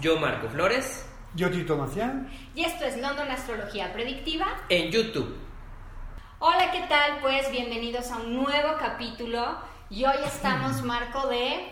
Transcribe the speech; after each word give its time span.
Yo, 0.00 0.18
Marco 0.18 0.48
Flores, 0.48 1.04
Yo, 1.34 1.50
Tito 1.50 1.76
Macián. 1.76 2.30
y 2.54 2.64
esto 2.64 2.84
es 2.84 2.96
London 2.98 3.30
Astrología 3.30 3.92
Predictiva. 3.92 4.46
en 4.68 4.90
YouTube. 4.90 5.36
Hola, 6.38 6.70
¿qué 6.70 6.80
tal? 6.88 7.18
Pues 7.20 7.50
bienvenidos 7.50 8.10
a 8.12 8.18
un 8.18 8.34
nuevo 8.34 8.76
capítulo 8.78 9.58
y 9.90 10.04
hoy 10.04 10.16
estamos 10.24 10.82
marco 10.82 11.26
de, 11.26 11.68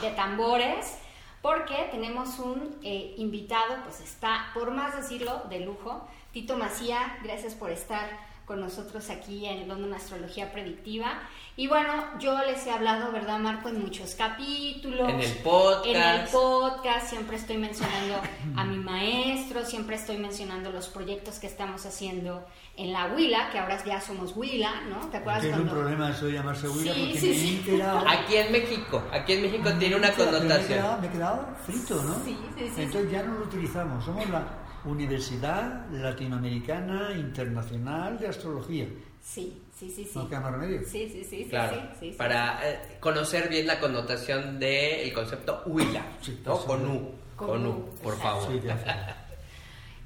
de 0.00 0.10
tambores 0.12 0.98
porque 1.42 1.88
tenemos 1.90 2.38
un 2.38 2.78
eh, 2.82 3.14
invitado, 3.18 3.82
pues 3.82 4.00
está, 4.00 4.50
por 4.54 4.70
más 4.70 4.96
decirlo, 4.96 5.42
de 5.50 5.60
lujo. 5.60 6.08
Tito 6.32 6.56
Macía, 6.56 7.18
gracias 7.22 7.54
por 7.54 7.70
estar 7.70 8.08
con 8.44 8.60
nosotros 8.60 9.08
aquí 9.10 9.46
en 9.46 9.66
London 9.68 9.94
Astrología 9.94 10.52
Predictiva. 10.52 11.20
Y 11.56 11.68
bueno, 11.68 11.92
yo 12.18 12.36
les 12.44 12.66
he 12.66 12.70
hablado, 12.72 13.12
¿verdad, 13.12 13.38
Marco? 13.38 13.68
En 13.68 13.80
muchos 13.80 14.14
capítulos. 14.16 15.08
En 15.08 15.20
el 15.20 15.32
podcast. 15.38 15.86
En 15.86 16.02
el 16.02 16.26
podcast, 16.28 17.08
siempre 17.10 17.36
estoy 17.36 17.58
mencionando 17.58 18.16
a 18.56 18.64
mi 18.64 18.76
maestro, 18.76 19.64
siempre 19.64 19.94
estoy 19.96 20.16
mencionando 20.18 20.70
los 20.72 20.88
proyectos 20.88 21.38
que 21.38 21.46
estamos 21.46 21.86
haciendo 21.86 22.44
en 22.76 22.92
la 22.92 23.06
Huila, 23.06 23.50
que 23.50 23.60
ahora 23.60 23.82
ya 23.84 24.00
somos 24.00 24.34
Huila, 24.36 24.80
¿no? 24.90 25.08
¿Te 25.10 25.18
acuerdas 25.18 25.42
Tiene 25.42 25.56
un 25.58 25.62
cuando- 25.62 25.80
problema 25.82 26.10
eso 26.10 26.26
de 26.26 26.32
llamarse 26.32 26.68
Huila 26.68 26.92
Sí, 26.92 27.00
porque 27.04 27.18
sí, 27.20 27.28
me 27.28 27.34
sí. 27.34 27.46
he 27.46 27.70
enterado. 27.72 28.04
Aquí 28.08 28.36
en 28.36 28.52
México, 28.52 29.02
aquí 29.12 29.32
en 29.34 29.42
México 29.42 29.70
tiene 29.78 29.96
una 29.96 30.10
Pero 30.10 30.24
Me 30.24 30.36
he, 30.36 30.40
connotación. 30.40 30.68
quedado, 30.78 31.00
me 31.00 31.06
he 31.06 31.10
quedado 31.10 31.48
frito, 31.64 32.02
¿no? 32.02 32.14
Sí, 32.24 32.36
sí, 32.58 32.64
sí, 32.74 32.82
Entonces 32.82 33.12
ya 33.12 33.22
no 33.22 33.34
lo 33.38 33.44
utilizamos. 33.44 34.04
Somos 34.04 34.28
la 34.28 34.42
Universidad 34.84 35.86
Latinoamericana 35.90 37.12
Internacional 37.16 38.18
de 38.18 38.28
Astrología. 38.28 38.86
Sí, 39.22 39.62
sí, 39.74 39.90
sí, 39.90 40.04
sí. 40.04 40.10
No 40.18 40.28
queda 40.28 40.40
más 40.40 40.52
remedio. 40.52 40.80
Sí, 40.86 41.08
sí, 41.10 41.24
sí, 41.24 41.44
sí, 41.44 41.48
Claro, 41.48 41.76
sí, 41.76 41.88
sí, 42.00 42.10
sí. 42.12 42.16
para 42.18 42.60
eh, 42.70 42.96
conocer 43.00 43.48
bien 43.48 43.66
la 43.66 43.80
connotación 43.80 44.58
del 44.58 45.12
concepto 45.14 45.62
huila, 45.66 46.04
Sí, 46.20 46.40
¿no? 46.44 46.56
sí. 46.58 46.66
Con 46.66 46.86
U, 46.90 47.10
Con 47.36 47.48
con 47.48 47.66
U, 47.66 47.84
por 48.02 48.16
favor. 48.18 48.52
Sí, 48.52 48.60
ya 48.64 48.74
está. 48.74 49.20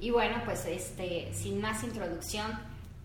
Y 0.01 0.11
bueno, 0.11 0.41
pues 0.45 0.65
este, 0.67 1.35
sin 1.35 1.61
más 1.61 1.83
introducción, 1.83 2.47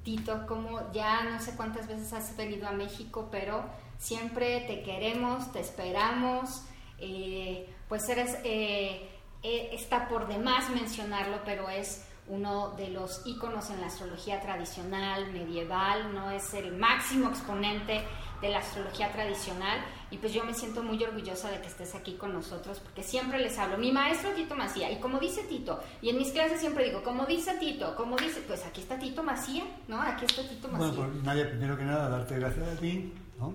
Tito, 0.03 0.45
como 0.45 0.91
ya 0.93 1.23
no 1.23 1.41
sé 1.41 1.55
cuántas 1.55 1.87
veces 1.87 2.13
has 2.13 2.37
venido 2.37 2.67
a 2.67 2.71
México, 2.71 3.30
pero 3.31 3.65
siempre 3.97 4.59
te 4.67 4.83
queremos, 4.83 5.52
te 5.52 5.59
esperamos, 5.61 6.65
eh, 6.99 7.67
pues 7.89 8.08
eres, 8.09 8.37
eh, 8.43 9.09
eh, 9.44 9.69
está 9.73 10.08
por 10.08 10.27
demás 10.27 10.69
mencionarlo, 10.69 11.41
pero 11.44 11.69
es 11.69 12.05
uno 12.27 12.73
de 12.77 12.89
los 12.89 13.22
íconos 13.25 13.69
en 13.69 13.81
la 13.81 13.88
astrología 13.88 14.39
tradicional, 14.39 15.31
medieval, 15.33 16.13
no 16.13 16.31
es 16.31 16.53
el 16.53 16.73
máximo 16.73 17.27
exponente 17.27 18.02
de 18.41 18.49
la 18.49 18.59
astrología 18.59 19.11
tradicional 19.11 19.80
y 20.11 20.17
pues 20.17 20.33
yo 20.33 20.44
me 20.45 20.53
siento 20.53 20.83
muy 20.83 21.02
orgullosa 21.03 21.49
de 21.49 21.59
que 21.59 21.67
estés 21.67 21.95
aquí 21.95 22.14
con 22.16 22.33
nosotros 22.33 22.80
porque 22.80 23.03
siempre 23.03 23.39
les 23.39 23.58
hablo, 23.58 23.77
mi 23.77 23.91
maestro 23.91 24.31
Tito 24.31 24.55
Macía 24.55 24.89
y 24.91 24.99
como 24.99 25.19
dice 25.19 25.44
Tito, 25.44 25.81
y 26.02 26.09
en 26.09 26.17
mis 26.17 26.31
clases 26.31 26.60
siempre 26.60 26.86
digo, 26.86 27.04
como 27.04 27.25
dice 27.25 27.58
Tito, 27.60 27.95
como 27.95 28.15
dice, 28.15 28.42
pues 28.48 28.65
aquí 28.65 28.81
está 28.81 28.98
Tito 28.98 29.23
Macía, 29.23 29.65
¿no? 29.89 30.02
Aquí 30.02 30.25
está 30.25 30.48
Tito 30.48 30.70
Macía. 30.70 30.92
Bueno, 30.92 31.11
pues 31.11 31.23
Nadia, 31.23 31.49
primero 31.49 31.77
que 31.77 31.83
nada, 31.83 32.10
darte 32.10 32.39
gracias 32.39 32.67
a 32.67 32.80
ti, 32.80 33.14
¿no? 33.37 33.54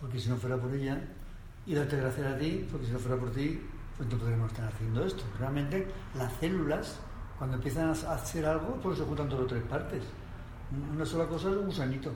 Porque 0.00 0.20
si 0.20 0.28
no 0.28 0.36
fuera 0.36 0.56
por 0.56 0.72
ella, 0.72 1.00
y 1.66 1.74
darte 1.74 1.96
gracias 1.96 2.26
a 2.26 2.38
ti, 2.38 2.66
porque 2.70 2.86
si 2.86 2.92
no 2.92 2.98
fuera 2.98 3.16
por 3.16 3.32
ti, 3.32 3.60
pues 3.96 4.08
no 4.10 4.18
podríamos 4.18 4.52
estar 4.52 4.68
haciendo 4.68 5.04
esto. 5.04 5.22
Realmente, 5.38 5.86
las 6.16 6.32
células, 6.34 6.98
cuando 7.38 7.56
empiezan 7.56 7.88
a 7.88 7.92
hacer 7.92 8.44
algo, 8.46 8.78
pues 8.82 8.98
se 8.98 9.04
juntan 9.04 9.28
todas 9.28 9.44
las 9.44 9.52
tres 9.52 9.62
partes. 9.64 10.02
Una 10.94 11.06
sola 11.06 11.26
cosa 11.26 11.50
es 11.50 11.56
un 11.56 11.66
gusanito. 11.66 12.12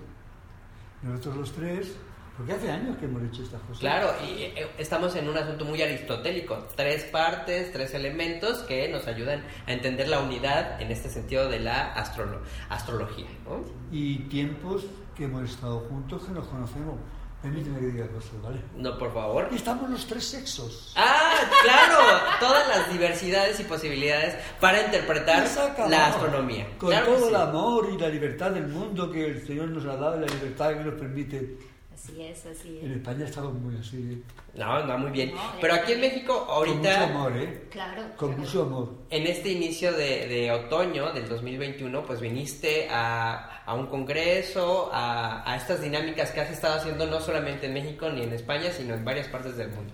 Nosotros 1.02 1.36
los 1.36 1.52
tres, 1.52 1.94
porque 2.36 2.52
hace 2.52 2.70
años 2.70 2.96
que 2.98 3.06
hemos 3.06 3.22
hecho 3.22 3.42
estas 3.42 3.60
cosas. 3.62 3.78
Claro, 3.80 4.10
y 4.22 4.42
eh, 4.42 4.70
estamos 4.78 5.14
en 5.16 5.28
un 5.28 5.36
asunto 5.36 5.64
muy 5.64 5.80
aristotélico. 5.80 6.56
Tres 6.76 7.04
partes, 7.04 7.72
tres 7.72 7.94
elementos 7.94 8.58
que 8.64 8.88
nos 8.90 9.06
ayudan 9.06 9.42
a 9.66 9.72
entender 9.72 10.08
la 10.08 10.20
unidad 10.20 10.80
en 10.82 10.90
este 10.90 11.08
sentido 11.08 11.48
de 11.48 11.60
la 11.60 11.94
astrolo- 11.94 12.40
astrología. 12.68 13.26
¿no? 13.46 13.62
Y 13.90 14.18
tiempos 14.28 14.84
que 15.16 15.24
hemos 15.24 15.48
estado 15.50 15.80
juntos, 15.80 16.24
que 16.24 16.32
nos 16.32 16.46
conocemos. 16.48 16.96
Permíteme 17.42 17.78
que 17.80 17.86
diga 17.86 18.06
cosas, 18.08 18.42
¿vale? 18.42 18.60
No, 18.76 18.98
por 18.98 19.14
favor. 19.14 19.48
Y 19.50 19.54
estamos 19.56 19.88
los 19.88 20.06
tres 20.06 20.24
sexos. 20.26 20.92
Ah, 20.94 21.36
claro, 21.62 21.98
todas 22.38 22.68
las 22.68 22.92
diversidades 22.92 23.58
y 23.60 23.64
posibilidades 23.64 24.36
para 24.60 24.82
interpretar 24.84 25.46
la 25.88 26.06
astronomía. 26.08 26.66
Con 26.76 26.90
Claro 26.90 27.06
todo 27.06 27.18
sí. 27.22 27.28
el 27.28 27.36
amor 27.36 27.88
y 27.94 27.98
la 27.98 28.08
libertad 28.08 28.50
del 28.50 28.66
mundo 28.68 29.10
que 29.10 29.24
el 29.26 29.46
Señor 29.46 29.68
nos 29.68 29.86
ha 29.86 29.96
dado 29.96 30.18
y 30.18 30.20
la 30.20 30.34
libertad 30.34 30.70
que 30.74 30.84
nos 30.84 30.94
permite. 31.00 31.58
Así 32.02 32.22
es, 32.22 32.46
así 32.46 32.78
En 32.82 32.92
es. 32.92 32.96
España 32.96 33.26
estamos 33.26 33.52
muy 33.52 33.76
así, 33.76 33.96
¿eh? 33.98 34.22
No, 34.58 34.86
no, 34.86 34.96
muy 34.98 35.10
bien. 35.10 35.34
No, 35.34 35.40
Pero 35.60 35.74
eh, 35.74 35.80
aquí 35.80 35.92
en 35.92 36.00
México, 36.00 36.32
Con 36.32 36.46
mucho 36.46 36.52
ahorita, 36.52 37.04
amor, 37.04 37.36
¿eh? 37.36 37.66
Claro. 37.70 38.02
Con 38.16 38.28
claro. 38.28 38.42
mucho 38.42 38.62
amor. 38.62 38.88
en 39.10 39.26
este 39.26 39.50
inicio 39.50 39.92
de, 39.92 40.26
de 40.26 40.50
otoño 40.50 41.12
del 41.12 41.28
2021, 41.28 42.02
pues 42.04 42.20
viniste 42.20 42.88
a, 42.90 43.62
a 43.66 43.74
un 43.74 43.86
congreso, 43.86 44.88
a, 44.92 45.50
a 45.50 45.56
estas 45.56 45.82
dinámicas 45.82 46.30
que 46.30 46.40
has 46.40 46.50
estado 46.50 46.76
haciendo 46.78 47.06
no 47.06 47.20
solamente 47.20 47.66
en 47.66 47.74
México 47.74 48.08
ni 48.08 48.22
en 48.22 48.32
España, 48.32 48.70
sino 48.72 48.94
en 48.94 49.04
varias 49.04 49.28
partes 49.28 49.56
del 49.58 49.68
mundo. 49.68 49.92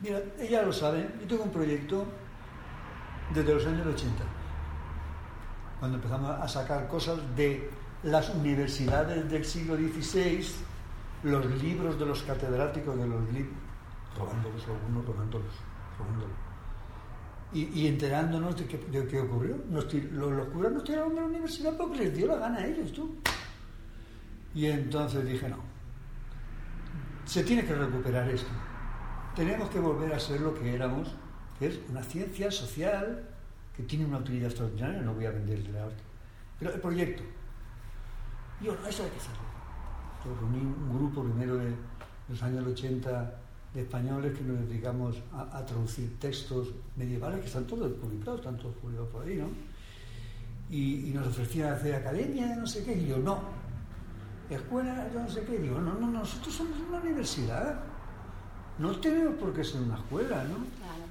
Mira, 0.00 0.20
ella 0.38 0.62
lo 0.62 0.72
sabe, 0.72 1.04
yo 1.20 1.26
tengo 1.26 1.42
un 1.44 1.50
proyecto 1.50 2.06
desde 3.34 3.54
los 3.54 3.66
años 3.66 3.86
80, 3.88 4.24
cuando 5.80 5.96
empezamos 5.96 6.30
a 6.30 6.46
sacar 6.48 6.86
cosas 6.86 7.18
de 7.34 7.68
las 8.04 8.28
universidades 8.30 9.28
del 9.28 9.44
siglo 9.44 9.76
XVI, 9.76 10.46
los 11.22 11.46
libros 11.62 11.98
de 11.98 12.06
los 12.06 12.22
catedráticos 12.22 12.96
de 12.96 13.06
los 13.06 13.32
libros, 13.32 13.54
robándolos 14.16 14.66
algunos, 14.66 15.04
robándolos, 15.04 15.52
robándolos. 15.98 16.36
Y, 17.52 17.88
enterándonos 17.88 18.56
de 18.56 18.66
qué, 18.66 18.78
de 18.78 19.06
qué 19.08 19.20
ocurrió. 19.20 19.56
Los, 19.70 19.92
los 19.92 20.48
curas 20.48 20.72
nos 20.72 20.84
tiraron 20.84 21.14
de 21.16 21.20
la 21.20 21.26
universidad 21.26 21.76
porque 21.76 21.98
les 21.98 22.16
dio 22.16 22.28
la 22.28 22.36
gana 22.36 22.58
a 22.58 22.66
ellos, 22.66 22.92
tú. 22.92 23.16
Y 24.54 24.66
entonces 24.66 25.26
dije, 25.26 25.48
no, 25.48 25.56
se 27.24 27.42
tiene 27.42 27.64
que 27.64 27.74
recuperar 27.74 28.28
esto. 28.28 28.50
Tenemos 29.34 29.68
que 29.70 29.80
volver 29.80 30.12
a 30.12 30.20
ser 30.20 30.40
lo 30.40 30.54
que 30.54 30.74
éramos, 30.74 31.14
que 31.58 31.66
es 31.68 31.80
una 31.88 32.02
ciencia 32.02 32.50
social 32.50 33.28
que 33.76 33.82
tiene 33.82 34.04
una 34.04 34.18
utilidad 34.18 34.50
extraordinaria, 34.50 35.00
no 35.00 35.14
voy 35.14 35.26
a 35.26 35.30
venderle 35.30 35.72
la 35.72 35.84
arte. 35.84 36.02
Pero 36.58 36.72
el 36.72 36.80
proyecto, 36.80 37.22
yo, 38.60 38.74
no, 38.74 38.86
eso 38.86 39.04
hay 39.04 39.10
que 39.10 39.16
hacerlo. 39.16 39.49
Yo 40.24 40.34
reuní 40.40 40.60
un 40.60 40.98
grupo 40.98 41.22
primero 41.22 41.56
de 41.56 41.74
los 42.28 42.42
años 42.42 42.66
80 42.66 43.34
de 43.72 43.82
españoles 43.82 44.36
que 44.36 44.44
nos 44.44 44.68
dedicamos 44.68 45.16
a, 45.32 45.58
a 45.58 45.64
traducir 45.64 46.18
textos 46.18 46.68
medievales 46.96 47.40
que 47.40 47.46
están 47.46 47.64
todos 47.64 47.90
publicados, 47.92 48.40
están 48.40 48.58
todos 48.58 48.74
publicados 48.76 49.08
por 49.10 49.24
ahí, 49.24 49.36
¿no? 49.36 49.48
Y, 50.68 51.08
y 51.08 51.12
nos 51.12 51.26
ofrecían 51.26 51.72
hacer 51.72 51.94
academia 51.94 52.48
de 52.48 52.56
no 52.56 52.66
sé 52.66 52.84
qué, 52.84 52.94
y 52.94 53.06
yo, 53.06 53.18
no, 53.18 53.40
escuela 54.50 55.04
de 55.04 55.18
no 55.18 55.28
sé 55.28 55.42
qué, 55.44 55.58
digo, 55.58 55.80
no, 55.80 55.94
no, 55.94 56.10
nosotros 56.10 56.54
somos 56.54 56.78
una 56.88 57.00
universidad, 57.00 57.80
no 58.78 58.96
tenemos 59.00 59.34
por 59.34 59.52
qué 59.52 59.64
ser 59.64 59.80
una 59.82 59.96
escuela, 59.96 60.44
¿no? 60.44 60.56
Claro. 60.56 61.10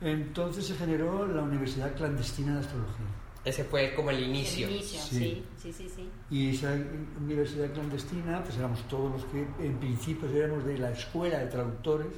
Entonces 0.00 0.66
se 0.66 0.74
generó 0.74 1.26
la 1.26 1.42
Universidad 1.42 1.94
Clandestina 1.94 2.54
de 2.54 2.60
Astrología. 2.60 3.06
Ese 3.44 3.64
fue 3.64 3.94
como 3.94 4.10
el 4.10 4.22
inicio. 4.22 4.66
El 4.68 4.74
inicio, 4.74 5.00
Sí. 5.00 5.18
sí, 5.18 5.44
sí, 5.56 5.72
sí, 5.72 5.88
sí. 5.96 6.08
Y 6.30 6.50
esa 6.50 6.76
universidad 7.20 7.72
clandestina, 7.72 8.42
pues 8.44 8.56
éramos 8.58 8.86
todos 8.88 9.12
los 9.12 9.24
que 9.26 9.46
en 9.66 9.76
principio 9.78 10.28
éramos 10.28 10.64
de 10.66 10.76
la 10.78 10.90
escuela 10.92 11.38
de 11.38 11.46
traductores. 11.46 12.08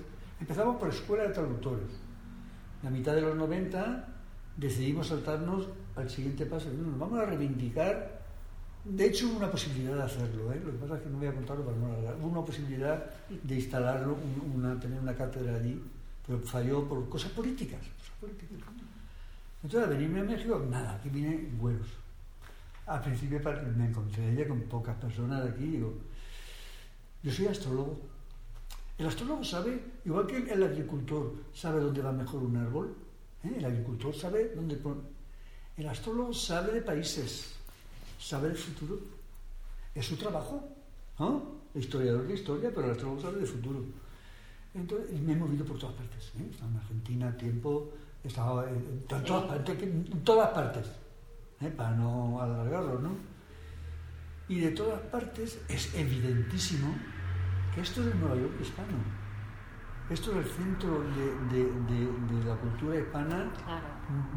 Empezamos 0.41 0.77
por 0.81 0.89
escuela 0.89 1.25
de 1.25 1.31
traductores. 1.35 1.87
La 2.83 2.91
mitad 2.91 3.15
de 3.15 3.21
los 3.23 3.37
90 3.37 4.09
decidimos 4.57 5.07
saltarnos 5.09 5.69
al 5.95 6.11
siguiente 6.11 6.45
paso. 6.47 6.69
No, 6.77 6.91
Nos 6.91 6.99
vamos 6.99 7.21
a 7.21 7.27
reivindicar. 7.27 8.21
De 8.85 9.07
hecho, 9.07 9.29
hubo 9.29 9.37
una 9.37 9.51
posibilidad 9.51 9.95
de 9.95 10.03
hacerlo. 10.03 10.53
¿eh? 10.53 10.61
Lo 10.65 10.73
que 10.73 10.79
pasa 10.79 10.97
es 10.97 11.03
que 11.03 11.09
no 11.09 11.19
voy 11.19 11.29
a 11.29 11.33
contarlo 11.35 11.65
para 11.65 11.77
no 11.77 11.87
alargar. 11.87 12.17
Hubo 12.17 12.27
una 12.27 12.45
posibilidad 12.45 13.07
de 13.31 13.55
instalarlo, 13.55 14.15
un- 14.15 14.57
una, 14.57 14.81
tener 14.81 14.99
una 14.99 15.15
cátedra 15.15 15.55
allí, 15.55 15.81
pero 16.27 16.41
falló 16.41 16.83
por 16.89 17.09
cosas 17.09 17.31
políticas. 17.31 17.79
cosas 17.81 18.15
políticas. 18.21 18.59
Entonces, 19.63 19.89
al 19.89 19.97
venirme 19.97 20.21
a 20.21 20.25
México, 20.25 20.67
nada, 20.69 20.95
aquí 20.95 21.09
vine 21.09 21.51
güeros. 21.59 21.89
Al 22.87 23.01
principio 23.01 23.41
me 23.77 23.87
encontré 23.87 24.33
ella 24.33 24.49
con 24.49 24.61
pocas 24.63 24.97
personas 24.97 25.45
de 25.45 25.51
aquí 25.51 25.65
digo, 25.65 25.95
yo 27.23 27.31
soy 27.33 27.47
astrólogo. 27.47 28.01
El 28.99 29.07
astrólogo 29.07 29.45
sabe, 29.45 29.81
igual 30.05 30.27
que 30.27 30.53
el 30.53 30.63
agricultor 30.63 31.33
sabe 31.55 31.81
dónde 31.81 32.03
va 32.03 32.13
mejor 32.13 32.43
un 32.43 32.57
árbol, 32.57 32.95
¿eh? 33.45 33.55
el 33.57 33.65
agricultor 33.65 34.15
sabe 34.15 34.53
dónde 34.55 34.77
pone. 34.77 35.01
El 35.77 35.89
astrólogo 35.89 36.35
sabe 36.35 36.73
de 36.73 36.83
países, 36.83 37.55
sabe 38.19 38.49
del 38.49 38.57
futuro. 38.57 38.99
Es 39.95 40.07
su 40.07 40.17
trabajo. 40.17 40.69
¿no? 41.19 41.63
El 41.75 41.83
historiador 41.83 42.27
de 42.27 42.35
historia, 42.35 42.71
pero 42.75 42.87
el 42.87 42.93
astrólogo 42.93 43.23
sabe 43.23 43.39
del 43.39 43.47
futuro. 43.47 43.85
Entonces, 44.75 45.21
me 45.21 45.33
he 45.33 45.37
movido 45.37 45.65
por 45.65 45.79
todas 45.79 45.95
partes. 45.95 46.33
¿eh? 46.39 46.51
En 46.61 46.77
Argentina 46.77 47.37
tiempo, 47.37 47.93
he 48.25 48.29
estado 48.29 48.67
en, 48.67 48.75
en 48.77 49.25
todas, 49.25 49.45
partes, 49.47 49.83
en 49.83 50.25
todas 50.25 50.49
partes, 50.51 50.87
¿eh? 51.61 51.69
para 51.77 51.91
no 51.93 52.41
alargarlo, 52.41 52.99
¿no? 53.01 53.11
Y 54.49 54.61
de 54.61 54.71
todas 54.73 55.01
partes 55.03 55.61
es 55.69 55.95
evidentísimo 55.95 56.95
que 57.75 57.81
esto 57.81 58.01
es 58.03 58.09
el 58.09 58.21
Nueva 58.21 58.37
York 58.37 58.53
hispano. 58.61 58.99
Esto 60.11 60.33
es 60.33 60.47
el 60.47 60.53
centro 60.53 61.01
de, 61.01 61.57
de- 61.57 61.73
de- 61.73 62.35
de 62.39 62.45
la 62.45 62.57
cultura 62.57 62.99
hispana, 62.99 63.51
Claro. 63.65 63.87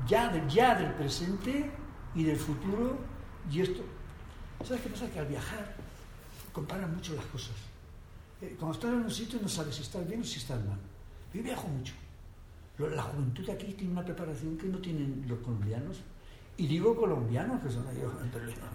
ya, 0.08 0.48
ya 0.48 0.76
del 0.76 0.94
presente 0.94 1.70
y 2.14 2.24
del 2.24 2.38
futuro. 2.38 2.98
Y 3.52 3.62
esto, 3.62 3.82
¿sabes 4.64 4.82
qué 4.84 4.90
pasa? 4.90 5.10
Que 5.10 5.20
al 5.20 5.28
viajar 5.28 5.76
comparan 6.54 6.94
mucho 6.96 7.14
las 7.16 7.26
cosas. 7.26 7.56
Eh, 8.42 8.56
Cuando 8.58 8.76
estás 8.76 8.92
en 8.94 9.00
un 9.00 9.12
sitio 9.12 9.40
no 9.42 9.50
sabes 9.50 9.76
si 9.76 9.82
estás 9.82 10.08
bien 10.08 10.22
o 10.22 10.24
si 10.24 10.38
estás 10.40 10.64
mal. 10.66 10.80
Yo 11.34 11.44
viajo 11.44 11.68
mucho. 11.68 11.94
La 12.78 13.04
juventud 13.04 13.50
aquí 13.50 13.74
tiene 13.74 13.94
una 13.94 14.04
preparación 14.04 14.58
que 14.58 14.68
no 14.68 14.78
tienen 14.80 15.24
los 15.28 15.40
colombianos. 15.40 16.02
Y 16.58 16.68
digo 16.68 16.96
colombianos, 16.96 17.62
que 17.62 17.70
son 17.70 17.86
ellos. 17.90 18.12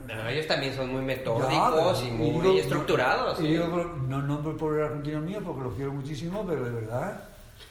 Pero 0.07 0.29
ellos 0.29 0.47
también 0.47 0.75
son 0.75 0.91
muy 0.93 1.01
Ya, 1.01 1.07
metódicos 1.07 2.01
pero- 2.03 2.07
y 2.09 2.11
muy 2.17 2.31
digo- 2.47 2.59
estructurados. 2.59 3.39
y 3.41 3.43
¿sí? 3.43 3.49
digo, 3.49 3.67
no 4.07 4.21
nombro 4.23 4.57
por 4.57 4.79
el 4.79 4.85
argentino 4.85 5.21
mío 5.21 5.41
porque 5.45 5.63
lo 5.63 5.75
quiero 5.75 5.93
muchísimo, 5.93 6.45
pero 6.47 6.65
de 6.65 6.71
verdad. 6.71 7.25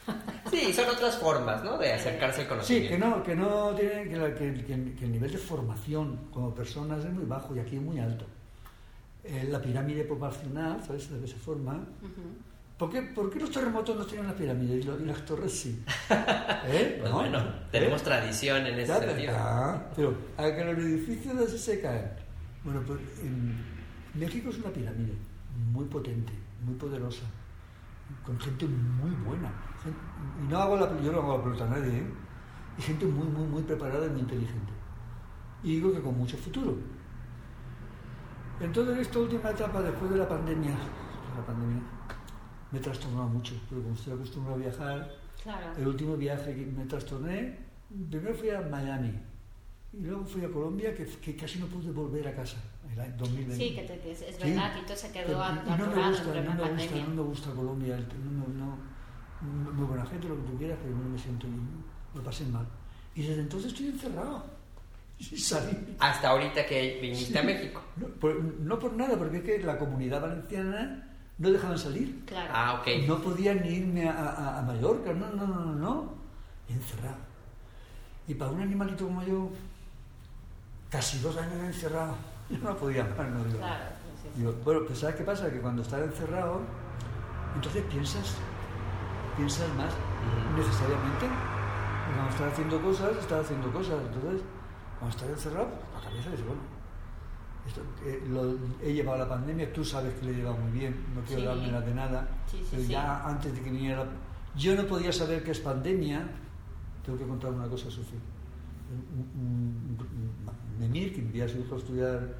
Sí, 0.51 0.73
son 0.73 0.89
otras 0.89 1.17
formas, 1.17 1.63
¿no? 1.63 1.77
De 1.77 1.93
acercarse 1.93 2.41
al 2.41 2.45
Sí, 2.45 2.49
conocimiento. 2.49 2.89
que 2.89 2.97
no, 2.97 3.23
que 3.23 3.35
no 3.35 3.75
tienen, 3.75 4.09
que, 4.09 4.17
la- 4.17 4.33
que- 4.33 4.53
que- 4.65 4.95
que 4.95 5.05
el 5.05 5.11
nivel 5.11 5.31
de 5.31 5.37
formación 5.37 6.17
como 6.33 6.53
personas 6.55 7.05
es 7.05 7.11
muy 7.11 7.25
bajo 7.25 7.55
y 7.55 7.59
aquí 7.59 7.75
es 7.75 7.81
muy 7.81 7.99
alto. 7.99 8.25
Eh, 9.23 9.47
la 9.49 9.61
pirámide 9.61 10.03
poblacional, 10.05 10.83
¿sabes 10.83 11.09
de 11.11 11.19
qué 11.19 11.27
se 11.27 11.35
forma? 11.37 11.73
Ujú. 11.73 12.21
¿Por 12.79 12.89
qué, 12.89 13.01
por 13.01 13.29
qué 13.29 13.41
los 13.41 13.51
terremotos 13.51 13.97
no 13.97 14.05
tienen 14.05 14.27
las 14.27 14.37
pirámides 14.37 14.85
y, 14.85 15.05
las 15.05 15.25
torres 15.25 15.51
sí? 15.51 15.83
¿Eh? 16.65 16.95
Pues 17.01 17.11
¿No? 17.11 17.17
bueno, 17.17 17.37
¿Eh? 17.37 17.67
tenemos 17.73 18.01
tradición 18.01 18.65
en 18.65 18.79
ese 18.79 18.97
sentido. 18.97 19.33
ah, 19.37 19.83
pero 19.93 20.15
a 20.37 20.43
que 20.55 20.63
los 20.63 20.77
edificios 20.77 21.35
así 21.35 21.57
se 21.57 21.81
caen. 21.81 22.09
Bueno, 22.63 22.81
pues 22.87 23.01
en 23.21 23.57
México 24.13 24.49
es 24.49 24.59
una 24.59 24.69
pirámide 24.69 25.11
muy 25.73 25.83
potente, 25.87 26.31
muy 26.65 26.73
poderosa, 26.75 27.25
con 28.25 28.39
gente 28.39 28.65
muy 28.65 29.11
buena. 29.25 29.51
Y 30.41 30.47
no 30.49 30.57
hago 30.59 30.77
la, 30.77 31.01
yo 31.01 31.11
no 31.11 31.19
hago 31.19 31.37
la 31.37 31.43
pelota 31.43 31.65
a 31.65 31.69
nadie, 31.71 31.97
¿eh? 31.97 32.07
Y 32.77 32.81
gente 32.81 33.05
muy, 33.05 33.27
muy, 33.27 33.45
muy 33.45 33.63
preparada 33.63 34.05
y 34.05 34.09
muy 34.11 34.21
inteligente. 34.21 34.71
Y 35.63 35.75
digo 35.75 35.91
que 35.91 35.99
con 35.99 36.17
mucho 36.17 36.37
futuro. 36.37 36.77
Entonces, 38.61 38.95
en 38.95 39.01
esta 39.01 39.19
última 39.19 39.49
etapa, 39.49 39.81
después 39.81 40.11
de 40.11 40.17
la 40.17 40.29
pandemia, 40.29 40.71
la 41.35 41.45
pandemia 41.45 41.98
me 42.71 42.79
trastornó 42.79 43.27
mucho, 43.27 43.55
porque 43.69 43.83
como 43.83 43.95
estoy 43.95 44.13
acostumbrado 44.13 44.55
a 44.55 44.59
viajar, 44.65 45.11
Claro. 45.43 45.67
el 45.77 45.87
último 45.87 46.15
viaje 46.17 46.53
que 46.55 46.65
me 46.65 46.85
trastorné, 46.85 47.57
primero 48.09 48.35
fui 48.35 48.49
a 48.49 48.61
Miami 48.61 49.13
y 49.93 50.01
luego 50.03 50.25
fui 50.25 50.43
a 50.43 50.49
Colombia, 50.49 50.93
que, 50.93 51.05
que 51.05 51.35
casi 51.35 51.59
no 51.59 51.65
pude 51.67 51.91
volver 51.91 52.27
a 52.27 52.35
casa 52.35 52.57
el 52.93 52.99
año 52.99 53.15
2020. 53.17 53.55
Sí, 53.55 53.75
que, 53.75 53.81
te- 53.83 53.99
que 53.99 54.11
es, 54.11 54.21
es 54.21 54.35
Sí. 54.35 54.43
verdad, 54.51 54.73
Tito 54.75 54.95
se 54.95 55.07
Pero- 55.09 55.27
quedó 55.27 55.39
y- 55.39 55.73
y 55.73 55.77
no 55.77 55.87
me 55.95 56.09
gusta, 56.09 56.37
en 56.37 56.45
no 56.45 56.53
me 56.53 56.71
gusta, 56.73 56.95
no 56.95 57.13
me 57.15 57.21
gusta 57.23 57.51
Colombia, 57.51 57.95
el- 57.97 58.07
no, 58.07 58.47
no, 58.47 58.77
no- 59.41 59.71
muy 59.71 59.85
buena 59.85 60.05
gente, 60.05 60.27
lo 60.27 60.35
que 60.35 60.43
tú 60.51 60.57
quieras, 60.57 60.77
pero 60.83 60.95
no 60.95 61.09
me 61.09 61.17
siento 61.17 61.47
bien, 61.47 61.67
lo 62.13 62.21
pasé 62.23 62.45
mal. 62.45 62.67
Y 63.15 63.23
desde 63.23 63.41
entonces 63.41 63.71
estoy 63.71 63.87
encerrado, 63.87 64.43
sin 65.19 65.37
salir. 65.39 65.95
Hasta 65.99 66.29
ahorita 66.29 66.65
que 66.65 66.99
viniste 67.01 67.39
a 67.39 67.43
México. 67.43 67.81
No 67.97 68.07
por, 68.07 68.41
no 68.43 68.77
por 68.79 68.93
nada, 68.93 69.17
porque 69.17 69.37
es 69.37 69.43
que 69.43 69.59
la 69.63 69.77
comunidad 69.79 70.21
valenciana 70.21 71.08
no 71.39 71.49
dejaban 71.49 71.77
salir. 71.77 72.23
Claro. 72.25 72.51
Ah, 72.53 72.73
ok. 72.79 73.07
No 73.07 73.19
podía 73.19 73.53
ni 73.55 73.69
irme 73.69 74.07
a, 74.07 74.13
a- 74.13 74.59
a 74.59 74.61
Mallorca, 74.61 75.13
no, 75.13 75.29
no, 75.31 75.47
no, 75.47 75.59
no, 75.65 75.73
no. 75.75 76.09
Encerrado. 76.67 77.17
Y 78.27 78.35
para 78.35 78.51
un 78.51 78.61
animalito 78.61 79.05
como 79.05 79.23
yo, 79.23 79.49
casi 80.89 81.19
dos 81.19 81.35
años 81.37 81.63
encerrado, 81.63 82.15
yo 82.49 82.57
no 82.59 82.75
podía 82.75 83.03
más, 83.05 83.27
no 83.29 83.43
digo. 83.45 83.57
Claro, 83.59 83.85
sí, 84.21 84.21
sí. 84.33 84.39
Digo, 84.39 84.53
bueno, 84.63 84.81
pues 84.85 84.99
¿sabes 84.99 85.15
qué 85.15 85.23
pasa? 85.23 85.49
Que 85.51 85.59
cuando 85.61 85.81
estás 85.81 86.01
encerrado, 86.01 86.61
entonces 87.55 87.83
piensas, 87.89 88.35
piensas 89.35 89.67
más 89.75 89.93
Ujú. 89.93 90.57
necesariamente. 90.57 91.25
Y 91.25 92.13
cuando 92.15 92.31
estás 92.31 92.53
haciendo 92.53 92.81
cosas, 92.81 93.17
estás 93.17 93.45
haciendo 93.45 93.71
cosas. 93.71 93.97
Entonces, 94.13 94.41
cuando 94.99 95.15
estás 95.15 95.29
encerrado, 95.29 95.69
la 95.93 96.01
cabeza 96.01 96.29
dice, 96.31 96.43
bueno, 96.43 96.61
esto, 97.69 97.81
eh, 98.05 98.21
lo- 98.29 98.57
he 98.83 98.93
llevado 98.93 99.17
la 99.19 99.29
pandemia, 99.29 99.71
tú 99.71 99.83
sabes 99.85 100.13
que 100.15 100.25
le 100.25 100.31
he 100.31 100.35
llevado 100.35 100.57
muy 100.57 100.71
bien, 100.77 100.95
no 101.15 101.21
quiero 101.21 101.41
Sí. 101.41 101.47
darme 101.47 101.71
la 101.71 101.81
de 101.81 101.93
nada, 101.93 102.27
Sí, 102.49 102.57
sí, 102.57 102.67
pero 102.71 102.83
ya 102.83 103.25
antes 103.27 103.53
de 103.53 103.61
que 103.61 103.69
viniera, 103.69 104.03
la- 104.03 104.11
yo 104.55 104.75
no 104.75 104.85
podía 104.85 105.11
saber 105.13 105.43
que 105.43 105.51
es 105.51 105.59
pandemia, 105.59 106.27
tengo 107.05 107.17
que 107.17 107.25
contar 107.25 107.51
una 107.53 107.67
cosa, 107.67 107.85
Sofía. 107.89 108.19
Memir, 110.79 111.13
que 111.13 111.21
envía 111.21 111.45
a 111.45 111.47
su 111.47 111.59
hijo 111.59 111.75
a 111.75 111.77
estudiar 111.77 112.35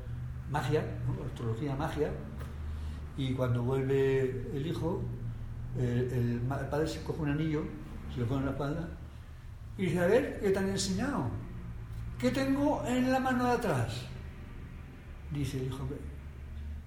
magia, 0.51 0.83
¿no? 1.05 1.23
astrología, 1.25 1.75
magia, 1.75 2.09
y 3.17 3.33
cuando 3.33 3.63
vuelve 3.63 4.47
el 4.53 4.65
hijo, 4.65 5.01
el, 5.77 6.11
el 6.11 6.39
padre 6.69 6.87
se 6.87 7.03
coge 7.03 7.21
un 7.21 7.29
anillo, 7.29 7.63
se 8.13 8.21
lo 8.21 8.25
pone 8.27 8.39
en 8.41 8.45
la 8.47 8.51
espalda, 8.51 8.89
y 9.77 9.85
dice, 9.85 9.99
a 9.99 10.07
ver, 10.07 10.39
¿qué 10.41 10.49
te 10.51 10.59
han 10.59 10.69
enseñado? 10.69 11.25
¿Qué 12.17 12.31
tengo 12.31 12.83
en 12.85 13.11
la 13.11 13.19
mano 13.19 13.45
de 13.45 13.51
atrás? 13.51 14.05
Dice 15.31 15.57
el 15.57 15.67
hijo, 15.67 15.87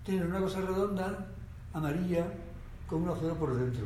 tiene 0.04 0.24
una 0.24 0.40
cosa 0.40 0.60
redonda, 0.60 1.26
amarilla, 1.72 2.26
con 2.86 3.02
un 3.02 3.08
agujero 3.08 3.34
por 3.36 3.54
dentro. 3.54 3.84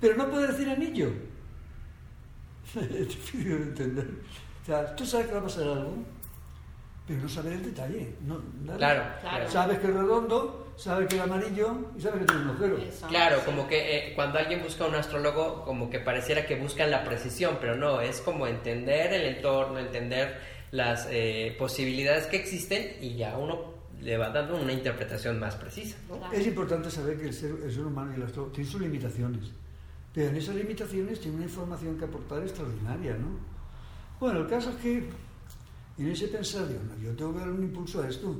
Pero 0.00 0.16
no 0.16 0.30
puede 0.30 0.48
decir 0.48 0.68
anillo. 0.68 1.10
Es 2.74 3.08
difícil 3.08 3.44
de 3.44 3.54
entender. 3.56 4.10
O 4.62 4.66
sea, 4.66 4.94
tú 4.96 5.06
sabes 5.06 5.28
que 5.28 5.32
va 5.34 5.40
a 5.40 5.44
pasar 5.44 5.62
algo, 5.62 5.94
pero 7.06 7.22
no 7.22 7.28
sabes 7.28 7.52
el 7.52 7.62
detalle. 7.62 8.14
No. 8.26 8.40
Claro. 8.76 9.04
Sabes 9.48 9.78
que 9.78 9.86
es 9.86 9.94
redondo, 9.94 10.72
sabes 10.76 11.08
que 11.08 11.16
es 11.16 11.22
amarillo 11.22 11.92
y 11.96 12.00
sabes 12.00 12.20
que 12.20 12.26
tiene 12.26 12.42
un 12.42 12.50
agujero. 12.50 12.78
Claro, 13.08 13.38
sí. 13.38 13.42
como 13.46 13.68
que 13.68 13.96
eh, 13.96 14.14
cuando 14.14 14.38
alguien 14.38 14.62
busca 14.62 14.86
un 14.86 14.96
astrólogo, 14.96 15.64
como 15.64 15.88
que 15.88 16.00
pareciera 16.00 16.44
que 16.46 16.56
buscan 16.56 16.90
la 16.90 17.04
precisión, 17.04 17.58
pero 17.60 17.76
no, 17.76 18.00
es 18.00 18.20
como 18.20 18.46
entender 18.46 19.12
el 19.12 19.36
entorno, 19.36 19.78
entender 19.78 20.40
las 20.76 21.08
eh, 21.10 21.54
posibilidades 21.58 22.26
que 22.26 22.36
existen 22.36 22.96
y 23.00 23.16
ya 23.16 23.36
uno 23.36 23.74
le 24.00 24.16
va 24.18 24.30
dando 24.30 24.56
una 24.56 24.72
interpretación 24.72 25.40
más 25.40 25.56
precisa. 25.56 25.96
¿no? 26.08 26.32
Es 26.32 26.46
importante 26.46 26.90
saber 26.90 27.18
que 27.18 27.28
el 27.28 27.34
ser, 27.34 27.54
el 27.64 27.72
ser 27.72 27.84
humano 27.84 28.12
y 28.12 28.16
el 28.16 28.22
astrólogo 28.22 28.52
tienen 28.52 28.70
sus 28.70 28.80
limitaciones, 28.80 29.50
pero 30.12 30.28
en 30.28 30.36
esas 30.36 30.54
limitaciones 30.54 31.20
tiene 31.20 31.36
una 31.36 31.46
información 31.46 31.98
que 31.98 32.04
aportar 32.04 32.42
extraordinaria, 32.42 33.16
¿no? 33.16 33.56
Bueno, 34.20 34.40
el 34.40 34.46
caso 34.46 34.70
es 34.70 34.76
que 34.76 35.08
en 35.98 36.08
ese 36.08 36.28
pensar, 36.28 36.62
no, 36.62 37.02
yo 37.02 37.14
tengo 37.16 37.32
que 37.32 37.40
dar 37.40 37.50
un 37.50 37.62
impulso 37.62 38.02
a 38.02 38.08
esto. 38.08 38.34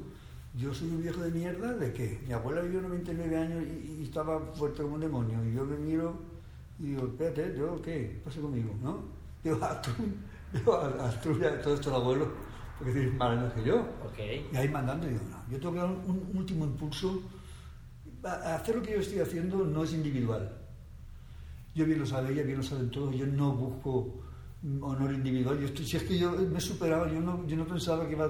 Yo 0.54 0.72
soy 0.72 0.88
un 0.88 1.02
viejo 1.02 1.20
de 1.20 1.30
mierda, 1.30 1.74
¿de 1.74 1.92
qué? 1.92 2.18
Mi 2.26 2.32
abuela 2.32 2.62
vivió 2.62 2.80
99 2.80 3.36
años 3.36 3.64
y, 3.64 4.00
y 4.00 4.04
estaba 4.04 4.40
fuerte 4.54 4.82
como 4.82 4.94
un 4.94 5.00
demonio, 5.00 5.44
y 5.44 5.54
yo 5.54 5.64
me 5.64 5.76
miro 5.76 6.18
y 6.78 6.88
digo, 6.88 7.06
espérate, 7.06 7.54
¿yo 7.56 7.80
qué? 7.82 8.20
Pasa 8.24 8.40
conmigo, 8.40 8.74
¿no? 8.82 9.02
Digo, 9.42 9.64
a 9.64 9.80
tú, 9.82 9.90
a, 10.72 11.10
ya, 11.40 11.60
todo 11.60 11.74
esto 11.74 11.90
el 11.90 11.96
abuelo, 11.96 12.32
porque 12.78 12.92
tienes 12.92 13.14
más 13.14 13.30
años 13.38 13.52
que 13.54 13.64
yo. 13.64 13.76
Ok. 14.04 14.18
Y 14.52 14.56
ahí 14.56 14.68
mandando, 14.68 15.06
digo, 15.06 15.20
no, 15.30 15.38
yo 15.50 15.58
tengo 15.58 15.72
que 15.74 15.78
dar 15.80 15.88
un, 15.90 16.28
un 16.30 16.36
último 16.36 16.64
impulso. 16.64 17.22
A- 18.24 18.56
Hacer 18.56 18.76
lo 18.76 18.82
que 18.82 18.92
yo 18.92 19.00
estoy 19.00 19.20
haciendo 19.20 19.58
no 19.58 19.84
es 19.84 19.92
individual. 19.92 20.50
Yo 21.74 21.84
bien 21.84 21.98
lo 21.98 22.06
sabe 22.06 22.32
ella, 22.32 22.42
bien 22.42 22.58
lo 22.58 22.62
saben 22.64 22.90
todos. 22.90 23.14
Yo 23.14 23.26
no 23.26 23.52
busco 23.52 24.22
honor 24.80 25.12
individual. 25.12 25.58
Yo 25.60 25.66
estoy, 25.66 25.84
si 25.84 25.96
es 25.98 26.02
que 26.04 26.18
yo 26.18 26.32
me 26.32 26.58
he 26.58 26.60
superado, 26.60 27.06
yo 27.12 27.20
no, 27.20 27.46
yo 27.46 27.56
no 27.56 27.66
pensaba 27.66 28.06
que 28.06 28.12
iba. 28.12 28.28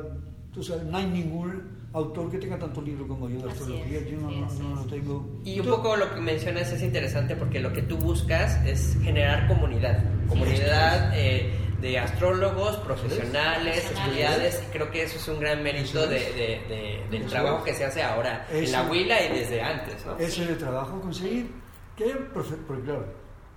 Tú 0.53 0.63
sabes, 0.63 0.85
no 0.85 0.97
hay 0.97 1.07
ningún 1.07 1.77
autor 1.93 2.31
que 2.31 2.39
tenga 2.39 2.59
tanto 2.59 2.83
libro 2.83 3.07
como 3.07 3.29
yo 3.29 3.41
de 3.43 3.51
astrología. 3.51 4.01
yo 4.09 4.19
no, 4.21 4.31
sí, 4.31 4.59
no, 4.63 4.69
no 4.71 4.77
lo 4.77 4.85
tengo. 4.87 5.41
Y 5.45 5.61
un 5.61 5.67
Tú- 5.67 5.71
poco 5.77 5.97
lo 5.97 6.13
que 6.15 6.21
mencionas 6.21 6.73
es 6.73 6.83
interesante 6.83 7.37
porque 7.37 7.61
lo 7.61 7.73
que 7.73 7.83
tú 7.83 7.97
buscas 7.99 8.65
es 8.67 8.99
generar 9.03 9.47
comunidad, 9.49 10.03
comunidad 10.29 11.13
eh, 11.15 11.53
de 11.81 11.99
astrólogos, 11.99 12.77
profesionales, 12.79 13.85
estudiantes, 13.91 14.63
y 14.67 14.73
creo 14.73 14.91
que 14.91 15.03
eso 15.03 15.17
es 15.19 15.29
un 15.29 15.39
gran 15.41 15.63
mérito 15.63 16.01
Eso 16.01 16.07
de, 16.09 16.19
de- 16.19 16.65
de- 16.69 17.07
del 17.11 17.23
Eso 17.23 17.31
trabajo 17.31 17.59
es. 17.59 17.65
que 17.65 17.75
se 17.75 17.85
hace 17.85 18.03
ahora 18.03 18.47
en 18.51 18.73
la 18.73 18.81
Eso. 18.83 18.91
huila 18.91 19.23
y 19.25 19.29
desde 19.39 19.61
antes, 19.63 20.07
¿no? 20.07 20.17
Ese 20.19 20.45
es 20.45 20.49
el 20.51 20.59
trabajo, 20.59 21.01
conseguir 21.01 21.51
que 21.97 22.07
Porque 22.33 22.83
claro, 22.83 23.07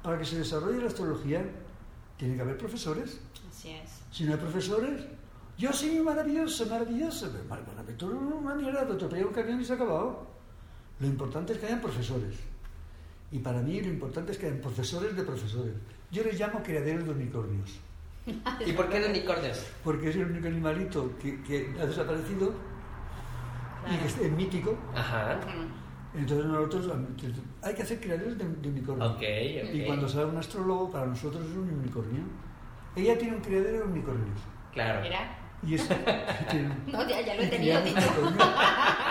para 0.04 0.18
que 0.18 0.26
se 0.26 0.38
desarrolle 0.40 0.80
la 0.82 0.88
astrología, 0.88 1.44
tiene 2.18 2.36
que 2.36 2.42
haber 2.42 2.58
profesores. 2.58 3.20
Así 3.50 3.70
es. 3.72 3.90
Si 4.12 4.24
no 4.26 4.34
hay 4.34 4.38
profesores, 4.40 5.02
yo 5.58 5.72
soy 5.74 6.00
maravilloso, 6.00 6.66
maravilloso. 6.68 7.30
Pero, 7.32 7.44
mar- 7.46 7.64
bueno, 7.66 7.82
tú 7.98 8.10
eres 8.10 8.22
una 8.22 8.56
mierda, 8.56 8.86
te 8.88 8.94
atropella 8.94 9.26
un 9.26 9.34
camión 9.34 9.62
y 9.62 9.66
se 9.66 9.74
ha 9.74 9.76
acabado. 9.76 10.28
Lo 11.00 11.08
importante 11.08 11.54
es 11.54 11.60
que 11.60 11.66
hayan 11.68 11.82
profesores. 11.82 12.36
Y 13.32 13.40
para 13.40 13.62
mí 13.62 13.80
lo 13.82 13.88
importante 13.90 14.32
es 14.32 14.38
que 14.38 14.48
hayan 14.48 14.60
profesores 14.60 15.16
de 15.16 15.24
profesores. 15.24 15.74
Yo 16.12 16.24
les 16.24 16.40
llamo 16.40 16.64
criaderos 16.64 17.06
de 17.06 17.12
unicornios. 17.12 17.80
¿Y 18.66 18.72
por 18.74 18.90
qué 18.90 19.00
de 19.00 19.10
unicornios? 19.10 19.66
Porque 19.84 20.10
es 20.10 20.16
el 20.16 20.26
único 20.26 20.48
animalito 20.48 21.18
que, 21.22 21.42
que 21.44 21.74
ha 21.82 21.86
desaparecido 21.86 22.54
y 23.92 23.98
que 23.98 24.06
es, 24.08 24.18
es 24.18 24.32
mítico. 24.32 24.78
Ajá. 24.96 25.40
Entonces 26.14 26.46
nosotros 26.48 26.92
hay 27.62 27.74
que 27.76 27.82
hacer 27.84 28.00
criaderos 28.00 28.38
de, 28.38 28.44
de 28.48 28.70
unicornio. 28.70 29.06
Ok, 29.06 29.18
ok. 29.18 29.74
Y 29.74 29.86
cuando 29.86 30.08
sale 30.08 30.26
un 30.26 30.38
astrólogo, 30.38 30.90
para 30.92 31.06
nosotros 31.06 31.46
es 31.46 31.56
un 31.56 31.70
unicornio. 31.70 32.22
Ella 32.96 33.18
tiene 33.18 33.36
un 33.36 33.42
criadero 33.42 33.78
de 33.80 33.84
unicornios. 33.84 34.40
Claro. 34.74 35.02
Mira. 35.02 35.36
Y 35.62 35.76
es, 35.76 35.88
tiene- 36.50 36.74
No, 36.88 37.08
ya, 37.08 37.22
ya 37.22 37.36
lo 37.36 37.42
he 37.44 37.48
tenido, 37.48 37.80
unicornios. 37.82 38.50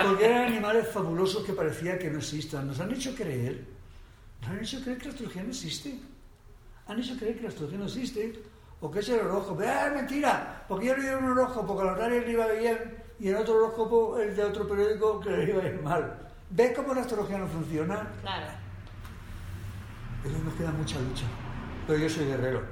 Porque 0.06 0.24
eran 0.26 0.44
animales 0.48 0.88
fabulosos 0.88 1.44
que 1.44 1.52
parecía 1.52 1.98
que 1.98 2.10
no 2.10 2.18
existan. 2.18 2.66
Nos 2.66 2.80
han 2.80 2.90
hecho 2.92 3.14
creer, 3.14 3.64
nos 4.40 4.50
han 4.50 4.58
hecho 4.60 4.80
creer 4.82 4.98
que 4.98 5.04
la 5.06 5.10
astrología 5.12 5.42
no 5.44 5.50
existe. 5.50 6.00
Han 6.88 6.98
hecho 7.00 7.16
creer 7.16 7.36
que 7.36 7.42
la 7.42 7.48
astrología 7.50 7.78
no 7.78 7.84
existe. 7.84 8.40
O 8.80 8.90
que 8.90 9.00
es 9.00 9.08
el 9.08 9.20
horóscopo. 9.20 9.62
¡Ah, 9.66 9.90
mentira! 9.94 10.64
Porque 10.68 10.86
yo 10.86 10.96
leí 10.96 11.08
un 11.14 11.24
horóscopo 11.30 11.76
que 11.76 11.82
a 11.88 11.92
los 11.92 12.10
le 12.24 12.30
iba 12.32 12.46
bien 12.46 13.02
y 13.18 13.28
en 13.28 13.36
otro 13.36 13.54
horóscopo, 13.56 14.18
el 14.18 14.36
de 14.36 14.44
otro 14.44 14.68
periódico, 14.68 15.18
que 15.20 15.30
le 15.30 15.50
iba 15.50 15.62
a 15.62 15.66
ir 15.66 15.82
mal. 15.82 16.18
¿Ves 16.50 16.72
cómo 16.76 16.94
la 16.94 17.00
astrología 17.00 17.38
no 17.38 17.46
funciona? 17.48 18.08
Claro. 18.22 18.46
Pero 20.22 20.38
nos 20.38 20.54
queda 20.54 20.70
mucha 20.70 20.98
lucha. 21.00 21.24
Pero 21.86 21.98
yo 21.98 22.08
soy 22.08 22.26
guerrero. 22.26 22.62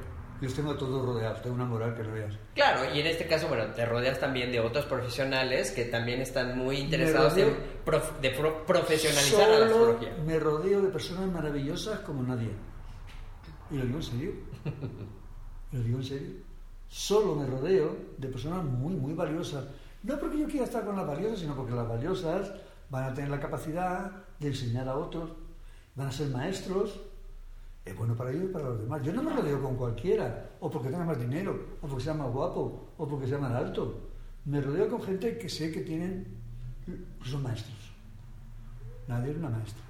Yo 0.41 0.53
tengo 0.53 0.71
a 0.73 0.77
todos 0.77 1.05
rodeados. 1.05 1.43
Tengo 1.43 1.55
una 1.57 1.65
moral 1.65 1.95
que 1.97 2.03
no 2.03 2.13
veas. 2.13 2.35
Claro, 2.55 2.95
y 2.95 3.01
en 3.01 3.07
este 3.07 3.27
caso, 3.27 3.49
bueno, 3.49 3.65
te 3.75 3.85
rodeas 3.87 4.21
también 4.21 4.53
de 4.53 4.61
otros 4.61 4.85
profesionales 4.85 5.71
que 5.73 5.87
también 5.87 6.21
están 6.21 6.57
muy 6.59 6.77
interesados 6.79 7.33
rodeo- 7.33 7.49
en 7.49 7.57
prof- 7.85 8.21
de 8.21 8.31
pro- 8.31 8.65
profesionalizar 8.67 9.51
a 9.51 9.59
la 9.59 9.69
Solo 9.69 9.93
astrología. 9.93 10.23
me 10.25 10.39
rodeo 10.39 10.83
de 10.83 10.89
personas 10.91 11.27
maravillosas 11.33 12.01
como 12.01 12.23
nadie. 12.23 12.51
Y 13.71 13.77
lo 13.79 13.85
digo 13.85 13.97
en 13.97 14.03
serio. 14.03 14.31
Lo 15.77 15.83
digo 15.83 15.99
en 15.99 16.05
serio. 16.05 16.31
Solo 16.89 17.35
me 17.35 17.47
rodeo 17.47 17.97
de 18.17 18.29
personas 18.29 18.65
muy, 18.65 18.95
muy 18.95 19.13
valiosas. 19.13 19.67
No 20.03 20.19
porque 20.19 20.39
yo 20.39 20.47
quiera 20.47 20.65
estar 20.65 20.87
con 20.87 20.97
las 20.97 21.07
valiosas, 21.07 21.41
sino 21.41 21.55
porque 21.55 21.75
las 21.75 21.87
valiosas 21.87 22.53
van 22.89 23.05
a 23.05 23.15
tener 23.15 23.31
la 23.31 23.41
capacidad 23.41 24.11
de 24.39 24.49
enseñar 24.49 24.89
a 24.89 24.97
otros, 24.97 25.31
van 25.95 26.09
a 26.09 26.13
ser 26.13 26.31
maestros. 26.31 27.01
Es 27.85 27.97
bueno 27.97 28.17
para 28.17 28.31
ellos 28.31 28.45
y 28.45 28.53
para 28.53 28.71
los 28.71 28.81
demás. 28.81 29.03
Yo 29.03 29.13
no 29.13 29.23
me 29.23 29.33
rodeo 29.33 29.63
con 29.63 29.77
cualquiera, 29.77 30.51
o 30.61 30.71
porque 30.71 30.89
tenga 30.89 31.05
más 31.05 31.21
dinero, 31.21 31.77
o 31.83 31.87
porque 31.87 32.05
sea 32.05 32.15
más 32.15 32.33
guapo, 32.33 32.89
o 32.97 33.07
porque 33.07 33.27
sea 33.27 33.39
más 33.39 33.53
alto. 33.53 34.09
Me 34.45 34.61
rodeo 34.61 34.89
con 34.89 35.03
gente 35.03 35.39
que 35.39 35.49
sé 35.49 35.71
que 35.71 35.83
tienen, 35.83 36.27
son 37.23 37.43
maestros. 37.43 37.93
Nadie 39.07 39.33
es 39.33 39.37
una 39.37 39.51
maestra. 39.51 39.86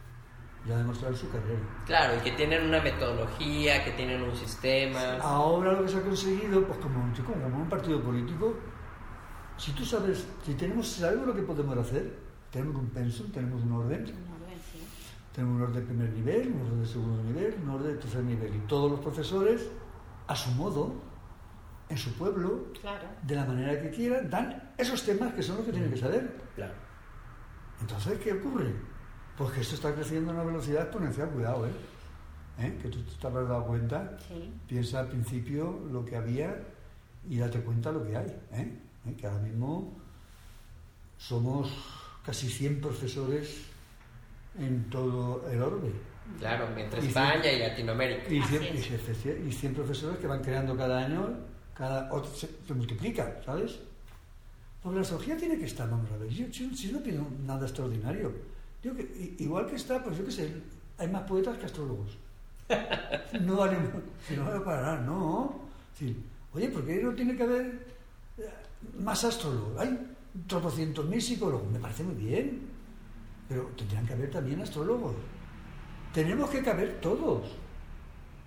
Ya 0.69 0.81
en 0.81 0.95
su 1.17 1.31
carrera. 1.31 1.61
Claro, 1.87 2.17
y 2.17 2.21
que 2.21 2.33
tienen 2.33 2.67
una 2.67 2.81
metodología, 2.83 3.85
que 3.85 3.93
tienen 3.93 4.21
un 4.23 4.35
sistema. 4.35 5.17
Ahora 5.23 5.73
lo 5.73 5.83
que 5.85 5.89
se 5.89 5.99
ha 5.99 6.03
conseguido, 6.03 6.65
pues 6.67 6.79
como, 6.81 7.05
un- 7.05 7.13
como 7.13 7.41
como 7.43 7.63
un 7.63 7.69
partido 7.69 8.01
político, 8.03 8.55
si 9.57 9.73
tú 9.73 9.85
sabes, 9.85 10.27
si 10.45 10.55
tenemos, 10.55 10.89
sabemos 10.89 11.29
lo 11.29 11.35
que 11.35 11.43
podemos 11.43 11.77
hacer, 11.79 12.13
tenemos 12.51 12.77
un 12.77 12.89
pensum, 12.91 13.31
tenemos 13.31 13.63
un 13.63 13.73
orden, 13.73 14.01
Un 14.03 14.09
orden, 14.09 14.59
sí. 14.73 14.81
tenemos 15.33 15.57
un 15.57 15.63
orden 15.63 15.75
de 15.75 15.83
primer 15.83 16.11
nivel, 16.11 16.49
un 16.53 16.61
orden 16.67 16.81
de 16.83 16.87
segundo 16.89 17.23
nivel, 17.23 17.55
un 17.63 17.71
orden 17.71 17.93
de 17.95 17.99
tercer 17.99 18.23
nivel. 18.25 18.55
Y 18.55 18.59
todos 18.67 18.91
los 18.91 19.01
profesores, 19.01 19.69
a 20.27 20.35
su 20.35 20.51
modo, 20.53 20.95
en 21.89 21.97
su 21.97 22.13
pueblo, 22.15 22.65
Claro. 22.81 23.07
de 23.23 23.35
la 23.37 23.45
manera 23.45 23.81
que 23.81 23.91
quieran, 23.91 24.29
dan 24.29 24.73
esos 24.77 25.05
temas 25.05 25.33
que 25.35 25.43
son 25.45 25.59
los 25.59 25.67
que 25.67 25.71
tienen 25.73 25.91
que 25.93 25.97
saber. 25.99 26.37
Claro. 26.57 26.75
Entonces, 27.81 28.19
¿qué 28.19 28.33
ocurre? 28.33 28.75
Pues 29.37 29.53
que 29.53 29.61
esto 29.61 29.75
está 29.75 29.95
creciendo 29.95 30.31
a 30.31 30.35
una 30.35 30.45
velocidad 30.45 30.83
exponencial, 30.83 31.29
cuidado, 31.29 31.67
¿eh? 31.67 31.73
¿Eh? 32.59 32.79
Que 32.81 32.89
tú 32.89 33.03
te 33.03 33.27
habrás 33.27 33.49
dado 33.49 33.67
cuenta. 33.67 34.17
Sí. 34.29 34.51
Piensa 34.67 35.01
al 35.01 35.09
principio 35.09 35.79
lo 35.91 36.05
que 36.05 36.17
había 36.17 36.57
y 37.29 37.37
date 37.37 37.61
cuenta 37.61 37.93
lo 37.93 38.03
que 38.07 38.17
hay. 38.17 38.29
¿eh? 38.53 38.73
¿Eh? 39.07 39.15
Que 39.15 39.27
ahora 39.27 39.41
mismo 39.41 39.93
somos 41.19 41.71
casi 42.25 42.49
100 42.49 42.81
profesores 42.81 43.63
en 44.59 44.89
todo 44.89 45.47
el 45.51 45.61
orbe. 45.61 45.93
Claro, 46.39 46.67
entre 46.77 47.05
Y 47.05 47.09
España 47.09 47.53
y 47.53 47.59
Latinoamérica. 47.61 48.33
Y 48.33 48.41
Así 48.41 48.59
100, 48.59 48.75
y 48.75 48.79
es. 48.79 49.19
100 49.23 49.49
y 49.49 49.53
100 49.53 49.75
profesores 49.75 50.19
que 50.19 50.27
van 50.27 50.43
creando 50.43 50.77
cada 50.77 51.05
año, 51.05 51.29
cada 51.75 52.11
otro, 52.11 52.33
se, 52.35 52.49
se 52.67 52.75
multiplica, 52.75 53.41
¿sabes? 53.45 53.79
Porque 54.83 54.97
la 54.97 55.03
astrología 55.03 55.37
tiene 55.37 55.59
que 55.59 55.67
estar, 55.67 55.89
vamos 55.91 56.11
a 56.11 56.17
ver. 56.17 56.31
Yo, 56.31 56.47
si 56.53 56.91
no 56.91 57.03
pido 57.03 57.27
nada 57.45 57.67
extraordinario. 57.67 58.56
Que, 58.95 59.35
igual 59.39 59.67
que 59.67 59.77
está, 59.77 60.03
pues 60.03 60.19
yo 60.19 60.25
qué 60.25 60.31
sé, 60.31 60.53
hay 60.99 61.09
más 61.09 61.23
poetas 61.23 61.57
que 61.59 61.67
astrólogos. 61.67 62.17
No 63.41 63.57
vale, 63.57 63.77
si 64.27 64.37
no 64.37 64.45
vale 64.45 64.61
para 64.61 64.83
nada, 64.83 65.01
no. 65.01 65.55
Sí. 65.99 66.17
Oye, 66.53 66.69
¿por 66.69 66.85
qué 66.85 67.03
no 67.03 67.13
tiene 67.15 67.37
que 67.37 67.43
haber 67.43 67.87
eh, 68.39 68.51
más 68.99 69.25
astrólogos? 69.25 69.79
Hay 69.81 70.15
tropocientos 70.47 71.05
mil 71.07 71.21
psicólogos, 71.23 71.71
me 71.71 71.79
parece 71.79 72.03
muy 72.03 72.15
bien. 72.15 72.61
Pero 73.49 73.71
tendrían 73.77 74.07
que 74.07 74.13
haber 74.15 74.31
también 74.31 74.61
astrólogos. 74.61 75.15
Tenemos 76.13 76.51
que 76.51 76.63
caber 76.63 77.01
todos. 77.01 77.47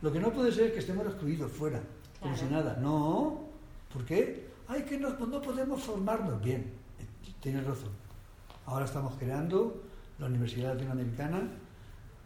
Lo 0.01 0.11
que 0.11 0.19
no 0.19 0.31
puede 0.31 0.51
ser 0.51 0.65
es 0.67 0.73
que 0.73 0.79
estemos 0.79 1.05
excluidos 1.05 1.51
fuera, 1.51 1.79
como 2.19 2.33
Claro. 2.35 2.47
si 2.49 2.53
nada. 2.53 2.77
No. 2.81 3.45
¿Por 3.93 4.05
qué? 4.05 4.47
Ay, 4.67 4.83
que 4.83 4.97
no, 4.97 5.09
no 5.17 5.41
podemos 5.41 5.81
formarnos. 5.81 6.41
Bien, 6.43 6.61
eh, 6.99 7.31
tienes 7.41 7.65
razón. 7.65 7.89
Ahora 8.65 8.85
estamos 8.85 9.15
creando 9.17 9.81
la 10.19 10.27
Universidad 10.27 10.73
Latinoamericana 10.73 11.41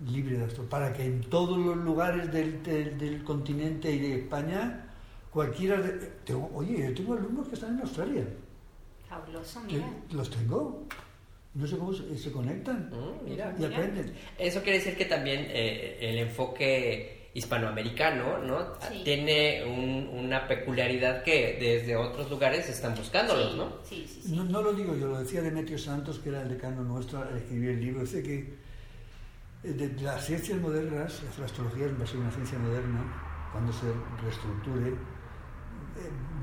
libre 0.10 0.38
de 0.38 0.46
astro, 0.46 0.66
para 0.68 0.92
que 0.92 1.06
en 1.06 1.22
todos 1.22 1.58
los 1.58 1.78
lugares 1.78 2.32
del, 2.32 2.62
del- 2.64 2.98
del 2.98 3.24
continente 3.24 3.92
y 3.92 4.00
de 4.00 4.16
España, 4.20 4.90
cualquiera 5.32 5.80
de... 5.82 5.92
tengo- 6.26 6.52
oye, 6.54 6.88
yo 6.90 6.94
tengo 6.94 7.14
alumnos 7.14 7.48
que 7.48 7.56
están 7.56 7.76
en 7.76 7.82
Australia. 7.82 8.24
Fabuloso, 9.08 9.62
mira. 9.62 9.88
los 10.12 10.30
tengo. 10.30 10.88
No 11.54 11.68
sé 11.68 11.78
cómo 11.78 11.94
se, 11.94 12.18
se 12.18 12.32
conectan 12.32 12.90
Mm, 12.92 13.30
mira. 13.30 13.56
y 13.58 13.64
aprenden. 13.64 14.14
Eso 14.40 14.62
quiere 14.64 14.80
decir 14.80 14.98
que 14.98 15.06
también 15.06 15.46
eh, 15.50 16.00
el 16.02 16.18
enfoque 16.18 17.23
hispanoamericano, 17.34 18.38
¿no? 18.40 18.75
Sí. 18.88 19.02
Tiene 19.04 19.63
un- 19.66 20.25
una 20.25 20.48
peculiaridad 20.48 21.24
que 21.24 21.58
desde 21.60 21.96
otros 21.96 22.30
lugares 22.30 22.70
están 22.70 22.96
buscándolos, 22.96 23.52
sí, 23.54 23.58
¿no? 23.58 23.70
Sí, 23.84 24.06
sí, 24.08 24.22
sí. 24.24 24.36
No, 24.36 24.44
no 24.44 24.62
lo 24.62 24.74
digo 24.74 24.96
yo, 24.96 25.08
lo 25.08 25.20
decía 25.20 25.42
Demetrio 25.42 25.78
Santos, 25.78 26.20
que 26.20 26.30
era 26.30 26.42
el 26.44 26.50
decano 26.50 26.84
nuestro, 26.84 27.20
al 27.20 27.36
escribir 27.38 27.72
el 27.72 27.82
libro. 27.82 28.02
Dice 28.02 28.22
que 28.22 28.38
eh, 29.63 29.74
de, 29.74 30.02
las 30.02 30.24
ciencias 30.25 30.60
modernas, 30.60 31.22
la 31.40 31.46
astrología 31.46 31.88
va 32.00 32.04
a 32.04 32.08
ser 32.08 32.18
una 32.18 32.32
ciencia 32.32 32.60
moderna, 32.60 33.50
cuando 33.52 33.72
se 33.74 33.86
reestructure, 34.22 34.90
eh, 34.90 34.96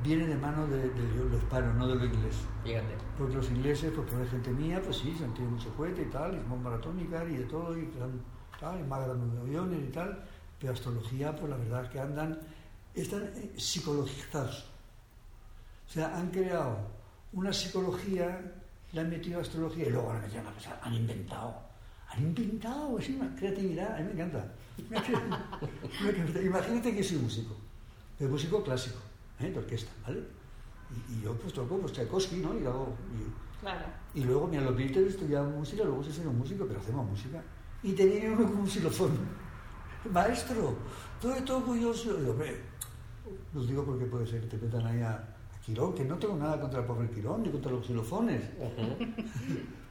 viene 0.03 0.27
de 0.27 0.37
mano 0.37 0.67
de, 0.67 0.77
de 0.89 1.25
lo 1.31 1.37
hispano, 1.37 1.73
no 1.75 1.87
de 1.87 1.95
lo 1.97 2.05
inglés. 2.05 2.37
Fíjate. 2.65 2.95
Porque 3.19 3.35
los 3.37 3.49
ingleses, 3.51 3.93
pues 3.95 4.11
por 4.11 4.29
gente 4.29 4.51
mía, 4.51 4.81
pues 4.83 4.97
sí, 4.97 5.15
se 5.17 5.25
han 5.25 5.35
tirado 5.35 5.53
mucho 5.53 5.73
cohete 5.77 6.03
y 6.03 6.07
tal, 6.07 6.35
y 6.35 6.49
bomba 6.49 6.75
atómica 6.75 7.25
y 7.29 7.37
de 7.37 7.45
todo, 7.45 7.77
y 7.79 7.87
tal, 7.87 8.81
y 8.81 8.83
más 8.89 9.05
grandes 9.07 9.39
aviones 9.41 9.81
y 9.89 9.93
tal, 9.93 10.25
pero 10.61 10.73
astrología, 10.75 11.35
pues 11.35 11.51
la 11.51 11.57
verdad 11.57 11.85
es 11.85 11.91
que 11.91 12.01
andan, 12.01 12.39
están 12.95 13.23
eh, 13.35 13.53
psicologizados. 13.57 14.67
O 15.89 15.93
sea, 15.93 16.17
han 16.17 16.31
creado 16.31 16.77
una 17.33 17.53
psicología, 17.53 18.41
le 18.93 19.01
han 19.01 19.11
metido 19.11 19.41
astrología 19.41 19.87
y 19.87 19.91
luego 19.91 20.11
han 20.13 20.21
metido 20.21 20.43
una 20.43 20.53
cosa, 20.53 20.79
han 20.83 20.95
inventado. 20.95 21.55
Han 22.11 22.23
inventado, 22.23 22.99
es 22.99 23.09
una 23.09 23.35
creatividad, 23.37 23.95
a 23.97 23.99
mí 24.01 24.05
me 24.05 24.13
encanta. 24.13 24.53
Imagínate 26.45 26.95
que 26.95 27.03
soy 27.05 27.19
músico, 27.19 27.57
pero 28.19 28.31
músico 28.31 28.63
clásico, 28.63 28.99
¿eh? 29.41 29.51
de 29.51 29.59
orquesta, 29.59 29.91
¿vale? 30.07 30.23
Y, 30.91 31.15
y 31.15 31.23
yo 31.23 31.35
pues 31.35 31.53
toco 31.53 31.79
pues, 31.79 31.93
Tchaikovsky, 31.93 32.37
¿no? 32.37 32.59
Y, 32.59 32.67
hago, 32.67 32.95
y, 33.15 33.61
Claro. 33.61 33.85
y 34.15 34.25
luego, 34.25 34.47
mira, 34.49 34.63
los 34.63 34.75
Beatles 34.77 35.11
estudiaban 35.15 35.53
música, 35.53 35.85
luego 35.85 36.03
se 36.03 36.11
hicieron 36.11 36.37
músico, 36.37 36.65
pero 36.67 36.81
hacemos 36.81 37.07
música. 37.09 37.43
Y 37.83 37.93
te 37.93 38.07
viene 38.07 38.31
uno 38.31 38.47
con 38.47 38.57
un 38.59 38.67
xilofón. 38.69 39.11
Maestro, 40.13 40.77
todo 41.21 41.35
esto 41.35 41.59
orgulloso. 41.59 42.19
Yo, 42.21 42.31
hombre, 42.31 42.57
los 43.53 43.69
digo 43.69 43.85
porque 43.85 44.07
puede 44.07 44.27
ser 44.27 44.41
que 44.43 44.57
te 44.57 44.65
metan 44.65 44.87
ahí 44.87 45.01
a, 45.03 45.13
a 45.15 45.61
Quirón, 45.65 45.95
que 45.95 46.05
no 46.05 46.17
tengo 46.19 46.37
nada 46.37 46.61
contra 46.61 46.81
el 46.81 46.87
pobre 46.87 47.11
Quirón 47.11 47.43
ni 47.43 47.51
contra 47.51 47.73
los 47.73 47.87
xilofones. 47.87 48.43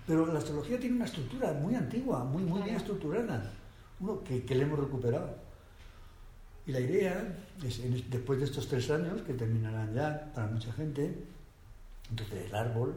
Pero 0.08 0.26
la 0.26 0.40
astrología 0.40 0.80
tiene 0.80 0.96
una 0.96 1.06
estructura 1.06 1.54
muy 1.54 1.76
antigua, 1.76 2.24
muy, 2.24 2.42
muy 2.44 2.62
bien 2.64 2.76
estructurada, 2.76 3.52
uno 4.00 4.24
que, 4.24 4.44
que 4.44 4.56
le 4.56 4.64
hemos 4.64 4.80
recuperado. 4.80 5.36
Y 6.66 6.72
la 6.72 6.80
idea 6.80 7.38
es, 7.64 7.80
en- 7.80 8.10
después 8.10 8.40
de 8.40 8.46
estos 8.46 8.68
tres 8.68 8.90
años, 8.90 9.22
que 9.22 9.34
terminarán 9.34 9.94
ya 9.94 10.32
para 10.34 10.48
mucha 10.48 10.72
gente, 10.74 11.16
entonces 12.10 12.46
el 12.48 12.56
árbol, 12.56 12.96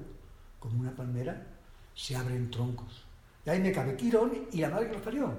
como 0.58 0.80
una 0.80 0.92
palmera, 0.96 1.46
se 1.94 2.16
abren 2.16 2.50
troncos. 2.50 3.04
Y 3.44 3.50
ahí 3.50 3.60
me 3.60 3.72
cabe 3.72 3.94
Quirón 3.96 4.32
y 4.50 4.58
la 4.60 4.70
madre 4.70 4.86
que 4.88 4.92
los 4.94 5.02
parió. 5.02 5.34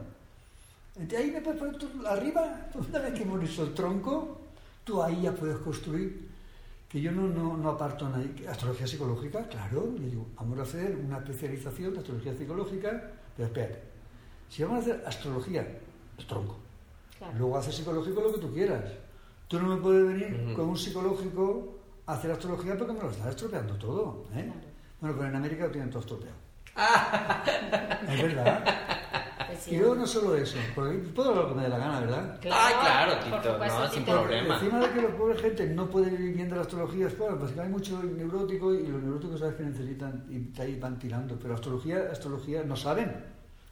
Entonces 0.96 1.20
ahí 1.20 1.32
me 1.32 1.42
puedes 1.42 1.60
poner 1.60 1.78
tú 1.78 1.90
arriba, 2.08 2.68
una 2.76 3.00
vez 3.00 3.14
que 3.14 3.24
hecho 3.24 3.64
el 3.64 3.74
tronco, 3.74 4.42
tú 4.84 5.02
ahí 5.02 5.22
ya 5.24 5.32
puedes 5.34 5.58
construir. 5.58 6.32
Que 6.88 7.02
yo 7.02 7.12
no, 7.12 7.28
no, 7.28 7.58
no 7.58 7.70
aparto 7.72 8.06
a 8.06 8.10
nadie. 8.10 8.48
Astrología 8.48 8.86
psicológica, 8.86 9.48
claro, 9.48 9.96
yo 9.98 10.06
digo, 10.08 10.28
vamos 10.36 10.60
a 10.60 10.62
hacer 10.62 10.96
una 10.96 11.18
especialización 11.18 11.94
de 11.94 12.00
astrología 12.00 12.38
psicológica, 12.38 13.12
pero 13.36 13.48
espérate, 13.48 13.82
si 14.48 14.62
vamos 14.62 14.78
a 14.78 14.82
hacer 14.82 15.04
astrología 15.08 15.68
es 16.20 16.28
tronco. 16.28 16.58
Claro. 17.18 17.34
Luego 17.40 17.58
haces 17.58 17.76
psicológico 17.76 18.22
lo 18.22 18.34
que 18.34 18.40
tú 18.42 18.54
quieras. 18.54 18.84
Tú 19.48 19.60
no 19.60 19.76
me 19.76 19.82
puedes 19.82 20.08
venir 20.08 20.40
Ujú. 20.46 20.56
con 20.56 20.70
un 20.70 20.78
psicológico 20.78 21.80
a 22.06 22.14
hacer 22.14 22.30
astrología 22.30 22.78
porque 22.78 22.94
me 22.94 23.00
lo 23.00 23.10
estás 23.10 23.28
estropeando 23.30 23.76
todo. 23.76 24.26
¿eh? 24.36 24.44
Claro. 24.44 24.68
Bueno, 25.02 25.16
pero 25.18 25.30
en 25.30 25.36
América 25.36 25.66
lo 25.66 25.72
tienen 25.72 25.90
todo 25.90 26.02
estropeado. 26.02 26.36
Es 28.08 28.22
verdad. 28.22 28.93
Pues 29.54 29.66
sí. 29.66 29.76
Y 29.76 29.78
luego 29.78 29.96
no 29.96 30.08
solo 30.08 30.36
eso, 30.36 30.58
porque 30.74 30.98
puedo 30.98 31.30
hablar 31.30 31.44
lo 31.44 31.50
que 31.50 31.56
me 31.56 31.64
dé 31.64 31.70
la 31.70 31.78
gana, 31.78 32.00
¿verdad? 32.00 32.40
Ay, 32.52 32.74
claro, 32.82 33.20
Tito, 33.24 33.54
supuesto, 33.54 33.80
no, 33.80 33.92
sin 33.92 34.06
problema. 34.06 34.56
Encima 34.56 34.80
de 34.80 34.90
que 34.90 35.02
la 35.02 35.18
pobre 35.18 35.38
gente 35.38 35.68
no 35.68 35.90
puede 35.90 36.10
vivir 36.10 36.36
bien 36.36 36.50
de 36.50 36.56
la 36.56 36.62
astrología, 36.62 37.08
es 37.08 37.18
bueno, 37.18 37.38
pues 37.38 37.52
que 37.52 37.62
hay 37.62 37.70
mucho 37.70 38.02
neurótico 38.02 38.74
y 38.74 38.88
los 38.88 39.02
neuróticos 39.02 39.40
sabes 39.40 39.56
que 39.56 39.64
necesitan 39.64 40.26
y 40.30 40.60
ahí 40.60 40.80
van 40.80 40.98
tirando, 40.98 41.38
pero 41.40 41.54
astrología, 41.54 42.10
astrología 42.12 42.64
no 42.64 42.76
saben. 42.76 43.14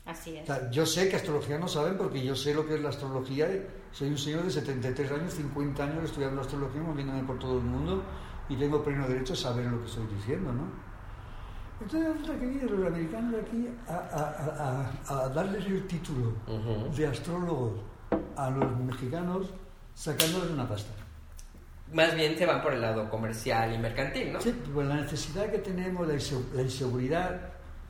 Así 0.05 0.35
es. 0.35 0.43
O 0.43 0.45
sea, 0.45 0.69
yo 0.69 0.85
sé 0.85 1.09
que 1.09 1.15
astrología 1.15 1.57
no 1.57 1.67
saben 1.67 1.97
porque 1.97 2.23
yo 2.23 2.35
sé 2.35 2.53
lo 2.53 2.65
que 2.65 2.75
es 2.75 2.81
la 2.81 2.89
astrología. 2.89 3.47
Soy 3.91 4.09
un 4.09 4.17
señor 4.17 4.43
de 4.43 4.51
73 4.51 5.11
años, 5.11 5.33
50 5.33 5.83
años 5.83 6.03
estudiando 6.05 6.41
astrología, 6.41 6.81
moviéndome 6.81 7.23
por 7.23 7.39
todo 7.39 7.57
el 7.57 7.63
mundo 7.63 8.03
y 8.49 8.55
tengo 8.55 8.83
pleno 8.83 9.07
derecho 9.07 9.33
a 9.33 9.35
saber 9.35 9.65
lo 9.65 9.79
que 9.81 9.87
estoy 9.87 10.05
diciendo, 10.07 10.51
¿no? 10.51 10.90
Entonces 11.81 12.09
resulta 12.13 12.39
que 12.39 12.45
vienen 12.45 12.79
los 12.79 12.87
americanos 12.87 13.31
de 13.31 13.39
aquí 13.41 13.67
a, 13.87 13.93
a- 13.93 14.91
a- 15.09 15.23
a 15.25 15.29
darles 15.29 15.65
el 15.65 15.87
título 15.87 16.33
de 16.95 17.07
astrólogos 17.07 17.73
a 18.35 18.49
los 18.49 18.77
mexicanos 18.79 19.47
sacándoles 19.95 20.51
una 20.51 20.67
pasta. 20.67 20.91
Más 21.93 22.15
bien 22.15 22.37
se 22.37 22.45
van 22.45 22.61
por 22.61 22.73
el 22.73 22.81
lado 22.81 23.09
comercial 23.09 23.73
y 23.73 23.77
mercantil, 23.77 24.31
¿no? 24.33 24.39
Sí, 24.41 24.55
pues 24.73 24.87
la 24.87 24.95
necesidad 24.95 25.49
que 25.51 25.57
tenemos, 25.57 26.07
la, 26.07 26.13
inse- 26.13 26.51
la 26.53 26.61
inseguridad. 26.61 27.41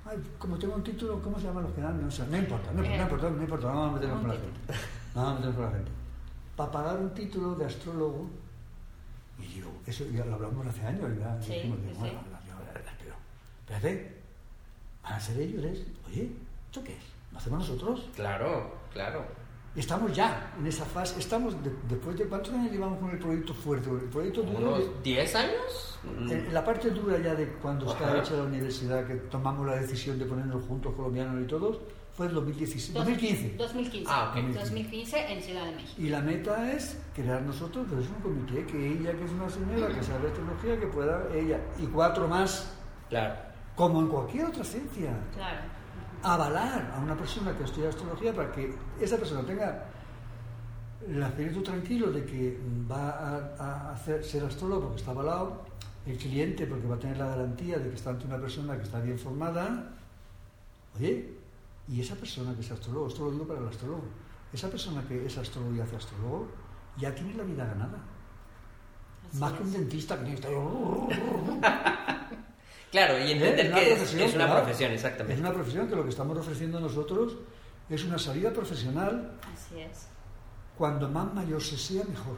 Ay, 0.06 0.18
como 0.40 0.58
tengo 0.58 0.74
un 0.76 0.84
título, 0.84 1.22
¿cómo 1.22 1.38
se 1.40 1.46
llaman 1.46 1.64
los 1.64 1.74
que 1.74 1.82
dan? 1.82 2.02
No, 2.04 2.10
sé, 2.10 2.26
no 2.28 2.38
importa, 2.38 2.72
no, 2.72 2.82
no 2.82 2.96
importa, 2.96 3.30
no 3.30 3.42
importa, 3.44 3.68
no 3.68 3.74
vamos 3.80 3.90
a 3.90 3.94
meternos 3.94 4.20
con 4.22 4.28
la 4.30 4.34
gente. 4.36 4.60
No 5.14 5.22
vamos 5.22 5.32
a 5.32 5.36
meternos 5.36 5.56
con 5.56 5.66
la 5.66 5.72
gente. 5.72 5.92
Para 6.56 6.72
pagar 6.72 6.98
un 6.98 7.14
título 7.14 7.56
de 7.56 7.66
astrólogo, 7.66 8.28
y 9.38 9.46
digo, 9.46 9.72
eso 9.86 10.04
ya 10.12 10.26
lo 10.26 10.34
hablamos 10.36 10.66
hace 10.66 10.86
años, 10.86 11.10
ya 11.20 11.40
Sí, 11.42 11.54
dijimos, 11.54 11.78
digo, 11.84 11.94
sí. 11.94 12.00
bueno, 12.00 12.20
espérate, 13.76 14.12
van 15.04 15.14
a 15.14 15.20
ser 15.20 15.40
ellos, 15.40 15.64
¿es? 15.66 15.86
oye, 16.08 16.30
¿esto 16.68 16.84
qué 16.84 16.94
es? 16.94 17.04
¿Lo 17.32 17.38
hacemos 17.38 17.60
nosotros? 17.70 18.10
Claro, 18.16 18.76
claro. 18.94 19.26
Estamos 19.74 20.14
ya 20.14 20.54
en 20.60 20.68
esa 20.68 20.84
fase, 20.84 21.18
estamos 21.18 21.54
de- 21.64 21.72
después 21.88 22.18
de 22.18 22.26
cuántos 22.26 22.54
años 22.54 22.74
llevamos 22.74 23.00
con 23.00 23.10
el 23.12 23.20
proyecto 23.20 23.54
fuerte, 23.54 23.90
el 23.90 24.10
proyecto 24.10 24.42
duro. 24.44 24.76
¿Unos 24.76 25.02
10 25.04 25.34
años? 25.36 26.00
Mm, 26.04 26.30
en 26.32 26.54
la 26.54 26.66
parte 26.66 26.90
dura 26.90 27.18
ya 27.20 27.34
de 27.36 27.48
cuando 27.54 27.90
está 27.90 28.10
Ajá. 28.10 28.20
hecha 28.20 28.34
la 28.34 28.44
universidad, 28.44 29.08
que 29.08 29.16
tomamos 29.16 29.66
la 29.66 29.76
decisión 29.78 30.20
de 30.20 30.26
ponernos 30.26 30.66
juntos, 30.66 30.94
colombianos 30.94 31.42
y 31.42 31.48
todos, 31.48 31.78
fue 32.18 32.26
en 32.26 32.34
2016, 32.34 32.94
Dos- 32.94 33.06
2015. 33.06 33.56
2015. 33.58 34.12
Ah, 34.12 34.34
ok. 34.36 34.44
2015 34.56 35.32
en 35.34 35.42
Ciudad 35.42 35.64
de 35.66 35.72
México. 35.78 35.94
Y 36.02 36.10
la 36.10 36.20
meta 36.22 36.74
es 36.74 36.98
crear 37.16 37.42
nosotros, 37.42 37.86
pero 37.90 38.02
es 38.02 38.10
un 38.10 38.16
comité, 38.16 38.66
que 38.66 38.88
ella, 38.92 39.14
que 39.14 39.24
es 39.24 39.32
una 39.32 39.50
señora 39.50 39.88
que 39.96 40.04
sabe 40.04 40.28
astrología, 40.28 40.78
que 40.78 40.88
pueda, 40.88 41.24
ella 41.34 41.62
y 41.80 41.86
cuatro 41.86 42.28
más, 42.28 42.74
Claro. 43.10 43.36
Como 43.76 44.02
en 44.02 44.08
cualquier 44.08 44.46
otra 44.46 44.64
ciencia, 44.64 45.12
Claro. 45.36 45.60
avalar 46.24 46.92
a 46.96 47.00
una 47.00 47.16
persona 47.16 47.58
que 47.58 47.64
estudia 47.64 47.90
astrología 47.90 48.34
para 48.34 48.52
que 48.52 48.76
esa 49.00 49.18
persona 49.18 49.42
tenga 49.44 49.86
el 51.08 51.22
espíritu 51.24 51.64
tranquilo 51.64 52.12
de 52.12 52.24
que 52.26 52.60
va 52.90 53.10
a, 53.10 53.56
a 53.58 53.92
hacer, 53.94 54.24
ser 54.24 54.44
astrólogo 54.46 54.82
porque 54.84 54.98
está 55.00 55.12
avalado, 55.12 55.64
el 56.06 56.18
cliente 56.18 56.66
porque 56.68 56.88
va 56.88 56.96
a 56.96 57.00
tener 57.00 57.18
la 57.18 57.28
garantía 57.28 57.78
de 57.80 57.90
que 57.90 57.96
está 57.96 58.12
ante 58.12 58.26
una 58.26 58.38
persona 58.38 58.76
que 58.78 58.84
está 58.84 59.00
bien 59.00 59.18
formada. 59.18 59.90
Oye, 60.96 61.34
y 61.88 62.02
esa 62.02 62.16
persona 62.16 62.54
que 62.54 62.62
es 62.62 62.72
astrólogo, 62.72 63.08
esto 63.08 63.26
lo 63.26 63.32
digo 63.32 63.48
para 63.48 63.60
el 63.62 63.68
astrólogo, 63.68 64.04
esa 64.54 64.70
persona 64.70 65.02
que 65.08 65.26
es 65.26 65.38
astrólogo 65.38 65.76
y 65.76 65.80
hace 65.80 65.96
astrólogo, 65.96 66.48
ya 66.98 67.14
tiene 67.16 67.34
la 67.34 67.44
vida 67.44 67.66
ganada. 67.66 67.98
Así 69.30 69.40
Más 69.40 69.54
que 69.54 69.64
un 69.64 69.72
dentista 69.72 70.18
que 70.20 70.26
tiene 70.26 70.40
que 70.40 70.48
estar... 70.48 72.31
Claro, 72.92 73.18
y 73.20 73.32
entender 73.32 73.66
¿Eh? 73.68 73.72
Que 73.74 73.94
es, 73.94 74.14
es 74.14 74.36
una 74.36 74.46
claro. 74.46 74.62
profesión, 74.64 74.92
Es 74.92 74.98
exactamente. 75.04 75.40
una 75.42 75.54
profesión 75.54 75.88
que 75.88 75.96
lo 75.96 76.04
que 76.04 76.10
estamos 76.10 76.38
ofreciendo 76.38 76.80
nosotros 76.80 77.38
es 77.90 78.04
una 78.04 78.18
salida 78.20 78.52
profesional 78.52 79.38
Así 79.54 79.80
es. 79.80 80.08
cuando 80.78 81.08
más 81.10 81.34
mayor 81.34 81.62
se 81.62 81.78
sea, 81.78 82.04
mejor. 82.04 82.38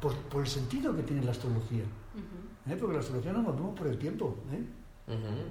Por, 0.00 0.14
por 0.28 0.42
el 0.42 0.46
sentido 0.48 0.94
que 0.94 1.02
tiene 1.02 1.22
la 1.24 1.30
astrología. 1.30 1.84
¿eh? 2.68 2.76
Porque 2.78 2.94
la 2.94 3.00
astrología 3.00 3.32
nos 3.32 3.42
movemos 3.44 3.78
por 3.78 3.86
el 3.86 3.98
tiempo. 3.98 4.36
¿eh? 4.52 4.62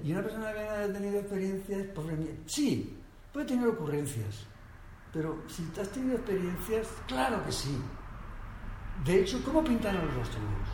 Y 0.04 0.12
una 0.12 0.22
persona 0.22 0.52
que 0.52 0.58
haya 0.60 0.92
tenido 0.92 1.18
experiencias, 1.18 1.86
pobre 1.88 2.16
mía, 2.16 2.32
sí, 2.46 2.96
puede 3.32 3.46
tener 3.46 3.66
ocurrencias. 3.68 4.46
Pero 5.12 5.42
si 5.48 5.64
has 5.80 5.88
tenido 5.90 6.16
experiencias, 6.16 6.88
claro 7.06 7.44
que 7.44 7.52
sí. 7.52 7.76
De 9.04 9.20
hecho, 9.20 9.40
¿cómo 9.44 9.62
pintan 9.64 9.96
a 9.96 10.02
los 10.04 10.16
astrólogos? 10.16 10.68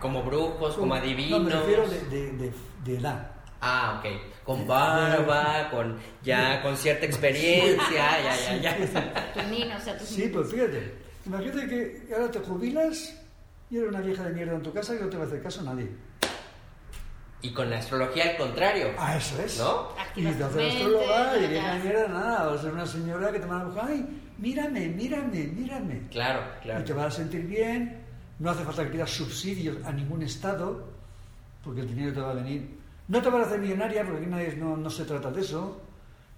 Como 0.00 0.22
brujos, 0.22 0.74
como 0.74 0.94
No, 0.94 1.00
adivinos. 1.00 1.42
me 1.42 1.50
refiero 1.50 1.88
de, 1.88 2.00
de- 2.06 2.32
de- 2.32 2.52
de 2.84 2.96
edad. 2.98 3.30
Ah, 3.60 3.98
ok. 3.98 4.44
Con 4.44 4.66
barba, 4.66 5.68
con 5.70 5.98
ya 6.22 6.62
con 6.62 6.76
cierta 6.76 7.04
experiencia, 7.06 8.22
ya, 8.22 8.60
ya, 8.62 8.76
ya. 8.78 9.32
Tus 9.34 9.44
niños, 9.44 9.80
o 9.82 9.84
sea, 9.84 9.98
tus 9.98 10.08
Sí, 10.08 10.30
pues 10.32 10.50
fíjate. 10.50 10.94
Imagínate 11.26 11.66
que 11.68 12.08
ahora 12.14 12.30
te 12.30 12.38
jubilas 12.38 13.14
y 13.70 13.76
eres 13.76 13.88
una 13.90 14.00
vieja 14.00 14.22
de 14.24 14.30
mierda 14.30 14.54
en 14.54 14.62
tu 14.62 14.72
casa 14.72 14.94
y 14.94 14.98
no 15.02 15.08
te 15.08 15.16
va 15.16 15.24
a 15.24 15.26
hacer 15.26 15.42
caso 15.42 15.62
nadie. 15.62 15.88
Y 17.40 17.52
con 17.52 17.70
la 17.70 17.78
astrología 17.78 18.30
al 18.30 18.36
contrario. 18.36 18.88
Ah, 18.98 19.16
eso 19.16 19.40
es. 19.42 19.58
¿No? 19.58 19.88
Y 20.16 20.22
te 20.24 20.42
haces 20.44 20.72
astróloga 20.74 21.36
y 21.38 21.46
vieja 21.48 21.74
de 21.74 21.80
mierda, 21.80 22.08
nada. 22.08 22.46
Vas 22.46 22.60
a 22.60 22.62
ser 22.62 22.72
una 22.72 22.86
señora 22.86 23.30
que 23.32 23.38
te 23.38 23.46
va 23.46 23.60
a 23.60 23.64
buscar, 23.64 23.84
ay, 23.88 24.06
mírame, 24.38 24.88
mírame, 24.88 25.44
mírame. 25.44 26.08
Claro, 26.10 26.40
Y 26.58 26.60
te 26.60 26.62
claro. 26.84 26.94
vas 26.96 27.06
a 27.14 27.16
sentir 27.18 27.42
bien, 27.46 28.04
no 28.38 28.50
hace 28.50 28.64
falta 28.64 28.84
que 28.84 28.90
pidas 28.90 29.10
subsidios 29.10 29.84
a 29.84 29.92
ningún 29.92 30.22
estado, 30.22 30.86
porque 31.64 31.80
el 31.80 31.88
dinero 31.88 32.12
te 32.12 32.20
va 32.20 32.30
a 32.30 32.34
venir. 32.34 32.78
No 33.08 33.22
te 33.22 33.30
van 33.30 33.42
a 33.42 33.46
hacer 33.46 33.58
millonaria, 33.58 34.04
porque 34.04 34.20
aquí 34.20 34.30
nadie, 34.30 34.56
no, 34.56 34.76
no 34.76 34.90
se 34.90 35.04
trata 35.04 35.30
de 35.30 35.40
eso, 35.40 35.80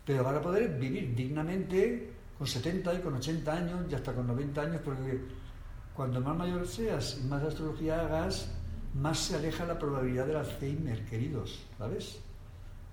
pero 0.04 0.24
van 0.24 0.36
a 0.36 0.40
poder 0.40 0.78
vivir 0.78 1.14
dignamente 1.14 2.12
con 2.38 2.46
70 2.46 2.94
y 2.94 3.00
con 3.00 3.14
80 3.14 3.52
años 3.52 3.86
y 3.90 3.94
hasta 3.94 4.14
con 4.14 4.26
90 4.26 4.62
años, 4.62 4.80
porque 4.84 5.20
cuando 5.94 6.20
más 6.20 6.36
mayor 6.36 6.66
seas 6.66 7.18
y 7.22 7.26
más 7.26 7.42
astrología 7.42 8.00
hagas, 8.00 8.50
más 8.94 9.18
se 9.18 9.36
aleja 9.36 9.66
la 9.66 9.78
probabilidad 9.78 10.26
del 10.26 10.36
Alzheimer, 10.36 11.04
queridos, 11.04 11.66
¿sabes? 11.76 12.18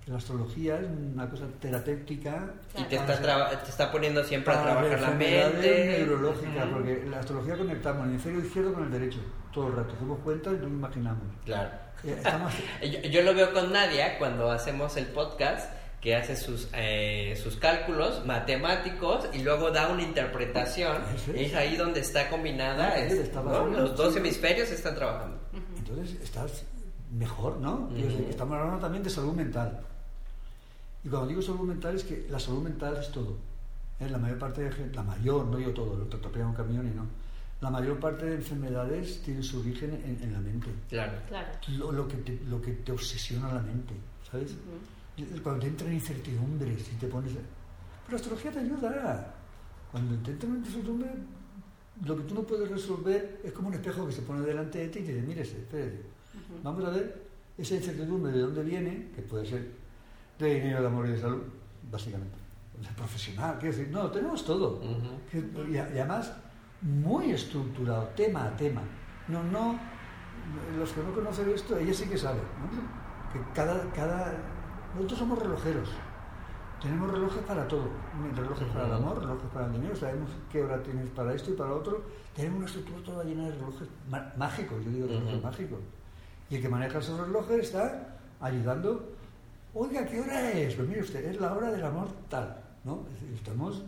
La 0.08 0.16
astrología 0.16 0.80
es 0.80 0.86
una 1.14 1.28
cosa 1.28 1.44
terapéutica. 1.60 2.54
Y 2.76 2.82
te 2.84 2.96
para 2.96 3.14
está, 3.14 3.62
te 3.62 3.70
está 3.70 3.92
poniendo 3.92 4.24
siempre 4.24 4.54
a 4.54 4.56
para 4.62 4.72
trabajar 4.80 5.00
la 5.00 5.10
mente. 5.10 5.96
neurológicas, 5.98 6.64
Ujú. 6.64 6.72
porque 6.74 7.04
la 7.10 7.18
astrología 7.20 7.56
conectamos 7.58 8.04
el 8.04 8.10
hemisferio 8.10 8.40
izquierdo 8.40 8.72
con 8.74 8.84
el 8.84 8.90
derecho, 8.90 9.18
todo 9.52 9.66
el 9.68 9.76
rato, 9.76 9.92
hacemos 9.94 10.18
cuenta 10.20 10.50
y 10.50 10.56
no 10.56 10.66
imaginamos. 10.68 11.22
Claro. 11.44 11.68
Eh, 12.04 12.14
estamos- 12.16 12.52
Yo, 12.82 13.00
yo 13.10 13.22
lo 13.22 13.34
veo 13.34 13.52
con 13.52 13.70
Nadia 13.72 14.18
cuando 14.18 14.50
hacemos 14.50 14.96
el 14.96 15.06
podcast, 15.06 15.70
que 16.00 16.14
hace 16.14 16.36
sus, 16.36 16.68
eh, 16.74 17.34
sus 17.42 17.56
cálculos 17.56 18.24
matemáticos 18.24 19.28
y 19.34 19.42
luego 19.42 19.72
da 19.72 19.88
una 19.88 20.02
interpretación. 20.04 21.02
Y 21.26 21.40
es. 21.40 21.48
es 21.50 21.54
ahí 21.56 21.76
donde 21.76 22.00
está 22.00 22.30
combinada. 22.30 22.92
Ah, 22.94 22.98
es- 22.98 23.34
Los 23.34 23.96
dos 23.96 24.16
hemisferios 24.16 24.70
están 24.70 24.94
trabajando. 24.94 25.38
Entonces 25.76 26.16
estás 26.22 26.64
mejor, 27.12 27.56
¿no? 27.58 27.90
Estamos 28.30 28.56
hablando 28.58 28.78
también 28.80 29.02
de 29.02 29.10
salud 29.10 29.32
mental. 29.34 29.80
Y 31.08 31.10
cuando 31.10 31.28
digo 31.28 31.40
salud 31.40 31.60
mental 31.60 31.96
es 31.96 32.04
que 32.04 32.26
la 32.28 32.38
salud 32.38 32.62
mental 32.62 32.98
es 33.00 33.10
todo. 33.10 33.34
¿eh? 33.98 34.10
La 34.10 34.18
mayor 34.18 34.38
parte 34.38 34.60
de 34.60 34.70
gente, 34.70 34.94
la 34.94 35.02
mayor, 35.02 35.46
no 35.46 35.58
yo 35.58 35.72
todo, 35.72 35.96
lo 35.96 36.04
atropella 36.04 36.46
un 36.46 36.52
camión 36.52 36.86
y 36.86 36.94
no. 36.94 37.06
La 37.62 37.70
mayor 37.70 37.98
parte 37.98 38.26
de 38.26 38.34
enfermedades 38.34 39.22
tienen 39.22 39.42
su 39.42 39.60
origen 39.60 39.90
en, 40.04 40.22
en 40.22 40.32
la 40.34 40.38
mente. 40.40 40.68
Claro. 40.90 41.12
Claro. 41.26 41.48
Lo, 41.78 41.92
lo 41.92 42.06
que 42.06 42.18
te, 42.18 42.38
lo 42.50 42.60
que 42.60 42.72
te 42.72 42.92
obsesiona 42.92 43.50
la 43.54 43.62
mente, 43.62 43.94
¿sabes? 44.30 44.54
Cuando 45.42 45.62
te 45.62 45.68
entra 45.68 45.88
en 45.88 45.94
incertidumbre, 45.94 46.78
si 46.78 46.96
te 46.96 47.06
pones... 47.06 47.32
Pero 47.32 48.10
la 48.10 48.16
astrología 48.16 48.50
te 48.52 48.58
ayuda. 48.58 49.34
Cuando 49.90 50.14
te 50.22 50.32
entra 50.32 50.46
en 50.46 50.56
incertidumbre, 50.56 51.08
lo 52.04 52.16
que 52.18 52.22
tú 52.24 52.34
no 52.34 52.42
puedes 52.42 52.68
resolver 52.68 53.40
es 53.42 53.52
como 53.52 53.68
un 53.68 53.74
espejo 53.74 54.06
que 54.06 54.12
se 54.12 54.22
pone 54.22 54.42
delante 54.42 54.78
de 54.80 54.88
ti 54.88 54.98
y 54.98 55.02
te 55.04 55.14
dice, 55.14 55.26
mire, 55.26 55.40
espérate, 55.40 56.02
vamos 56.62 56.84
a 56.84 56.90
ver 56.90 57.28
esa 57.56 57.76
incertidumbre 57.76 58.30
de 58.30 58.40
dónde 58.40 58.62
viene, 58.62 59.08
que 59.16 59.22
puede 59.22 59.46
ser 59.46 59.87
de 60.38 60.54
dinero, 60.54 60.80
de 60.80 60.86
amor 60.86 61.06
y 61.06 61.10
de 61.10 61.20
salud, 61.20 61.42
básicamente. 61.90 62.36
De 62.80 62.88
profesional, 62.96 63.56
quiero 63.58 63.76
decir, 63.76 63.92
no, 63.92 64.10
tenemos 64.10 64.44
todo. 64.44 64.76
Ujú. 64.76 65.20
Que- 65.30 65.70
y, 65.70 65.74
y 65.74 65.78
además, 65.78 66.32
muy 66.80 67.32
estructurado, 67.32 68.04
tema 68.14 68.44
a 68.46 68.56
tema. 68.56 68.82
No, 69.26 69.42
no, 69.42 69.78
los 70.78 70.90
que 70.92 71.02
no 71.02 71.12
conocen 71.12 71.50
esto, 71.50 71.76
ellos 71.76 71.96
sí 71.96 72.08
que 72.08 72.16
saben, 72.16 72.42
¿no? 72.42 73.32
Que 73.32 73.40
cada, 73.52 73.82
cada, 73.92 74.32
nosotros 74.94 75.18
somos 75.18 75.38
relojeros. 75.40 75.90
Tenemos 76.80 77.10
relojes 77.10 77.42
para 77.42 77.66
todo. 77.66 77.88
Relojes 78.36 78.68
para 78.68 78.86
el 78.86 78.92
amor, 78.92 79.18
relojes 79.20 79.50
para 79.52 79.66
el 79.66 79.72
dinero. 79.72 79.96
Sabemos 79.96 80.30
qué 80.50 80.62
hora 80.62 80.80
tienes 80.80 81.10
para 81.10 81.34
esto 81.34 81.50
y 81.50 81.54
para 81.54 81.72
otro. 81.72 82.04
Tenemos 82.36 82.58
una 82.58 82.66
estructura 82.66 83.02
toda 83.02 83.24
llena 83.24 83.46
de 83.46 83.50
relojes 83.56 83.88
mágicos. 84.36 84.84
Yo 84.84 84.90
digo 84.92 85.06
relojes 85.08 85.34
Ujú. 85.34 85.42
mágicos. 85.42 85.78
Y 86.48 86.54
el 86.54 86.62
que 86.62 86.68
maneja 86.68 86.98
esos 87.00 87.18
relojes 87.18 87.58
está 87.64 88.16
ayudando. 88.40 89.10
Oiga, 89.74 90.04
¿qué 90.06 90.20
hora 90.20 90.50
es? 90.52 90.74
Pues 90.74 90.88
mire 90.88 91.02
usted, 91.02 91.24
es 91.24 91.40
la 91.40 91.52
hora 91.52 91.70
del 91.70 91.84
amor 91.84 92.08
tal. 92.28 92.56
¿no? 92.84 93.04
Estamos 93.34 93.82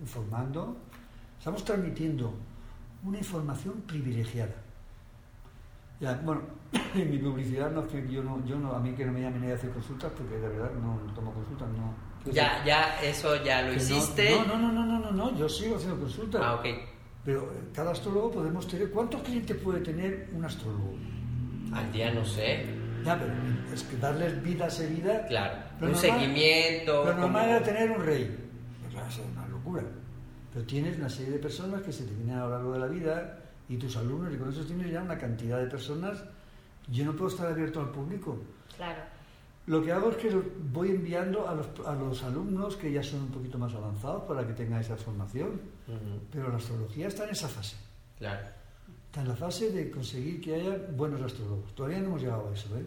informando, 0.00 0.76
estamos 1.38 1.64
transmitiendo 1.64 2.34
una 3.04 3.18
información 3.18 3.82
privilegiada. 3.86 4.54
Ya, 6.00 6.14
bueno, 6.24 6.42
en 6.94 7.10
mi 7.10 7.18
publicidad 7.18 7.70
no 7.70 7.82
es 7.82 7.88
que 7.88 8.08
yo 8.10 8.22
no, 8.22 8.44
yo 8.44 8.58
no, 8.58 8.72
a 8.72 8.80
mí 8.80 8.92
que 8.92 9.04
no 9.04 9.12
me 9.12 9.20
llamen 9.22 9.50
a 9.50 9.54
hacer 9.54 9.70
consultas 9.70 10.12
porque 10.16 10.34
de 10.36 10.48
verdad 10.48 10.70
no, 10.82 11.00
no 11.06 11.12
tomo 11.14 11.32
consultas, 11.32 11.68
no. 11.70 11.94
Ya, 12.32 12.64
ya, 12.64 13.00
eso 13.02 13.42
ya 13.44 13.62
lo 13.62 13.70
Que 13.70 13.76
no- 13.76 13.82
hiciste. 13.82 14.30
No, 14.48 14.58
no, 14.58 14.72
no, 14.72 14.84
no, 14.84 14.98
no, 14.98 15.10
no, 15.12 15.38
yo 15.38 15.48
sigo 15.48 15.76
haciendo 15.76 15.98
consultas. 16.00 16.40
Ah, 16.44 16.54
ok. 16.56 16.66
Pero 17.24 17.42
eh, 17.52 17.68
cada 17.72 17.92
astrólogo 17.92 18.32
podemos 18.32 18.66
tener. 18.66 18.90
¿Cuántos 18.90 19.22
clientes 19.22 19.56
puede 19.58 19.80
tener 19.80 20.28
un 20.32 20.44
astrólogo? 20.44 20.94
Al 21.72 21.90
día 21.92 22.12
no 22.12 22.24
sé. 22.24 22.66
Ya, 23.06 23.18
pero 23.18 23.32
es 23.72 23.82
que 23.84 23.96
darles 23.96 24.42
vida 24.42 24.64
a 24.64 24.68
esa 24.68 24.84
vida. 24.86 25.26
Claro. 25.26 25.54
Lo 25.80 25.86
un 25.86 25.92
normal- 25.92 26.00
seguimiento. 26.20 26.92
Lo 27.04 27.14
normal 27.14 27.22
como- 27.32 27.38
era 27.56 27.62
tener 27.62 27.90
un 27.90 28.04
rey. 28.04 28.36
Pues 28.82 28.92
claro, 28.94 29.08
es 29.08 29.18
una 29.18 29.46
locura. 29.48 29.82
Pero 30.52 30.64
tienes 30.66 30.96
una 30.98 31.08
serie 31.08 31.32
de 31.32 31.38
personas 31.38 31.82
que 31.82 31.92
se 31.92 32.04
te 32.04 32.14
vienen 32.14 32.36
a 32.38 32.44
lo 32.44 32.50
largo 32.50 32.72
de 32.72 32.78
la 32.80 32.86
vida 32.86 33.38
y 33.68 33.76
tus 33.76 33.96
alumnos, 33.96 34.32
y 34.32 34.36
con 34.36 34.48
eso 34.50 34.64
tienes 34.64 34.90
ya 34.90 35.02
una 35.02 35.16
cantidad 35.18 35.58
de 35.58 35.66
personas. 35.66 36.22
Yo 36.88 37.04
no 37.04 37.12
puedo 37.16 37.30
estar 37.30 37.46
abierto 37.48 37.80
al 37.80 37.90
público. 37.90 38.38
Claro. 38.76 39.02
Lo 39.66 39.82
que 39.82 39.90
hago 39.90 40.10
es 40.10 40.16
que 40.18 40.30
voy 40.72 40.90
enviando 40.90 41.48
a 41.48 41.54
los, 41.54 41.66
a 41.84 41.94
los 41.94 42.22
alumnos 42.22 42.76
que 42.76 42.92
ya 42.92 43.02
son 43.02 43.22
un 43.22 43.28
poquito 43.30 43.58
más 43.58 43.74
avanzados 43.74 44.22
para 44.22 44.46
que 44.46 44.52
tengan 44.52 44.80
esa 44.80 44.96
formación. 44.96 45.60
Pero 46.30 46.48
la 46.50 46.56
astrología 46.56 47.08
está 47.08 47.24
en 47.24 47.30
esa 47.30 47.48
fase. 47.48 47.76
Claro. 48.18 48.46
Está 49.16 49.22
en 49.24 49.28
la 49.30 49.36
fase 49.36 49.70
de 49.70 49.90
conseguir 49.90 50.42
que 50.42 50.56
haya 50.56 50.76
buenos 50.90 51.22
astrólogos. 51.22 51.74
Todavía 51.74 52.00
no 52.00 52.08
hemos 52.08 52.20
llegado 52.20 52.50
a 52.50 52.52
eso, 52.52 52.76
¿eh? 52.76 52.84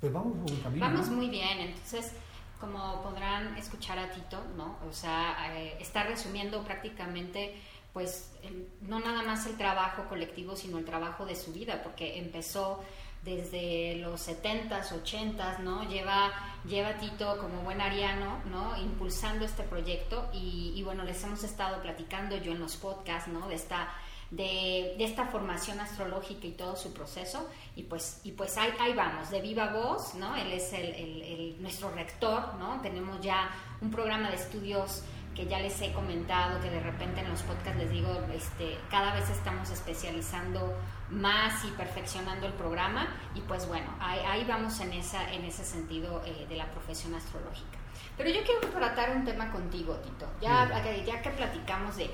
Pero 0.00 0.14
vamos 0.14 0.38
por 0.38 0.48
buen 0.48 0.60
camino. 0.62 0.86
Vamos 0.86 1.08
¿no? 1.08 1.16
muy 1.16 1.28
bien, 1.28 1.58
entonces, 1.60 2.12
como 2.58 3.02
podrán 3.02 3.54
escuchar 3.58 3.98
a 3.98 4.10
Tito, 4.10 4.42
¿no? 4.56 4.78
O 4.88 4.92
sea, 4.94 5.54
eh, 5.54 5.76
está 5.80 6.04
resumiendo 6.04 6.64
prácticamente, 6.64 7.60
pues, 7.92 8.30
el- 8.42 8.68
no 8.80 9.00
nada 9.00 9.22
más 9.22 9.44
el 9.46 9.58
trabajo 9.58 10.04
colectivo, 10.08 10.56
sino 10.56 10.78
el 10.78 10.86
trabajo 10.86 11.26
de 11.26 11.36
su 11.36 11.52
vida, 11.52 11.82
porque 11.82 12.18
empezó 12.18 12.82
desde 13.22 13.96
los 13.96 14.22
70s, 14.26 14.92
80s, 14.92 15.58
¿no? 15.58 15.86
Lleva, 15.90 16.30
lleva 16.66 16.94
Tito 16.94 17.36
como 17.36 17.60
buen 17.64 17.82
ariano, 17.82 18.38
¿no? 18.50 18.80
Impulsando 18.80 19.44
este 19.44 19.62
proyecto 19.62 20.30
y, 20.32 20.72
y 20.74 20.82
bueno, 20.84 21.04
les 21.04 21.22
hemos 21.22 21.44
estado 21.44 21.82
platicando 21.82 22.38
yo 22.38 22.52
en 22.52 22.60
los 22.60 22.76
podcasts, 22.78 23.28
¿no? 23.30 23.46
De 23.46 23.56
esta 23.56 23.90
de, 24.30 24.94
de 24.98 25.04
esta 25.04 25.26
formación 25.26 25.80
astrológica 25.80 26.46
y 26.46 26.52
todo 26.52 26.76
su 26.76 26.92
proceso. 26.92 27.48
Y 27.76 27.84
pues 27.84 28.20
y 28.24 28.32
pues 28.32 28.56
ahí, 28.58 28.72
ahí 28.80 28.92
vamos 28.94 29.30
de 29.30 29.40
viva 29.40 29.68
voz 29.72 30.14
no 30.14 30.36
él 30.36 30.52
es 30.52 30.72
el, 30.72 30.86
el- 30.94 31.22
el- 31.22 31.62
nuestro 31.62 31.90
rector 31.90 32.54
no 32.58 32.80
tenemos 32.82 33.20
ya 33.20 33.50
un 33.80 33.90
programa 33.90 34.28
de 34.30 34.36
estudios 34.36 35.02
que 35.34 35.46
ya 35.46 35.60
les 35.60 35.80
he 35.80 35.92
comentado 35.92 36.60
que 36.60 36.68
de 36.68 36.80
repente 36.80 37.20
en 37.20 37.28
los 37.30 37.42
podcasts 37.42 37.78
les 37.78 37.90
digo 37.90 38.10
este 38.34 38.76
cada 38.90 39.14
vez 39.14 39.30
estamos 39.30 39.70
especializando 39.70 40.76
más 41.10 41.64
y 41.64 41.68
perfeccionando 41.70 42.46
el 42.46 42.52
programa. 42.54 43.06
Y 43.34 43.40
pues 43.42 43.66
bueno 43.68 43.88
ahí, 44.00 44.20
ahí 44.28 44.44
vamos 44.44 44.80
en 44.80 44.92
esa 44.92 45.32
en 45.32 45.44
ese 45.44 45.64
sentido 45.64 46.22
eh, 46.26 46.46
de 46.48 46.56
la 46.56 46.66
profesión 46.72 47.14
astrológica. 47.14 47.78
Pero 48.16 48.30
yo 48.30 48.40
quiero 48.42 48.60
tratar 48.76 49.16
un 49.16 49.24
tema 49.24 49.50
contigo 49.52 49.94
Tito. 49.96 50.26
Ya 50.40 50.68
ya 51.06 51.22
que 51.22 51.30
platicamos 51.30 51.96
de 51.96 52.10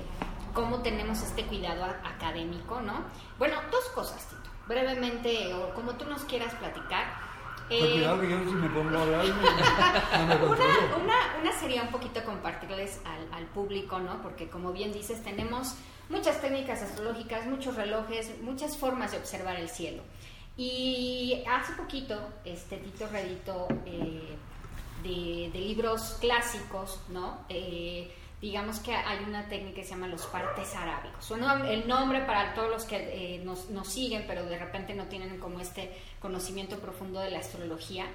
cómo 0.55 0.81
tenemos 0.81 1.21
este 1.21 1.45
cuidado 1.45 1.85
académico, 2.03 2.81
¿no? 2.81 3.03
Bueno, 3.37 3.57
dos 3.69 3.85
cosas, 3.93 4.25
Tito. 4.27 4.49
Brevemente, 4.67 5.53
o 5.53 5.73
como 5.75 5.91
tú 5.93 6.05
nos 6.05 6.23
quieras 6.23 6.55
platicar. 6.55 7.05
Pues 7.67 7.81
Eh, 7.81 7.91
cuidado 7.93 8.21
que 8.21 8.29
yo 8.29 8.39
si 8.45 8.55
me 8.55 8.69
pongo 8.69 8.97
a 8.97 9.01
hablar 9.01 9.25
no 9.25 9.35
me 9.35 10.45
una, 10.45 10.95
una, 11.03 11.15
una 11.41 11.51
sería 11.59 11.83
un 11.83 11.89
poquito 11.89 12.23
compartirles 12.23 13.01
al, 13.05 13.31
al 13.33 13.45
público, 13.47 13.99
¿no? 13.99 14.21
Porque 14.23 14.49
como 14.49 14.71
bien 14.71 14.91
dices, 14.91 15.23
tenemos 15.23 15.75
muchas 16.09 16.41
técnicas 16.41 16.81
astrológicas, 16.81 17.45
muchos 17.45 17.75
relojes, 17.75 18.41
muchas 18.41 18.77
formas 18.77 19.11
de 19.11 19.17
observar 19.17 19.57
el 19.57 19.69
cielo. 19.69 20.01
Y 20.57 21.43
hace 21.51 21.73
poquito, 21.73 22.17
este 22.45 22.77
Tito 22.77 23.07
reeditó 23.11 23.67
eh, 23.85 24.37
de, 25.03 25.49
de 25.51 25.59
libros 25.59 26.17
clásicos, 26.21 27.01
¿no? 27.09 27.39
Eh, 27.49 28.09
digamos 28.45 28.79
que 28.79 28.93
hay 28.93 29.23
una 29.27 29.47
técnica 29.47 29.77
que 29.77 29.83
se 29.83 29.89
llama 29.91 30.07
los 30.07 30.27
partes 30.27 30.75
arábicos. 30.75 31.31
El 31.67 31.87
nombre 31.87 32.21
para 32.21 32.53
todos 32.53 32.69
los 32.69 32.83
que 32.83 32.97
eh, 32.97 33.41
nos, 33.43 33.71
nos 33.71 33.87
siguen, 33.87 34.25
pero 34.27 34.45
de 34.45 34.59
repente 34.59 34.93
no 34.93 35.05
tienen 35.05 35.39
como 35.39 35.59
este 35.59 35.91
conocimiento 36.19 36.77
profundo 36.77 37.19
de 37.21 37.31
la 37.31 37.39
astrología. 37.39 38.05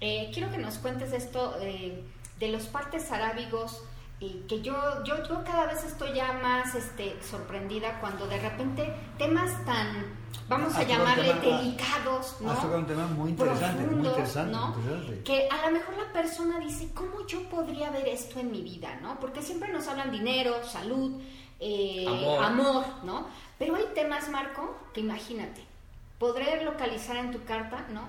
Eh, 0.00 0.30
quiero 0.34 0.50
que 0.50 0.58
nos 0.58 0.78
cuentes 0.78 1.12
esto 1.12 1.56
eh, 1.60 2.02
de 2.40 2.48
los 2.48 2.64
partes 2.66 3.12
arábigos, 3.12 3.84
eh, 4.20 4.44
que 4.48 4.60
yo, 4.62 4.74
yo, 5.04 5.22
yo 5.28 5.44
cada 5.44 5.66
vez 5.66 5.84
estoy 5.84 6.12
ya 6.14 6.32
más 6.34 6.74
este, 6.74 7.16
sorprendida 7.22 8.00
cuando 8.00 8.26
de 8.26 8.38
repente 8.38 8.92
temas 9.16 9.64
tan, 9.64 10.16
vamos 10.48 10.74
a 10.74 10.82
llamarle 10.82 11.34
tema- 11.34 11.58
delicados, 11.58 12.36
¿no? 12.40 12.50
Has 12.50 12.60
tocado 12.60 12.78
un 12.80 12.86
tema 12.86 13.06
muy 13.06 13.30
interesante, 13.30 13.76
muy 13.82 13.86
Profundos, 13.86 14.12
interesante, 14.12 14.52
¿no? 14.52 14.74
interesante. 14.76 15.22
Que 15.22 15.48
a 15.48 15.66
lo 15.66 15.70
mejor 15.78 15.96
la 15.96 16.12
persona 16.12 16.58
dice, 16.58 16.92
¿cómo 16.94 17.26
yo 17.26 17.48
podría 17.48 17.90
ver 17.90 18.08
esto 18.08 18.40
en 18.40 18.50
mi 18.50 18.62
vida, 18.62 18.98
no? 19.02 19.20
Porque 19.20 19.40
siempre 19.42 19.72
nos 19.72 19.86
hablan 19.86 20.10
dinero, 20.10 20.64
salud, 20.64 21.20
eh, 21.60 22.04
Amor. 22.08 22.44
amor, 22.44 22.84
¿no? 23.04 23.26
Pero 23.58 23.76
hay 23.76 23.84
temas, 23.94 24.28
Marco, 24.30 24.76
que 24.94 25.00
imagínate, 25.00 25.64
podré 26.18 26.64
localizar 26.64 27.16
en 27.16 27.30
tu 27.30 27.44
carta, 27.44 27.86
¿no? 27.90 28.02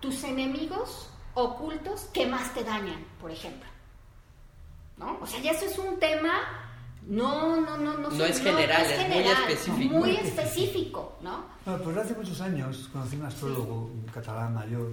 Tus 0.00 0.22
enemigos 0.24 1.08
ocultos 1.34 2.02
que 2.12 2.26
más 2.26 2.52
te 2.54 2.62
dañan, 2.64 3.04
por 3.20 3.30
ejemplo. 3.32 3.71
¿No? 5.02 5.18
O 5.20 5.26
sea, 5.26 5.40
ya 5.40 5.50
eso 5.50 5.64
es 5.66 5.78
un 5.78 5.98
tema 5.98 6.34
no 7.08 7.60
no 7.60 7.76
no 7.76 7.98
no, 7.98 8.10
No 8.10 8.24
es 8.24 8.40
general, 8.40 8.82
es 8.86 9.08
muy 9.08 9.18
específico. 9.24 9.94
muy 9.98 10.10
específico, 10.16 11.18
¿no? 11.20 11.44
Bueno, 11.64 11.82
pues 11.82 11.96
hace 11.96 12.14
muchos 12.14 12.40
años 12.40 12.88
conocí 12.92 13.16
un 13.16 13.24
astrólogo, 13.26 13.74
un 13.86 14.06
catalán 14.14 14.54
mayor, 14.54 14.92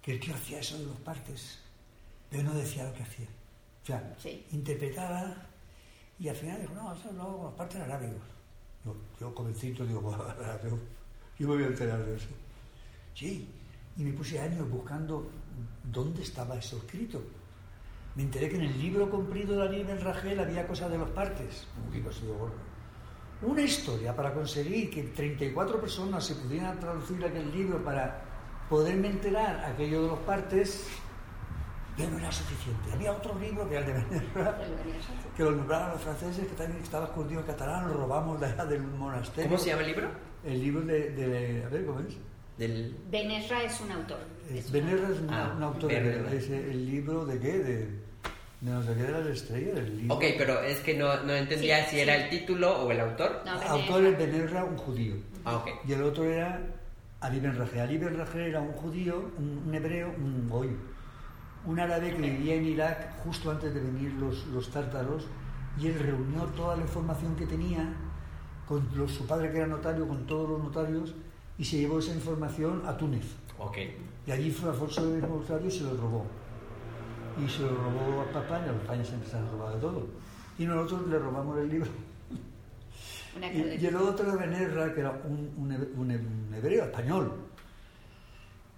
que 0.00 0.12
el 0.12 0.20
tío 0.20 0.34
hacía 0.34 0.60
eso 0.60 0.78
de 0.78 0.84
los 0.86 0.96
partes, 0.98 1.58
pero 2.30 2.44
no 2.44 2.54
decía 2.54 2.84
lo 2.84 2.94
que 2.94 3.02
hacía. 3.02 3.26
O 3.82 3.86
sea, 3.86 4.14
Sí. 4.22 4.46
interpretaba 4.52 5.34
y 6.20 6.28
al 6.28 6.36
final 6.36 6.60
dijo, 6.60 6.74
no, 6.74 6.94
eso 6.94 7.10
lo 7.12 7.22
hago 7.22 7.36
con 7.38 7.44
los 7.46 7.54
partes 7.54 7.80
arábigos. 7.82 8.22
Yo, 8.84 8.94
yo 9.20 9.32
jovencito 9.32 9.84
digo, 9.84 10.00
"Buah, 10.02 10.16
yo, 10.62 10.78
yo 11.38 11.48
me 11.48 11.54
voy 11.56 11.64
a 11.64 11.66
enterar 11.66 12.04
de 12.04 12.16
eso. 12.16 12.28
Sí, 13.14 13.48
y 13.96 14.02
me 14.04 14.12
puse 14.12 14.38
años 14.38 14.70
buscando 14.70 15.28
dónde 15.82 16.22
estaba 16.22 16.56
eso 16.56 16.76
escrito. 16.76 17.20
Me 18.16 18.22
enteré 18.22 18.48
que 18.48 18.56
en 18.56 18.62
el 18.62 18.78
libro 18.80 19.10
comprido 19.10 19.62
de 19.62 19.68
Libre 19.70 19.98
Rangel 19.98 20.40
había 20.40 20.66
cosas 20.66 20.90
de 20.90 20.98
los 20.98 21.10
partes. 21.10 21.66
Un 21.76 21.84
poquito 21.86 22.10
así 22.10 22.26
de 22.26 22.32
gordo. 22.32 22.54
Una 23.42 23.60
historia 23.60 24.16
para 24.16 24.32
conseguir 24.32 24.88
que 24.90 25.02
34 25.02 25.78
personas 25.80 26.24
se 26.24 26.34
pudieran 26.36 26.80
traducir 26.80 27.22
aquel 27.22 27.52
libro 27.52 27.84
para 27.84 28.22
poderme 28.70 29.08
enterar 29.08 29.62
aquello 29.66 30.02
de 30.02 30.08
los 30.08 30.18
partes, 30.20 30.86
ya 31.98 32.08
no 32.08 32.18
era 32.18 32.32
suficiente. 32.32 32.90
Había 32.94 33.12
otro 33.12 33.38
libro 33.38 33.68
que 33.68 33.76
era 33.76 33.86
el 33.86 33.92
de 33.92 34.00
Benerra, 34.16 34.58
que 35.36 35.42
lo 35.44 35.50
nombraron 35.50 35.90
los 35.90 36.00
franceses, 36.00 36.46
que 36.48 36.54
también 36.54 36.82
estaba 36.82 37.04
escondido 37.04 37.40
en 37.42 37.46
catalán, 37.46 37.88
lo 37.88 37.94
robamos 37.98 38.40
de 38.40 38.46
allá 38.46 38.64
del 38.64 38.82
monasterio. 38.82 39.50
¿Cómo 39.50 39.62
se 39.62 39.68
llama 39.68 39.82
el 39.82 39.88
libro? 39.88 40.08
El 40.42 40.60
libro 40.62 40.80
de, 40.82 41.10
de- 41.10 41.64
a 41.64 41.68
ver, 41.68 41.84
¿cómo 41.84 42.00
es? 42.00 42.16
Del... 42.56 42.96
Benesra 43.10 43.62
es 43.64 43.78
un 43.82 43.92
autor. 43.92 44.18
Es 44.50 44.66
un 44.66 44.72
Benerra 44.72 45.08
es 45.10 45.20
una- 45.20 45.46
Ah, 45.50 45.54
un 45.54 45.62
autor, 45.62 45.92
es 45.92 46.48
el 46.48 46.86
libro 46.86 47.26
de 47.26 47.38
qué? 47.38 47.58
De, 47.58 48.05
de 48.70 49.08
las 49.12 49.26
estrellas, 49.26 49.78
el 49.78 49.96
libro. 49.98 50.14
Ok, 50.16 50.24
pero 50.36 50.60
es 50.62 50.80
que 50.80 50.96
no, 50.98 51.22
no 51.22 51.32
entendía 51.32 51.84
Sí, 51.84 51.90
si 51.96 52.00
era 52.00 52.16
sí. 52.16 52.22
el 52.22 52.30
título 52.30 52.82
o 52.82 52.90
el 52.90 52.98
autor. 53.00 53.42
No, 53.46 53.60
El 53.62 53.68
autor 53.68 54.04
es 54.06 54.18
Benerra, 54.18 54.64
un 54.64 54.76
judío. 54.76 55.14
Ah, 55.44 55.56
ok. 55.58 55.68
Y 55.86 55.92
el 55.92 56.02
otro 56.02 56.24
era 56.24 56.60
Ali 57.20 57.38
Ben 57.38 57.56
Rajel. 57.56 57.80
Ali 57.80 57.98
Ben 57.98 58.16
Rajel 58.18 58.40
era 58.42 58.60
un 58.60 58.72
judío, 58.72 59.30
un, 59.38 59.62
un 59.68 59.74
hebreo, 59.74 60.12
un 60.18 60.48
goy, 60.48 60.76
un 61.64 61.78
árabe 61.78 62.10
que 62.14 62.22
vivía 62.22 62.54
en 62.56 62.64
Irak 62.66 63.18
justo 63.24 63.50
antes 63.52 63.72
de 63.72 63.80
venir 63.80 64.12
los, 64.14 64.46
los 64.48 64.68
tártaros 64.70 65.26
y 65.80 65.86
él 65.86 65.98
reunió 66.00 66.42
toda 66.56 66.74
la 66.76 66.82
información 66.82 67.36
que 67.36 67.46
tenía 67.46 67.92
con 68.66 68.88
los- 68.96 69.12
su 69.12 69.26
padre 69.26 69.50
que 69.52 69.58
era 69.58 69.66
notario, 69.68 70.08
con 70.08 70.26
todos 70.26 70.50
los 70.50 70.62
notarios 70.62 71.14
y 71.56 71.64
se 71.64 71.78
llevó 71.78 72.00
esa 72.00 72.12
información 72.12 72.82
a 72.84 72.96
Túnez. 72.96 73.26
Ok. 73.58 73.78
Y 74.26 74.30
allí 74.32 74.50
fue 74.50 74.70
Alfonso 74.70 75.08
de 75.08 75.20
Notario 75.22 75.68
y 75.68 75.70
se 75.70 75.84
lo 75.84 75.96
robó. 75.96 76.26
Y 77.44 77.48
se 77.48 77.62
lo 77.62 77.68
robó 77.74 78.22
a 78.22 78.40
España, 78.40 78.66
los 78.72 78.82
España 78.82 79.04
siempre 79.04 79.28
se 79.28 79.36
han 79.36 79.50
robado 79.50 79.74
de 79.74 79.80
todo. 79.80 80.06
Y 80.58 80.64
nosotros 80.64 81.08
le 81.08 81.18
robamos 81.18 81.58
el 81.58 81.68
libro. 81.68 81.90
Y, 83.52 83.58
y 83.82 83.86
el 83.86 83.96
otro 83.96 84.30
de 84.32 84.36
Benerra, 84.38 84.94
que 84.94 85.00
era 85.00 85.10
un, 85.24 85.52
un 85.58 85.72
un 86.00 86.10
he- 86.10 86.16
un 86.16 86.54
hebreo 86.54 86.84
español, 86.84 87.32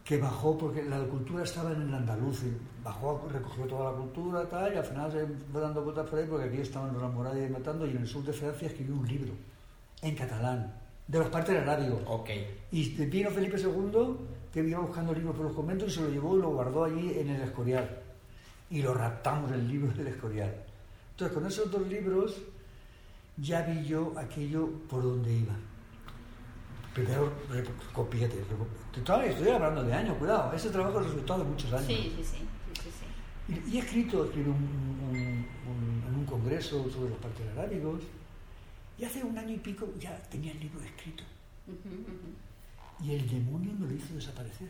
que 0.04 0.18
bajó 0.18 0.56
porque 0.58 0.82
la 0.82 0.98
cultura 1.04 1.44
estaba 1.44 1.70
en 1.72 1.82
el 1.82 1.94
andaluz, 1.94 2.42
y 2.42 2.56
bajó, 2.82 3.28
recogió 3.30 3.66
toda 3.66 3.92
la 3.92 3.98
cultura 3.98 4.48
tal, 4.48 4.74
y 4.74 4.76
al 4.78 4.84
final 4.84 5.12
se 5.12 5.26
fue 5.52 5.60
dando 5.60 5.82
vueltas 5.82 6.08
por 6.08 6.18
ahí 6.18 6.26
porque 6.28 6.46
aquí 6.48 6.58
estaban 6.62 6.92
los 6.98 7.12
murallas 7.14 7.50
matando, 7.50 7.86
y 7.86 7.90
en 7.90 7.98
el 7.98 8.06
sur 8.08 8.24
de 8.24 8.32
Francia 8.32 8.66
escribió 8.68 8.96
un 8.96 9.06
libro, 9.06 9.32
en 10.02 10.16
catalán, 10.16 10.74
de 11.06 11.18
los 11.20 11.28
partes 11.28 11.56
arábigos. 11.60 12.00
Ok. 12.06 12.30
Y 12.72 12.88
vino 13.06 13.30
Felipe 13.30 13.58
II, 13.60 14.16
que 14.52 14.60
iba 14.60 14.80
buscando 14.80 15.12
libros 15.12 15.36
por 15.36 15.44
los 15.44 15.54
conventos, 15.54 15.88
y 15.88 15.94
se 15.94 16.00
lo 16.02 16.08
llevó 16.08 16.36
y 16.36 16.40
lo 16.40 16.50
guardó 16.50 16.84
allí 16.84 17.12
en 17.18 17.28
el 17.30 17.42
Escorial. 17.42 18.02
Y 18.70 18.82
lo 18.82 18.94
raptamos 18.94 19.50
el 19.52 19.66
libro 19.66 19.92
del 19.92 20.08
Escorial. 20.08 20.54
Entonces, 21.12 21.34
con 21.36 21.46
esos 21.46 21.70
dos 21.70 21.86
libros 21.88 22.36
ya 23.36 23.62
vi 23.62 23.84
yo 23.84 24.12
aquello 24.18 24.68
por 24.88 25.02
donde 25.02 25.32
iba. 25.32 25.54
Primero, 26.92 27.32
copíate. 27.92 28.44
Estoy 28.96 29.48
hablando 29.48 29.82
de 29.84 29.92
años, 29.92 30.16
cuidado. 30.18 30.52
Ese 30.52 30.70
trabajo 30.70 31.00
es 31.00 31.06
resultado 31.06 31.44
de 31.44 31.50
muchos 31.50 31.72
años. 31.72 31.86
Sí, 31.86 32.12
sí, 32.16 32.24
sí. 32.24 32.36
sí, 32.82 32.90
sí, 32.90 33.52
Y, 33.70 33.74
y, 33.74 33.76
he 33.78 33.80
escrito, 33.80 34.24
escribí 34.24 34.50
un, 34.50 34.56
un, 34.56 35.16
un, 35.16 36.04
en 36.08 36.14
un 36.14 36.26
congreso 36.26 36.90
sobre 36.90 37.10
los 37.10 37.18
parques 37.18 37.46
arábigos. 37.56 38.02
Y 38.98 39.04
hace 39.04 39.22
un 39.22 39.38
año 39.38 39.54
y 39.54 39.58
pico 39.58 39.88
ya 39.98 40.16
tenía 40.28 40.52
el 40.52 40.60
libro 40.60 40.80
escrito. 40.80 41.22
Uh 41.68 41.72
-huh, 41.72 41.74
uh 41.74 42.10
-huh. 42.10 43.06
Y 43.06 43.14
el 43.14 43.28
demonio 43.30 43.72
me 43.78 43.86
lo 43.86 43.94
hizo 43.94 44.14
desaparecer. 44.14 44.68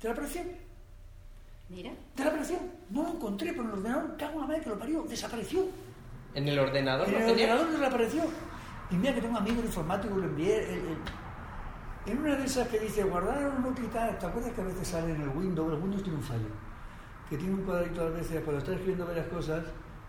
¿Te 0.00 0.08
la 0.08 0.12
apareció? 0.12 0.42
Mira. 1.68 1.90
¿Te 2.14 2.24
la 2.24 2.30
apareció? 2.30 2.58
No 2.90 3.02
lo 3.02 3.08
encontré 3.10 3.52
por 3.52 3.64
el 3.64 3.72
ordenador. 3.72 4.16
Cago 4.16 4.34
en 4.34 4.40
la 4.40 4.46
madre 4.46 4.60
que 4.62 4.70
lo 4.70 4.78
parió. 4.78 5.02
Desapareció. 5.02 5.66
¿En 6.34 6.48
el 6.48 6.58
ordenador? 6.58 7.08
En 7.08 7.14
¿no 7.14 7.18
el 7.18 7.30
ordenador 7.30 7.70
desapareció. 7.70 8.22
Y 8.90 8.94
mira 8.94 9.14
que 9.14 9.20
tengo 9.20 9.36
amigos 9.36 9.64
informáticos, 9.64 10.16
lo 10.16 10.24
envié. 10.24 10.58
El, 10.62 10.80
el, 10.80 10.98
en 12.06 12.18
una 12.18 12.36
de 12.36 12.44
esas 12.44 12.68
que 12.68 12.78
dice 12.78 13.02
guardar 13.02 13.44
o 13.46 13.58
no 13.58 13.74
quitar, 13.74 14.16
¿te 14.16 14.26
acuerdas 14.26 14.52
que 14.52 14.60
a 14.60 14.64
veces 14.64 14.86
sale 14.86 15.12
en 15.12 15.22
el 15.22 15.28
Windows? 15.30 15.72
El 15.72 15.80
Windows 15.80 16.04
tiene 16.04 16.18
un 16.18 16.24
fallo. 16.24 16.48
Que 17.28 17.36
tiene 17.36 17.54
un 17.54 17.62
cuadrito 17.62 18.02
a 18.02 18.10
veces 18.10 18.44
cuando 18.44 18.58
está 18.58 18.72
escribiendo 18.72 19.06
varias 19.06 19.26
cosas. 19.26 19.64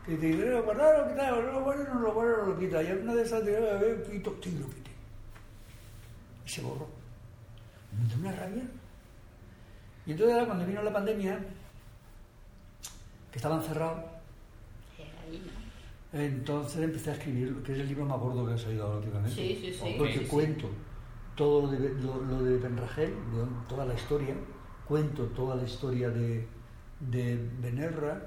Que 0.06 0.16
te 0.16 0.28
dice 0.28 0.62
guardar 0.62 1.02
o 1.02 1.08
quitar, 1.10 1.34
o 1.34 1.42
no 1.42 1.52
lo 1.54 1.64
guardas, 1.64 1.90
no 1.94 2.00
lo 2.00 2.14
guardas, 2.14 2.38
no 2.38 2.46
lo 2.54 2.60
quitas. 2.60 2.86
Y 2.86 2.88
alguna 2.88 3.16
de 3.16 3.24
esas 3.24 3.44
te 3.44 3.50
dice, 3.50 3.72
a 3.72 3.78
ver, 3.78 4.04
quito, 4.04 4.36
sí, 4.44 4.58
lo 4.60 4.68
quité. 4.68 4.92
Y 6.46 6.50
se 6.50 6.62
borró. 6.62 6.88
Me 7.98 8.08
dio 8.08 8.18
una 8.20 8.32
rabia. 8.32 8.64
Y 10.08 10.12
entonces 10.12 10.34
ahora 10.36 10.46
cuando 10.48 10.66
vino 10.66 10.82
la 10.82 10.94
pandemia, 10.94 11.38
que 13.32 13.38
estaban 13.38 13.62
cerrados, 13.62 14.00
Ahí, 14.98 15.44
¿no? 16.14 16.20
entonces 16.20 16.82
empecé 16.82 17.12
a 17.12 17.14
escribir, 17.14 17.62
que 17.64 17.74
es 17.74 17.80
el 17.80 17.88
libro 17.90 18.06
más 18.06 18.18
gordo 18.20 18.48
que 18.48 18.54
ha 18.54 18.58
salido 18.58 18.86
ahora 18.86 18.98
últimamente. 19.00 19.36
Sí, 19.36 19.60
sí, 19.62 19.74
sí. 19.74 19.96
Porque 19.98 20.14
Sí, 20.14 20.20
sí. 20.20 20.26
cuento 20.28 20.70
todo 21.36 21.62
lo 21.64 21.68
de, 21.68 21.90
lo, 22.02 22.22
lo 22.24 22.44
de 22.44 22.58
toda 23.68 23.86
la 23.86 23.94
historia, 23.94 24.34
cuento 24.88 25.24
toda 25.26 25.56
la 25.56 25.64
historia 25.64 26.10
de, 26.10 26.48
de 27.02 27.50
Benerra, 27.62 28.18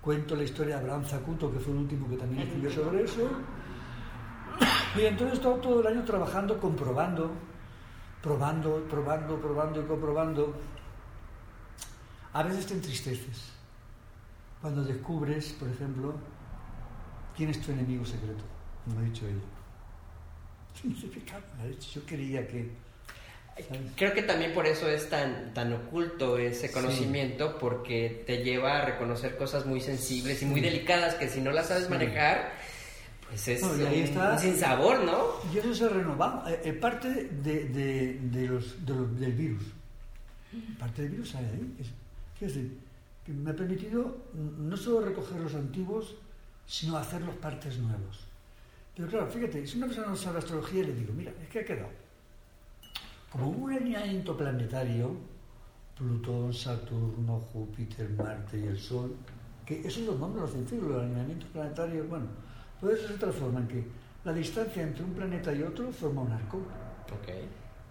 cuento 0.00 0.34
la 0.34 0.42
historia 0.42 0.74
de 0.76 0.80
Abraham 0.82 1.04
Zacuto, 1.04 1.52
que 1.52 1.60
fue 1.60 1.72
el 1.72 1.78
último 1.80 2.08
que 2.10 2.16
también 2.16 2.42
escribió 2.42 2.70
sobre 2.70 3.04
eso. 3.04 3.28
Y 4.96 5.02
entonces 5.02 5.34
he 5.34 5.36
estado 5.36 5.54
todo 5.56 5.80
el 5.80 5.86
año 5.86 6.04
trabajando, 6.04 6.58
comprobando, 6.58 7.30
probando, 8.20 8.82
probando, 8.90 9.40
probando 9.40 9.80
y 9.80 9.84
comprobando. 9.84 10.54
A 12.32 12.42
veces 12.42 12.66
te 12.66 12.74
entristeces 12.74 13.50
cuando 14.60 14.82
descubres, 14.84 15.52
por 15.58 15.68
ejemplo, 15.68 16.14
quién 17.36 17.50
es 17.50 17.60
tu 17.60 17.72
enemigo 17.72 18.04
secreto, 18.04 18.44
como 18.84 19.00
ha 19.00 19.02
dicho 19.02 19.26
ella. 19.26 19.40
Sí, 20.80 20.96
sí, 21.00 21.06
me. 21.08 21.42
Yo 21.94 22.04
quería 22.06 22.46
que. 22.46 22.70
¿sabes? 23.68 23.80
Creo 23.96 24.12
que 24.14 24.22
también 24.22 24.52
por 24.54 24.66
eso 24.66 24.88
es 24.88 25.08
tan, 25.10 25.52
tan 25.52 25.72
oculto 25.72 26.38
ese 26.38 26.68
Sí. 26.68 26.74
conocimiento, 26.74 27.58
porque 27.58 28.22
te 28.26 28.44
lleva 28.44 28.78
a 28.78 28.84
reconocer 28.84 29.36
cosas 29.36 29.66
muy 29.66 29.80
sensibles 29.80 30.40
y 30.42 30.46
muy 30.46 30.60
Sí. 30.60 30.66
delicadas 30.66 31.14
que 31.16 31.28
si 31.28 31.40
no 31.40 31.50
las 31.50 31.66
sabes 31.68 31.84
Sí. 31.84 31.90
manejar, 31.90 32.52
pues 33.28 33.48
es 33.48 33.60
No, 33.62 33.72
ahí 33.88 34.02
está. 34.02 34.34
un 34.34 34.38
sinsabor, 34.38 35.02
¿no? 35.02 35.26
Y 35.52 35.58
eso 35.58 35.74
se 35.74 35.88
renovaba. 35.88 36.48
Eh, 36.52 36.60
eh, 36.66 36.72
parte 36.74 37.08
de, 37.08 37.64
de- 37.64 38.14
de 38.22 38.46
los, 38.46 38.86
de 38.86 38.94
los- 38.94 39.18
del 39.18 39.32
virus. 39.32 39.62
Parte 40.78 41.02
del 41.02 41.10
virus 41.12 41.34
hay 41.34 41.44
ahí. 41.46 41.76
Es, 41.80 41.88
decir, 42.46 42.78
que 43.24 43.32
me 43.32 43.50
ha 43.50 43.56
permitido 43.56 44.16
no 44.34 44.76
solo 44.76 45.06
recoger 45.06 45.40
los 45.40 45.54
antiguos, 45.54 46.16
sino 46.66 46.96
hacerlos 46.96 47.34
partes 47.36 47.78
nuevos. 47.78 48.20
Pero 48.94 49.08
claro, 49.08 49.26
fíjate, 49.28 49.66
si 49.66 49.76
una 49.78 49.86
persona 49.86 50.08
no 50.08 50.16
sabe 50.16 50.38
astrología, 50.38 50.82
le 50.84 50.94
digo, 50.94 51.12
mira, 51.14 51.32
es 51.42 51.48
que 51.48 51.60
ha 51.60 51.64
quedado. 51.64 51.88
Como 53.30 53.48
un 53.48 53.72
alineamiento 53.72 54.36
planetario, 54.36 55.14
Plutón, 55.96 56.52
Saturno, 56.54 57.40
Júpiter, 57.52 58.08
Marte 58.10 58.58
y 58.58 58.64
el 58.64 58.78
Sol, 58.78 59.14
que 59.66 59.86
esos 59.86 60.04
los 60.04 60.18
nombres 60.18 60.42
los 60.42 60.50
científicos, 60.52 60.88
los 60.90 61.02
alineamientos 61.02 61.48
planetarios, 61.50 62.08
bueno, 62.08 62.26
pues 62.80 63.00
se 63.02 63.14
transforma 63.14 63.60
en 63.60 63.68
que 63.68 63.84
la 64.24 64.32
distancia 64.32 64.82
entre 64.82 65.04
un 65.04 65.12
planeta 65.12 65.52
y 65.52 65.62
otro 65.62 65.92
forma 65.92 66.22
un 66.22 66.32
arco, 66.32 66.60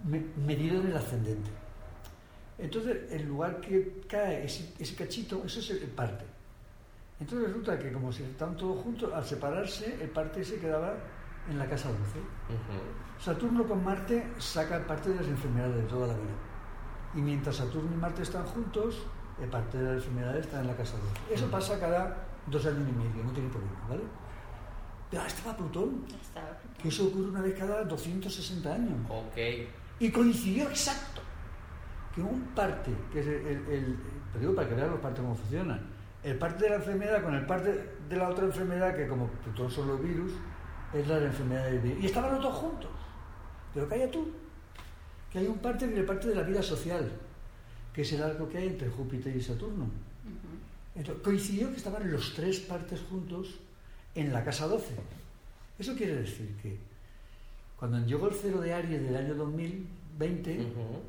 me- 0.06 0.26
medido 0.46 0.82
en 0.82 0.88
el 0.88 0.98
ascendente. 0.98 1.50
Entonces, 2.58 3.12
el 3.12 3.28
lugar 3.28 3.62
que 3.62 4.02
cae 4.08 4.46
ese, 4.46 4.74
ese 4.80 4.96
cachito, 4.96 5.44
eso 5.46 5.60
es 5.60 5.70
el 5.70 5.90
parte. 5.90 6.26
Entonces 7.20 7.48
resulta 7.48 7.80
que 7.80 7.92
como 7.92 8.12
si 8.12 8.24
estaban 8.24 8.56
todos 8.56 8.84
juntos, 8.84 9.12
al 9.14 9.26
separarse, 9.26 9.98
el 10.02 10.10
parte 10.10 10.44
se 10.44 10.60
quedaba 10.60 10.96
en 11.50 11.58
la 11.58 11.66
casa 11.68 11.90
12. 11.90 12.02
Ujú. 12.02 13.24
Saturno 13.24 13.68
con 13.68 13.84
Marte 13.84 14.28
saca 14.38 14.86
parte 14.86 15.10
de 15.10 15.16
las 15.16 15.28
enfermedades 15.28 15.76
de 15.76 15.84
toda 15.84 16.08
la 16.08 16.14
vida. 16.14 16.36
Y 17.16 17.22
mientras 17.22 17.56
Saturno 17.56 17.92
y 17.94 17.98
Marte 17.98 18.22
están 18.22 18.46
juntos, 18.46 19.04
eh, 19.42 19.48
parte 19.50 19.78
de 19.78 19.84
las 19.84 20.04
enfermedades 20.04 20.46
está 20.46 20.60
en 20.60 20.68
la 20.68 20.76
casa 20.76 20.98
12. 20.98 21.34
Eso 21.34 21.50
pasa 21.50 21.80
cada 21.80 22.28
dos 22.46 22.66
años 22.66 22.88
y 22.88 22.92
medio, 22.92 23.24
no 23.24 23.32
tiene 23.32 23.50
problema, 23.50 23.86
¿vale? 23.90 24.04
Pero 25.10 25.22
ahora 25.22 25.34
estaba 25.34 25.58
Plutón, 25.58 26.06
Estaba 26.22 26.58
que 26.80 26.90
eso 26.90 27.08
ocurre 27.08 27.30
una 27.30 27.42
vez 27.42 27.58
cada 27.58 27.84
260 27.84 28.74
años. 28.74 29.10
Ok. 29.10 29.38
Y 30.00 30.12
coincidió 30.12 30.70
exacto 30.70 31.22
que 32.18 32.24
un 32.24 32.42
parte, 32.56 32.90
que 33.14 33.20
es 33.20 33.28
el, 33.28 33.46
el- 33.70 33.96
digo 34.40 34.56
para 34.56 34.68
que 34.68 34.74
vean 34.76 34.90
los 34.90 35.00
partes 35.00 35.22
cómo 35.22 35.36
funcionan, 35.36 35.80
el 36.24 36.36
parte 36.38 36.64
de 36.64 36.70
la 36.72 36.76
enfermedad 36.78 37.22
con 37.24 37.36
el 37.36 37.46
parte 37.46 37.90
de 38.10 38.16
la 38.18 38.30
otra 38.30 38.46
enfermedad, 38.46 38.96
que 38.96 39.08
como 39.08 39.30
todos 39.56 39.72
son 39.72 39.88
los 39.88 40.02
virus, 40.02 40.32
es 40.94 41.08
la 41.08 41.16
de 41.16 41.22
la 41.22 41.28
enfermedad 41.28 41.66
del 41.66 41.80
virus. 41.80 42.04
Y 42.04 42.08
estaban 42.08 42.34
los 42.34 42.42
dos 42.44 42.56
juntos. 42.56 42.90
Pero 43.74 43.88
calla 43.88 44.10
tú, 44.10 44.28
que 45.32 45.38
hay 45.40 45.46
un 45.48 45.60
parte 45.60 45.86
que 45.86 45.94
es 45.94 46.00
el 46.00 46.06
parte 46.06 46.28
de 46.30 46.36
la 46.36 46.42
vida 46.42 46.64
social, 46.64 47.08
que 47.94 48.02
es 48.02 48.12
el 48.14 48.24
arco 48.24 48.50
que 48.50 48.58
hay 48.58 48.68
entre 48.68 48.90
Júpiter 48.90 49.36
y 49.36 49.42
Saturno. 49.42 49.86
Entonces, 50.96 51.24
coincidió 51.24 51.70
que 51.70 51.78
estaban 51.78 52.12
los 52.12 52.34
tres 52.34 52.60
partes 52.62 53.00
juntos 53.10 53.60
en 54.16 54.34
la 54.34 54.44
casa 54.44 54.66
12. 54.68 54.96
Eso 55.78 55.96
quiere 55.96 56.16
decir 56.16 56.56
que 56.64 56.80
cuando 57.78 58.00
llegó 58.06 58.28
el 58.30 58.34
cero 58.36 58.60
de 58.60 58.74
Aries 58.74 59.04
del 59.04 59.16
año 59.16 59.36
2020, 59.36 60.60
Ujú. 60.60 61.02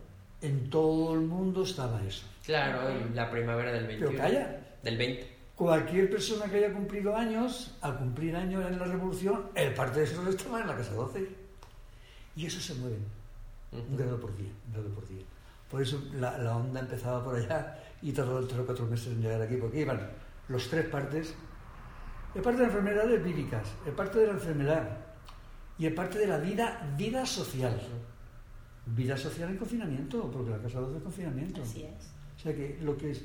En 0.43 0.71
todo 0.71 1.15
el 1.15 1.21
mundo 1.21 1.65
estaba 1.65 2.03
eso. 2.05 2.27
Claro, 2.45 2.91
y 2.91 3.15
la 3.15 3.31
primavera 3.31 3.73
del 3.73 3.87
21. 3.87 4.11
Pero 4.11 4.23
calla, 4.23 4.61
Del 4.83 4.97
20. 4.97 5.37
cualquier 5.55 6.09
persona 6.11 6.47
que 6.47 6.57
haya 6.59 6.73
cumplido 6.73 7.15
años, 7.17 7.77
al 7.83 7.99
cumplir 7.99 8.35
años 8.37 8.65
en 8.67 8.79
la 8.79 8.85
revolución, 8.87 9.47
el 9.55 9.75
parte 9.75 10.01
de 10.01 10.05
eso 10.07 10.29
estaba 10.29 10.61
en 10.61 10.67
la 10.69 10.77
casa 10.77 10.95
12. 10.95 11.29
Y 12.37 12.47
eso 12.47 12.61
se 12.61 12.75
mueve, 12.75 12.99
un 13.73 13.81
Ujú. 13.81 13.97
grado 13.97 14.21
por 14.21 14.37
día, 14.37 14.51
un 14.69 14.73
grado 14.73 14.89
por 14.95 15.09
día. 15.09 15.25
Por 15.71 15.83
eso 15.83 16.01
la, 16.15 16.39
la 16.39 16.57
onda 16.57 16.81
empezaba 16.81 17.23
por 17.23 17.35
allá 17.37 17.77
y 18.01 18.13
tardó 18.13 18.47
tres 18.47 18.61
o 18.61 18.65
cuatro 18.65 18.87
meses 18.87 19.09
en 19.09 19.21
llegar 19.21 19.43
aquí, 19.43 19.57
porque 19.57 19.81
iban 19.81 20.09
los 20.49 20.69
tres 20.69 20.87
partes. 20.87 21.35
El 22.35 22.43
parte 22.43 22.61
de 22.61 22.67
enfermedades 22.67 23.23
víricas, 23.25 23.67
el 23.85 23.93
parte 23.93 24.19
de 24.21 24.27
la 24.29 24.33
enfermedad 24.35 24.89
y 25.79 25.87
el 25.87 25.95
parte 25.95 26.19
de 26.19 26.27
la 26.27 26.39
vida, 26.39 26.95
vida 26.97 27.27
social. 27.27 27.81
Vida 28.95 29.17
social 29.17 29.51
en 29.51 29.57
confinamiento, 29.57 30.31
porque 30.31 30.51
la 30.51 30.59
casa 30.59 30.81
12 30.81 30.99
es 30.99 31.03
confinamiento. 31.03 31.63
Así 31.63 31.83
es. 31.83 32.11
O 32.37 32.41
sea 32.41 32.55
que 32.55 32.79
lo 32.83 32.97
que 32.97 33.11
es, 33.11 33.23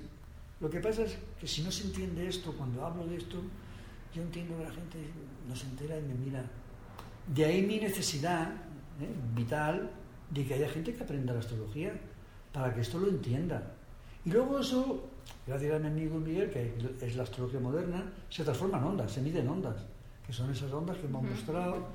lo 0.60 0.70
que 0.70 0.80
pasa 0.80 1.04
es 1.04 1.18
que 1.40 1.48
si 1.48 1.62
no 1.62 1.72
se 1.72 1.86
entiende 1.86 2.28
esto, 2.28 2.54
cuando 2.54 2.86
hablo 2.86 3.06
de 3.06 3.18
esto, 3.18 3.38
yo 4.14 4.22
entiendo 4.22 4.58
que 4.58 4.64
la 4.64 4.72
gente 4.72 4.98
no 5.48 5.56
se 5.56 5.68
entera 5.68 5.98
y 5.98 6.02
me 6.04 6.14
mira. 6.14 6.44
De 7.28 7.46
ahí 7.46 7.62
mi 7.62 7.80
necesidad 7.80 8.52
¿eh? 9.02 9.14
vital 9.36 9.90
de 10.30 10.46
que 10.46 10.54
haya 10.56 10.70
gente 10.70 10.94
que 10.94 11.04
aprenda 11.04 11.34
la 11.34 11.40
astrología 11.40 11.94
para 12.52 12.74
que 12.74 12.82
esto 12.82 13.00
lo 13.00 13.08
entienda. 13.08 13.74
Y 14.26 14.32
luego 14.32 14.60
eso, 14.60 15.10
gracias 15.46 15.74
a 15.76 15.80
mi 15.80 15.88
amigo 15.88 16.18
Miguel, 16.20 16.50
que 16.50 16.74
es 17.02 17.16
la 17.16 17.24
astrología 17.24 17.60
moderna, 17.60 18.04
se 18.30 18.44
transforma 18.44 18.78
en 18.78 18.84
ondas, 18.86 19.12
se 19.12 19.22
miden 19.22 19.48
ondas, 19.48 19.86
que 20.26 20.32
son 20.32 20.50
esas 20.52 20.72
ondas 20.72 20.98
que 20.98 21.08
hemos 21.08 21.24
mostrado 21.24 21.88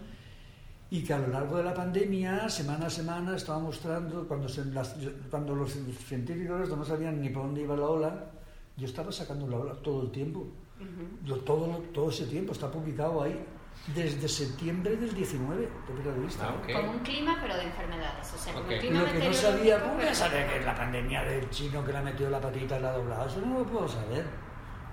y 0.90 1.02
que 1.04 1.12
a 1.12 1.18
lo 1.18 1.28
largo 1.28 1.56
de 1.58 1.64
la 1.64 1.74
pandemia, 1.74 2.48
semana 2.48 2.86
a 2.86 2.90
semana, 2.90 3.36
estaba 3.36 3.58
mostrando, 3.58 4.26
cuando, 4.26 4.48
se- 4.48 4.64
las- 4.66 4.94
cuando 5.30 5.54
los 5.54 5.72
científicos 6.06 6.68
no 6.70 6.84
sabían 6.84 7.20
ni 7.20 7.28
por 7.28 7.42
dónde 7.44 7.62
iba 7.62 7.76
la 7.76 7.86
ola, 7.86 8.24
yo 8.76 8.86
estaba 8.86 9.12
sacando 9.12 9.46
la 9.46 9.58
ola 9.58 9.74
todo 9.74 10.02
el 10.02 10.10
tiempo. 10.10 10.46
Yo 11.24 11.36
todo, 11.40 11.78
todo 11.92 12.08
ese 12.10 12.24
tiempo 12.26 12.52
está 12.52 12.70
publicado 12.70 13.20
ahí 13.22 13.44
desde 13.94 14.28
septiembre 14.28 14.96
del 14.96 15.12
19, 15.12 15.68
de 15.68 16.20
vista. 16.20 16.48
Ah. 16.48 16.72
Como 16.72 16.92
un 16.92 16.98
clima, 17.00 17.36
pero 17.40 17.56
de 17.56 17.64
enfermedades. 17.64 18.32
O 18.32 18.38
sea, 18.38 18.56
el 18.58 18.78
clima 18.78 19.02
Lo 19.02 19.12
que 19.12 19.26
no 19.28 19.32
sabía, 19.34 19.82
¿cómo 19.82 19.94
voy 19.96 20.04
a 20.04 20.14
saber 20.14 20.48
que 20.48 20.58
es 20.60 20.64
la 20.64 20.74
pandemia 20.76 21.22
del 21.24 21.50
chino 21.50 21.84
que 21.84 21.92
le 21.92 21.98
ha 21.98 22.02
metido 22.02 22.30
la 22.30 22.40
patita 22.40 22.78
y 22.78 22.82
la 22.82 22.90
ha 22.90 22.96
doblado? 22.96 23.26
Eso 23.26 23.40
no 23.44 23.58
lo 23.58 23.66
puedo 23.66 23.88
saber. 23.88 24.24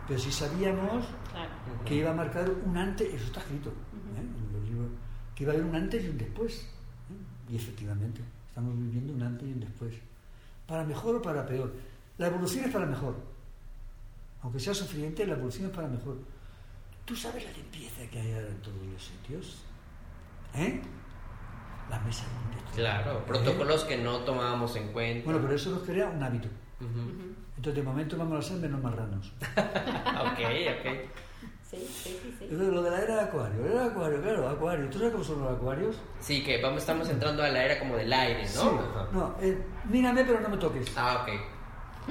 Pero 0.08 0.20
sí 0.20 0.32
sabíamos 0.32 1.06
Claro. 1.32 1.50
Que 1.86 1.96
iba 1.96 2.12
a 2.12 2.14
marcar 2.14 2.50
un 2.50 2.78
antes, 2.78 3.14
eso 3.14 3.26
está 3.26 3.40
escrito, 3.42 3.70
¿eh? 3.70 4.20
en 4.20 4.54
los 4.54 4.64
libros, 4.70 4.88
que 5.36 5.44
iba 5.44 5.52
a 5.52 5.56
haber 5.56 5.68
un 5.68 5.76
antes 5.76 6.04
y 6.04 6.10
un 6.10 6.18
después. 6.18 6.62
¿eh? 6.62 7.52
Y 7.54 7.56
efectivamente, 7.58 8.22
estamos 8.48 8.76
viviendo 8.78 9.14
un 9.14 9.22
antes 9.22 9.48
y 9.48 9.52
un 9.52 9.60
después. 9.60 9.94
Para 10.66 10.84
mejor 10.84 11.16
o 11.18 11.22
para 11.22 11.46
peor. 11.46 11.74
La 12.18 12.28
evolución 12.28 12.66
es 12.66 12.72
para 12.72 12.86
mejor. 12.86 13.16
aunque 14.42 14.60
sea 14.60 14.74
sufriente, 14.74 15.26
la 15.26 15.34
evolución 15.34 15.66
es 15.70 15.76
para 15.76 15.88
mejor. 15.88 16.18
¿Tú 17.04 17.16
sabes 17.16 17.44
la 17.46 17.52
limpieza 17.52 18.08
que 18.10 18.20
hay 18.20 18.32
ahora 18.34 18.48
en 18.48 18.62
todos 18.62 18.78
los 18.92 19.04
sitios? 19.04 19.64
¿Eh? 20.56 20.82
La 21.90 22.00
mesa 22.00 22.24
limpia. 22.26 22.72
Claro, 22.74 23.20
¿Eh? 23.20 23.24
protocolos 23.28 23.84
que 23.84 23.98
no 23.98 24.20
tomábamos 24.20 24.76
en 24.76 24.92
cuenta. 24.92 25.26
Bueno, 25.26 25.40
pero 25.42 25.56
eso 25.56 25.70
nos 25.72 25.84
crea 25.84 26.08
un 26.08 26.22
hábito. 26.24 26.48
Ujú. 26.80 27.12
Entonces, 27.58 27.76
de 27.76 27.84
momento 27.84 28.18
vamos 28.18 28.40
a 28.46 28.50
ser 28.50 28.58
menos 28.58 28.82
marranos. 28.82 29.32
ok, 29.56 30.40
ok. 30.80 31.10
Sí, 31.76 31.88
sí, 32.04 32.20
sí, 32.22 32.36
sí. 32.40 32.44
Entonces, 32.50 32.74
lo 32.74 32.82
de 32.82 32.92
la 32.92 33.02
era 33.02 33.16
de 33.16 33.22
acuario. 33.22 33.62
La 33.66 33.72
era 33.72 33.82
de 33.84 33.90
acuario, 33.90 34.22
claro, 34.22 34.50
acuario. 34.50 34.90
¿Tú 34.90 34.98
sabes 35.00 35.14
cómo 35.14 35.24
son 35.24 35.42
los 35.44 35.52
acuarios? 35.54 35.96
Sí, 36.20 36.44
que 36.44 36.62
vamos, 36.62 36.80
estamos 36.80 37.10
entrando 37.10 37.44
a 37.44 37.50
la 37.50 37.64
era 37.66 37.80
como 37.80 37.96
del 37.96 38.12
aire, 38.12 38.44
¿no? 38.44 38.48
Sí. 38.62 38.68
Ajá. 38.92 39.08
No, 39.12 39.36
eh, 39.42 39.58
mírame, 39.86 40.24
pero 40.26 40.40
no 40.40 40.50
me 40.50 40.58
toques. 40.58 40.88
Ah, 40.96 41.24
ok. 41.24 42.10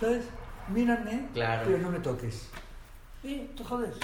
¿Sabes? 0.00 0.24
Mírame, 0.68 1.28
Claro. 1.34 1.62
pero 1.66 1.78
no 1.78 1.90
me 1.90 1.98
toques. 2.00 2.48
Y 3.22 3.38
te 3.56 3.64
jodes. 3.64 3.94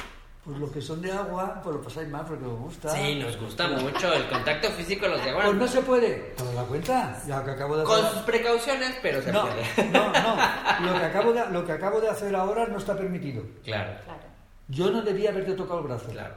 Pues 0.45 0.57
los 0.59 0.71
que 0.73 0.81
son 0.81 1.03
de 1.03 1.13
agua, 1.13 1.61
pues 1.63 1.77
lo 1.77 1.83
pasáis 1.83 2.09
mal 2.09 2.25
porque 2.27 2.47
os 2.47 2.59
gusta. 2.59 2.89
Sí, 2.89 3.17
nos 3.17 3.37
gusta 3.39 3.69
mucho 3.69 4.11
el 4.15 4.27
contacto 4.29 4.71
físico 4.71 5.05
de 5.05 5.11
los 5.13 5.23
de 5.25 5.31
agua. 5.31 5.45
Pues 5.45 5.57
no 5.57 5.69
se 5.69 5.83
puede. 5.83 6.11
¿Te 6.35 6.45
das 6.45 6.55
la 6.55 6.63
cuenta? 6.63 7.23
Ya 7.27 7.45
que 7.45 7.51
acabo 7.51 7.77
de 7.77 7.85
Con 7.85 7.99
hacer. 8.01 8.13
sus 8.13 8.23
precauciones, 8.23 8.97
pero 9.03 9.21
se 9.21 9.33
No, 9.33 9.43
puede. 9.43 9.91
no, 9.91 10.07
no. 10.13 10.37
Lo 10.93 10.99
que, 10.99 11.05
acabo 11.05 11.33
de, 11.35 11.51
lo 11.51 11.67
que 11.67 11.73
acabo 11.73 12.01
de 12.01 12.09
hacer 12.09 12.35
ahora 12.35 12.67
no 12.67 12.79
está 12.79 12.97
permitido. 12.97 13.43
Claro, 13.63 13.93
Claro. 14.05 14.21
Yo 14.71 14.91
no 14.91 15.03
debía 15.03 15.31
haberte 15.31 15.53
tocado 15.55 15.81
el 15.81 15.87
brazo. 15.87 16.09
claro. 16.11 16.35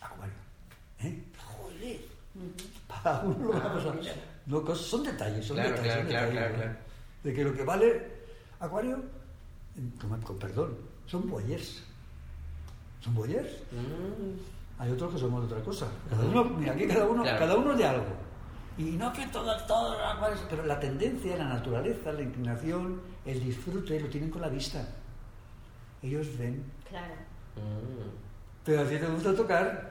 Acuario. 0.00 0.34
¿Eh? 1.00 1.22
Joder. 1.38 2.00
Para 2.88 3.20
uno 3.20 3.52
lo. 3.52 3.92
No, 4.46 4.62
cosas- 4.62 4.86
son 4.86 5.02
detalles, 5.04 5.46
son 5.46 5.56
Claro, 5.56 5.70
detalles. 5.70 6.06
claro, 6.06 6.26
son 6.26 6.36
claro, 6.36 6.52
detalles. 6.56 6.76
De 7.22 7.32
que 7.34 7.44
lo 7.44 7.54
que 7.54 7.62
vale 7.64 8.14
Acuario, 8.60 9.02
con, 10.00 10.20
con 10.22 10.38
perdón, 10.38 10.76
son 11.06 11.28
boyers. 11.28 11.82
Son 13.00 13.14
boyers. 13.14 13.50
Mm, 13.72 14.80
Hay 14.82 14.90
otros 14.90 15.12
que 15.14 15.18
somos 15.20 15.40
de 15.48 15.54
otra 15.54 15.64
cosa. 15.64 15.86
Cada 16.10 16.24
uno, 16.24 16.44
mira, 16.44 16.72
aquí 16.72 16.86
cada 16.86 17.06
uno, 17.06 17.22
cada 17.22 17.56
uno 17.56 17.74
de 17.74 17.84
algo. 17.86 18.06
Y 18.76 18.82
no 18.92 19.12
que 19.12 19.26
todo, 19.28 19.56
todo, 19.66 19.92
los 19.96 20.02
acuarios, 20.14 20.40
pero 20.50 20.64
la 20.66 20.80
tendencia, 20.80 21.36
la 21.36 21.44
naturaleza, 21.44 22.12
la 22.12 22.22
inclinación, 22.22 23.00
el 23.24 23.42
disfrute, 23.42 24.00
lo 24.00 24.08
tienen 24.08 24.30
con 24.30 24.40
la 24.42 24.48
vista. 24.48 24.86
Ellos 26.02 26.26
ven. 26.38 26.62
Claro. 26.88 27.14
mm, 27.56 28.10
Pero 28.64 28.80
a 28.82 28.84
ti 28.84 28.96
te 28.96 29.06
gusta 29.06 29.34
tocar. 29.34 29.90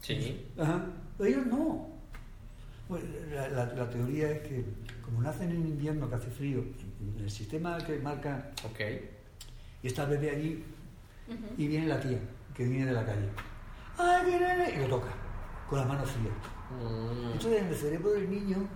Sí. 0.00 0.46
Ajá. 0.58 0.84
Ellos 1.20 1.46
no. 1.46 1.88
Bueno, 2.88 3.06
la, 3.32 3.48
la- 3.48 3.72
la 3.72 3.88
teoría 3.90 4.30
es 4.30 4.40
que 4.48 4.64
como 5.04 5.22
nacen 5.22 5.50
en 5.50 5.66
invierno 5.66 6.08
que 6.08 6.16
hace 6.16 6.30
frío, 6.30 6.58
en 7.00 7.20
el 7.22 7.30
sistema 7.30 7.78
que 7.78 7.98
marca, 7.98 8.50
Ok. 8.64 8.80
y 9.82 9.86
está 9.86 10.04
el 10.04 10.10
bebé 10.10 10.30
allí, 10.30 10.64
y 11.56 11.66
viene 11.68 11.86
la 11.86 12.00
tía, 12.00 12.18
que 12.54 12.64
viene 12.64 12.86
de 12.86 12.92
la 12.92 13.04
calle. 13.06 13.28
¡Ay, 13.98 14.26
viene! 14.26 14.56
viene", 14.56 14.74
Y 14.74 14.78
lo 14.78 14.96
toca, 14.96 15.08
con 15.70 15.78
la 15.78 15.84
mano 15.86 16.04
fría. 16.04 16.30
Mm, 16.80 17.32
Entonces 17.32 17.60
en 17.62 17.66
el 17.68 17.74
cerebro 17.76 18.10
del 18.10 18.30
niño 18.30 18.68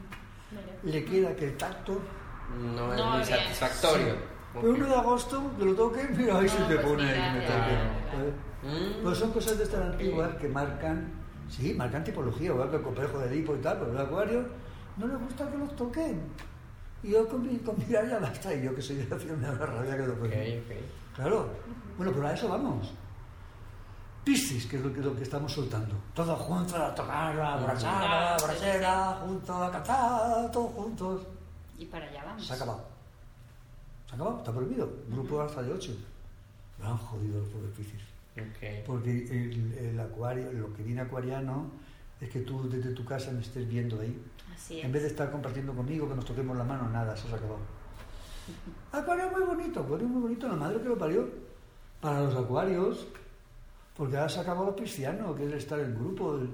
le 0.84 1.04
queda 1.04 1.34
que 1.34 1.46
el 1.46 1.56
tacto, 1.56 2.00
no 2.58 2.92
es 2.92 2.98
No, 2.98 3.10
muy 3.10 3.26
bien. 3.26 3.38
satisfactorio. 3.38 4.14
Pero 4.60 4.72
Ok. 4.72 4.78
1 4.78 4.86
de 4.88 4.94
agosto, 4.94 5.42
que 5.58 5.64
lo 5.64 5.74
toque, 5.74 6.08
mira, 6.16 6.38
ahí 6.38 6.44
No, 6.46 6.48
se 6.50 6.56
te 6.64 6.74
pues 6.76 6.86
pone 6.86 7.02
ahí 7.02 7.08
mira, 7.18 7.32
que 7.32 7.38
me 7.38 7.46
claro, 7.46 7.62
toque. 7.62 7.74
claro. 7.76 8.10
¿sabes? 8.10 8.34
Mm, 8.62 9.02
Pues 9.02 9.18
son 9.18 9.32
cosas 9.32 9.58
de 9.58 9.64
estas 9.64 9.80
antiguas 9.82 10.34
que 10.36 10.48
marcan, 10.48 11.12
sí, 11.48 11.74
marcan 11.74 12.04
tipología, 12.04 12.46
igual 12.50 12.70
que 12.70 12.76
el 12.76 12.82
complejo 12.82 13.18
de 13.18 13.26
Edipo 13.28 13.54
y 13.54 13.58
tal, 13.58 13.78
pero 13.78 13.92
el 13.92 13.98
acuario 13.98 14.44
no 14.96 15.06
les 15.06 15.18
gusta 15.20 15.50
que 15.50 15.58
los 15.58 15.76
toquen. 15.76 16.22
Y 17.02 17.10
yo 17.10 17.28
con, 17.28 17.42
mi- 17.42 17.58
con 17.58 17.76
mirar 17.78 18.08
ya 18.08 18.18
basta, 18.18 18.52
y 18.54 18.62
yo 18.64 18.74
que 18.74 18.82
soy 18.82 18.96
de 18.96 19.06
la 19.08 19.18
ciudad 19.18 19.36
me 19.36 19.46
da 19.46 19.52
la 19.54 19.66
rabia 19.66 19.96
que 19.96 20.06
lo 20.06 20.12
toquen. 20.14 20.60
ok. 20.60 21.14
Claro, 21.14 21.48
bueno, 21.96 22.12
pero 22.12 22.26
a 22.26 22.32
eso 22.32 22.48
vamos. 22.48 22.92
Piscis, 24.24 24.66
que 24.66 24.76
es 24.76 24.82
lo 24.82 24.92
que, 24.92 25.00
lo 25.00 25.14
que 25.14 25.22
estamos 25.22 25.52
soltando. 25.52 25.94
Todos 26.12 26.36
juntos 26.40 26.74
a 26.74 26.92
tocar, 26.94 27.38
a 27.38 27.54
abrazar, 27.54 28.04
a 28.04 28.34
Ah, 28.34 28.38
sí, 28.38 28.44
brasera, 28.46 29.12
juntos 29.24 29.56
a 29.56 29.70
cantar, 29.70 30.50
todos 30.50 30.72
juntos. 30.72 31.26
Y 31.78 31.86
para 31.86 32.06
allá 32.06 32.24
vamos. 32.24 32.44
Se 32.44 32.52
ha 32.52 32.56
acabado. 32.56 32.84
Se 34.08 34.14
acabado, 34.14 34.38
está 34.38 34.52
prohibido. 34.52 34.90
Grupo 35.08 35.40
hasta 35.40 35.62
de 35.62 35.72
ocho. 35.72 35.92
Lo 36.78 36.86
han 36.86 36.96
jodido 36.98 37.40
los 37.40 37.48
pobres 37.48 37.70
Piscis. 37.76 38.02
Ok. 38.36 38.86
Porque 38.86 39.10
el, 39.10 39.72
el 39.78 40.00
acuario, 40.00 40.52
lo 40.52 40.72
que 40.74 40.82
viene 40.82 41.00
acuariano 41.00 41.70
es 42.20 42.28
que 42.30 42.40
tú 42.40 42.68
desde 42.68 42.90
tu 42.90 43.04
casa 43.04 43.30
me 43.32 43.40
estés 43.40 43.68
viendo 43.68 44.00
ahí. 44.00 44.16
Así 44.54 44.78
es. 44.78 44.84
En 44.84 44.92
vez 44.92 45.02
de 45.02 45.08
estar 45.08 45.30
compartiendo 45.30 45.74
conmigo, 45.74 46.08
que 46.08 46.14
nos 46.14 46.24
toquemos 46.24 46.56
la 46.56 46.64
mano, 46.64 46.88
nada, 46.90 47.14
eso 47.14 47.26
se 47.28 47.34
ha 47.34 47.36
acabado. 47.36 47.60
Acuario 48.92 49.30
muy 49.30 49.42
bonito, 49.42 49.80
acuario 49.80 50.06
muy 50.06 50.22
bonito, 50.22 50.46
la 50.48 50.54
madre 50.54 50.80
que 50.80 50.88
lo 50.88 50.98
parió. 50.98 51.28
Para 52.00 52.20
los 52.22 52.34
acuarios, 52.36 53.06
porque 53.96 54.16
ahora 54.16 54.28
se 54.28 54.40
acabó 54.40 54.64
lo 54.66 54.76
cristiano, 54.76 55.34
que 55.34 55.46
es 55.46 55.52
estar 55.54 55.80
en 55.80 55.94
grupo. 55.94 56.36
el- 56.36 56.50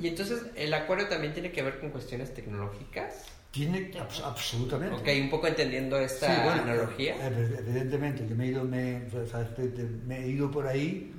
Y 0.00 0.08
entonces, 0.08 0.42
¿el 0.54 0.72
acuario 0.74 1.08
también 1.08 1.32
tiene 1.32 1.50
que 1.50 1.62
ver 1.62 1.80
con 1.80 1.90
cuestiones 1.90 2.32
tecnológicas? 2.34 3.26
Tiene 3.58 3.90
abs- 3.98 4.22
absolutamente. 4.24 4.94
Ok, 4.96 5.08
un 5.24 5.30
poco 5.30 5.46
entendiendo 5.48 5.98
esta 5.98 6.26
Sí, 6.32 6.40
bueno, 6.44 6.62
analogía. 6.62 7.16
eh, 7.28 7.56
Evidentemente, 7.58 8.26
yo 8.28 8.36
me 8.36 8.44
he 8.44 8.48
ido, 8.48 8.62
me, 8.64 9.02
¿sabes? 9.30 9.52
Te- 9.56 9.68
te- 9.68 9.82
me 10.06 10.24
he 10.24 10.28
ido 10.28 10.48
por 10.50 10.66
ahí 10.66 11.12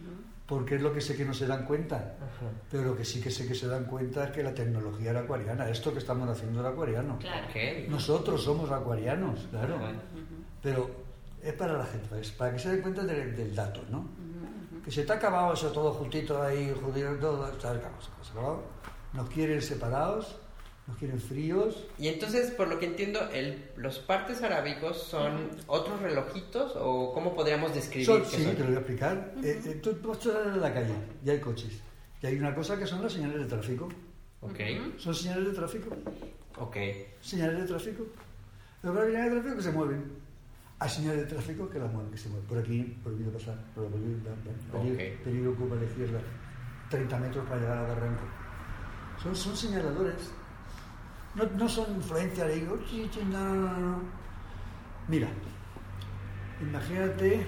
porque 0.45 0.75
es 0.75 0.81
lo 0.81 0.93
que 0.93 1.01
sé 1.01 1.15
que 1.17 1.25
no 1.25 1.33
se 1.33 1.45
dan 1.47 1.65
cuenta. 1.65 1.97
Ajá. 1.97 2.49
Pero 2.71 2.83
lo 2.85 2.95
que 2.97 3.03
sí 3.03 3.19
que 3.21 3.29
sé 3.29 3.45
que 3.45 3.53
se 3.53 3.67
dan 3.67 3.83
cuenta 3.85 4.23
es 4.23 4.31
que 4.31 4.41
la 4.41 4.53
tecnología 4.53 5.09
era 5.11 5.19
acuariana. 5.19 5.69
Esto 5.69 5.91
que 5.91 5.99
estamos 5.99 6.29
haciendo 6.29 6.61
era 6.61 6.69
acuariano. 6.69 7.19
Claro. 7.19 7.45
Nosotros 7.89 8.41
somos 8.41 8.71
acuarianos, 8.71 9.47
claro. 9.51 9.75
Ajá. 9.75 9.91
Pero 10.63 10.89
es 11.43 11.53
para 11.53 11.73
la 11.77 11.85
gente, 11.85 12.19
es 12.21 12.31
para 12.31 12.53
que 12.53 12.59
se 12.59 12.69
den 12.71 12.81
cuenta 12.81 13.03
del, 13.03 13.35
del 13.35 13.53
dato, 13.53 13.81
¿no? 13.91 14.07
Que 14.85 14.91
se 14.91 15.03
te 15.03 15.11
ha 15.11 15.15
acabado 15.15 15.53
eso 15.53 15.71
todo 15.73 15.91
justito 15.93 16.41
ahí, 16.41 16.73
jodido 16.81 17.13
todo, 17.15 17.43
ha 17.43 17.47
acabado, 17.49 18.01
se 18.01 18.29
ha 18.29 18.31
acabado. 18.31 18.63
Nos 19.13 19.29
quieren 19.29 19.61
separados, 19.61 20.38
nos 20.89 20.97
quieren 20.97 21.19
fríos. 21.19 21.85
Y 21.97 22.07
entonces, 22.07 22.51
por 22.51 22.67
lo 22.67 22.79
que 22.79 22.87
entiendo, 22.87 23.19
el, 23.31 23.63
los 23.77 23.99
partes 23.99 24.41
arábicos 24.41 25.01
son 25.03 25.49
otros 25.67 26.01
relojitos 26.01 26.73
o 26.75 27.13
cómo 27.13 27.33
podríamos 27.35 27.73
describir 27.73 28.05
Son- 28.07 28.21
que 28.23 28.27
sí, 28.37 28.43
son? 28.43 28.53
te 28.55 28.59
lo 28.61 28.65
voy 28.67 28.75
a 28.75 28.79
explicar. 28.79 29.33
Eh, 29.43 29.61
eh, 29.65 29.79
tú 29.81 29.95
vas 30.03 30.25
a 30.27 30.53
en 30.55 30.61
la 30.61 30.73
calle 30.73 30.93
y 31.23 31.29
hay 31.29 31.39
coches. 31.39 31.79
Y 32.21 32.27
hay 32.27 32.37
una 32.37 32.53
cosa 32.53 32.77
que 32.77 32.85
son 32.85 33.01
las 33.01 33.13
señales 33.13 33.37
de 33.39 33.45
tráfico. 33.45 33.87
Ok, 34.41 34.59
Son 34.97 35.13
señales 35.13 35.47
de 35.47 35.53
tráfico. 35.53 35.89
ok. 36.57 36.77
Señales 37.21 37.59
de 37.61 37.67
tráfico. 37.67 38.03
Hay 38.83 38.89
señales 38.91 39.25
de 39.25 39.31
tráfico 39.41 39.55
que 39.57 39.61
se 39.63 39.71
mueven. 39.71 40.03
Hay 40.79 40.89
señales 40.89 41.19
de 41.19 41.25
tráfico 41.25 41.69
que 41.69 41.77
las 41.79 41.91
mueven, 41.91 42.09
que 42.11 42.17
se 42.17 42.29
mueven. 42.29 42.47
Por 42.47 42.57
aquí, 42.57 42.97
prohibido 43.03 43.31
pasar. 43.33 43.57
Por 43.75 43.85
aquí, 43.87 43.97
peligro, 43.97 44.93
Ok. 45.13 45.23
peligro 45.25 45.55
curva 45.55 45.75
a 45.75 45.79
la 45.79 45.85
izquierda. 45.85 46.19
30 46.89 47.17
metros 47.19 47.45
para 47.47 47.59
llegar 47.61 47.77
al 47.79 47.87
barranco. 47.87 48.23
Son, 49.21 49.35
son 49.35 49.55
señaladores. 49.57 50.31
No, 51.35 51.45
no 51.45 51.69
son 51.69 51.95
influencias 51.95 52.47
de 52.47 52.55
digo, 52.55 52.79
no, 53.29 53.43
no, 53.43 53.55
no, 53.55 53.77
no. 53.77 54.01
Mira, 55.07 55.29
imagínate 56.61 57.45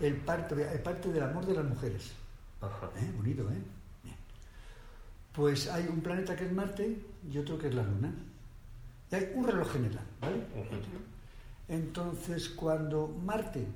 el 0.00 0.16
parte, 0.16 0.54
el 0.72 0.80
parte 0.80 1.12
del 1.12 1.22
amor 1.22 1.46
de 1.46 1.54
las 1.54 1.64
mujeres. 1.64 2.12
Ajá. 2.60 2.90
¿Eh? 2.96 3.12
Bonito, 3.16 3.42
¿eh? 3.42 3.62
Bien. 4.02 4.16
Pues 5.32 5.68
hay 5.68 5.86
un 5.88 6.00
planeta 6.00 6.36
que 6.36 6.46
es 6.46 6.52
Marte 6.52 7.04
y 7.30 7.38
otro 7.38 7.58
que 7.58 7.68
es 7.68 7.74
la 7.74 7.82
Luna. 7.82 8.12
Y 9.10 9.14
hay 9.14 9.32
un 9.34 9.46
reloj 9.46 9.72
general, 9.72 10.04
¿vale? 10.20 10.46
Entonces, 11.68 12.48
cuando 12.50 13.08
Marte, 13.08 13.66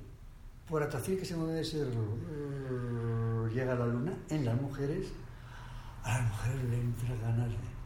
por 0.67 0.83
atracción 0.83 1.17
que 1.17 1.25
se 1.25 1.35
mueve 1.35 1.61
ese 1.61 1.85
reloj, 1.85 3.49
llega 3.53 3.73
a 3.73 3.75
la 3.75 3.85
Luna, 3.85 4.13
en 4.29 4.45
las 4.45 4.59
mujeres, 4.59 5.07
a 6.03 6.17
las 6.17 6.29
mujeres 6.29 6.63
le 6.69 6.79
entra 6.79 7.15
ganas 7.21 7.49
de... 7.49 7.76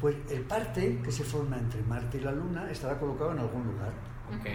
Pues 0.00 0.16
el 0.30 0.42
parte 0.42 1.00
que 1.02 1.10
se 1.10 1.24
forma 1.24 1.56
entre 1.58 1.82
Marte 1.82 2.18
y 2.18 2.20
la 2.20 2.32
Luna 2.32 2.70
estará 2.70 2.98
colocado 2.98 3.32
en 3.32 3.38
algún 3.38 3.64
lugar. 3.66 3.92
Ok. 4.38 4.46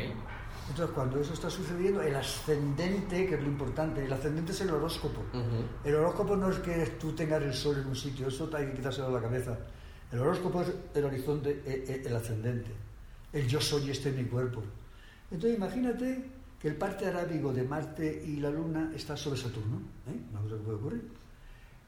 Entonces, 0.69 0.93
cuando 0.93 1.19
eso 1.19 1.33
está 1.33 1.49
sucediendo, 1.49 2.01
el 2.01 2.15
ascendente, 2.15 3.25
que 3.25 3.35
es 3.35 3.41
lo 3.41 3.47
importante, 3.47 4.05
el 4.05 4.13
ascendente 4.13 4.51
es 4.51 4.61
el 4.61 4.69
horóscopo. 4.69 5.21
El 5.83 5.95
horóscopo 5.95 6.35
no 6.35 6.49
es 6.49 6.59
que 6.59 6.85
tú 6.99 7.13
tengas 7.13 7.41
el 7.41 7.53
sol 7.53 7.77
en 7.81 7.87
un 7.87 7.95
sitio, 7.95 8.27
eso 8.27 8.49
hay 8.53 8.67
que 8.67 8.73
quitárselo 8.75 9.07
de 9.07 9.13
la 9.13 9.21
cabeza. 9.21 9.57
El 10.11 10.19
horóscopo 10.19 10.61
es 10.61 10.71
el 10.93 11.05
horizonte, 11.05 11.61
e- 11.65 11.85
e- 11.91 12.07
el 12.07 12.15
ascendente. 12.15 12.69
El 13.33 13.47
yo 13.47 13.59
soy 13.59 13.89
este 13.89 14.09
en 14.09 14.17
mi 14.17 14.25
cuerpo. 14.25 14.61
Entonces, 15.31 15.57
imagínate 15.57 16.25
que 16.59 16.67
el 16.67 16.75
parte 16.75 17.07
arábigo 17.07 17.51
de 17.51 17.63
Marte 17.63 18.23
y 18.25 18.35
la 18.37 18.51
Luna 18.51 18.91
está 18.95 19.17
sobre 19.17 19.39
Saturno. 19.39 19.77
¿eh? 20.07 20.19
Una 20.31 20.41
cosa 20.41 20.55
que 20.57 20.61
puede 20.61 20.77
ocurrir. 20.77 21.09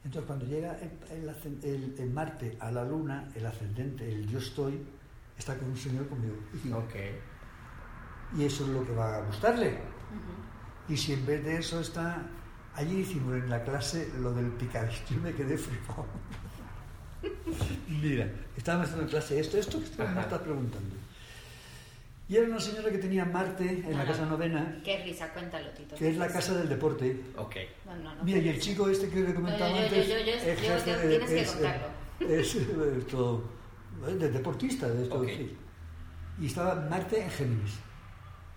Entonces, 0.04 0.26
cuando 0.26 0.44
llega 0.46 0.76
el, 0.78 1.18
el 1.18 1.28
ascen- 1.28 1.62
el- 1.64 1.94
el 1.98 2.10
Marte 2.10 2.56
a 2.60 2.70
la 2.70 2.84
Luna, 2.84 3.28
el 3.34 3.46
ascendente, 3.46 4.06
el 4.10 4.26
yo 4.28 4.38
estoy, 4.38 4.78
está 5.38 5.56
con 5.56 5.70
un 5.70 5.76
señor 5.76 6.06
conmigo. 6.08 6.36
Ok. 6.76 6.94
Y 8.36 8.44
eso 8.44 8.64
es 8.64 8.70
lo 8.70 8.84
que 8.84 8.92
va 8.94 9.16
a 9.16 9.20
gustarle. 9.22 9.78
Y 10.88 10.96
si 10.96 11.12
en 11.14 11.24
vez 11.26 11.42
de 11.44 11.56
eso 11.58 11.80
está... 11.80 12.22
Allí 12.74 12.98
hicimos 13.00 13.34
en 13.34 13.48
la 13.48 13.62
clase 13.62 14.10
lo 14.20 14.32
del 14.34 14.48
picadillo 14.52 14.98
y 15.10 15.14
me 15.14 15.32
quedé 15.32 15.56
flipado. 15.56 16.06
Mira, 17.88 18.28
estábamos 18.56 18.86
haciendo 18.88 19.04
en 19.04 19.10
clase 19.10 19.38
esto, 19.40 19.56
esto 19.58 19.78
que 19.96 20.02
me 20.08 20.20
estás 20.20 20.40
preguntando. 20.40 20.96
Y 22.26 22.36
era 22.36 22.46
una 22.48 22.58
señora 22.60 22.90
que 22.90 22.98
tenía 22.98 23.24
Marte 23.26 23.64
en 23.86 23.96
la 23.98 24.04
casa 24.06 24.24
novena, 24.24 24.80
Qué 24.82 25.02
risa, 25.04 25.30
cuéntalo, 25.32 25.68
Tito. 25.70 25.94
que 25.96 26.08
es 26.08 26.16
la 26.16 26.28
casa 26.28 26.54
del 26.56 26.68
deporte. 26.70 27.20
Ok. 27.36 27.56
No, 27.84 27.96
no, 27.96 28.14
no. 28.14 28.24
Mira, 28.24 28.38
y 28.38 28.48
el 28.48 28.58
chico 28.60 28.88
este 28.88 29.08
que 29.10 29.20
le 29.20 29.34
comentaba 29.34 29.68
No, 29.70 29.76
yo- 29.76 29.82
yo- 29.82 29.86
antes... 29.88 30.08
yo- 30.08 30.18
yo- 30.18 30.24
yo- 30.24 30.32
es 30.32 30.86
yo- 30.86 30.92
de- 30.96 31.08
tienes 31.08 31.30
que 31.30 31.40
es, 31.42 31.50
contarlo. 31.52 31.86
Es, 32.20 32.54
eh, 32.56 32.66
esto, 32.98 33.50
eh, 34.08 34.14
de 34.14 34.30
deportista, 34.30 34.88
de 34.88 35.02
esto, 35.02 35.20
Ok. 35.20 35.26
sí. 35.28 35.56
Y 36.40 36.46
estaba 36.46 36.74
Marte 36.88 37.22
en 37.22 37.30
Géminis. 37.30 37.74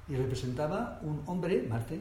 Y 0.07 0.15
representaba 0.15 0.99
un 1.03 1.21
hombre, 1.25 1.63
Marte, 1.67 1.99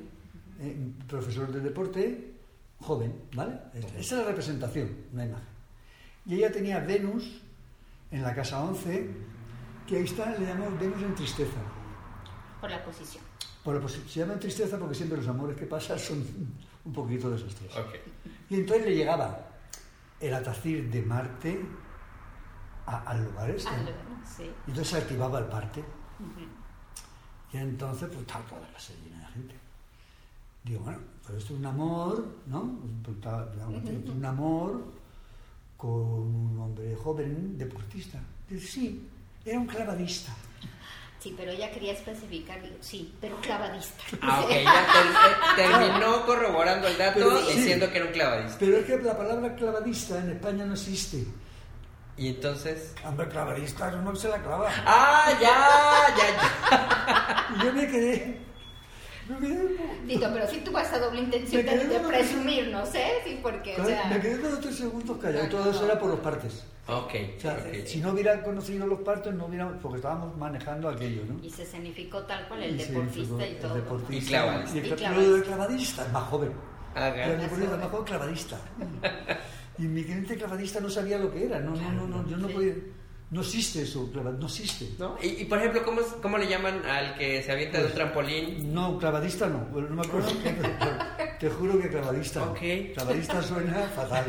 eh, 0.60 0.76
profesor 1.08 1.50
de 1.52 1.58
deporte, 1.60 2.32
joven, 2.78 3.12
¿vale? 3.34 3.58
Esa 3.74 3.98
es 3.98 4.12
la 4.12 4.24
representación, 4.28 4.96
una 5.12 5.24
imagen. 5.26 5.48
Y 6.26 6.36
ella 6.36 6.52
tenía 6.52 6.78
Venus 6.78 7.40
en 8.12 8.22
la 8.22 8.32
casa 8.34 8.62
11, 8.62 9.10
que 9.87 9.97
ahí 9.97 10.05
está, 10.05 10.30
le 10.39 10.47
llamamos 10.47 10.78
Venus 10.80 11.03
en 11.03 11.14
tristeza. 11.14 11.59
Por 12.61 12.70
la 12.70 12.84
posición. 12.84 13.22
Por 13.62 13.74
la 13.76 13.80
posi- 13.80 14.07
se 14.07 14.20
llama 14.20 14.34
en 14.34 14.41
tristeza 14.41 14.78
porque 14.78 14.95
siempre 14.95 15.18
los 15.18 15.28
amores 15.28 15.57
que 15.57 15.66
pasan 15.66 15.99
son 15.99 16.24
un 16.84 16.93
poquito 16.93 17.30
desastrosos. 17.30 17.76
Ok. 17.78 17.95
Y 18.51 18.55
entonces 18.57 18.87
le 18.87 18.95
llegaba 18.97 19.41
el 20.20 20.34
atacir 20.34 20.89
de 20.91 21.03
Marte 21.03 21.61
a- 22.87 23.11
al 23.11 23.24
lugar 23.24 23.51
este. 23.51 23.70
Sí. 24.37 24.45
Y 24.45 24.70
entonces 24.70 24.89
se 24.89 24.97
activaba 24.99 25.39
el 25.41 25.47
parte. 25.47 25.84
Y 27.53 27.57
entonces, 27.59 28.09
pues 28.09 28.20
estaba 28.20 28.45
toda 28.45 28.61
la 28.62 28.72
casa 28.72 28.93
llena 29.05 29.20
de 29.20 29.26
gente. 29.32 29.55
Digo, 30.64 30.80
bueno, 30.80 30.99
pero 31.24 31.39
esto 31.39 31.53
es 31.55 31.59
un 31.61 31.66
amor, 31.66 32.24
¿no? 32.47 32.78
Pues, 33.05 33.16
un 34.11 34.24
amor 34.24 34.84
con 35.76 35.91
un 35.91 36.59
hombre 36.61 36.95
joven, 36.97 37.57
deportista. 37.57 38.20
Dice, 38.49 38.66
sí, 38.66 39.09
era 39.47 39.59
un 39.59 39.66
clavadista. 39.66 40.32
Sí, 41.18 41.34
pero 41.36 41.51
ella 41.51 41.70
quería 41.72 41.92
especificar, 41.92 42.61
digo, 42.62 42.76
sí, 42.80 43.12
pero 43.20 43.36
clavadista. 43.40 44.05
Ah, 44.22 44.42
ok, 44.44 44.51
ya 44.64 44.86
ter- 45.57 45.70
terminó 45.70 46.24
corroborando 46.26 46.86
el 46.86 46.97
dato 46.99 47.14
Pero 47.14 47.38
sí. 47.47 47.57
diciendo 47.57 47.90
que 47.90 47.97
era 47.97 48.07
un 48.07 48.12
clavadista. 48.12 48.57
Pero 48.61 48.76
es 48.78 48.84
que 48.86 48.99
la 48.99 49.16
palabra 49.16 49.55
clavadista 49.57 50.18
en 50.18 50.30
España 50.30 50.64
no 50.64 50.74
existe. 50.74 51.24
Y 52.18 52.28
entonces. 52.28 52.94
Hombre, 53.05 53.28
clavadista 53.28 53.88
uno 53.94 54.12
que 54.12 54.18
se 54.20 54.28
la 54.28 54.42
clava. 54.42 54.70
¡Ah, 54.86 55.32
ya! 55.40 56.14
¡Ya, 56.16 56.36
ya! 56.70 57.47
Y 57.61 57.64
yo 57.66 57.72
me 57.72 57.86
quedé. 57.86 57.86
Me 57.86 57.86
quedé. 57.86 58.38
un 58.38 58.38
poco- 58.38 58.40
Tito, 60.07 60.31
pero 60.33 60.47
sí 60.49 60.61
tuvo 60.64 60.79
esa 60.79 60.99
doble 60.99 61.20
intención 61.22 61.64
Me 61.64 61.77
de, 61.77 61.99
presumir, 62.01 62.68
no 62.68 62.87
sé, 62.87 63.05
sí, 63.24 63.39
porque, 63.43 63.74
o 63.81 63.85
sea... 63.85 64.05
me 64.09 64.20
quedé 64.20 64.47
o 64.47 64.59
tres 64.59 64.77
segundos 64.77 65.18
callado. 65.18 65.45
No, 65.45 65.51
Todo 65.51 65.64
no. 65.66 65.70
eso 65.72 65.85
era 65.85 65.99
por 65.99 66.11
los 66.11 66.20
partes. 66.20 66.64
Ok, 66.89 67.14
O 67.37 67.41
sea, 67.41 67.55
ok. 67.55 67.85
si 67.87 67.99
no 68.01 68.11
hubiera 68.12 68.41
conocido 68.45 68.87
los 68.87 69.01
partes, 69.01 69.35
no 69.35 69.47
hubiera. 69.47 69.68
Porque 69.81 69.97
estábamos 69.97 70.37
manejando 70.37 70.89
aquello, 70.89 71.22
¿no? 71.27 71.45
Y 71.45 71.51
se 71.51 71.64
escenificó 71.64 72.22
tal 72.22 72.47
cual 72.47 72.62
el 72.62 72.81
Y 72.81 72.85
deportista 72.85 73.45
y 73.47 73.51
el 73.51 73.59
todo. 73.59 73.74
deportista. 73.74 74.14
Y 74.24 74.29
clavadista. 74.29 74.77
Y 74.77 74.79
el 74.79 74.87
Y 74.87 74.91
cla- 74.91 74.97
clavadista. 74.97 75.24
pero 75.24 75.37
el 75.37 75.43
clavadista 75.43 76.03
es 76.07 76.12
más 76.12 76.22
joven. 76.24 76.53
Ah, 76.95 77.12
Y 77.16 77.20
el 77.31 77.41
deportista 77.41 77.77
más 77.77 77.89
joven, 77.89 78.05
clavadista. 78.05 78.57
Y 79.79 79.83
mi 79.83 80.05
cliente 80.05 80.37
clavadista 80.37 80.81
no 80.81 80.89
sabía 80.89 81.18
lo 81.18 81.33
que 81.33 81.45
era. 81.47 81.59
No, 81.61 81.72
no, 81.74 81.91
no, 81.93 82.07
no, 82.07 82.29
yo 82.29 82.37
no 82.37 82.47
Sí. 82.49 82.55
podía. 82.55 82.74
No 83.29 83.41
existe 83.41 83.83
eso, 83.83 84.09
clava- 84.12 84.31
no 84.39 84.47
existe. 84.47 84.89
¿No? 85.01 85.16
Y, 85.20 85.27
y, 85.43 85.45
por 85.47 85.59
ejemplo, 85.59 85.83
¿cómo, 85.85 86.01
es- 86.01 86.14
¿cómo 86.22 86.39
le 86.39 86.47
llaman 86.47 86.85
al 86.87 87.16
que 87.18 87.43
se 87.43 87.51
avienta 87.51 87.79
de 87.79 87.87
un 87.87 87.93
trampolín? 87.93 88.72
No, 88.72 88.99
clavadista 88.99 89.49
no. 89.49 89.59
Bueno, 89.72 89.89
no 89.91 89.97
me 89.97 90.03
acuerdo. 90.07 90.29
Te 91.41 91.51
juro 91.51 91.79
que 91.81 91.89
clavadista. 91.89 92.41
no. 92.41 92.53
Ok. 92.53 92.59
Clavadista 92.95 93.43
suena 93.43 93.74
fatal. 93.97 94.24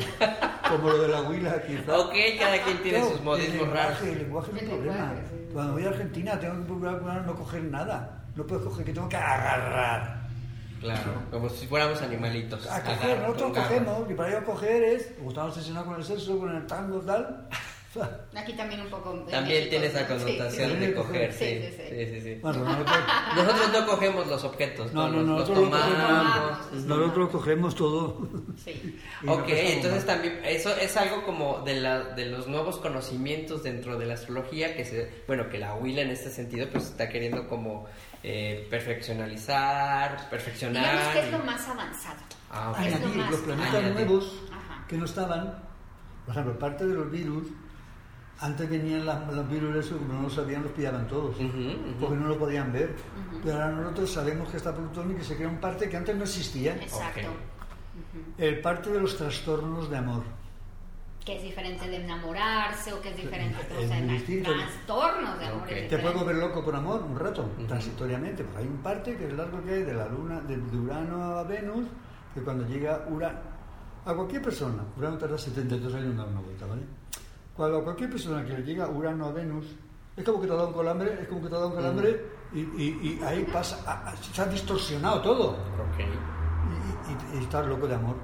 Como 0.69 0.89
lo 0.89 1.01
de 1.03 1.07
la 1.09 1.21
huila, 1.21 1.61
quizá. 1.61 1.97
Ok, 1.99 2.13
cada 2.39 2.61
quien 2.63 2.81
tiene 2.81 2.97
Claro, 2.99 3.11
sus 3.13 3.21
modismos 3.21 3.69
raros. 3.69 4.01
El 4.01 4.17
lenguaje 4.17 4.51
es 4.55 4.61
un 4.63 4.67
problema. 4.69 4.95
lenguaje, 4.95 5.21
sí. 5.29 5.53
Cuando 5.53 5.73
voy 5.73 5.83
a 5.85 5.89
Argentina 5.89 6.39
tengo 6.39 6.55
que 6.55 6.73
procurar 6.85 7.25
no 7.25 7.35
coger 7.35 7.63
nada. 7.65 8.23
No 8.35 8.45
puedo 8.47 8.65
coger, 8.65 8.85
que 8.85 8.93
tengo 8.93 9.07
que 9.09 9.15
agarrar. 9.15 10.27
Claro, 10.81 11.13
como 11.31 11.49
si 11.49 11.65
fuéramos 11.67 12.01
animalitos. 12.01 12.65
A 12.67 12.81
coger, 12.83 13.11
Agarra, 13.11 13.27
nosotros 13.27 13.57
cogemos, 13.57 14.11
y 14.11 14.13
para 14.15 14.29
ir 14.29 14.35
a 14.37 14.43
coger 14.43 14.83
es, 14.83 15.07
como 15.17 15.29
estamos 15.29 15.51
obsesionados 15.51 15.87
con 15.87 15.97
el 15.99 16.03
sexo, 16.03 16.37
con 16.39 16.55
el 16.55 16.65
tango, 16.67 16.99
tal. 17.01 17.47
Aquí 18.35 18.53
también 18.53 18.81
un 18.81 18.89
poco... 18.89 19.11
También 19.29 19.45
México, 19.65 19.69
tiene 19.69 19.85
esa 19.87 20.01
¿no? 20.01 20.07
Sí, 20.07 20.13
connotación 20.25 20.71
sí. 20.71 20.77
de 20.77 20.93
coger, 20.93 21.33
Sí, 21.33 22.21
sí. 22.21 22.35
Bueno, 22.41 22.59
nosotros, 22.63 22.97
Nosotros 23.35 23.69
no 23.73 23.85
cogemos 23.87 24.27
los 24.27 24.43
objetos, 24.43 24.93
no, 24.93 25.07
no, 25.09 25.17
los, 25.17 25.25
los 25.25 25.27
nosotros 25.39 25.57
lo 25.57 25.63
tomamos. 25.65 26.57
cogemos, 26.57 26.85
nosotros 26.85 27.29
cogemos 27.29 27.75
todo. 27.75 28.27
Sí. 28.63 28.99
No 29.23 29.33
Ok, 29.33 29.45
entonces 29.47 30.05
mal. 30.05 30.15
también 30.15 30.39
eso 30.45 30.69
es 30.77 30.95
algo 30.97 31.23
como 31.25 31.59
de, 31.61 31.79
la, 31.81 32.03
de 32.13 32.25
los 32.27 32.47
nuevos 32.47 32.77
conocimientos 32.77 33.63
dentro 33.63 33.97
de 33.97 34.05
la 34.05 34.13
astrología 34.15 34.75
que 34.75 34.85
se, 34.85 35.23
bueno, 35.27 35.49
que 35.49 35.57
la 35.57 35.73
huila 35.75 36.01
en 36.01 36.09
este 36.11 36.29
sentido 36.29 36.67
pues 36.71 36.85
está 36.85 37.09
queriendo 37.09 37.47
como 37.47 37.87
eh, 38.23 38.67
perfeccionalizar, 38.69 40.29
perfeccionar. 40.29 40.83
Digamos 40.91 41.13
que 41.13 41.19
es 41.19 41.31
lo 41.31 41.39
más 41.39 41.67
avanzado. 41.67 42.19
Ah, 42.51 42.71
ok. 42.71 42.79
Es 42.85 42.91
lo 42.91 42.97
Añadir 42.97 43.17
más- 43.17 43.31
los 43.31 43.39
planetas 43.41 43.75
Añadir. 43.75 43.93
nuevos 43.93 44.33
Ajá. 44.51 44.85
que 44.87 44.97
no 44.97 45.05
estaban, 45.05 45.63
por 46.25 46.31
ejemplo, 46.33 46.59
parte 46.59 46.85
de 46.85 46.93
los 46.93 47.11
virus, 47.11 47.47
antes 48.39 48.69
venían 48.69 49.05
las- 49.05 49.27
los 49.33 49.49
virus 49.49 49.75
esos, 49.77 49.97
como 49.97 50.13
no 50.13 50.21
lo 50.23 50.29
sabían, 50.29 50.63
los 50.63 50.71
pillaban 50.71 51.07
todos, 51.07 51.35
Ujú, 51.37 51.45
ujú. 51.47 51.95
porque 51.99 52.15
no 52.15 52.27
lo 52.27 52.37
podían 52.37 52.71
ver. 52.71 52.95
Pero 53.43 53.55
ahora 53.55 53.71
nosotros 53.71 54.11
sabemos 54.11 54.49
que 54.49 54.57
está 54.57 54.73
Plutón 54.75 55.11
y 55.11 55.15
que 55.15 55.23
se 55.23 55.35
crea 55.35 55.47
un 55.47 55.57
parte 55.59 55.89
que 55.89 55.97
antes 55.97 56.15
no 56.15 56.23
existía, 56.23 56.75
Exacto. 56.75 57.21
Ok. 57.29 58.39
el 58.39 58.61
parte 58.61 58.91
de 58.91 58.99
los 58.99 59.17
trastornos 59.17 59.89
de 59.89 59.97
amor. 59.97 60.23
Que 61.25 61.35
es 61.35 61.43
diferente 61.43 61.85
de 61.89 61.97
enamorarse 61.97 62.93
o 62.93 63.01
que 63.01 63.09
es 63.09 63.17
diferente 63.17 63.57
Es 63.69 63.85
o 63.85 63.87
sea, 63.87 63.97
muy 63.97 64.07
de 64.07 64.13
distinto. 64.13 64.51
trastornos 64.53 65.39
de 65.39 65.45
amor. 65.47 65.67
Te 65.67 65.97
puedo 65.97 66.13
volver 66.19 66.35
loco 66.37 66.63
por 66.63 66.73
amor 66.75 67.01
un 67.03 67.19
rato, 67.19 67.49
transitoriamente. 67.67 68.43
Pues 68.45 68.57
hay 68.59 68.67
un 68.67 68.77
parte 68.77 69.17
que 69.17 69.27
es 69.27 69.33
largo 69.33 69.61
que 69.63 69.71
hay 69.73 69.83
de 69.83 69.93
la 69.93 70.07
luna, 70.07 70.39
de, 70.41 70.55
de 70.55 70.77
Urano 70.77 71.23
a 71.37 71.43
Venus, 71.43 71.85
que 72.33 72.41
cuando 72.41 72.65
llega 72.65 73.05
Urano, 73.09 73.39
a 74.05 74.13
cualquier 74.13 74.41
persona, 74.41 74.83
Urano 74.95 75.17
tarda 75.17 75.37
72 75.37 75.93
años 75.95 76.05
en 76.11 76.17
dar 76.17 76.27
una 76.29 76.39
vuelta, 76.39 76.65
¿vale? 76.65 76.83
Cuando 77.57 77.79
a 77.79 77.83
cualquier 77.83 78.09
persona 78.11 78.45
que 78.45 78.53
le 78.53 78.63
llega 78.63 78.87
Urano 78.87 79.25
a 79.25 79.31
Venus, 79.31 79.65
es 80.15 80.23
como 80.23 80.39
que 80.39 80.47
te 80.47 80.53
ha 80.53 80.55
dado 80.55 80.69
un 80.69 80.73
calambre, 80.75 81.17
es 81.21 81.27
como 81.27 81.41
que 81.41 81.49
te 81.49 81.55
ha 81.55 81.57
dado 81.57 81.69
un 81.71 81.75
calambre 81.75 82.21
y, 82.53 82.59
y- 82.59 83.19
y 83.19 83.23
ahí 83.23 83.43
pasa, 83.51 83.79
a- 83.85 84.09
a- 84.09 84.15
se 84.15 84.41
ha 84.41 84.45
distorsionado 84.45 85.21
todo. 85.21 85.49
Ok. 85.51 85.99
Y, 85.99 87.35
y- 87.35 87.39
y 87.39 87.43
estás 87.43 87.65
loco 87.67 87.87
de 87.87 87.95
amor. 87.95 88.15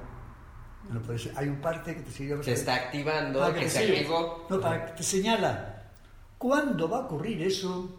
Bueno, 0.84 1.00
pues 1.04 1.28
hay 1.36 1.48
un 1.48 1.60
parte 1.60 1.94
que 1.96 2.02
te 2.02 2.10
sigue 2.10 2.42
Se 2.42 2.52
está 2.52 2.74
activando, 2.76 3.40
para 3.40 3.54
que 3.54 3.60
te 3.60 3.70
se 3.70 3.78
activó. 3.92 4.46
No, 4.50 4.60
para 4.60 4.86
que 4.86 4.92
te 4.92 5.02
señala 5.02 5.82
cuándo 6.38 6.88
va 6.88 6.98
a 6.98 7.00
ocurrir 7.00 7.42
eso 7.42 7.90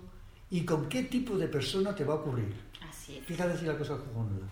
y 0.52 0.64
con 0.64 0.88
qué 0.88 1.04
tipo 1.04 1.36
de 1.38 1.48
persona 1.48 1.94
te 1.96 2.04
va 2.06 2.14
a 2.14 2.18
ocurrir. 2.18 2.54
Así 2.88 3.18
es. 3.18 3.26
Fíjate 3.26 3.58
si 3.58 3.66
la 3.66 3.76
cosa 3.78 3.98
cojonuda. 3.98 4.46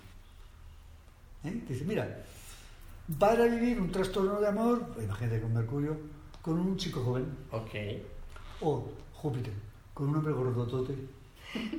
¿Eh? 1.45 1.63
Te 1.67 1.73
Dice, 1.73 1.85
mira, 1.85 2.23
para 3.19 3.45
vivir 3.45 3.79
un 3.79 3.91
trastorno 3.91 4.39
de 4.41 4.47
amor, 4.47 4.83
imagínate 5.01 5.41
con 5.41 5.53
Mercurio, 5.53 5.97
con 6.43 6.59
un 6.59 6.77
chico 6.77 7.01
joven, 7.03 7.25
Ok. 7.51 7.71
o 8.61 8.87
Júpiter, 9.13 9.53
con 9.95 10.09
un 10.09 10.17
hombre 10.17 10.33
gordotote. 10.33 10.93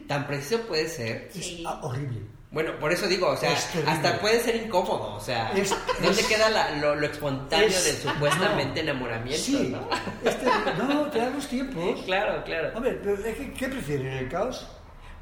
Tan 0.09 0.27
preciso 0.27 0.61
puede 0.63 0.89
ser. 0.89 1.29
Sí. 1.33 1.61
Es 1.61 1.67
ah, 1.67 1.79
horrible. 1.83 2.21
Bueno, 2.51 2.71
por 2.79 2.93
eso 2.93 3.07
digo, 3.09 3.27
o 3.29 3.37
sea, 3.37 3.53
hasta 3.87 4.21
puede 4.21 4.41
ser 4.41 4.55
incómodo, 4.57 5.15
o 5.17 5.21
sea, 5.21 5.51
Es- 5.53 5.75
¿dónde 6.01 6.21
es- 6.21 6.27
queda 6.29 6.49
la- 6.49 6.71
lo, 6.77 6.95
lo 6.95 7.07
espontáneo 7.07 7.67
es- 7.67 7.85
del 8.03 8.13
supuestamente 8.13 8.83
no. 8.85 8.91
enamoramiento? 8.91 9.43
Sí, 9.45 9.69
¿no? 9.73 9.89
es 10.29 10.39
terrible. 10.39 10.73
no, 10.95 11.11
te 11.11 11.19
da 11.19 11.31
los 11.31 11.47
tiempos. 11.49 12.01
Claro, 12.05 12.43
claro. 12.45 12.71
Hombre, 12.77 12.99
pero 13.03 13.17
es 13.17 13.37
que, 13.37 13.53
¿qué 13.53 13.69
prefieren? 13.69 14.07
¿El 14.07 14.29
caos? 14.29 14.67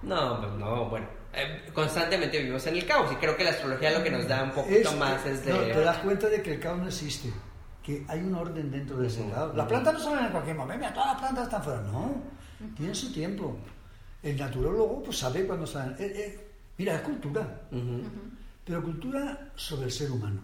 No, 0.02 0.40
pues 0.40 0.52
no, 0.52 0.90
bueno, 0.90 1.06
eh, 1.32 1.64
constantemente 1.72 2.36
vivimos 2.38 2.66
en 2.66 2.76
el 2.76 2.84
caos 2.86 3.10
y 3.10 3.16
creo 3.16 3.34
que 3.36 3.44
la 3.44 3.50
astrología 3.50 3.90
lo 3.92 4.04
que 4.04 4.10
nos 4.10 4.28
da 4.28 4.42
un 4.44 4.50
poquito 4.50 4.90
Es- 4.90 4.96
más 4.96 5.24
es 5.24 5.44
de... 5.46 5.52
No, 5.54 5.58
te 5.60 5.80
das 5.80 5.98
cuenta 5.98 6.28
de 6.28 6.42
que 6.42 6.52
el 6.54 6.60
caos 6.60 6.78
no 6.80 6.88
existe, 6.88 7.30
que 7.82 8.04
hay 8.08 8.20
un 8.20 8.34
orden 8.34 8.70
dentro 8.70 8.96
de 8.98 9.08
ese 9.08 9.22
Ujú, 9.22 9.30
caos. 9.32 9.56
Las 9.56 9.66
plantas 9.66 9.94
no 9.94 10.00
salen 10.00 10.24
en 10.26 10.30
cualquier 10.32 10.56
momento, 10.56 10.78
mira, 10.80 10.94
todas 10.94 11.08
las 11.12 11.20
plantas 11.20 11.44
están 11.44 11.62
fuera. 11.62 11.82
No, 11.82 12.14
tienen 12.76 12.94
su 12.94 13.12
tiempo. 13.12 13.56
El 14.22 14.36
naturólogo 14.38 15.02
pues 15.02 15.18
sabe 15.18 15.44
cuándo 15.46 15.66
salen. 15.66 15.94
Eh, 15.98 16.12
eh, 16.16 16.50
mira, 16.78 16.94
es 16.96 17.00
cultura, 17.02 17.60
pero 18.64 18.82
cultura 18.82 19.50
sobre 19.56 19.86
el 19.86 19.92
ser 19.92 20.10
humano. 20.12 20.40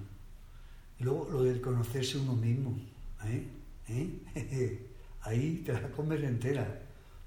Y 0.98 1.04
luego 1.04 1.28
lo 1.30 1.42
de 1.44 1.60
conocerse 1.60 2.18
uno 2.18 2.32
mismo. 2.34 2.76
¿eh? 3.24 3.46
¿Eh? 3.88 4.86
Ahí 5.22 5.62
te 5.64 5.72
la 5.72 5.88
comes 5.90 6.22
entera. 6.22 6.66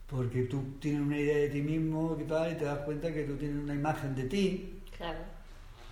Porque 0.08 0.44
tú 0.44 0.74
tienes 0.82 1.02
una 1.02 1.18
idea 1.18 1.38
de 1.38 1.50
ti 1.50 1.62
mismo 1.62 2.18
y 2.20 2.26
tal, 2.26 2.52
y 2.52 2.56
te 2.58 2.66
das 2.66 2.80
cuenta 2.80 3.14
que 3.14 3.24
tú 3.24 3.38
tienes 3.38 3.64
una 3.64 3.74
imagen 3.74 4.14
de 4.14 4.26
ti, 4.26 4.82
Claro. 4.98 5.20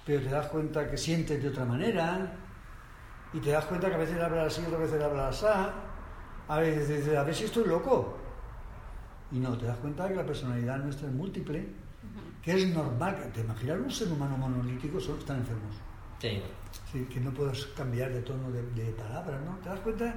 pero 0.06 0.22
te 0.22 0.30
das 0.30 0.48
cuenta 0.48 0.92
que 0.92 0.98
sientes 0.98 1.42
de 1.42 1.48
otra 1.48 1.64
manera 1.64 2.30
y 3.34 3.40
te 3.40 3.52
das 3.52 3.66
cuenta 3.66 3.90
que 3.90 3.96
a 3.96 4.00
veces 4.00 4.20
hablas 4.22 4.48
así, 4.48 4.66
otras 4.66 4.82
veces 4.82 5.04
hablas 5.04 5.44
así. 5.44 5.72
A 6.48 6.58
veces 6.60 6.88
dices, 6.88 7.16
a 7.16 7.24
ver 7.24 7.36
si 7.36 7.44
estoy 7.46 7.66
loco. 7.66 8.18
Y 9.32 9.38
no, 9.38 9.56
te 9.58 9.68
das 9.68 9.78
cuenta 9.78 10.08
que 10.08 10.16
la 10.16 10.26
personalidad 10.26 10.78
nuestra 10.78 11.08
es 11.08 11.14
múltiple, 11.14 11.68
que 12.42 12.54
es 12.54 12.74
normal. 12.74 13.16
que 13.22 13.30
Te 13.30 13.42
imaginas 13.42 13.78
un 13.78 13.92
ser 13.92 14.12
humano 14.12 14.36
monolítico, 14.36 15.00
solo 15.00 15.20
están 15.20 15.38
enfermos. 15.38 15.76
Sí. 16.20 16.42
Sí, 16.92 17.06
que 17.06 17.20
no 17.20 17.32
puedes 17.32 17.68
cambiar 17.68 18.12
de 18.12 18.22
tono 18.22 18.52
de, 18.52 18.64
de 18.72 18.92
palabra, 18.94 19.40
¿no? 19.46 19.58
Te 19.58 19.70
das 19.70 19.80
cuenta 19.82 20.16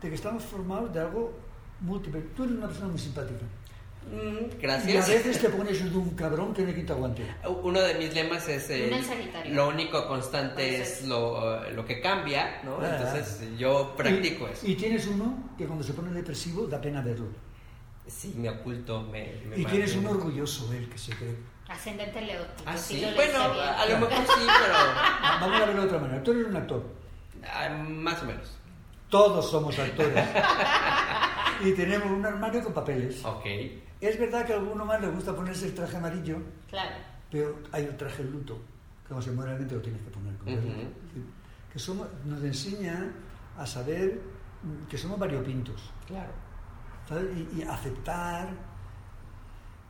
de 0.00 0.08
que 0.08 0.14
estamos 0.14 0.44
formados 0.44 0.92
de 0.92 1.00
algo 1.00 1.32
múltiple. 1.80 2.20
Tú 2.36 2.44
eres 2.44 2.56
una 2.56 2.66
persona 2.66 2.88
muy 2.88 2.98
simpática. 2.98 3.46
Mm, 4.10 4.50
Y 4.50 4.54
a 4.54 4.58
gracias. 4.60 5.08
veces 5.08 5.40
te 5.40 5.48
pones 5.50 5.78
de 5.92 5.96
un 5.96 6.10
cabrón 6.16 6.52
que 6.52 6.62
me 6.62 6.74
quita 6.74 6.94
guante. 6.94 7.22
Uno 7.62 7.80
de 7.80 7.94
mis 7.94 8.12
lemas 8.14 8.48
es 8.48 8.68
el- 8.70 8.90
lo 9.54 9.68
único 9.68 10.06
constante 10.08 10.76
Entonces- 10.76 11.02
es 11.02 11.06
lo, 11.08 11.70
lo 11.70 11.84
que 11.84 12.00
cambia, 12.00 12.60
¿no? 12.64 12.78
Ah. 12.80 12.96
Entonces 12.96 13.40
yo 13.56 13.94
practico 13.96 14.48
y, 14.48 14.52
eso. 14.52 14.66
Y 14.66 14.74
tienes 14.74 15.06
uno 15.06 15.50
que 15.56 15.66
cuando 15.66 15.84
se 15.84 15.92
pone 15.92 16.10
depresivo 16.12 16.66
da 16.66 16.80
pena 16.80 17.00
verlo. 17.02 17.26
Sí, 18.06 18.34
me 18.36 18.48
oculto, 18.50 19.02
me... 19.02 19.32
me 19.46 19.58
Y 19.58 19.64
tienes 19.66 19.94
un 19.94 20.06
orgulloso 20.06 20.72
él 20.72 20.88
que 20.88 20.98
se 20.98 21.12
cree. 21.14 21.36
Ascendente 21.68 22.20
Leo. 22.20 22.42
Ah, 22.66 22.76
sí 22.76 23.06
bueno, 23.14 23.38
a 23.44 23.86
lo 23.86 23.98
mejor 23.98 24.24
sí, 24.26 24.40
pero 24.44 24.74
Ah, 24.74 25.38
Vamos 25.40 25.60
a 25.60 25.66
verlo 25.66 25.82
de 25.82 25.86
otra 25.86 25.98
manera. 26.00 26.22
Tú 26.24 26.32
eres 26.32 26.46
un 26.46 26.56
actor. 26.56 26.82
ah, 27.46 27.68
más 27.68 28.20
o 28.22 28.24
menos. 28.26 28.56
Todos 29.08 29.48
somos 29.48 29.78
actores. 29.78 30.24
y 31.64 31.72
tenemos 31.72 32.10
un 32.10 32.26
armario 32.26 32.64
con 32.64 32.72
papeles. 32.74 33.24
Ok. 33.24 33.46
Es 34.00 34.18
verdad 34.18 34.46
que 34.46 34.52
a 34.54 34.56
alguno 34.56 34.84
más 34.84 35.00
le 35.00 35.08
gusta 35.08 35.34
ponerse 35.34 35.66
el 35.66 35.74
traje 35.74 35.96
amarillo, 35.96 36.38
Claro. 36.68 36.96
pero 37.30 37.58
hay 37.72 37.84
el 37.84 37.96
traje 37.96 38.24
luto, 38.24 38.58
que 39.02 39.08
como 39.08 39.20
se 39.22 39.30
muere 39.32 39.50
alguien 39.52 39.68
te 39.68 39.74
lo 39.74 39.82
tienes 39.82 40.00
que 40.02 40.10
poner. 40.10 40.34
Que 41.72 41.78
somos, 41.78 42.08
nos 42.24 42.42
enseña 42.42 43.12
a 43.58 43.66
saber 43.66 44.20
que 44.88 44.96
somos 44.98 45.18
variopintos. 45.18 45.92
Claro. 46.06 46.32
¿sabes? 47.08 47.26
Y, 47.36 47.58
y 47.58 47.62
aceptar 47.62 48.48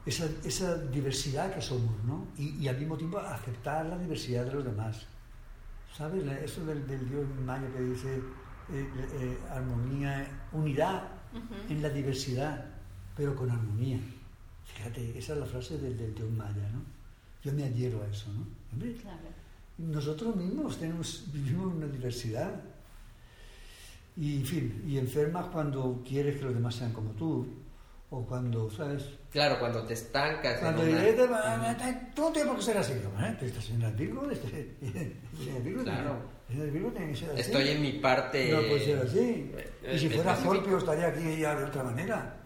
esa, 0.07 0.27
esa 0.45 0.77
diversidad 0.77 1.55
que 1.55 1.61
somos, 1.61 1.93
¿no? 2.05 2.27
Y, 2.37 2.57
y 2.65 2.69
al 2.69 2.79
mismo 2.79 2.97
tiempo 2.97 3.19
aceptar 3.19 3.87
la 3.87 3.99
diversidad 3.99 4.45
de 4.47 4.53
los 4.55 4.65
demás. 4.65 5.07
¿Sabes? 5.97 6.25
Eso 6.43 6.65
del, 6.65 6.87
del 6.87 7.09
Dios 7.09 7.25
maya 7.45 7.69
que 7.73 7.81
dice 7.81 8.17
eh, 8.73 8.89
eh, 9.21 9.39
armonía, 9.51 10.27
unidad 10.53 11.03
en 11.69 11.83
la 11.83 11.89
diversidad, 11.91 12.65
pero 13.17 13.35
con 13.37 13.51
armonía. 13.51 13.99
Fíjate, 14.65 15.19
esa 15.19 15.33
es 15.35 15.39
la 15.41 15.47
frase 15.47 15.79
del, 15.79 15.97
del 15.99 16.15
Dios 16.15 16.31
maya, 16.31 16.69
¿no? 16.73 16.83
Yo 17.43 17.53
me 17.53 17.65
adhiero 17.65 18.03
a 18.03 18.07
eso, 18.07 18.31
¿no? 18.33 18.47
Hombre, 18.73 18.95
Claro. 18.95 19.19
nosotros 19.79 20.37
mismos 20.37 20.79
tenemos, 20.79 21.25
vivimos 21.33 21.75
una 21.75 21.87
diversidad. 21.87 22.53
Y, 24.17 24.37
en 24.41 24.47
fin, 24.47 24.85
y 24.87 24.99
enfermas 24.99 25.47
cuando 25.47 26.03
quieres 26.07 26.37
que 26.37 26.45
los 26.45 26.55
demás 26.55 26.75
sean 26.75 26.93
como 26.93 27.11
tú, 27.13 27.47
o 28.11 28.27
cuando, 28.27 28.69
¿sabes? 28.71 29.05
Claro, 29.31 29.59
cuando 29.61 29.85
te 29.85 29.95
estancas 29.95 30.57
en 30.57 30.61
Cuando 30.61 30.83
una- 30.83 31.01
dices, 31.01 31.29
tú 32.15 32.23
no 32.23 32.33
tienes 32.33 32.49
por 32.51 32.57
qué 32.59 32.63
ser 32.65 32.79
así. 32.79 32.95
Digo, 32.95 33.13
¿eh? 33.21 33.37
Pero 33.39 33.47
esta 33.47 33.61
señora 33.63 33.89
es 33.89 33.97
Virgo, 33.97 34.31
este, 34.31 34.77
esta 34.83 35.39
señora 35.39 35.59
es 35.59 35.65
Virgo, 35.65 35.83
Claro. 35.85 36.17
esta 36.19 36.49
señora 36.49 36.67
es 36.67 36.73
Virgo 36.75 36.91
tiene 36.91 37.07
que 37.13 37.17
ser 37.17 37.31
así. 37.31 37.41
Estoy 37.41 37.69
en 37.69 37.83
mi 37.83 37.93
parte... 37.95 38.51
No 38.53 38.59
puede 38.59 38.85
ser 38.85 38.99
así. 38.99 39.19
eh, 39.55 39.93
Y 39.95 39.99
si 39.99 40.09
fuera 40.11 40.33
específica. 40.33 40.37
Scorpio 40.37 40.79
estaría 40.79 41.07
aquí 41.07 41.37
ya 41.41 41.55
de 41.55 41.65
otra 41.65 41.85
manera. 41.85 42.40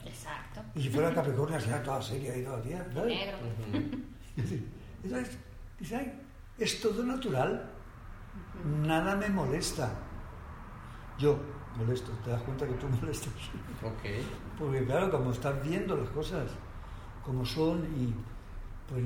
Exacto. 0.54 0.78
Y 0.78 0.82
si 0.84 0.88
fuera 0.90 1.12
Capricornio 1.12 1.60
sería 1.60 1.82
toda 1.82 2.00
seria 2.00 2.36
y 2.36 2.44
todo 2.44 2.58
el 2.58 2.62
día. 2.64 2.86
¿sabes? 2.94 3.06
Negro. 3.06 3.38
Ujú. 3.38 4.02
Es 4.36 4.42
decir, 4.44 4.68
eso 5.04 5.16
es, 5.18 5.38
dice, 5.80 5.96
"Ay, 5.96 6.20
es 6.58 6.80
todo 6.80 7.02
natural. 7.02 7.70
Nada 8.82 9.16
me 9.16 9.28
molesta. 9.28 9.92
Yo 11.18 11.38
molesto, 11.76 12.12
te 12.24 12.30
das 12.30 12.42
cuenta 12.42 12.66
que 12.66 12.74
tú 12.74 12.86
molestas. 13.00 13.32
Ok. 13.82 14.58
Porque 14.58 14.84
claro, 14.84 15.10
como 15.10 15.32
estás 15.32 15.60
viendo 15.62 15.96
las 15.96 16.08
cosas 16.10 16.48
como 17.24 17.44
son 17.44 17.84
y 17.96 18.14
pues 18.88 19.02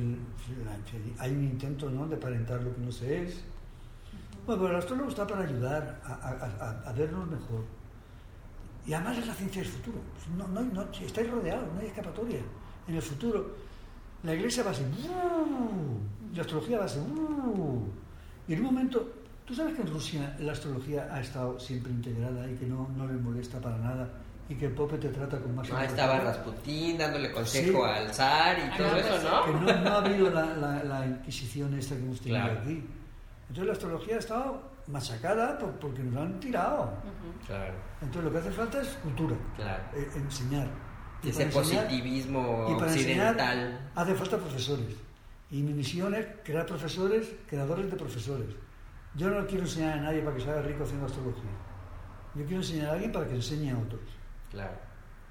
la- 0.64 1.22
hay 1.22 1.30
un 1.32 1.44
intento 1.44 1.88
¿no? 1.88 2.06
de 2.08 2.16
aparentar 2.16 2.60
lo 2.62 2.74
que 2.74 2.80
no 2.80 2.92
se 2.92 3.22
es. 3.24 3.44
Bueno, 4.46 4.62
pero 4.62 4.74
el 4.74 4.78
astrólogo 4.80 5.08
está 5.10 5.26
para 5.26 5.44
ayudar 5.44 6.00
a, 6.04 6.12
a- 6.14 6.66
a- 6.66 6.88
a 6.88 6.92
vernos 6.92 7.26
mejor. 7.28 7.64
Y 8.88 8.94
además 8.94 9.18
es 9.18 9.26
la 9.26 9.34
ciencia 9.34 9.62
del 9.62 9.70
futuro. 9.70 9.98
No, 10.36 10.48
no, 10.48 10.62
no, 10.62 10.82
estáis 10.92 11.30
rodeados, 11.30 11.68
no 11.74 11.80
hay 11.80 11.88
escapatoria. 11.88 12.40
En 12.88 12.94
el 12.94 13.02
futuro, 13.02 13.54
la 14.22 14.34
iglesia 14.34 14.62
va 14.62 14.70
a 14.70 14.74
ser... 14.74 14.86
"Uh", 14.86 16.34
la 16.34 16.40
astrología 16.40 16.78
va 16.78 16.84
a 16.86 16.88
ser... 16.88 17.02
"Uh". 17.02 17.84
y 18.48 18.54
en 18.54 18.60
un 18.60 18.64
momento, 18.64 19.12
tú 19.44 19.54
sabes 19.54 19.74
que 19.74 19.82
en 19.82 19.88
Rusia 19.88 20.34
la 20.40 20.52
astrología 20.52 21.06
ha 21.12 21.20
estado 21.20 21.60
siempre 21.60 21.92
integrada 21.92 22.50
y 22.50 22.54
que 22.54 22.64
no, 22.66 22.88
no 22.96 23.06
les 23.06 23.20
molesta 23.20 23.60
para 23.60 23.76
nada 23.76 24.08
y 24.48 24.54
que 24.54 24.64
el 24.64 24.72
Pope 24.72 24.96
te 24.96 25.10
trata 25.10 25.38
con 25.38 25.54
más 25.54 25.68
Ah, 25.70 25.84
estaba 25.84 26.20
Rasputín 26.20 26.96
dándole 26.96 27.30
consejo 27.30 27.84
Sí. 27.84 27.90
al 27.90 28.14
zar 28.14 28.58
y 28.58 28.62
Ah, 28.62 28.74
todo 28.78 28.88
no, 28.90 28.96
eso, 28.96 29.08
pues, 29.10 29.22
¿no? 29.24 29.44
que 29.44 29.52
no, 29.74 29.80
no 29.82 29.90
ha 29.90 29.98
habido 29.98 30.30
la, 30.30 30.46
la- 30.56 30.82
la 30.84 31.06
inquisición 31.06 31.74
esta 31.74 31.94
que 31.94 32.00
hemos 32.04 32.18
tenido 32.22 32.40
Claro. 32.40 32.60
aquí. 32.62 32.82
Entonces 33.50 33.66
la 33.66 33.72
astrología 33.74 34.16
ha 34.16 34.18
estado 34.20 34.62
machacada 34.88 35.58
por- 35.58 35.72
porque 35.78 36.02
nos 36.02 36.16
han 36.22 36.40
tirado. 36.40 36.84
Ujú. 36.84 37.46
Claro, 37.46 37.74
Entonces 38.00 38.24
lo 38.24 38.32
que 38.32 38.38
hace 38.38 38.50
falta 38.52 38.80
es 38.82 38.88
cultura, 39.02 39.36
claro. 39.56 39.82
eh, 39.94 40.08
enseñar. 40.16 40.68
Y 41.22 41.30
Ese 41.30 41.44
enseñar- 41.44 41.84
positivismo 41.84 42.66
y 42.70 42.74
para 42.78 42.92
enseñar 42.92 43.30
occidental. 43.34 43.90
hace 43.94 44.14
falta 44.14 44.36
profesores. 44.38 44.96
Y 45.50 45.62
mi 45.62 45.72
misión 45.72 46.14
es 46.14 46.26
crear 46.44 46.66
profesores, 46.66 47.28
creadores 47.48 47.90
de 47.90 47.96
profesores. 47.96 48.48
Yo 49.14 49.30
no 49.30 49.46
quiero 49.46 49.64
enseñar 49.64 49.98
a 49.98 50.02
nadie 50.02 50.20
para 50.22 50.36
que 50.36 50.42
se 50.42 50.50
haga 50.50 50.62
rico 50.62 50.84
haciendo 50.84 51.06
astrología. 51.06 51.50
Yo 52.34 52.44
quiero 52.44 52.58
enseñar 52.62 52.90
a 52.90 52.92
alguien 52.92 53.10
para 53.12 53.26
que 53.26 53.34
enseñe 53.34 53.70
a 53.72 53.78
otros. 53.78 54.00
Claro. 54.50 54.76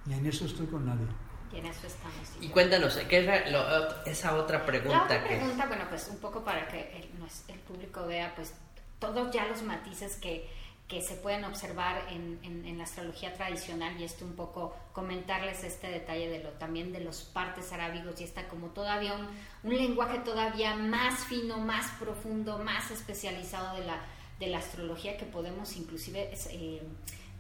Y 0.08 0.14
en 0.14 0.26
eso 0.26 0.46
estoy 0.46 0.66
con 0.68 0.86
nadie. 0.86 1.06
Y 1.54 1.58
en 1.60 1.68
eso 1.68 1.88
estamos. 1.88 2.16
Y 2.38 2.40
Tito. 2.42 2.54
cuéntanos, 2.54 2.98
¿qué 3.08 3.20
es 3.20 3.26
la- 3.26 3.50
lo- 3.50 4.04
esa 4.06 4.36
otra 4.36 4.66
pregunta 4.66 4.98
La 4.98 5.04
otra 5.06 5.24
que... 5.24 5.38
pregunta, 5.38 5.66
bueno, 5.68 5.86
pues 5.90 6.08
un 6.10 6.18
poco 6.20 6.44
para 6.44 6.68
que 6.68 6.98
el, 6.98 7.10
el 7.54 7.60
público 7.62 8.06
vea, 8.08 8.34
pues 8.36 8.54
todos 9.00 9.32
ya 9.34 9.46
los 9.48 9.62
matices 9.64 10.16
que, 10.16 10.48
que 10.88 11.02
se 11.02 11.16
pueden 11.16 11.44
observar 11.46 12.02
en, 12.12 12.40
en- 12.44 12.78
la 12.78 12.84
astrología 12.84 13.34
tradicional 13.34 14.00
y 14.00 14.04
esto 14.04 14.24
un 14.24 14.36
poco 14.36 14.74
comentarles 14.94 15.64
este 15.64 15.88
detalle 15.90 16.30
de 16.30 16.44
lo 16.44 16.52
también 16.52 16.94
de 16.94 17.00
los 17.00 17.22
partes 17.24 17.74
arábigos 17.74 18.22
y 18.22 18.24
está 18.24 18.48
como 18.48 18.68
todavía 18.68 19.14
un, 19.16 19.28
un 19.64 19.76
lenguaje 19.78 20.20
todavía 20.20 20.76
más 20.76 21.26
fino, 21.26 21.58
más 21.58 21.90
profundo, 22.00 22.60
más 22.60 22.92
especializado 22.92 23.78
de 23.78 23.86
la, 23.86 24.00
de 24.40 24.48
la 24.48 24.60
astrología 24.60 25.18
que 25.18 25.26
podemos 25.26 25.76
inclusive 25.76 26.32
eh, 26.52 26.82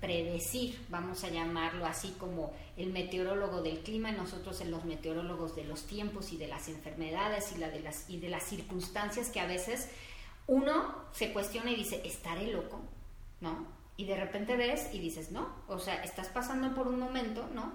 predecir, 0.01 0.79
vamos 0.89 1.23
a 1.23 1.29
llamarlo 1.29 1.85
así 1.85 2.15
como 2.19 2.53
el 2.77 2.91
meteorólogo 2.91 3.61
del 3.61 3.79
clima, 3.79 4.11
nosotros 4.11 4.61
en 4.61 4.71
los 4.71 4.85
meteorólogos 4.85 5.55
de 5.55 5.63
los 5.63 5.85
tiempos 5.87 6.31
y 6.33 6.37
de 6.37 6.47
las 6.47 6.67
enfermedades 6.67 7.51
y, 7.55 7.59
la 7.59 7.69
de 7.69 7.79
las, 7.79 8.09
y 8.09 8.17
de 8.19 8.29
las 8.29 8.43
circunstancias 8.43 9.29
que 9.29 9.39
a 9.39 9.45
veces 9.47 9.89
uno 10.47 10.95
se 11.11 11.31
cuestiona 11.33 11.71
y 11.71 11.75
dice, 11.75 12.01
¿estaré 12.05 12.47
loco? 12.51 12.81
¿No? 13.41 13.67
Y 13.97 14.05
de 14.05 14.15
repente 14.15 14.55
ves 14.55 14.89
y 14.93 14.99
dices, 14.99 15.31
no, 15.31 15.47
o 15.67 15.79
sea, 15.79 16.03
estás 16.03 16.27
pasando 16.27 16.73
por 16.73 16.87
un 16.87 16.99
momento, 16.99 17.47
¿no? 17.53 17.73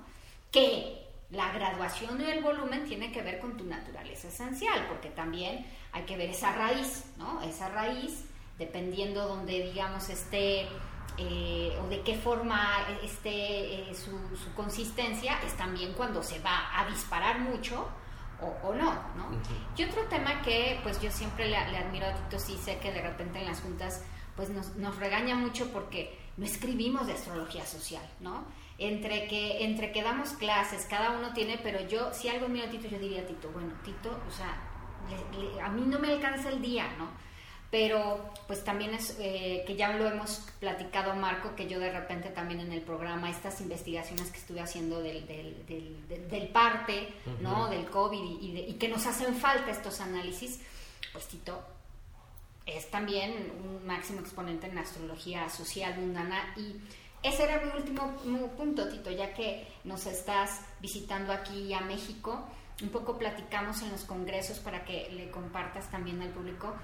Que 0.51 1.07
la 1.31 1.53
graduación 1.53 2.18
del 2.18 2.43
volumen 2.43 2.85
tiene 2.85 3.11
que 3.11 3.23
ver 3.23 3.41
con 3.41 3.57
tu 3.57 3.64
naturaleza 3.64 4.29
esencial, 4.29 4.87
porque 4.89 5.11
también 5.11 5.66
hay 5.93 6.05
que 6.05 6.16
ver 6.16 6.31
esa 6.31 6.53
raíz, 6.53 7.05
¿no? 7.16 7.43
Esa 7.43 7.68
raíz, 7.70 8.25
dependiendo 8.59 9.27
donde, 9.27 9.64
digamos, 9.64 10.09
esté 10.11 10.68
eh, 11.18 11.79
o 11.83 11.89
de 11.89 12.03
qué 12.03 12.14
forma 12.14 12.87
esté 13.03 13.91
eh, 13.91 13.95
su, 13.95 14.37
su 14.37 14.55
consistencia, 14.55 15.39
es 15.45 15.57
también 15.57 15.93
cuando 15.95 16.23
se 16.23 16.39
va 16.39 16.79
a 16.79 16.89
disparar 16.89 17.41
mucho 17.41 17.89
o, 18.43 18.68
o 18.68 18.74
no, 18.74 18.93
¿no? 19.16 19.30
Y 19.76 19.84
otro 19.84 20.03
tema 20.09 20.43
que 20.43 20.78
pues 20.82 21.01
yo 21.01 21.11
siempre 21.11 21.45
le, 21.47 21.70
le 21.70 21.78
admiro 21.78 22.07
a 22.07 22.14
Tito, 22.14 22.38
sí 22.38 22.57
sé 22.62 22.78
que 22.78 22.93
de 22.93 23.01
repente 23.03 23.38
en 23.38 23.47
las 23.47 23.61
juntas 23.61 24.03
pues 24.36 24.49
nos, 24.51 24.76
nos 24.76 24.97
regaña 24.97 25.34
mucho 25.34 25.70
porque 25.72 26.18
no 26.36 26.45
escribimos 26.47 27.07
de 27.07 27.12
astrología 27.12 27.64
social, 27.66 28.03
¿no? 28.20 28.45
Entre 28.78 29.28
que, 29.28 29.64
entre 29.64 29.93
que 29.93 30.03
damos 30.03 30.30
clases, 30.30 30.86
cada 30.88 31.11
uno 31.11 31.32
tiene, 31.34 31.59
pero 31.62 31.86
yo, 31.86 32.12
si 32.12 32.28
algo 32.28 32.49
miro 32.49 32.66
a 32.66 32.70
Tito, 32.70 32.88
yo 32.88 32.99
diría 32.99 33.20
a 33.22 33.26
Tito, 33.26 33.51
bueno, 33.51 33.72
Tito, 33.84 34.11
o 34.26 34.30
sea, 34.30 34.57
le- 35.11 35.38
le- 35.55 35.61
a 35.61 35.68
mí 35.68 35.82
no 35.86 35.99
me 35.99 36.09
alcanza 36.09 36.49
el 36.49 36.62
día, 36.62 36.86
¿no? 36.99 37.09
Pero 37.73 38.31
pues 38.47 38.62
también 38.62 38.93
es 38.95 39.16
eh, 39.18 39.64
que 39.66 39.75
ya 39.77 39.97
lo 39.97 40.07
hemos 40.07 40.47
platicado 40.61 41.14
Marco, 41.16 41.57
que 41.57 41.66
yo 41.66 41.81
de 41.81 41.91
repente 41.91 42.29
también 42.29 42.61
en 42.61 42.70
el 42.70 42.83
programa, 42.83 43.31
estas 43.31 43.61
investigaciones 43.62 44.31
que 44.31 44.39
estuve 44.39 44.61
haciendo 44.61 45.01
del, 45.01 45.27
del, 45.27 45.66
del, 45.66 46.29
del- 46.29 46.49
parte, 46.49 47.09
¿no? 47.41 47.68
Del 47.70 47.87
COVID 47.89 48.23
y, 48.23 48.47
y 48.47 48.53
de- 48.53 48.61
y 48.61 48.75
que 48.75 48.89
nos 48.89 49.07
hacen 49.07 49.35
falta 49.35 49.70
estos 49.70 50.01
análisis, 50.03 50.61
pues 51.14 51.27
Tito 51.29 51.62
es 52.66 52.91
también 52.91 53.51
un 53.64 53.87
máximo 53.87 54.20
exponente 54.20 54.66
en 54.68 54.77
astrología 54.79 55.49
social 55.49 55.99
mundana 55.99 56.53
y 56.57 56.77
ese 57.23 57.45
era 57.45 57.59
mi 57.64 57.70
último 57.75 58.14
punto, 58.57 58.87
Tito, 58.89 59.11
ya 59.11 59.33
que 59.33 59.66
nos 59.85 60.05
estás 60.07 60.61
visitando 60.81 61.33
aquí 61.33 61.73
a 61.73 61.81
México, 61.81 62.45
un 62.83 62.91
poco 62.91 63.16
platicamos 63.18 63.81
en 63.83 63.91
los 63.93 64.05
congresos 64.05 64.59
para 64.59 64.85
que 64.85 65.09
le 65.12 65.31
compartas 65.31 65.91
también 65.91 66.20
al 66.20 66.29
público 66.31 66.75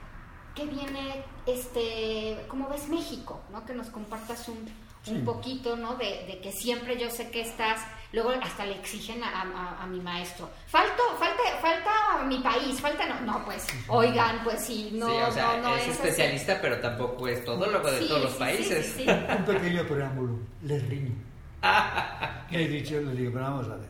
qué 0.58 0.66
viene, 0.66 1.22
este, 1.46 2.36
cómo 2.48 2.68
ves 2.68 2.88
México, 2.88 3.40
¿no? 3.52 3.64
Que 3.64 3.74
nos 3.74 3.88
compartas 3.88 4.48
un, 4.48 4.56
un 4.58 4.68
Sí. 5.04 5.22
poquito, 5.24 5.76
¿no? 5.76 5.94
De, 5.94 6.24
de 6.26 6.40
que 6.42 6.50
siempre 6.52 6.98
yo 7.00 7.08
sé 7.10 7.30
que 7.30 7.40
estás, 7.42 7.80
luego 8.12 8.30
hasta 8.42 8.66
le 8.66 8.74
exigen 8.74 9.22
a, 9.22 9.42
a- 9.42 9.82
a 9.82 9.86
mi 9.86 10.00
maestro, 10.00 10.50
falto, 10.66 11.02
falta, 11.18 11.42
falta 11.62 12.24
mi 12.26 12.38
país, 12.40 12.80
falta, 12.80 13.06
no, 13.06 13.20
no, 13.20 13.44
pues, 13.44 13.66
oigan, 13.86 14.40
pues 14.42 14.64
sí, 14.64 14.90
no, 14.94 15.06
sí, 15.06 15.12
o 15.28 15.32
sea, 15.32 15.56
no, 15.58 15.68
no 15.70 15.76
es 15.76 15.82
así. 15.82 15.90
especialista, 15.92 16.58
pero 16.60 16.80
tampoco 16.80 17.28
es 17.28 17.44
todólogo 17.44 17.90
de 17.90 18.00
Sí, 18.00 18.08
todos 18.08 18.22
los 18.24 18.32
países. 18.34 18.86
sí, 18.86 18.92
sí, 18.98 19.04
sí. 19.04 19.10
Un 19.38 19.44
pequeño 19.44 19.86
preámbulo, 19.86 20.38
les 20.62 20.86
riño. 20.88 21.14
He 22.50 22.66
dicho, 22.68 23.00
le 23.00 23.12
digo, 23.14 23.32
pero 23.32 23.44
vamos 23.44 23.66
a 23.68 23.76
ver. 23.76 23.88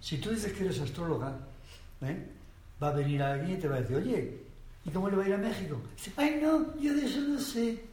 Si 0.00 0.18
tú 0.18 0.30
dices 0.30 0.52
que 0.52 0.64
eres 0.64 0.80
astróloga, 0.80 1.32
¿eh? 2.02 2.28
va 2.82 2.88
a 2.88 2.92
venir 2.92 3.22
alguien 3.22 3.56
y 3.58 3.60
te 3.60 3.68
va 3.68 3.76
a 3.76 3.80
decir, 3.80 3.96
oye, 3.96 4.43
¿y 4.84 4.90
cómo 4.90 5.08
le 5.10 5.16
va 5.16 5.24
a 5.24 5.28
ir 5.28 5.34
a 5.34 5.38
México? 5.38 5.80
Dice, 5.96 6.12
ay 6.16 6.38
no, 6.42 6.76
yo 6.78 6.94
de 6.94 7.06
eso 7.06 7.20
no 7.20 7.38
sé. 7.38 7.84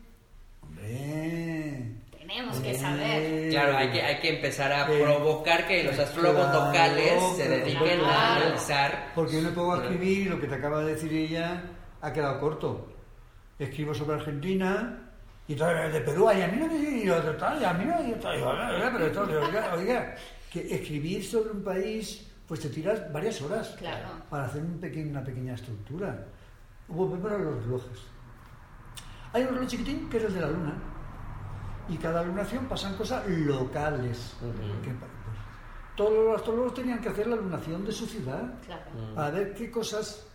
Hombre. 0.62 1.92
Tenemos 2.18 2.60
que 2.60 2.74
saber. 2.76 3.50
Claro, 3.50 3.78
hay 3.78 3.92
que, 3.92 4.02
hay 4.02 4.20
que 4.20 4.30
empezar 4.36 4.72
a 4.72 4.92
Eh, 4.92 5.02
provocar 5.04 5.68
que 5.68 5.84
los 5.84 5.98
astrólogos 6.00 6.46
claro, 6.46 6.66
locales 6.68 7.24
se 7.36 7.46
claro, 7.46 7.66
dediquen 7.66 8.00
a 8.00 8.04
claro. 8.04 8.46
analizar. 8.46 9.12
Porque 9.16 9.34
yo 9.38 9.42
me 9.42 9.50
pongo 9.52 9.74
a 9.74 9.84
escribir 9.84 10.18
y 10.20 10.26
lo 10.26 10.40
que 10.40 10.48
te 10.48 10.56
acaba 10.56 10.84
de 10.84 10.94
decir 10.94 11.12
ella 11.14 11.64
ha 12.02 12.14
quedado 12.14 12.40
corto. 12.40 12.88
Escribo 13.60 13.94
sobre 13.94 14.16
Argentina 14.16 14.98
y 15.48 15.56
todo 15.56 15.68
de 15.70 16.02
Perú, 16.02 16.28
ay, 16.30 16.42
a 16.42 16.48
mí 16.48 16.58
no 16.58 16.68
me 16.68 17.04
y 17.04 17.10
otro 17.10 17.36
tal, 17.36 17.62
y 17.62 17.66
a 17.66 17.74
mí 17.74 17.84
no, 17.86 18.08
y 18.08 18.14
otro, 18.14 18.34
y 18.34 18.38
oiga, 18.42 18.70
oiga, 18.76 18.90
pero 18.94 19.06
esto, 19.08 19.22
oiga, 19.24 19.74
oiga, 19.76 20.16
que 20.52 20.74
escribir 20.76 21.24
sobre 21.26 21.52
un 21.52 21.64
país, 21.64 22.26
pues 22.48 22.62
te 22.62 22.70
tiras 22.70 23.12
varias 23.12 23.42
horas 23.42 23.76
Claro. 23.78 24.08
para 24.30 24.46
hacer 24.46 24.62
un 24.62 24.80
peque- 24.80 25.04
una 25.04 25.24
pequeña 25.24 25.56
estructura. 25.56 26.26
Hubo 26.94 27.16
para 27.18 27.38
los 27.38 27.64
relojes. 27.64 28.00
Hay 29.34 29.44
un 29.44 29.50
reloj 29.56 29.68
chiquitín 29.68 30.10
que 30.10 30.18
es 30.18 30.24
el 30.26 30.34
de 30.34 30.42
la 30.42 30.50
luna. 30.52 30.74
Y 31.90 31.98
cada 31.98 32.24
lunación 32.24 32.66
pasan 32.66 32.96
cosas 32.96 33.28
locales. 33.28 34.36
Ujú. 34.42 34.82
Que, 34.84 34.92
pues, 34.92 35.12
todos 35.96 36.26
los 36.26 36.36
astrólogos 36.38 36.74
tenían 36.74 37.00
que 37.00 37.10
hacer 37.10 37.28
la 37.28 37.36
lunación 37.36 37.86
de 37.86 37.92
su 37.92 38.06
ciudad 38.06 38.54
Claro. 38.66 38.84
para 39.16 39.32
ver 39.32 39.54
qué 39.54 39.70
cosas 39.72 40.26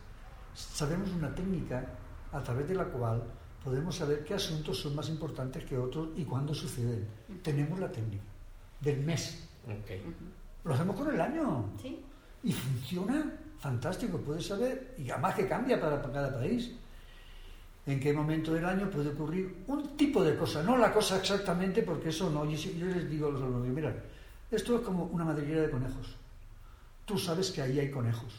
sabemos 0.54 1.11
una 1.11 1.34
técnica 1.34 1.84
a 2.32 2.40
través 2.42 2.68
de 2.68 2.74
la 2.74 2.84
cual 2.84 3.22
podemos 3.64 3.96
saber 3.96 4.22
qué 4.24 4.34
asuntos 4.34 4.78
son 4.80 4.94
más 4.94 5.09
importantes 5.09 5.64
que 5.64 5.76
otros 5.76 6.09
y 6.16 6.24
cuándo 6.24 6.54
suceden. 6.54 7.07
Tenemos 7.42 7.78
la 7.78 7.90
técnica 7.90 8.22
del 8.80 9.00
mes. 9.00 9.48
Ok. 9.66 10.14
Lo 10.64 10.74
hacemos 10.74 10.96
con 10.96 11.12
el 11.12 11.20
año 11.20 11.70
¿Sí? 11.80 12.04
y 12.44 12.52
funciona 12.52 13.32
fantástico. 13.59 14.18
Puedes 14.18 14.46
saber, 14.46 14.94
y 14.98 15.11
además 15.11 15.34
que 15.34 15.46
cambia 15.48 15.80
para 15.80 16.00
cada 16.02 16.34
país, 16.38 16.72
en 17.86 18.00
qué 18.00 18.12
momento 18.12 18.52
del 18.52 18.64
año 18.64 18.90
puede 18.90 19.11
ocurrir 19.11 19.62
un 19.68 19.96
tipo 19.96 20.22
de 20.24 20.36
cosa, 20.36 20.62
no 20.62 20.76
la 20.76 20.92
cosa 20.92 21.16
exactamente, 21.18 21.82
porque 21.82 22.09
eso 22.09 22.30
no. 22.30 22.44
Yo, 22.44 22.57
yo 22.72 22.86
les 22.86 23.09
digo 23.09 23.28
a 23.28 23.32
los 23.32 23.42
alumnos, 23.42 23.68
mira, 23.68 23.94
esto 24.50 24.76
es 24.76 24.82
como 24.82 25.04
una 25.04 25.24
madriguera 25.24 25.62
de 25.62 25.70
conejos. 25.70 26.16
Tú 27.04 27.16
sabes 27.18 27.50
que 27.52 27.62
ahí 27.62 27.78
hay 27.78 27.90
conejos 27.90 28.32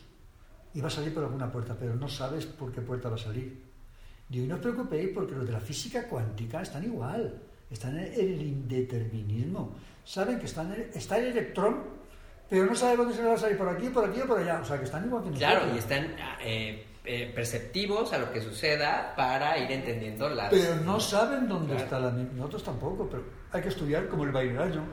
y 0.74 0.82
va 0.82 0.88
a 0.88 0.92
salir 0.92 1.14
por 1.14 1.24
alguna 1.24 1.50
puerta, 1.52 1.76
pero 1.80 1.96
no 1.96 2.10
sabes 2.10 2.46
por 2.46 2.72
qué 2.72 2.82
puerta 2.82 3.08
va 3.10 3.16
a 3.16 3.20
salir. 3.20 3.62
Digo, 4.28 4.44
y 4.44 4.48
no 4.48 4.56
os 4.56 4.62
preocupéis 4.62 5.10
porque 5.14 5.34
los 5.36 5.46
de 5.46 5.54
la 5.54 5.60
física 5.62 6.04
cuántica 6.10 6.62
están 6.62 6.84
igual, 6.84 7.42
están 7.72 7.98
en 7.98 8.14
el 8.14 8.42
indeterminismo. 8.42 9.76
Saben 10.04 10.38
que 10.40 10.46
están 10.46 10.74
en- 10.74 10.90
está 10.94 11.18
el 11.18 11.28
electrón, 11.28 11.78
pero 12.50 12.66
no 12.66 12.76
sabe 12.76 12.98
dónde 12.98 13.14
se 13.14 13.22
le 13.22 13.28
va 13.30 13.34
a 13.36 13.38
salir, 13.38 13.58
por 13.58 13.70
aquí, 13.70 13.90
por 13.90 14.06
aquí 14.10 14.22
o 14.22 14.28
por 14.28 14.40
allá. 14.40 14.60
O 14.62 14.66
sea, 14.66 14.78
que 14.78 14.86
están 14.86 15.06
igual 15.06 15.24
que 15.24 15.30
nosotros. 15.32 15.52
Claro, 15.60 15.76
y 15.76 15.78
están 15.78 16.16
eh, 16.42 16.86
eh, 17.04 17.32
perceptivos 17.36 18.14
a 18.14 18.18
lo 18.20 18.32
que 18.32 18.42
suceda 18.42 19.14
para 19.16 19.58
ir 19.58 19.72
entendiendo 19.72 20.30
las... 20.30 20.50
Pero 20.50 20.76
no 20.78 21.00
saben 21.00 21.48
dónde 21.48 21.76
Claro. 21.76 21.84
está 21.84 22.00
la 22.00 22.12
Nosotros 22.12 22.64
tampoco, 22.64 23.08
pero 23.10 23.24
hay 23.52 23.62
que 23.62 23.70
estudiar 23.70 24.08
cómo 24.08 24.26
le 24.26 24.32
va 24.32 24.40
a 24.42 24.44
ir 24.44 24.52
el 24.52 24.60
año. 24.62 24.84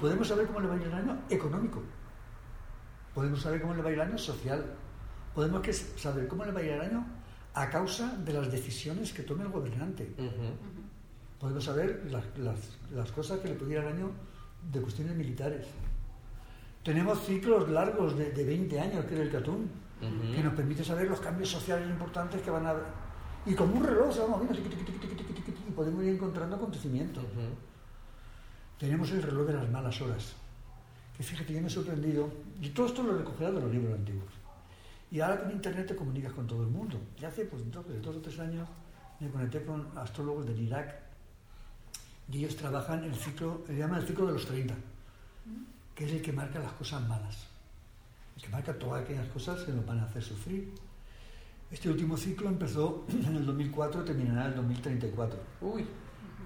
Podemos 0.00 0.26
saber 0.28 0.46
cómo 0.46 0.60
le 0.60 0.66
va 0.68 0.74
a 0.74 0.76
ir 0.78 0.82
el 0.84 0.94
año 0.94 1.18
económico. 1.30 1.82
Podemos 3.14 3.40
saber 3.40 3.60
cómo 3.62 3.74
le 3.74 3.82
va 3.82 3.88
a 3.88 3.92
ir 3.92 3.98
el 4.00 4.08
año 4.08 4.18
social. 4.18 4.64
Podemos 5.34 5.60
que- 5.62 5.72
saber 5.72 6.26
cómo 6.28 6.44
le 6.44 6.52
va 6.52 6.60
a 6.60 6.62
ir 6.62 6.72
el 6.72 6.80
año 6.80 7.06
a 7.54 7.70
causa 7.70 8.14
de 8.18 8.32
las 8.32 8.50
decisiones 8.50 9.12
que 9.12 9.22
tome 9.22 9.44
el 9.44 9.50
gobernante. 9.50 10.12
Ujú. 10.18 11.38
Podemos 11.38 11.64
saber 11.64 12.02
las, 12.10 12.24
las- 12.38 12.76
las 12.90 13.10
cosas 13.12 13.38
que 13.40 13.48
le 13.48 13.54
puede 13.54 13.72
ir 13.72 13.78
al 13.78 13.88
año 13.88 14.10
de 14.70 14.80
cuestiones 14.80 15.14
militares. 15.14 15.66
Tenemos 16.86 17.18
ciclos 17.26 17.68
largos 17.68 18.16
de, 18.16 18.30
de 18.30 18.44
20 18.44 18.78
años, 18.78 19.04
que 19.06 19.14
es 19.14 19.20
el 19.22 19.28
Catún, 19.32 19.68
que 20.00 20.40
nos 20.40 20.54
permite 20.54 20.84
saber 20.84 21.08
los 21.08 21.18
cambios 21.18 21.48
sociales 21.50 21.90
importantes 21.90 22.40
que 22.42 22.48
van 22.48 22.64
a 22.64 22.70
haber. 22.70 22.84
Y 23.44 23.54
como 23.54 23.74
un 23.74 23.82
reloj, 23.82 24.14
se 24.14 24.20
vamos 24.20 24.40
viendo, 24.42 24.56
y 24.60 25.72
podemos 25.72 26.04
ir 26.04 26.10
encontrando 26.10 26.54
acontecimientos. 26.54 27.24
Tenemos 28.78 29.10
el 29.10 29.20
reloj 29.20 29.48
de 29.48 29.54
las 29.54 29.68
malas 29.68 30.00
horas, 30.00 30.34
que 31.16 31.24
fíjate, 31.24 31.54
yo 31.54 31.60
me 31.60 31.66
he 31.66 31.70
sorprendido, 31.70 32.30
y 32.62 32.68
todo 32.68 32.86
esto 32.86 33.02
lo 33.02 33.16
he 33.16 33.18
recogido 33.18 33.50
de 33.54 33.60
los 33.62 33.72
libros 33.72 33.98
antiguos. 33.98 34.32
Y 35.10 35.18
ahora 35.18 35.40
con 35.40 35.50
Internet 35.50 35.88
te 35.88 35.96
comunicas 35.96 36.34
con 36.34 36.46
todo 36.46 36.62
el 36.62 36.68
mundo. 36.68 37.00
Y 37.20 37.24
hace 37.24 37.46
pues, 37.46 37.62
entonces, 37.62 38.00
dos 38.00 38.14
o 38.14 38.20
tres 38.20 38.38
años 38.38 38.68
me 39.18 39.28
conecté 39.28 39.64
con 39.64 39.88
astrólogos 39.98 40.46
del 40.46 40.60
Irak, 40.60 40.94
y 42.30 42.38
ellos 42.38 42.54
trabajan 42.54 43.02
el 43.02 43.14
ciclo, 43.16 43.64
le 43.66 43.76
llaman 43.76 44.02
el 44.02 44.06
ciclo 44.06 44.26
de 44.26 44.34
los 44.34 44.46
30, 44.46 44.72
que 45.96 46.04
es 46.04 46.12
el 46.12 46.20
que 46.20 46.30
marca 46.30 46.58
las 46.58 46.72
cosas 46.72 47.00
malas, 47.08 47.48
el 48.36 48.42
que 48.42 48.48
marca 48.50 48.78
todas 48.78 49.02
aquellas 49.02 49.26
cosas 49.28 49.62
que 49.62 49.72
nos 49.72 49.84
van 49.86 49.98
a 50.00 50.04
hacer 50.04 50.22
sufrir. 50.22 50.74
Este 51.70 51.88
último 51.88 52.18
ciclo 52.18 52.48
empezó 52.48 53.06
en 53.08 53.34
el 53.34 53.46
2004 53.46 54.02
y 54.02 54.04
terminará 54.04 54.42
en 54.42 54.50
el 54.50 54.56
2034. 54.56 55.40
Uy. 55.62 55.86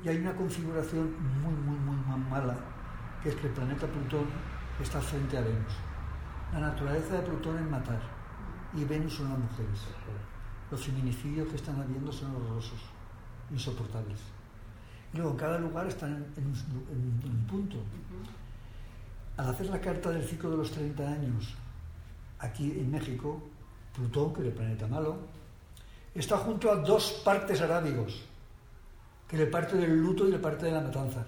Y 0.04 0.08
hay 0.08 0.18
una 0.18 0.34
configuración 0.34 1.12
muy, 1.42 1.52
muy, 1.52 1.76
muy, 1.78 1.96
muy 1.96 2.30
mala, 2.30 2.56
que 3.22 3.30
es 3.30 3.34
que 3.34 3.48
el 3.48 3.52
planeta 3.52 3.86
Plutón 3.88 4.24
está 4.80 5.00
frente 5.00 5.36
a 5.36 5.42
Venus. 5.42 5.74
La 6.52 6.60
naturaleza 6.60 7.16
de 7.16 7.22
Plutón 7.22 7.58
es 7.58 7.68
matar, 7.68 8.00
y 8.74 8.84
Venus 8.84 9.14
son 9.14 9.28
las 9.28 9.38
mujeres. 9.38 9.80
Los 10.70 10.82
feminicidios 10.82 11.48
que 11.48 11.56
están 11.56 11.78
habiendo 11.80 12.10
son 12.12 12.34
horrorosos, 12.34 12.80
insoportables. 13.50 14.20
Y 15.12 15.16
luego, 15.18 15.32
en 15.32 15.36
cada 15.36 15.58
lugar 15.58 15.86
están 15.88 16.12
en, 16.14 16.24
en 16.36 16.46
un, 16.46 17.24
en 17.24 17.30
un 17.30 17.46
punto. 17.46 17.76
Al 19.40 19.48
hacer 19.48 19.70
la 19.70 19.80
carta 19.80 20.10
del 20.10 20.22
ciclo 20.22 20.50
de 20.50 20.58
los 20.58 20.70
30 20.70 21.02
años, 21.02 21.54
aquí 22.40 22.72
en 22.72 22.90
México, 22.90 23.40
Plutón, 23.94 24.34
que 24.34 24.42
es 24.42 24.48
el 24.48 24.52
planeta 24.52 24.86
malo, 24.86 25.16
está 26.14 26.36
junto 26.36 26.70
a 26.70 26.76
dos 26.76 27.22
partes 27.24 27.58
arábigos, 27.62 28.22
que 29.26 29.36
es 29.36 29.42
el 29.42 29.48
parte 29.48 29.78
del 29.78 29.98
luto 29.98 30.28
y 30.28 30.34
el 30.34 30.40
parte 30.42 30.66
de 30.66 30.72
la 30.72 30.82
matanza. 30.82 31.24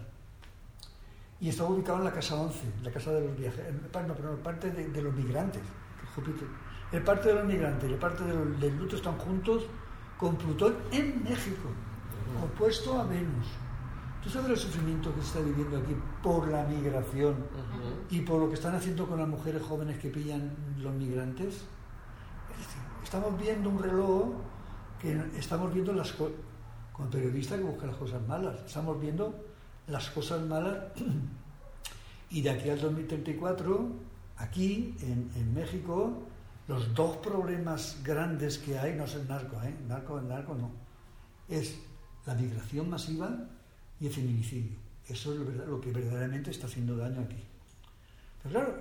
Y 1.41 1.49
está 1.49 1.65
ubicado 1.65 1.97
en 2.01 2.05
la 2.05 2.13
casa 2.13 2.35
11, 2.35 2.59
la 2.83 2.91
casa 2.91 3.13
de 3.13 3.23
los 3.23 3.39
viajeros, 3.39 3.73
no, 3.83 4.15
perdón, 4.15 4.41
parte 4.43 4.71
de, 4.71 5.01
los 5.01 5.15
migrantes, 5.15 5.63
Júpiter. 6.15 6.49
El 6.93 7.03
parte 7.03 7.31
de 7.31 7.37
los 7.37 7.47
migrantes 7.47 7.89
y 7.89 7.95
el 7.95 7.99
parte 7.99 8.25
del 8.25 8.77
luto 8.77 8.97
están 8.97 9.17
juntos 9.17 9.63
con 10.19 10.37
Plutón 10.37 10.77
en 10.91 11.25
México, 11.25 11.71
opuesto 12.45 13.01
a 13.01 13.05
Venus. 13.05 13.47
¿Tú 14.23 14.31
sabes 14.31 14.51
el 14.51 14.57
sufrimiento 14.57 15.13
que 15.13 15.21
se 15.21 15.27
está 15.27 15.41
viviendo 15.41 15.77
aquí 15.79 15.97
por 16.23 16.47
la 16.47 16.65
migración 16.65 17.33
Ujú. 17.33 18.07
y 18.11 18.21
por 18.21 18.41
lo 18.41 18.49
que 18.49 18.55
están 18.55 18.75
haciendo 18.75 19.09
con 19.09 19.19
las 19.19 19.29
mujeres 19.29 19.61
jóvenes 19.63 19.99
que 19.99 20.11
pillan 20.11 20.55
los 20.79 20.95
migrantes? 20.95 21.55
Es 22.53 22.59
decir, 22.59 22.83
estamos 23.03 23.37
viendo 23.41 23.69
un 23.69 23.83
reloj 23.83 24.27
que 25.01 25.21
estamos 25.37 25.75
viendo 25.75 25.93
las 25.93 26.13
cosas, 26.13 26.37
como 26.93 27.11
periodista 27.11 27.57
que 27.57 27.65
busca 27.65 27.87
las 27.87 27.97
cosas 27.97 28.23
malas, 28.29 28.61
estamos 28.65 29.01
viendo 29.01 29.35
las 29.89 30.09
cosas 30.11 30.41
malas 30.43 30.79
y 32.31 32.43
de 32.43 32.51
aquí 32.51 32.71
al 32.71 32.81
2034, 32.81 33.89
aquí 34.37 34.95
en, 35.01 35.33
en 35.35 35.53
México, 35.53 36.23
los 36.69 36.95
dos 36.95 37.17
problemas 37.17 37.99
grandes 38.05 38.59
que 38.59 38.79
hay, 38.79 38.95
no 38.95 39.03
es 39.05 39.15
el 39.17 39.27
narco, 39.27 39.61
¿eh? 39.65 39.75
narco, 39.89 40.19
el 40.19 40.29
narco 40.29 40.55
no, 40.55 40.71
es 41.49 41.77
la 42.25 42.35
migración 42.35 42.89
masiva 42.89 43.49
y 44.03 44.07
el 44.07 44.13
feminicidio. 44.13 44.73
Eso 45.09 45.33
es 45.33 45.39
lo, 45.39 45.47
verdad- 45.47 45.67
lo 45.69 45.81
que 45.81 45.93
verdaderamente 45.93 46.51
está 46.51 46.67
haciendo 46.67 46.97
daño 46.97 47.21
aquí. 47.21 47.37
Pero 48.43 48.55
claro, 48.55 48.75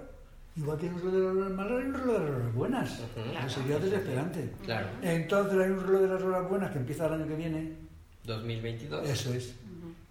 igual 0.58 0.78
que 0.78 0.88
hay 0.88 0.94
un 0.94 1.00
reloj 1.00 1.14
de 1.14 1.22
las 1.22 1.36
horas 1.36 1.52
malas, 1.52 1.72
hay 1.80 1.86
un 1.88 1.94
reloj 1.94 2.14
de 2.14 2.20
las 2.20 2.30
horas 2.36 2.54
buenas. 2.56 3.00
Ujú. 3.00 3.46
Eso 3.48 3.60
sería 3.62 3.80
desesperante. 3.80 4.52
Claro. 4.66 4.88
Entonces 5.02 5.60
hay 5.60 5.70
un 5.72 5.80
reloj 5.82 6.02
de 6.02 6.08
las 6.08 6.22
horas 6.24 6.50
buenas 6.50 6.72
que 6.72 6.80
empieza 6.80 7.06
el 7.08 7.14
año 7.14 7.28
que 7.28 7.36
viene. 7.36 7.72
2022. 8.26 9.08
Eso 9.10 9.34
es. 9.34 9.54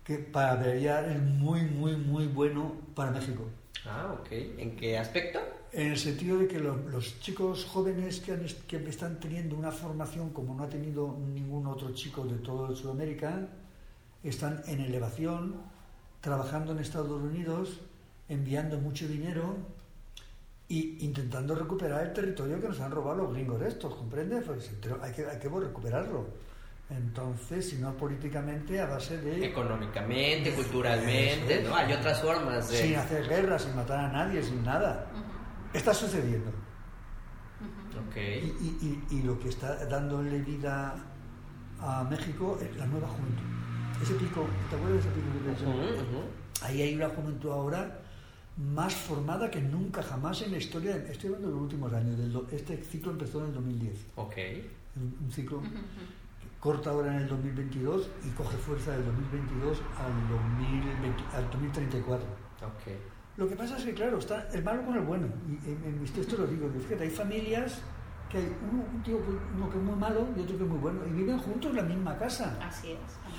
Que 0.05 0.17
para 0.19 0.57
Breviar 0.57 1.09
es 1.09 1.21
muy, 1.23 1.63
muy, 1.63 1.97
muy 1.97 2.27
bueno 2.27 2.75
para 2.95 3.11
México. 3.13 3.45
Ah, 3.87 4.15
ok. 4.21 4.29
¿En 4.59 4.77
qué 4.77 4.99
aspecto? 4.99 5.39
En 5.73 5.93
el 5.93 5.99
sentido 5.99 6.37
de 6.39 6.49
que 6.49 6.59
los, 6.59 6.85
los 6.87 7.21
chicos 7.21 7.65
jóvenes 7.65 8.19
que, 8.21 8.33
han 8.33 8.45
que 8.67 8.77
están 8.89 9.21
teniendo 9.21 9.55
una 9.57 9.71
formación 9.71 10.31
como 10.31 10.55
no 10.57 10.65
ha 10.65 10.69
tenido 10.69 11.17
ningún 11.33 11.67
otro 11.69 11.93
chico 11.95 12.25
de 12.25 12.37
toda 12.39 12.75
Sudamérica, 12.75 13.47
están 14.23 14.63
en 14.67 14.81
elevación, 14.81 15.57
trabajando 16.21 16.73
en 16.73 16.79
Estados 16.79 17.11
Unidos, 17.23 17.81
enviando 18.29 18.79
mucho 18.79 19.09
dinero 19.09 19.57
y 20.69 21.05
intentando 21.05 21.55
recuperar 21.55 22.05
el 22.07 22.13
territorio 22.13 22.61
que 22.61 22.69
nos 22.69 22.81
han 22.81 22.91
robado 22.93 23.23
los 23.25 23.33
gringos 23.33 23.61
estos, 23.63 23.95
¿comprendes? 23.95 24.45
Pues 24.45 24.71
hay 25.03 25.13
que, 25.13 25.27
hay 25.27 25.39
que 25.39 25.49
recuperarlo. 25.49 26.29
Entonces, 26.91 27.69
si 27.71 27.77
no 27.79 27.93
políticamente, 27.97 28.81
a 28.81 28.87
base 28.87 29.17
de... 29.21 29.47
Económicamente, 29.47 30.53
culturalmente, 30.53 31.61
es. 31.63 31.69
¿no? 31.69 31.75
Hay 31.75 31.93
otras 31.93 32.21
formas 32.21 32.69
de... 32.69 32.77
Sin 32.77 32.97
hacer 32.97 33.29
guerra, 33.29 33.59
sin 33.59 33.75
matar 33.77 34.01
a 34.01 34.09
nadie, 34.13 34.43
sin 34.43 34.63
nada. 34.65 35.07
Está 35.73 35.95
sucediendo. 35.95 36.51
Ok. 38.09 38.17
Y, 38.17 38.21
y- 38.21 39.05
y- 39.11 39.17
y 39.19 39.23
lo 39.23 39.39
que 39.39 39.49
está 39.51 39.85
dándole 39.87 40.41
vida 40.41 40.95
a 41.81 42.05
México 42.05 42.59
es 42.61 42.77
la 42.77 42.87
nueva 42.87 43.07
juventud. 43.09 43.45
Ese 44.03 44.15
pico, 44.15 44.47
¿te 44.71 44.77
acuerdas 44.77 45.05
de 45.05 45.11
ese 45.11 45.11
pico 45.11 45.29
que 45.33 45.39
te 45.41 45.51
Ujú, 45.71 45.81
decía? 45.81 46.03
ujú. 46.03 46.65
Ahí 46.67 46.83
hay 46.83 46.95
una 46.95 47.09
juventud 47.09 47.51
ahora 47.51 47.99
más 48.57 48.95
formada 48.95 49.51
que 49.51 49.61
nunca 49.61 50.03
jamás 50.03 50.43
en 50.43 50.53
la 50.53 50.59
historia. 50.59 50.97
Estoy 50.97 51.29
hablando 51.29 51.49
de 51.49 51.55
los 51.55 51.63
últimos 51.63 51.93
años. 51.93 52.19
Del 52.19 52.33
do- 52.33 52.47
este 52.51 52.83
ciclo 52.83 53.13
empezó 53.13 53.41
en 53.41 53.47
el 53.47 53.55
2010. 53.55 54.07
Ok. 54.17 54.35
Un, 54.97 55.17
un 55.25 55.31
ciclo 55.33 55.61
que 55.63 56.49
corta 56.59 56.91
ahora 56.91 57.15
en 57.15 57.23
el 57.23 57.29
2022 57.29 58.09
y 58.27 58.31
coge 58.31 58.57
fuerza 58.59 58.93
del 58.93 59.05
2022 59.07 59.79
al, 59.99 60.29
2020 60.29 61.23
al 61.37 61.51
2034. 61.51 62.27
Ok. 62.27 62.93
Lo 63.37 63.49
que 63.49 63.57
pasa 63.57 63.79
es 63.79 63.85
que, 63.85 63.95
claro, 63.95 64.19
está 64.19 64.49
el 64.53 64.63
malo 64.63 64.85
con 64.85 64.95
el 64.97 65.03
bueno. 65.05 65.27
Y 65.49 65.71
en, 65.71 65.83
en 65.85 66.01
mis 66.03 66.13
textos 66.13 66.39
lo 66.39 66.47
digo. 66.47 66.71
que 66.73 66.81
Fíjate, 66.81 67.05
hay 67.05 67.11
familias 67.11 67.81
que 68.29 68.39
hay 68.39 68.57
uno, 68.71 68.85
un 68.95 69.03
tío 69.03 69.17
que, 69.25 69.31
uno 69.57 69.71
que 69.71 69.79
es 69.79 69.83
muy 69.83 69.97
malo 69.97 70.29
y 70.37 70.41
otro 70.41 70.57
que 70.59 70.65
es 70.65 70.69
muy 70.69 70.79
bueno. 70.79 71.01
Y 71.07 71.11
viven 71.13 71.39
juntos 71.39 71.71
en 71.71 71.77
la 71.77 71.83
misma 71.83 72.19
casa. 72.19 72.59
Así 72.63 72.91
es. 72.93 72.99
ajá. 72.99 73.31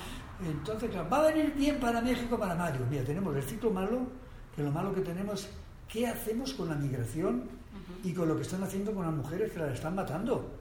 Entonces, 0.45 0.89
claro, 0.89 1.09
va 1.09 1.19
a 1.19 1.31
venir 1.31 1.53
bien 1.53 1.79
para 1.79 2.01
México, 2.01 2.37
para 2.37 2.55
mayo. 2.55 2.79
Mira, 2.89 3.03
tenemos 3.03 3.35
el 3.35 3.43
ciclo 3.43 3.71
malo, 3.71 4.07
que 4.55 4.63
lo 4.63 4.71
malo 4.71 4.93
que 4.93 5.01
tenemos, 5.01 5.47
¿qué 5.87 6.07
hacemos 6.07 6.53
con 6.53 6.69
la 6.69 6.75
migración 6.75 7.43
y 8.03 8.13
con 8.13 8.27
lo 8.27 8.35
que 8.35 8.41
están 8.41 8.63
haciendo 8.63 8.93
con 8.93 9.05
las 9.05 9.13
mujeres 9.13 9.51
que 9.51 9.59
las 9.59 9.73
están 9.73 9.95
matando? 9.95 10.57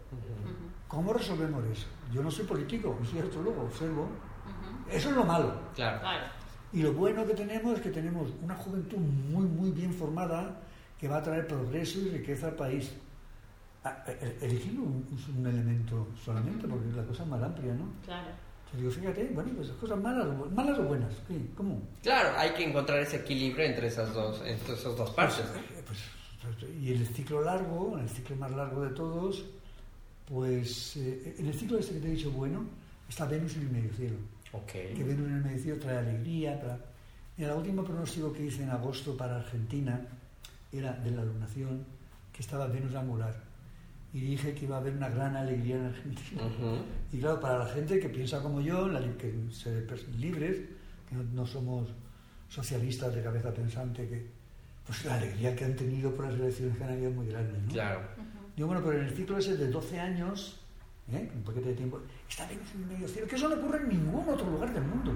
¿Cómo 0.88 1.12
resolvemos 1.12 1.64
eso? 1.66 1.86
Yo 2.12 2.22
no 2.22 2.30
soy 2.30 2.44
político, 2.44 2.98
soy 3.08 3.20
astrólogo, 3.20 3.62
observo. 3.62 4.08
Eso 4.90 5.10
es 5.10 5.16
lo 5.16 5.24
malo. 5.24 5.54
Claro. 5.74 6.00
Claro. 6.00 6.26
Y 6.72 6.82
lo 6.82 6.92
bueno 6.92 7.24
que 7.26 7.34
tenemos 7.34 7.74
es 7.74 7.80
que 7.80 7.90
tenemos 7.90 8.30
una 8.42 8.54
juventud 8.56 8.98
muy, 8.98 9.44
muy 9.46 9.70
bien 9.70 9.92
formada 9.92 10.60
que 10.98 11.08
va 11.08 11.18
a 11.18 11.22
traer 11.22 11.46
progreso 11.46 12.00
y 12.00 12.10
riqueza 12.10 12.48
al 12.48 12.54
país. 12.54 12.92
Ah, 13.82 14.04
eh, 14.06 14.38
Elegir 14.42 14.78
un, 14.78 15.06
es 15.16 15.28
un 15.28 15.46
elemento 15.46 16.08
solamente, 16.22 16.68
porque 16.68 16.86
la 16.94 17.04
cosa 17.04 17.22
es 17.22 17.28
más 17.28 17.42
amplia, 17.42 17.72
¿no? 17.74 17.86
Claro. 18.04 18.28
Te 18.70 18.76
digo, 18.76 18.90
fíjate, 18.90 19.30
bueno, 19.34 19.50
pues 19.56 19.68
cosas 19.70 19.98
malas, 19.98 20.26
malas 20.52 20.78
o 20.78 20.82
buenas. 20.84 21.12
¿cómo? 21.56 21.82
Claro, 22.02 22.38
hay 22.38 22.50
que 22.50 22.64
encontrar 22.64 23.00
ese 23.00 23.16
equilibrio 23.16 23.64
entre 23.64 23.88
esas 23.88 24.14
dos, 24.14 24.40
entre 24.46 24.74
esas 24.74 24.96
dos 24.96 25.10
partes. 25.10 25.44
¿no? 25.44 25.60
Eh, 25.60 25.82
pues, 25.86 25.98
pues, 26.42 26.72
y 26.80 26.92
el 26.92 27.06
ciclo 27.08 27.42
largo, 27.42 27.98
el 27.98 28.08
ciclo 28.08 28.36
más 28.36 28.52
largo 28.52 28.82
de 28.82 28.90
todos, 28.90 29.44
pues 30.26 30.96
eh, 30.96 31.34
en 31.38 31.46
el 31.46 31.54
ciclo 31.54 31.78
este 31.78 31.94
que 31.94 32.00
te 32.00 32.08
he 32.08 32.10
dicho 32.12 32.30
bueno, 32.30 32.64
está 33.08 33.26
Venus 33.26 33.56
en 33.56 33.62
el 33.62 33.70
medio 33.70 33.92
cielo. 33.94 34.16
Ok. 34.52 34.72
Que 34.72 35.04
Venus 35.04 35.26
en 35.26 35.36
el 35.36 35.44
medio 35.44 35.62
cielo 35.62 35.78
trae 35.80 35.98
alegría. 35.98 36.60
Mira, 37.36 37.52
el 37.52 37.58
último 37.58 37.82
pronóstico 37.82 38.32
que 38.32 38.44
hice 38.44 38.62
en 38.62 38.70
agosto 38.70 39.16
para 39.16 39.40
Argentina 39.40 40.00
era 40.72 40.92
de 40.92 41.10
la 41.10 41.24
lunación, 41.24 41.84
que 42.32 42.42
estaba 42.42 42.68
Venus 42.68 42.94
angular. 42.94 43.49
Y 44.12 44.20
dije 44.20 44.54
que 44.54 44.64
iba 44.64 44.76
a 44.76 44.80
haber 44.80 44.94
una 44.96 45.08
gran 45.08 45.36
alegría 45.36 45.76
en 45.76 45.84
Argentina. 45.86 46.42
Ujú. 46.46 46.78
Y 47.12 47.20
claro, 47.20 47.38
para 47.40 47.58
la 47.58 47.66
gente 47.66 48.00
que 48.00 48.08
piensa 48.08 48.42
como 48.42 48.60
yo, 48.60 48.88
que 49.16 49.32
pers- 49.86 50.06
libres, 50.16 50.56
que 51.08 51.14
no, 51.14 51.22
no 51.32 51.46
somos 51.46 51.88
socialistas 52.48 53.14
de 53.14 53.22
cabeza 53.22 53.52
pensante, 53.54 54.08
que 54.08 54.26
pues 54.84 55.04
la 55.04 55.14
alegría 55.14 55.54
que 55.54 55.64
han 55.64 55.76
tenido 55.76 56.12
por 56.14 56.24
las 56.26 56.34
elecciones 56.34 56.76
habido 56.78 57.10
es 57.10 57.14
muy 57.14 57.28
grande, 57.28 57.58
¿no? 57.64 57.72
Claro. 57.72 58.00
Digo, 58.56 58.66
bueno, 58.66 58.82
pero 58.84 58.98
en 59.00 59.06
el 59.06 59.14
ciclo 59.14 59.38
ese 59.38 59.56
de 59.56 59.68
12 59.68 60.00
años, 60.00 60.58
¿eh? 61.12 61.30
un 61.32 61.42
paquete 61.44 61.68
de 61.68 61.74
tiempo, 61.76 62.00
está 62.28 62.46
Venus 62.46 62.66
en 62.74 62.88
medio 62.88 63.06
cielo, 63.06 63.28
que 63.28 63.36
eso 63.36 63.48
no 63.48 63.54
ocurre 63.54 63.78
en 63.82 63.88
ningún 63.90 64.28
otro 64.28 64.50
lugar 64.50 64.74
del 64.74 64.82
mundo. 64.82 65.12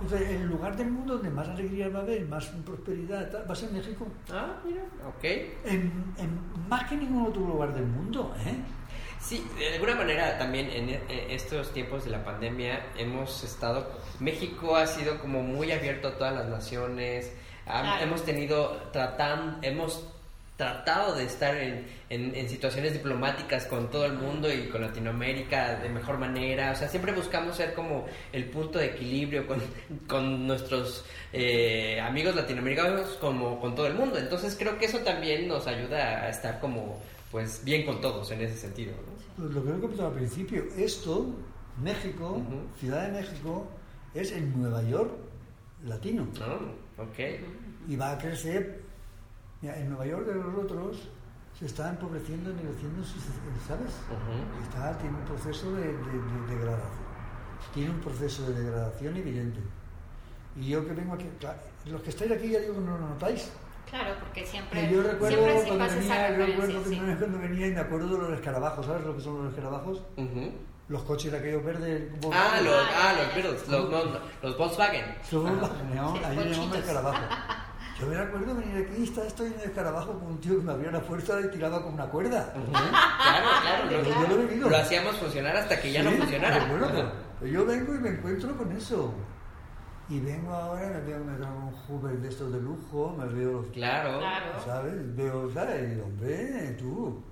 Entonces, 0.00 0.28
el 0.30 0.46
lugar 0.46 0.76
del 0.76 0.90
mundo 0.90 1.14
donde 1.14 1.30
más 1.30 1.48
alegría 1.48 1.88
va 1.88 2.00
a 2.00 2.02
haber, 2.02 2.26
más 2.26 2.46
prosperidad, 2.64 3.46
va 3.48 3.52
a 3.52 3.56
ser 3.56 3.70
México. 3.72 4.06
Ah, 4.30 4.56
mira. 4.64 4.82
Ok. 5.08 5.24
En, 5.64 6.14
en 6.18 6.68
más 6.68 6.88
que 6.88 6.96
ningún 6.96 7.26
otro 7.26 7.40
lugar 7.42 7.72
del 7.74 7.86
mundo, 7.86 8.34
¿eh? 8.44 8.54
Sí, 9.18 9.44
de 9.58 9.74
alguna 9.74 9.94
manera 9.96 10.38
también 10.38 10.68
en 10.70 10.90
e- 10.90 11.34
estos 11.34 11.72
tiempos 11.72 12.04
de 12.04 12.10
la 12.10 12.22
pandemia 12.24 12.86
hemos 12.98 13.42
estado, 13.42 13.90
México 14.20 14.76
ha 14.76 14.86
sido 14.86 15.18
como 15.18 15.42
muy 15.42 15.72
abierto 15.72 16.08
a 16.08 16.18
todas 16.18 16.34
las 16.34 16.46
naciones, 16.46 17.32
ha- 17.66 17.80
Claro. 17.82 18.04
hemos 18.04 18.24
tenido, 18.24 18.76
tratan, 18.92 19.58
hemos 19.62 20.12
tratado 20.56 21.14
de 21.14 21.24
estar 21.24 21.54
en, 21.56 21.86
en- 22.08 22.34
en 22.34 22.48
situaciones 22.48 22.92
diplomáticas 22.94 23.66
con 23.66 23.90
todo 23.90 24.06
el 24.06 24.14
mundo 24.14 24.50
y 24.52 24.68
con 24.68 24.80
Latinoamérica 24.80 25.76
de 25.80 25.88
mejor 25.90 26.16
manera, 26.18 26.72
o 26.72 26.74
sea, 26.76 26.88
siempre 26.88 27.12
buscamos 27.12 27.56
ser 27.56 27.74
como 27.74 28.06
el 28.32 28.46
punto 28.46 28.78
de 28.78 28.86
equilibrio 28.86 29.46
con, 29.46 29.60
con 30.08 30.46
nuestros 30.46 31.04
eh, 31.32 32.00
amigos 32.00 32.34
latinoamericanos 32.34 33.18
como 33.20 33.60
con 33.60 33.74
todo 33.74 33.86
el 33.86 33.94
mundo, 33.94 34.16
entonces 34.18 34.56
creo 34.58 34.78
que 34.78 34.86
eso 34.86 34.98
también 35.00 35.46
nos 35.46 35.66
ayuda 35.66 36.22
a 36.22 36.28
estar 36.30 36.58
como 36.60 36.98
pues 37.30 37.62
bien 37.64 37.84
con 37.84 38.00
todos 38.00 38.30
en 38.30 38.40
ese 38.40 38.56
sentido, 38.56 38.92
¿no? 38.92 39.42
Pues 39.42 39.54
lo 39.54 39.62
que 39.62 39.70
he 39.70 39.80
comentado 39.80 40.08
al 40.08 40.14
principio, 40.14 40.64
esto, 40.78 41.34
México. 41.82 42.40
Ciudad 42.80 43.06
de 43.10 43.20
México, 43.20 43.66
es 44.14 44.32
el 44.32 44.58
Nueva 44.58 44.82
York 44.84 45.10
latino. 45.84 46.26
Ah, 46.40 46.58
ok. 47.02 47.18
Y 47.88 47.96
va 47.96 48.12
a 48.12 48.18
crecer. 48.18 48.85
Mira, 49.62 49.76
en 49.78 49.88
Nueva 49.88 50.06
York 50.06 50.26
de 50.26 50.34
los 50.34 50.54
otros 50.64 51.08
se 51.58 51.66
está 51.66 51.88
empobreciendo 51.88 52.50
y 52.50 52.52
ennegreciendo, 52.52 53.02
¿sabes? 53.66 53.92
Ujú. 54.10 54.62
Está, 54.64 54.96
tiene 54.98 55.16
un 55.16 55.24
proceso 55.24 55.72
de, 55.72 55.82
de- 55.82 55.92
de 55.92 56.54
degradación. 56.56 57.06
Tiene 57.72 57.90
un 57.90 58.00
proceso 58.00 58.46
de 58.50 58.62
degradación 58.62 59.16
evidente. 59.16 59.60
Y 60.56 60.68
yo 60.68 60.86
que 60.86 60.92
vengo 60.92 61.14
aquí, 61.14 61.26
claro, 61.40 61.58
los 61.86 62.02
que 62.02 62.10
estáis 62.10 62.30
aquí 62.32 62.50
ya 62.50 62.60
digo 62.60 62.74
que 62.74 62.80
no 62.80 62.98
lo 62.98 63.08
notáis. 63.08 63.50
Claro, 63.88 64.14
porque 64.20 64.44
siempre, 64.44 64.82
Y 64.84 64.92
yo 64.92 65.02
recuerdo 65.02 65.36
siempre 65.36 65.60
se 65.62 65.68
cuando 65.68 65.86
venía, 65.94 66.30
yo 66.38 66.46
recuerdo 66.46 66.84
sí. 66.84 67.00
cuando 67.18 67.38
venía 67.38 67.66
y 67.68 67.70
me 67.72 67.80
acuerdo 67.80 68.08
de 68.16 68.18
los 68.18 68.32
escarabajos, 68.32 68.84
¿sabes 68.86 69.04
lo 69.06 69.14
que 69.16 69.22
son 69.22 69.38
los 69.44 69.48
escarabajos? 69.52 70.02
Ujú. 70.16 70.52
Los 70.88 71.02
coches 71.02 71.32
de 71.32 71.38
aquellos 71.38 71.64
verdes. 71.64 72.10
Ah, 72.32 72.60
los, 72.62 72.74
Ah, 72.74 72.88
ah, 72.94 73.12
los. 73.16 73.34
Beatles, 73.34 73.68
los, 73.68 73.90
no, 73.90 74.04
no, 74.04 74.18
los 74.42 74.58
Volkswagen. 74.58 75.14
Los- 75.32 75.44
le 75.44 75.94
llamamos- 75.94 76.18
Sí, 76.18 76.24
ahí 76.24 76.36
le 76.36 76.44
llamamos 76.50 76.58
conchitos. 76.76 76.84
Yo 77.98 78.06
me 78.08 78.16
acuerdo 78.18 78.54
venir 78.54 78.84
aquí 78.86 79.00
y 79.00 79.04
estaba 79.04 79.26
estoy 79.26 79.46
en 79.46 79.54
el 79.54 79.60
escarabajo 79.60 80.18
con 80.18 80.28
un 80.32 80.38
tío 80.40 80.58
que 80.58 80.64
me 80.64 80.72
abría 80.72 80.90
la 80.90 81.00
puerta 81.00 81.40
y 81.40 81.48
tiraba 81.50 81.82
con 81.82 81.94
una 81.94 82.06
cuerda. 82.06 82.52
Claro, 82.52 83.48
claro. 83.62 83.90
Lo, 83.90 84.02
yo 84.04 84.36
lo 84.36 84.42
he 84.42 84.46
vivido. 84.46 84.68
lo 84.68 84.76
hacíamos 84.76 85.16
funcionar 85.16 85.56
hasta 85.56 85.80
que 85.80 85.92
ya 85.92 86.02
no 86.02 86.10
funcionara. 86.10 86.58
pero 86.58 86.70
bueno, 86.70 86.86
Ajá. 86.86 86.94
pero- 86.94 87.12
pero 87.40 87.52
yo 87.52 87.64
vengo 87.66 87.94
y 87.94 87.98
me 87.98 88.08
encuentro 88.10 88.56
con 88.56 88.72
eso. 88.72 89.14
Y 90.08 90.20
vengo 90.20 90.52
ahora, 90.52 90.88
me 90.88 91.00
veo, 91.00 91.18
me 91.24 91.36
traigo 91.36 91.56
un 91.58 91.72
Hoover 91.72 92.18
de 92.20 92.28
estos 92.28 92.52
de 92.52 92.60
lujo, 92.60 93.14
me 93.18 93.26
veo 93.26 93.52
los 93.62 93.66
Claro. 93.68 94.18
Claro. 94.18 94.62
¿sabes? 94.64 95.16
Veo, 95.16 95.52
¿sabes? 95.52 96.00
Hombre, 96.02 96.76
tú. 96.78 97.22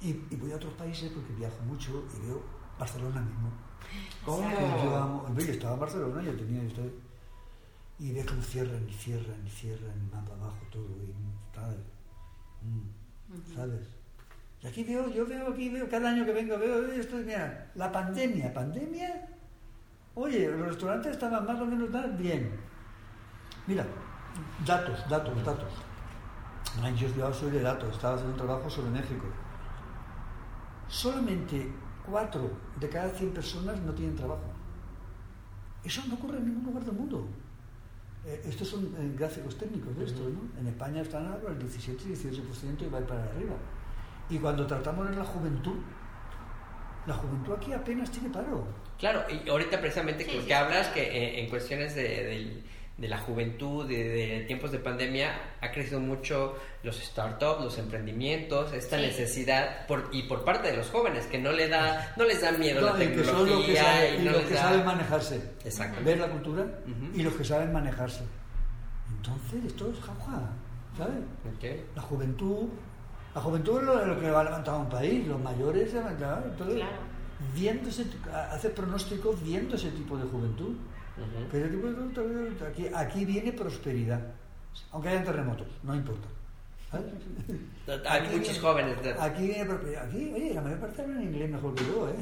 Y, 0.00 0.08
y 0.30 0.36
voy 0.36 0.52
a 0.52 0.56
otros 0.56 0.72
países 0.74 1.10
porque 1.12 1.32
viajo 1.34 1.56
mucho 1.66 2.04
y 2.16 2.26
veo 2.26 2.42
Barcelona 2.78 3.20
mismo. 3.20 3.50
¿Cómo? 4.24 4.48
Yo 4.84 4.96
amo- 4.96 5.26
yo 5.36 5.52
estaba 5.52 5.74
en 5.74 5.80
Barcelona, 5.80 6.22
yo 6.22 6.32
tenía 6.36 6.62
esto. 6.64 6.82
Y 8.00 8.12
ves 8.12 8.26
cómo 8.26 8.40
cierran 8.40 8.88
y 8.88 8.92
cierran 8.94 9.46
y 9.46 9.50
cierran, 9.50 9.92
y 9.94 10.14
más 10.14 10.26
abajo 10.30 10.58
todo. 10.72 10.88
Y, 11.04 11.14
¿sabes? 11.54 11.78
Mm, 12.62 13.54
¿Sabes? 13.54 13.86
Y 14.62 14.66
aquí 14.66 14.84
veo, 14.84 15.08
yo 15.10 15.26
veo 15.26 15.48
aquí, 15.48 15.68
veo 15.68 15.86
cada 15.88 16.08
año 16.08 16.24
que 16.24 16.32
vengo, 16.32 16.58
veo 16.58 16.90
esto, 16.92 17.16
mira, 17.16 17.70
la 17.74 17.92
pandemia, 17.92 18.54
pandemia. 18.54 19.28
Oye, 20.14 20.50
los 20.50 20.68
restaurantes 20.68 21.12
estaban 21.12 21.46
más 21.46 21.60
o 21.60 21.66
menos 21.66 21.90
tan 21.90 22.16
bien. 22.16 22.58
Mira, 23.66 23.86
datos, 24.66 25.08
datos, 25.08 25.44
datos. 25.44 25.72
Yo 26.96 27.32
soy 27.34 27.50
de 27.50 27.60
datos, 27.60 27.94
estaba 27.94 28.14
haciendo 28.14 28.32
un 28.32 28.46
trabajo 28.46 28.70
sobre 28.70 28.90
México. 28.90 29.26
Solamente 30.88 31.70
4 32.08 32.50
de 32.80 32.88
cada 32.88 33.10
100 33.10 33.34
personas 33.34 33.78
no 33.80 33.92
tienen 33.92 34.16
trabajo. 34.16 34.44
Eso 35.84 36.02
no 36.08 36.14
ocurre 36.14 36.38
en 36.38 36.46
ningún 36.46 36.64
lugar 36.64 36.84
del 36.84 36.94
mundo. 36.94 37.28
Eh, 38.26 38.42
estos 38.46 38.68
son 38.68 38.84
eh, 38.98 39.14
gráficos 39.18 39.56
técnicos 39.56 39.96
de 39.96 40.04
esto, 40.04 40.20
¿no? 40.28 40.60
En 40.60 40.66
España 40.66 41.00
están 41.02 41.26
ahora 41.26 41.52
el 41.52 41.58
17 41.58 42.04
y 42.06 42.12
18% 42.12 42.82
y 42.82 42.88
va 42.90 42.98
a 42.98 43.00
ir 43.00 43.06
para 43.06 43.24
arriba. 43.24 43.54
Y 44.28 44.38
cuando 44.38 44.66
tratamos 44.66 45.08
en 45.08 45.16
la 45.18 45.24
juventud, 45.24 45.76
la 47.06 47.14
juventud 47.14 47.54
aquí 47.54 47.72
apenas 47.72 48.10
tiene 48.10 48.28
paro. 48.28 48.66
Claro, 48.98 49.22
y 49.30 49.48
ahorita 49.48 49.80
precisamente 49.80 50.24
Sí, 50.24 50.30
que 50.30 50.42
sí. 50.42 50.52
hablas, 50.52 50.88
que 50.88 51.02
eh, 51.02 51.40
en 51.42 51.48
cuestiones 51.48 51.94
de, 51.94 52.02
del- 52.02 52.62
de 53.00 53.08
la 53.08 53.16
juventud, 53.18 53.88
de, 53.88 54.04
de 54.04 54.40
tiempos 54.46 54.70
de 54.70 54.78
pandemia, 54.78 55.32
ha 55.62 55.70
crecido 55.72 55.98
mucho 56.00 56.54
los 56.82 56.96
startups, 56.96 57.64
los 57.64 57.78
emprendimientos, 57.78 58.72
esta 58.74 58.96
Sí. 58.98 59.02
necesidad, 59.06 59.86
por, 59.86 60.10
y 60.12 60.24
por 60.24 60.44
parte 60.44 60.70
de 60.70 60.76
los 60.76 60.90
jóvenes, 60.90 61.26
que 61.26 61.38
no, 61.38 61.50
le 61.50 61.66
da, 61.68 62.12
no 62.18 62.24
les 62.24 62.42
da 62.42 62.52
miedo 62.52 62.82
No, 62.82 62.96
la 62.98 63.02
y 63.02 63.08
que 63.08 63.24
son 63.24 63.48
los 63.48 63.64
que, 63.64 63.72
tecnología 63.72 63.82
saben, 63.84 64.14
y 64.14 64.16
y 64.20 64.24
no 64.26 64.32
los 64.32 64.42
que 64.42 64.54
da... 64.54 64.60
saben 64.60 64.84
manejarse. 64.84 65.36
Exacto. 65.64 66.04
Ver 66.04 66.18
la 66.18 66.28
cultura 66.28 66.62
Ujú. 66.62 67.18
y 67.18 67.22
los 67.22 67.32
que 67.34 67.44
saben 67.44 67.72
manejarse. 67.72 68.22
Entonces, 69.16 69.64
esto 69.64 69.90
es 69.90 69.98
jauja, 70.00 70.50
¿sabes? 70.96 71.16
Ok. 71.56 71.96
La 71.96 72.02
juventud, 72.02 72.68
la 73.34 73.40
juventud 73.40 73.78
es 73.78 73.84
lo, 73.84 74.06
lo 74.06 74.20
que 74.20 74.30
va 74.30 74.40
a 74.40 74.44
levantar 74.44 74.74
un 74.74 74.88
país, 74.90 75.26
los 75.26 75.40
mayores 75.40 75.92
entonces, 75.94 76.76
Claro. 76.76 76.92
viendo 77.54 77.88
ese, 77.88 78.04
hace 78.50 78.68
pronósticos 78.70 79.42
viendo 79.42 79.76
ese 79.76 79.90
tipo 79.92 80.16
de 80.18 80.24
juventud. 80.24 80.76
Que 81.50 81.58
ese 81.60 81.68
tipo 81.68 81.86
de 81.88 81.92
juventud, 81.94 82.62
aquí, 82.66 82.86
aquí 82.94 83.24
viene 83.24 83.52
prosperidad, 83.52 84.20
aunque 84.92 85.08
hayan 85.08 85.24
terremotos, 85.24 85.66
no 85.82 85.94
importa. 85.94 86.28
¿sabes? 86.90 87.12
Hay 88.06 88.20
Aquí 88.26 88.36
muchos 88.36 88.46
viene- 88.48 88.60
jóvenes. 88.60 89.02
de- 89.02 89.12
Aquí 89.12 89.46
viene 89.46 89.64
prosperidad. 89.64 90.04
Aquí, 90.08 90.32
oye, 90.34 90.54
la 90.54 90.60
mayor 90.62 90.78
parte 90.80 91.02
hablan 91.02 91.22
inglés 91.22 91.50
mejor 91.50 91.74
que 91.74 91.84
yo, 91.84 92.08
¿eh? 92.08 92.14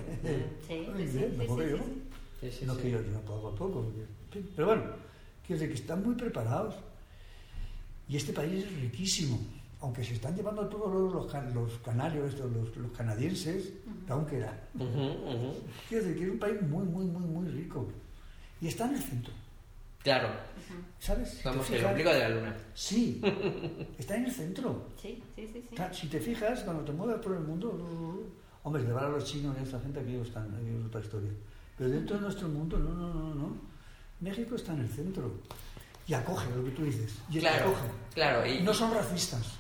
Sí, 0.67 0.67
sí, 0.67 0.75
inglés 0.75 1.11
sí, 1.31 1.37
mejor 1.39 1.59
sí, 1.63 1.65
que 1.65 1.71
sí, 1.71 1.79
yo. 1.79 1.85
sí. 1.85 2.03
Sí, 2.41 2.51
sí, 2.61 2.67
no 2.67 2.75
sí. 2.75 2.83
que 2.83 2.91
yo, 2.91 3.01
yo 3.03 3.11
no 3.13 3.21
puedo 3.21 3.55
poco. 3.55 3.83
porque- 3.83 4.49
Pero 4.55 4.67
bueno, 4.69 4.83
quiero 5.47 5.61
decir 5.61 5.69
que 5.75 5.81
están 5.83 6.03
muy 6.05 6.15
preparados. 6.15 6.75
Y 8.09 8.17
este 8.17 8.33
país 8.33 8.65
es 8.65 8.81
riquísimo. 8.81 9.39
Aunque 9.81 10.03
se 10.03 10.15
están 10.15 10.35
llevando 10.35 10.67
todos 10.69 10.93
los, 10.93 11.13
los, 11.15 11.33
can- 11.33 11.55
los 11.55 11.73
canarios, 11.79 12.31
estos, 12.35 12.51
los, 12.51 12.77
los 12.77 12.91
canadienses, 12.93 13.73
aún 14.09 14.27
queda. 14.27 14.53
Ujú, 14.75 14.85
ujú. 14.85 15.55
Quiero 15.89 16.05
decir 16.05 16.19
que 16.19 16.25
es 16.27 16.31
un 16.33 16.39
país 16.39 16.61
muy, 16.63 16.85
muy, 16.85 17.05
muy, 17.07 17.23
muy 17.25 17.49
rico. 17.49 17.89
Y 18.61 18.69
está 18.69 18.85
en 18.87 18.95
el 18.95 19.03
centro. 19.03 19.33
Claro, 20.03 20.29
¿Sabes? 21.01 21.31
Si 21.31 21.43
somos 21.43 21.69
el 21.71 21.77
fijas- 21.77 21.91
ombligo 21.91 22.11
de 22.13 22.19
la 22.19 22.29
luna. 22.29 22.57
Sí, 22.75 23.21
está 23.99 24.17
en 24.17 24.25
el 24.27 24.33
centro. 24.33 24.89
Sí, 25.01 25.23
sí, 25.37 25.49
sí, 25.53 25.65
sí. 25.71 25.77
Si 25.93 26.07
te 26.09 26.21
fijas, 26.21 26.61
cuando 26.61 26.83
te 26.85 26.93
mueves 26.93 27.19
por 27.21 27.33
el 27.35 27.41
mundo, 27.41 27.69
uh, 27.71 28.67
hombre, 28.67 28.83
llevar 28.83 29.05
a 29.05 29.09
los 29.09 29.25
chinos 29.25 29.55
y 29.57 29.61
a 29.61 29.63
esta 29.65 29.81
gente, 29.81 30.01
aquellos 30.01 30.29
están, 30.29 30.55
aquello 30.55 30.81
es 30.81 30.87
otra 30.87 31.01
historia. 31.01 31.31
Pero 31.77 31.91
dentro 31.91 32.17
de 32.17 32.23
nuestro 32.23 32.49
mundo, 32.49 32.79
no, 32.79 32.91
no, 32.95 33.13
no, 33.15 33.35
no. 33.35 33.57
México 34.21 34.55
está 34.57 34.73
en 34.73 34.81
el 34.81 34.89
centro. 34.89 35.33
Y 36.07 36.15
acoge 36.15 36.47
lo 36.55 36.65
que 36.65 36.71
tú 36.71 36.85
dices. 36.85 37.15
Y 37.31 37.39
Claro, 37.41 37.67
acoge. 37.67 37.87
claro, 38.15 38.47
y 38.47 38.63
No 38.63 38.73
son 38.75 38.93
racistas. 38.95 39.55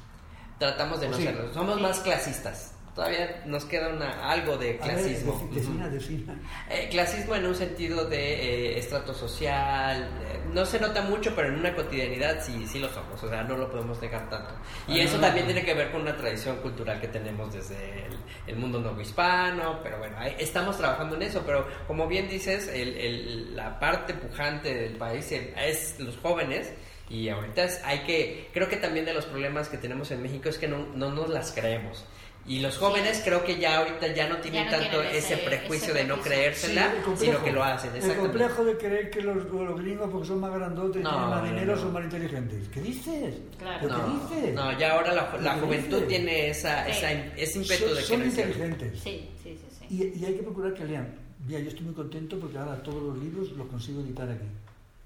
tratamos 0.58 1.00
de 1.00 1.08
no 1.08 1.16
Sí. 1.16 1.22
serlo. 1.24 1.52
Somos 1.54 1.80
más 1.80 2.00
clasistas. 2.00 2.72
Todavía 2.98 3.42
nos 3.46 3.64
queda 3.64 3.90
una, 3.90 4.28
algo 4.28 4.56
de 4.56 4.70
A 4.82 4.86
ver, 4.88 4.96
clasismo. 4.96 5.48
defina, 5.52 5.88
defina. 5.88 6.34
Eh, 6.68 6.88
clasismo 6.90 7.36
en 7.36 7.46
un 7.46 7.54
sentido 7.54 8.06
de 8.06 8.72
eh, 8.72 8.78
estrato 8.80 9.14
social, 9.14 10.02
eh, 10.24 10.40
no 10.52 10.66
se 10.66 10.80
nota 10.80 11.02
mucho, 11.02 11.32
pero 11.36 11.46
en 11.46 11.60
una 11.60 11.72
cotidianidad 11.76 12.42
sí, 12.44 12.66
sí 12.66 12.80
lo 12.80 12.88
somos, 12.88 13.22
o 13.22 13.28
sea, 13.28 13.44
no 13.44 13.56
lo 13.56 13.70
podemos 13.70 14.02
negar 14.02 14.28
tanto. 14.28 14.52
Y 14.88 14.98
Ah, 14.98 15.04
eso 15.04 15.14
no, 15.14 15.20
también 15.22 15.46
no. 15.46 15.52
tiene 15.52 15.64
que 15.64 15.74
ver 15.74 15.92
con 15.92 16.00
una 16.02 16.16
tradición 16.16 16.56
cultural 16.56 17.00
que 17.00 17.06
tenemos 17.06 17.54
desde 17.54 17.76
el, 18.06 18.16
el 18.48 18.56
mundo 18.56 18.80
novohispano, 18.80 19.78
pero 19.80 19.98
bueno, 19.98 20.16
estamos 20.36 20.76
trabajando 20.76 21.14
en 21.14 21.22
eso, 21.22 21.44
pero 21.46 21.68
como 21.86 22.08
bien 22.08 22.28
dices, 22.28 22.66
el- 22.66 22.96
el- 22.98 23.54
la 23.54 23.78
parte 23.78 24.12
pujante 24.14 24.74
del 24.74 24.96
país 24.96 25.30
es 25.30 26.00
los 26.00 26.16
jóvenes. 26.16 26.72
Y 27.10 27.28
ahorita 27.30 27.62
es- 27.64 27.80
hay 27.84 28.00
que, 28.00 28.48
creo 28.52 28.68
que 28.68 28.76
también 28.76 29.06
de 29.06 29.14
los 29.14 29.24
problemas 29.24 29.68
que 29.70 29.78
tenemos 29.78 30.10
en 30.10 30.20
México 30.20 30.48
es 30.50 30.58
que 30.58 30.66
no, 30.68 30.84
no 30.94 31.10
nos 31.10 31.28
las 31.30 31.52
creemos. 31.52 32.04
Y 32.46 32.60
los 32.60 32.78
jóvenes 32.78 33.20
creo 33.22 33.44
que 33.44 33.58
ya 33.58 33.78
ahorita 33.78 34.06
ya 34.14 34.26
no 34.26 34.38
tienen 34.38 34.64
no 34.64 34.70
tanto 34.70 35.00
tienen 35.00 35.16
ese, 35.16 35.34
ese- 35.34 35.44
prejuicio 35.44 35.90
ese 35.90 35.98
de 35.98 36.04
no 36.08 36.18
creérsela, 36.22 36.90
Sí, 36.90 36.96
el 36.96 37.02
complejo. 37.02 37.32
sino 37.32 37.44
que 37.44 37.52
lo 37.52 37.62
hacen. 37.64 37.94
El 37.96 38.16
complejo 38.16 38.64
de 38.64 38.76
creer 38.78 39.10
que 39.10 39.20
los, 39.20 39.44
los 39.44 39.78
gringos, 39.80 40.08
porque 40.10 40.28
son 40.28 40.40
más 40.40 40.54
grandotes 40.54 41.00
y 41.00 41.04
No, 41.04 41.10
tienen 41.10 41.28
más 41.28 41.44
dinero, 41.44 41.76
no. 41.76 41.82
son 41.82 41.92
más 41.92 42.04
inteligentes. 42.04 42.68
¿Qué 42.68 42.80
dices? 42.80 43.34
Claro. 43.58 43.78
¿Pero 43.82 43.98
No, 43.98 44.28
qué 44.30 44.34
dices? 44.36 44.54
no, 44.54 44.78
ya 44.78 44.92
ahora 44.92 45.12
la, 45.12 45.36
la 45.42 45.54
¿Qué 45.56 45.60
juventud 45.60 45.96
dices? 45.96 46.08
tiene 46.08 46.48
esa, 46.48 46.84
Sí. 46.86 46.90
esa, 46.92 47.12
ese 47.12 47.58
ímpetu 47.58 47.84
son, 47.84 47.94
de 47.96 48.02
son 48.02 48.20
crecer. 48.20 48.46
inteligentes. 48.48 49.00
Sí, 49.00 49.28
sí, 49.42 49.58
sí, 49.60 49.66
sí. 49.78 49.86
Y, 49.90 50.18
y 50.18 50.24
hay 50.24 50.34
que 50.34 50.42
procurar 50.42 50.72
que 50.72 50.84
lean. 50.86 51.14
Mira, 51.46 51.60
yo 51.60 51.68
estoy 51.68 51.84
muy 51.84 51.94
contento 51.94 52.38
porque 52.40 52.56
ahora 52.56 52.82
todos 52.82 53.02
los 53.02 53.18
libros 53.18 53.52
los 53.52 53.66
consigo 53.68 54.00
editar 54.00 54.28
aquí. 54.30 54.46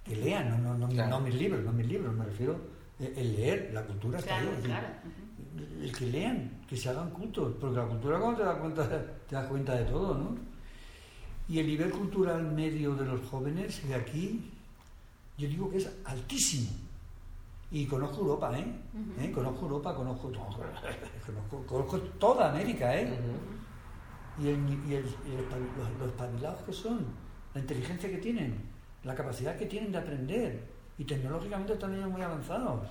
Que 0.04 0.14
lean, 0.14 0.48
no, 0.48 0.58
no, 0.58 0.78
no, 0.78 0.88
Claro. 0.88 1.10
no 1.10 1.20
mis 1.20 1.34
libros, 1.34 1.62
no 1.64 1.72
mis 1.72 1.86
libros, 1.88 2.14
me 2.14 2.24
refiero 2.24 2.56
eh, 3.00 3.12
el 3.16 3.34
leer, 3.36 3.70
la 3.74 3.82
cultura 3.82 4.20
está 4.20 4.38
ahí. 4.38 4.48
claro. 4.62 4.86
El 5.82 5.92
que 5.96 6.06
lean, 6.06 6.50
que 6.72 6.78
se 6.78 6.88
hagan 6.88 7.10
cultos, 7.10 7.52
porque 7.60 7.76
la 7.76 7.84
cultura 7.84 8.18
cuando 8.18 8.38
te 8.38 8.44
das 8.44 8.56
cuenta, 8.56 8.88
te 9.28 9.34
das 9.34 9.46
cuenta 9.46 9.74
de 9.74 9.84
todo, 9.84 10.14
¿no? 10.16 10.34
Y 11.46 11.58
el 11.58 11.66
nivel 11.66 11.90
cultural 11.90 12.42
medio 12.50 12.94
de 12.94 13.04
los 13.04 13.20
jóvenes 13.28 13.86
de 13.86 13.94
aquí, 13.94 14.50
yo 15.36 15.48
digo 15.48 15.70
que 15.70 15.76
es 15.76 15.90
altísimo. 16.06 16.70
Y 17.70 17.84
conozco 17.84 18.20
Europa, 18.22 18.58
¿eh? 18.58 18.64
¿Eh? 19.20 19.30
Conozco 19.32 19.66
Europa, 19.66 19.94
conozco, 19.94 20.32
conozco, 21.26 21.66
conozco 21.66 21.98
toda 22.18 22.50
América, 22.50 22.96
¿eh? 22.98 23.18
Y, 24.40 24.48
el, 24.48 24.56
y, 24.88 24.94
el- 24.94 25.04
y 25.28 25.34
el 25.34 25.40
espabil- 25.40 25.76
los, 25.76 25.98
los 25.98 26.08
espabilados 26.08 26.62
que 26.62 26.72
son, 26.72 27.04
la 27.52 27.60
inteligencia 27.60 28.08
que 28.08 28.16
tienen, 28.16 28.58
la 29.04 29.14
capacidad 29.14 29.58
que 29.58 29.66
tienen 29.66 29.92
de 29.92 29.98
aprender 29.98 30.66
y 30.96 31.04
tecnológicamente 31.04 31.76
también 31.76 32.08
muy 32.10 32.22
avanzados. 32.22 32.88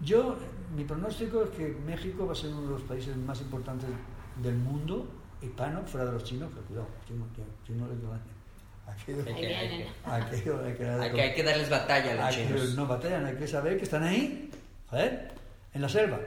Yo, 0.00 0.36
mi 0.74 0.84
pronóstico 0.84 1.42
es 1.44 1.50
que 1.50 1.68
México 1.86 2.26
va 2.26 2.32
a 2.32 2.36
ser 2.36 2.50
uno 2.50 2.62
de 2.62 2.68
los 2.68 2.82
países 2.82 3.16
más 3.16 3.40
importantes 3.40 3.88
del 4.42 4.54
mundo 4.56 5.06
hispano, 5.40 5.82
fuera 5.86 6.06
de 6.06 6.12
los 6.12 6.24
chinos, 6.24 6.50
que 6.54 6.60
cuidado, 6.60 6.88
chinos, 7.06 7.28
chinos 7.66 7.88
les 7.88 8.02
daño. 8.02 8.36
Aquello, 8.86 9.24
que- 9.24 9.30
aquello 9.32 10.62
hay 10.64 10.74
que 10.74 11.20
hay 11.20 11.34
que- 11.34 11.42
darles 11.42 11.68
batalla 11.70 12.12
a 12.12 12.14
los 12.14 12.24
Aquello 12.36 12.56
chinos. 12.56 12.74
no 12.76 12.86
batallan, 12.86 13.26
hay 13.26 13.34
que 13.36 13.46
saber 13.48 13.76
que 13.78 13.84
están 13.84 14.02
ahí, 14.04 14.50
joder, 14.88 15.32
en 15.74 15.82
la 15.82 15.88
selva. 15.88 16.18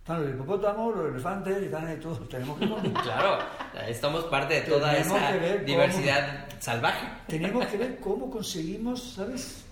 Están 0.00 0.22
los 0.22 0.34
hipopótamos, 0.34 0.94
los 0.94 1.08
elefantes, 1.14 1.62
y 1.62 1.64
están 1.64 1.86
ahí 1.86 1.96
todos. 1.96 2.28
Tenemos 2.28 2.58
que 2.58 2.66
Claro, 3.02 3.38
estamos 3.88 4.24
parte 4.24 4.54
de 4.54 4.60
toda 4.62 4.94
esa 4.98 5.14
cómo- 5.32 5.64
diversidad 5.64 6.46
salvaje. 6.58 7.06
Tenemos 7.26 7.64
que 7.66 7.76
ver 7.78 7.98
cómo 8.00 8.30
conseguimos, 8.30 9.14
¿sabes? 9.14 9.63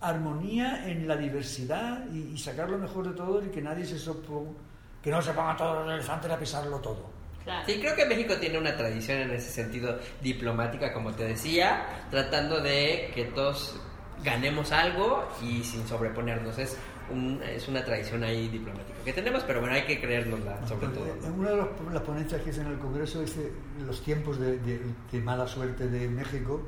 Armonía 0.00 0.88
en 0.88 1.08
la 1.08 1.16
diversidad 1.16 2.04
y, 2.12 2.18
y 2.34 2.38
sacar 2.38 2.70
lo 2.70 2.78
mejor 2.78 3.08
de 3.08 3.14
todo 3.14 3.44
y 3.44 3.48
que 3.48 3.60
nadie 3.60 3.84
se 3.84 3.98
sopo, 3.98 4.54
que 5.02 5.10
no 5.10 5.20
se 5.20 5.32
pongan 5.32 5.56
todos 5.56 5.84
los 5.86 5.94
elefantes 5.94 6.30
a 6.30 6.38
pisarlo 6.38 6.78
todo. 6.78 7.10
Claro. 7.44 7.64
Sí, 7.66 7.78
creo 7.80 7.96
que 7.96 8.04
México 8.06 8.34
tiene 8.38 8.58
una 8.58 8.76
tradición 8.76 9.18
en 9.18 9.30
ese 9.32 9.50
sentido 9.50 9.98
diplomática, 10.22 10.92
como 10.92 11.12
te 11.12 11.24
decía, 11.24 11.84
tratando 12.10 12.60
de 12.60 13.10
que 13.14 13.24
todos 13.26 13.80
ganemos 14.22 14.70
algo 14.72 15.26
y 15.42 15.62
sin 15.64 15.86
sobreponernos. 15.88 16.58
Es, 16.58 16.76
un- 17.10 17.40
es 17.42 17.66
una 17.68 17.82
tradición 17.82 18.22
ahí 18.22 18.48
diplomática 18.48 18.98
que 19.04 19.12
tenemos, 19.14 19.42
pero 19.44 19.60
bueno, 19.60 19.74
hay 19.74 19.84
que 19.86 19.98
creérnosla, 19.98 20.66
sobre 20.66 20.88
todo. 20.88 21.06
En 21.24 21.32
una 21.40 21.50
de 21.50 21.56
los- 21.56 21.68
las 21.92 22.02
ponencias 22.02 22.42
que 22.42 22.50
hice 22.50 22.60
en 22.60 22.66
el 22.66 22.78
Congreso 22.78 23.20
dice 23.22 23.50
los 23.86 24.02
tiempos 24.02 24.38
de, 24.38 24.58
de- 24.58 24.80
de 25.10 25.20
mala 25.20 25.46
suerte 25.46 25.88
de 25.88 26.06
México, 26.08 26.60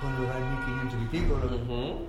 con 0.00 0.12
lo 0.14 0.22
del 0.22 0.44
1500 0.44 0.98
y 1.02 1.06
pico. 1.16 1.38
lo- 1.38 1.56
Ujú. 1.56 2.06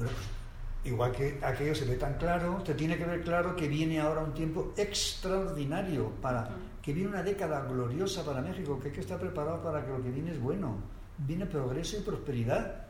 Bueno, 0.00 0.12
pues, 0.14 0.92
igual 0.92 1.12
que 1.12 1.38
aquello 1.42 1.74
se 1.74 1.84
ve 1.84 1.96
tan 1.96 2.14
claro, 2.14 2.62
te 2.64 2.74
tiene 2.74 2.96
que 2.96 3.04
ver 3.04 3.20
claro 3.22 3.54
que 3.54 3.68
viene 3.68 4.00
ahora 4.00 4.22
un 4.22 4.32
tiempo 4.32 4.72
extraordinario 4.76 6.10
para 6.22 6.48
que 6.82 6.92
viene 6.94 7.10
una 7.10 7.22
década 7.22 7.60
gloriosa 7.66 8.24
para 8.24 8.40
México, 8.40 8.78
que 8.80 8.88
hay 8.88 8.94
que 8.94 9.00
estar 9.00 9.18
preparado 9.18 9.62
para 9.62 9.84
que 9.84 9.90
lo 9.90 10.02
que 10.02 10.10
viene 10.10 10.30
es 10.32 10.40
bueno. 10.40 10.78
Viene 11.18 11.44
progreso 11.44 11.98
y 11.98 12.00
prosperidad. 12.00 12.86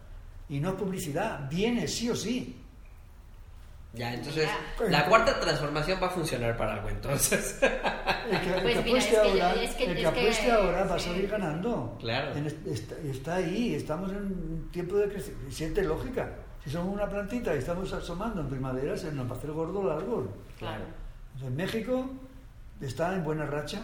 Y 0.48 0.60
no 0.60 0.76
publicidad, 0.76 1.48
viene 1.50 1.88
sí 1.88 2.08
o 2.10 2.14
sí. 2.16 2.56
Ya, 3.92 4.14
entonces, 4.14 4.48
Mira. 4.78 4.90
la 5.00 5.06
cuarta 5.06 5.40
transformación 5.40 5.98
va 6.00 6.06
a 6.06 6.10
funcionar 6.10 6.56
para 6.56 6.74
algo, 6.74 6.88
entonces. 6.90 7.58
El 7.60 8.40
que, 8.40 8.54
el 8.54 8.62
Pues 8.62 8.74
que 8.76 8.82
mira, 8.82 9.00
apueste 9.00 9.10
que 9.10 9.18
ahora, 9.18 9.54
es 9.54 9.74
que- 9.74 9.84
el 9.84 9.94
que 9.96 10.02
es 10.02 10.08
que- 10.12 10.20
apueste 10.20 10.52
ahora 10.52 10.84
va 10.84 10.94
a 10.94 10.98
salir 11.00 11.28
ganando. 11.28 11.96
Claro. 11.98 12.36
En 12.36 12.46
está, 12.46 12.94
está 13.04 13.34
ahí, 13.36 13.74
estamos 13.74 14.12
en 14.12 14.18
un 14.18 14.68
tiempo 14.70 14.96
de 14.96 15.08
crecimiento. 15.08 15.50
Siente 15.52 15.82
lógica. 15.82 16.32
Si 16.64 16.70
somos 16.70 16.92
una 16.94 17.08
plantita 17.08 17.54
y 17.54 17.58
estamos 17.58 17.92
asomando 17.92 18.40
en 18.42 18.48
primavera, 18.48 18.96
se 18.96 19.12
nos 19.12 19.28
va 19.30 19.34
a 19.34 19.38
hacer 19.38 19.50
gordo 19.52 19.80
el 19.82 19.90
árbol. 19.90 20.30
Claro. 20.58 20.84
En 21.42 21.56
México 21.56 22.10
está 22.80 23.14
en 23.14 23.24
buena 23.24 23.46
racha, 23.46 23.82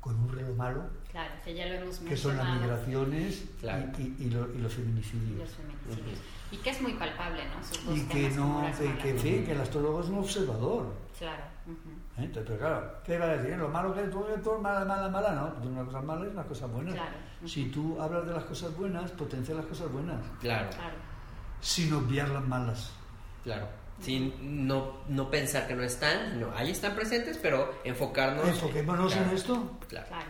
con 0.00 0.16
un 0.18 0.30
reloj 0.32 0.56
malo, 0.56 0.82
Claro, 1.10 1.32
que 1.44 1.54
ya 1.54 1.66
lo 1.66 1.74
hemos 1.74 1.98
que 2.00 2.16
son 2.16 2.36
las 2.36 2.60
migraciones 2.60 3.44
Claro. 3.60 3.86
y, 3.98 4.02
y- 4.02 4.16
y 4.26 4.30
lo- 4.30 4.52
y 4.52 4.58
los 4.58 4.72
feminicidios. 4.74 5.38
los 5.38 5.50
feminicidios. 5.50 6.18
Y 6.50 6.56
que 6.58 6.70
es 6.70 6.82
muy 6.82 6.92
palpable, 6.94 7.42
¿no? 7.46 7.94
Y 7.94 8.00
que 8.06 8.30
no, 8.30 8.62
las 8.62 8.76
que, 8.78 8.84
malas. 8.88 9.02
que, 9.02 9.14
fin, 9.14 9.44
que 9.44 9.52
el 9.52 9.60
astrólogo 9.60 10.00
es 10.00 10.08
un 10.08 10.18
observador. 10.18 10.92
Claro. 11.18 11.42
ujú. 11.66 12.20
¿eh? 12.20 12.24
Entonces, 12.24 12.44
pero 12.46 12.58
claro, 12.58 12.92
¿qué 13.04 13.18
va 13.18 13.24
a 13.26 13.36
decir? 13.36 13.56
Lo 13.56 13.68
malo 13.68 13.94
que 13.94 14.02
tú 14.02 14.24
todo 14.42 14.58
mala, 14.58 14.84
mala, 14.84 15.08
mala, 15.08 15.32
no. 15.34 15.46
Tú 15.62 15.68
una 15.68 15.84
cosa 15.84 16.02
mala 16.02 16.24
y 16.26 16.28
una 16.28 16.42
cosa 16.44 16.66
buena. 16.66 16.92
Claro. 16.92 17.16
Si 17.46 17.66
tú 17.70 18.00
hablas 18.00 18.26
de 18.26 18.32
las 18.32 18.44
cosas 18.44 18.76
buenas, 18.76 19.10
potencia 19.12 19.54
las 19.54 19.66
cosas 19.66 19.90
buenas, 19.90 20.20
Claro, 20.40 20.68
Claro. 20.70 20.94
Sin 21.64 21.92
obviar 21.92 22.28
las 22.28 22.44
malas. 22.44 22.90
claro. 23.42 23.66
Sin 24.00 24.66
no, 24.66 24.98
no 25.08 25.30
pensar 25.30 25.68
que 25.68 25.74
no 25.74 25.84
están, 25.84 26.40
no, 26.40 26.52
ahí 26.56 26.70
están 26.72 26.94
presentes, 26.96 27.38
pero 27.40 27.72
enfocarnos. 27.84 28.46
Enfoquémonos 28.48 29.12
Claro, 29.12 29.30
en 29.30 29.36
esto. 29.36 29.78
Claro. 29.88 30.06
Claro. 30.08 30.26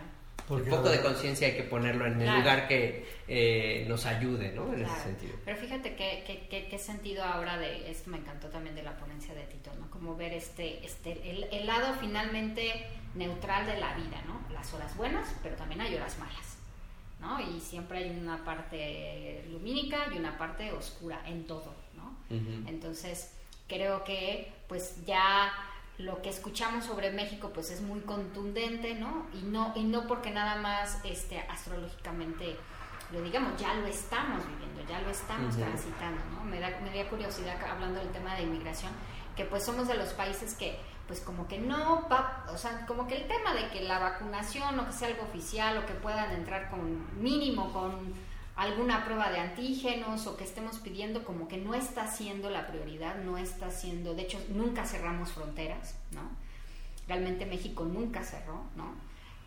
Porque 0.47 0.69
Un 0.69 0.77
poco 0.77 0.89
de 0.89 1.01
conciencia 1.01 1.47
hay 1.47 1.55
que 1.57 1.63
ponerlo 1.63 2.05
en 2.05 2.21
el 2.21 2.31
lugar 2.37 2.67
que 2.67 3.09
eh, 3.27 3.83
nos 3.89 4.05
ayude, 4.05 4.51
¿no? 4.51 4.67
En 4.71 4.81
Claro. 4.83 4.93
ese 4.93 5.03
sentido. 5.05 5.33
Pero 5.43 5.57
fíjate 5.57 5.95
qué, 5.95 6.23
qué, 6.27 6.47
qué, 6.47 6.67
qué 6.69 6.77
sentido 6.77 7.23
ahora 7.23 7.57
de 7.57 7.89
esto 7.89 8.11
me 8.11 8.17
encantó 8.19 8.47
también 8.49 8.75
de 8.75 8.83
la 8.83 8.95
ponencia 8.97 9.33
de 9.33 9.41
Tito, 9.45 9.71
¿no? 9.79 9.89
Como 9.89 10.15
ver 10.15 10.33
este, 10.33 10.85
este 10.85 11.13
el, 11.31 11.45
el 11.51 11.65
lado 11.65 11.95
finalmente 11.99 12.85
neutral 13.15 13.65
de 13.65 13.79
la 13.79 13.95
vida, 13.95 14.21
¿no? 14.27 14.39
Las 14.53 14.71
horas 14.75 14.95
buenas, 14.95 15.33
pero 15.41 15.55
también 15.55 15.81
hay 15.81 15.95
horas 15.95 16.17
malas, 16.19 16.54
¿no? 17.19 17.39
Y 17.39 17.59
siempre 17.59 17.99
hay 17.99 18.09
una 18.09 18.43
parte 18.43 19.45
lumínica 19.51 20.07
y 20.13 20.17
una 20.17 20.37
parte 20.37 20.71
oscura 20.71 21.21
en 21.25 21.45
todo, 21.45 21.73
¿no? 21.95 22.15
Entonces, 22.67 23.31
creo 23.67 24.03
que 24.03 24.51
pues 24.67 25.05
ya 25.05 25.51
lo 25.97 26.21
que 26.21 26.29
escuchamos 26.29 26.85
sobre 26.85 27.11
México 27.11 27.51
pues 27.53 27.71
es 27.71 27.81
muy 27.81 28.01
contundente, 28.01 28.95
¿no? 28.95 29.27
Y 29.33 29.43
no, 29.43 29.73
y 29.75 29.83
no 29.83 30.07
porque 30.07 30.31
nada 30.31 30.55
más 30.57 30.99
este, 31.05 31.39
astrológicamente 31.39 32.57
lo 33.11 33.21
digamos, 33.21 33.59
ya 33.59 33.73
lo 33.75 33.85
estamos 33.85 34.41
viviendo, 34.47 34.83
ya 34.89 34.99
lo 35.01 35.09
estamos 35.09 35.55
transitando, 35.55 36.21
¿no? 36.33 36.43
Me 36.43 36.59
da, 36.59 36.79
me 36.81 36.91
da 36.91 37.07
curiosidad 37.09 37.57
hablando 37.63 37.99
del 37.99 38.09
tema 38.09 38.35
de 38.35 38.43
inmigración, 38.43 38.91
que 39.35 39.45
pues 39.45 39.63
somos 39.63 39.87
de 39.87 39.95
los 39.95 40.09
países 40.13 40.55
que 40.55 40.77
pues 41.07 41.19
como 41.19 41.47
que 41.47 41.59
no 41.59 42.07
o 42.51 42.57
sea, 42.57 42.85
como 42.87 43.07
que 43.07 43.17
el 43.17 43.27
tema 43.27 43.53
de 43.53 43.69
que 43.69 43.81
la 43.81 43.99
vacunación 43.99 44.79
o 44.79 44.85
que 44.87 44.91
sea 44.91 45.09
algo 45.09 45.23
oficial 45.23 45.77
o 45.77 45.85
que 45.85 45.93
puedan 45.93 46.31
entrar 46.31 46.69
con 46.69 47.21
mínimo 47.21 47.71
con 47.71 48.13
alguna 48.55 49.03
prueba 49.03 49.29
de 49.29 49.39
antígenos 49.39 50.27
o 50.27 50.37
que 50.37 50.45
estemos 50.45 50.77
pidiendo 50.77 51.23
como 51.23 51.47
que 51.47 51.57
no 51.57 51.73
está 51.73 52.07
siendo 52.07 52.49
la 52.49 52.67
prioridad, 52.67 53.17
no 53.17 53.37
está 53.37 53.69
siendo, 53.69 54.15
de 54.15 54.23
hecho 54.23 54.39
nunca 54.49 54.85
cerramos 54.85 55.31
fronteras, 55.31 55.95
¿no? 56.11 56.21
Realmente 57.07 57.45
México 57.45 57.83
nunca 57.83 58.23
cerró, 58.23 58.63
¿no? 58.75 58.93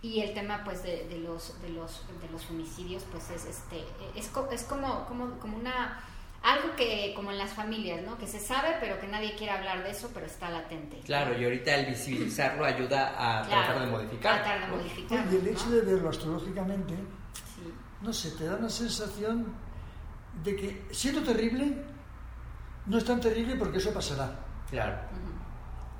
Y 0.01 0.21
el 0.21 0.33
tema 0.35 0.63
pues 0.65 0.83
de, 0.83 1.09
de 1.09 1.19
los, 1.19 1.61
de, 1.61 1.71
los, 1.71 2.05
de 2.21 2.29
los 2.31 2.49
homicidios 2.51 3.05
pues 3.11 3.31
es, 3.31 3.47
este, 3.47 3.85
es, 4.15 4.31
es 4.53 4.63
como, 4.65 5.07
como, 5.07 5.39
como 5.39 5.57
una, 5.57 6.01
algo 6.43 6.75
que 6.77 7.13
como 7.17 7.31
en 7.33 7.39
las 7.39 7.51
familias, 7.53 8.03
¿no? 8.05 8.17
Que 8.19 8.27
se 8.27 8.39
sabe 8.39 8.77
pero 8.81 8.99
que 9.01 9.07
nadie 9.09 9.35
quiere 9.37 9.53
hablar 9.53 9.83
de 9.83 9.91
eso, 9.91 10.11
pero 10.15 10.27
está 10.27 10.51
latente. 10.51 11.01
Claro, 11.05 11.39
y 11.39 11.45
ahorita 11.45 11.75
el 11.75 11.87
visibilizarlo 11.87 12.65
ayuda 12.65 13.09
a 13.17 13.45
Claro, 13.47 13.65
tratar 13.67 13.85
de 13.85 13.91
modificar. 13.91 14.43
tratar 14.43 14.61
de 14.61 14.67
¿no? 14.69 14.77
modificar. 14.77 15.27
Oye, 15.29 15.39
el 15.39 15.47
hecho 15.49 15.67
¿no? 15.67 15.71
de 15.77 15.81
verlo 15.83 16.09
astrológicamente, 16.11 16.95
Sí. 17.55 17.73
no 18.03 18.13
sé, 18.13 18.31
te 18.33 18.45
da 18.45 18.57
una 18.57 18.69
sensación 18.71 19.47
de 20.45 20.55
que 20.57 20.87
siendo 20.93 21.23
terrible, 21.23 21.75
no 22.87 22.99
es 22.99 23.05
tan 23.05 23.21
terrible 23.21 23.57
porque 23.57 23.79
eso 23.79 23.93
pasará. 23.93 24.39
Claro. 24.71 24.97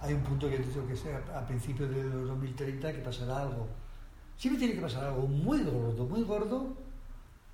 Hay 0.01 0.15
un 0.15 0.23
punto 0.23 0.49
que 0.49 0.55
he 0.55 0.59
dicho 0.59 0.87
que 0.87 0.95
sea 0.97 1.21
a 1.35 1.45
principios 1.45 1.91
del 1.91 2.27
2030 2.29 2.93
que 2.93 2.99
pasará 3.01 3.41
algo. 3.43 3.67
Siempre 4.37 4.61
tiene 4.61 4.75
que 4.77 4.81
pasar 4.83 5.05
algo 5.07 5.27
muy 5.27 5.61
gordo, 5.65 6.05
muy 6.07 6.23
gordo, 6.23 6.77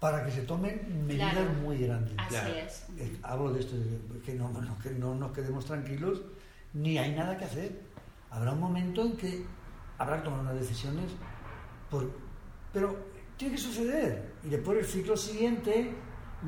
para 0.00 0.24
que 0.24 0.30
se 0.32 0.42
tomen 0.42 1.04
medidas 1.06 1.32
Claro. 1.32 1.50
muy 1.62 1.78
grandes. 1.78 2.14
Así 2.18 2.28
Claro. 2.30 2.54
es. 2.54 2.86
Eh, 2.98 3.18
Hablo 3.22 3.52
de 3.52 3.60
esto, 3.60 3.76
de 3.76 4.20
que 4.24 4.34
no, 4.34 4.48
no, 4.50 4.78
que 4.78 4.90
no 4.90 5.14
nos 5.14 5.32
quedemos 5.32 5.64
tranquilos, 5.64 6.20
ni 6.74 6.98
hay 6.98 7.14
nada 7.14 7.36
que 7.36 7.44
hacer. 7.44 7.80
Habrá 8.30 8.52
un 8.52 8.60
momento 8.60 9.02
en 9.02 9.16
que 9.16 9.46
habrá 9.98 10.18
que 10.18 10.24
tomar 10.24 10.40
unas 10.40 10.54
decisiones, 10.56 11.10
por- 11.90 12.10
pero 12.72 12.96
tiene 13.36 13.54
que 13.54 13.60
suceder. 13.60 14.32
Y 14.44 14.48
después 14.48 14.78
el 14.78 14.84
ciclo 14.84 15.16
siguiente 15.16 15.94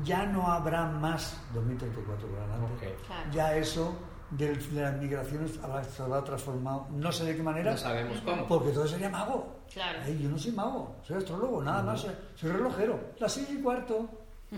ya 0.03 0.25
no 0.25 0.47
habrá 0.51 0.85
más 0.85 1.41
2034 1.53 2.27
por 2.27 2.39
adelante. 2.39 2.87
Ok. 2.87 3.05
Claro. 3.07 3.31
Ya 3.31 3.55
eso 3.57 3.97
de, 4.29 4.55
las 4.73 4.97
migraciones 5.01 5.57
habrá, 5.63 5.83
se 5.83 6.03
habrá 6.03 6.23
transformado, 6.23 6.87
no 6.91 7.11
sé 7.11 7.23
de 7.23 7.35
qué 7.37 7.41
manera, 7.43 7.71
No 7.71 7.77
sabemos 7.77 8.21
cómo. 8.21 8.45
porque 8.47 8.71
todo 8.71 8.85
sería 8.87 9.09
mago. 9.09 9.56
Claro. 9.73 9.99
Ay, 10.03 10.19
yo 10.21 10.29
no 10.29 10.37
soy 10.37 10.51
mago, 10.51 10.95
soy 11.05 11.17
astrólogo, 11.17 11.61
nada 11.63 11.83
más, 11.83 12.01
soy, 12.01 12.11
soy 12.35 12.51
relojero. 12.51 12.99
Las 13.19 13.33
seis 13.33 13.47
y 13.51 13.57
cuarto, 13.61 14.09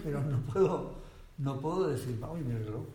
pero 0.03 0.22
no 0.22 0.38
puedo, 0.51 0.93
no 1.38 1.60
puedo 1.60 1.88
decir, 1.88 2.16
mago 2.18 2.38
y 2.38 2.41
mi 2.41 2.53
reloj. 2.57 2.86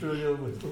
pero 0.00 0.14
yo 0.20 0.36
puesto, 0.36 0.66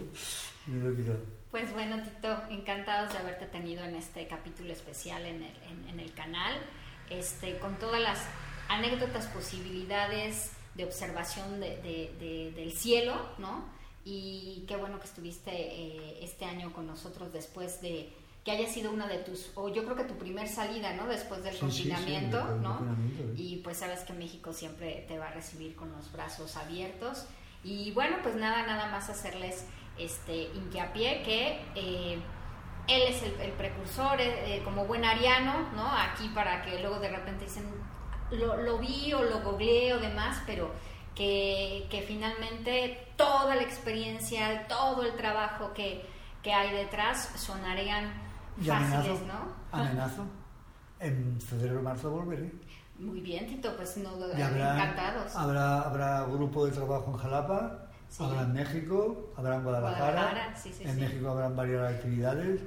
me 0.67 0.83
lo 0.83 0.91
he 0.93 0.97
quitado. 0.97 1.19
Pues 1.51 1.73
bueno, 1.73 2.03
Tito, 2.03 2.37
encantados 2.51 3.13
de 3.13 3.19
haberte 3.19 3.47
tenido 3.47 3.85
en 3.85 3.95
este 3.95 4.27
capítulo 4.27 4.73
especial 4.73 5.25
en 5.25 5.37
el, 5.43 5.57
en- 5.71 5.89
en 5.91 6.01
el 6.01 6.13
canal, 6.13 6.55
este, 7.11 7.59
con 7.59 7.77
todas 7.79 8.01
las 8.01 8.19
anécdotas, 8.69 9.27
posibilidades 9.29 10.51
de 10.75 10.85
observación 10.85 11.61
de- 11.61 11.77
de- 11.83 12.13
de- 12.19 12.53
del 12.57 12.73
cielo, 12.73 13.15
¿no? 13.39 13.65
Y 14.05 14.65
qué 14.67 14.77
bueno 14.77 14.99
que 14.99 15.07
estuviste 15.07 15.51
eh, 15.53 16.19
este 16.25 16.45
año 16.45 16.73
con 16.73 16.87
nosotros 16.87 17.33
después 17.33 17.81
de 17.81 18.13
que 18.45 18.51
haya 18.51 18.69
sido 18.69 18.91
una 18.91 19.07
de 19.07 19.19
tus, 19.19 19.51
o 19.55 19.71
yo 19.71 19.85
creo 19.85 19.97
que 19.97 20.05
tu 20.05 20.19
primer 20.19 20.49
salida, 20.49 20.93
¿no? 20.93 21.07
Después 21.07 21.43
del 21.43 21.55
Sí, 21.55 21.61
sí, 21.61 21.83
sí, 21.85 21.89
confinamiento, 21.89 22.45
¿no? 22.57 22.77
confinamiento. 22.79 23.43
Y 23.43 23.57
pues 23.65 23.79
sabes 23.79 24.01
que 24.01 24.13
México 24.13 24.53
siempre 24.53 25.05
te 25.09 25.19
va 25.19 25.29
a 25.29 25.31
recibir 25.31 25.75
con 25.75 25.91
los 25.93 26.13
brazos 26.13 26.57
abiertos. 26.57 27.27
Y 27.63 27.91
bueno, 27.93 28.19
pues 28.23 28.35
nada, 28.35 28.67
nada 28.67 28.91
más 28.91 29.09
hacerles 29.09 29.65
este 29.97 30.51
hincapié 30.55 31.23
que 31.23 31.59
eh, 31.75 32.19
él 32.87 33.03
es 33.09 33.23
el, 33.23 33.41
el 33.41 33.53
precursor, 33.53 34.21
eh, 34.21 34.57
eh, 34.57 34.63
como 34.63 34.85
buen 34.85 35.07
ariano, 35.07 35.71
¿no? 35.75 35.89
Aquí 35.89 36.29
para 36.35 36.63
que 36.63 36.79
luego 36.81 36.99
de 36.99 37.09
repente 37.09 37.45
dicen, 37.47 37.65
lo, 38.31 38.59
lo 38.59 38.79
vi 38.79 39.15
o 39.15 39.23
lo 39.23 39.41
googleé 39.41 39.95
o 39.95 40.01
demás, 40.01 40.43
pero 40.45 40.71
que, 41.15 41.87
que 41.91 42.03
finalmente 42.03 43.07
toda 43.17 43.55
la 43.55 43.63
experiencia, 43.63 44.67
todo 44.69 45.03
el 45.03 45.17
trabajo 45.17 45.73
que, 45.73 46.05
que 46.43 46.53
hay 46.53 46.73
detrás 46.77 47.31
sonarían 47.37 48.13
Y 48.61 48.65
fáciles, 48.67 48.95
amenazo, 48.95 49.27
¿no? 49.27 49.79
amenazo, 49.79 50.25
en 51.01 51.41
febrero 51.41 51.81
o 51.81 51.83
marzo 51.83 52.11
volveré. 52.11 52.53
Muy 52.99 53.21
bien, 53.21 53.47
Tito, 53.47 53.75
pues 53.77 53.97
no, 53.97 54.11
Y 54.37 54.41
habrá, 54.41 54.75
encantados. 54.75 55.35
habrá, 55.35 55.81
habrá 55.83 56.23
grupo 56.27 56.65
de 56.67 56.73
trabajo 56.73 57.11
en 57.13 57.17
Jalapa, 57.19 57.79
Sí. 58.09 58.23
habrá 58.23 58.43
en 58.43 58.53
México, 58.53 59.33
habrá 59.37 59.57
en 59.57 59.65
Guadalajara, 59.65 60.13
Guadalajara, 60.13 60.57
sí, 60.57 60.73
sí, 60.73 60.85
en 60.85 60.95
sí. 60.95 61.01
México 61.01 61.29
habrán 61.31 61.57
varias 61.57 61.93
actividades, 61.95 62.61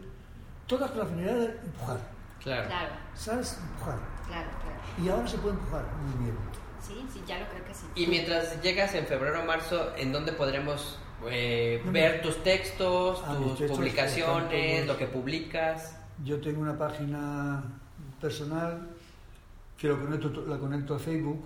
todas 0.66 0.92
con 0.92 1.00
la 1.00 1.06
finalidad 1.06 1.36
de 1.36 1.46
empujar, 1.64 1.98
Claro. 2.44 2.68
Claro, 2.68 2.90
¿sabes? 3.16 3.58
Empujar. 3.62 4.00
claro, 4.28 4.50
claro. 4.62 5.06
Y 5.06 5.10
ahora 5.10 5.28
se 5.28 5.38
puede 5.38 5.56
empujar 5.56 5.86
muy 6.04 6.26
bien. 6.26 6.38
Sí, 6.82 7.06
sí, 7.12 7.24
ya 7.26 7.40
lo 7.40 7.48
creo 7.48 7.64
que 7.66 7.74
sí. 7.74 7.86
Y 7.96 8.08
mientras 8.08 8.62
llegas 8.62 8.94
en 8.96 9.06
febrero 9.06 9.42
o 9.42 9.46
marzo, 9.46 9.96
¿en 9.96 10.12
dónde 10.12 10.34
podremos 10.34 11.00
eh, 11.30 11.82
No, 11.86 11.92
ver 11.92 12.18
no. 12.18 12.22
tus 12.30 12.44
textos, 12.44 13.22
Ah, 13.26 13.36
tus 13.38 13.58
textos 13.58 13.78
publicaciones, 13.78 14.76
todos- 14.86 14.88
lo 14.88 14.98
que 14.98 15.08
publicas? 15.08 15.98
Yo 16.24 16.40
tengo 16.40 16.62
una 16.62 16.78
página 16.78 17.64
personal 18.22 18.90
que 19.78 19.88
lo 19.88 20.00
conecto, 20.00 20.46
la 20.48 20.58
conecto 20.58 20.96
a 20.96 21.00
Facebook 21.00 21.44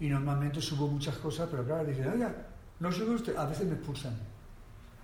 y 0.00 0.08
normalmente 0.08 0.60
subo 0.60 0.86
muchas 0.88 1.16
cosas, 1.18 1.48
pero 1.50 1.64
claro, 1.64 1.84
dicen, 1.84 2.08
oiga, 2.08 2.34
no 2.80 2.90
sube 2.90 3.14
usted, 3.14 3.36
a 3.36 3.46
veces 3.46 3.66
me 3.66 3.74
expulsan. 3.74 4.16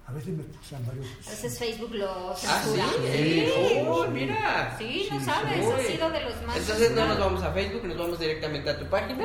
A 0.06 0.12
veces 0.12 0.34
me 0.36 0.42
expulsan 0.42 0.84
varios. 0.86 1.06
A 1.26 1.30
veces 1.30 1.58
Facebook 1.58 1.94
lo 1.94 2.30
Ah, 2.30 2.34
sí. 2.36 2.46
censura. 2.46 2.84
Sí, 3.12 3.44
sí, 3.46 3.78
Oh, 3.86 4.04
sí. 4.06 4.10
mira. 4.10 4.74
Sí, 4.76 5.08
no 5.12 5.18
Sí, 5.20 5.24
sabes, 5.24 5.54
sí. 5.64 5.70
ha 5.72 5.78
sido 5.92 6.10
de 6.10 6.20
los 6.24 6.42
más. 6.46 6.56
Entonces 6.56 6.90
no 6.96 7.06
nos 7.06 7.18
vamos 7.20 7.42
a 7.44 7.52
Facebook, 7.52 7.84
nos 7.84 7.96
vamos 7.98 8.18
directamente 8.18 8.70
a 8.70 8.78
tu 8.78 8.86
página. 8.86 9.24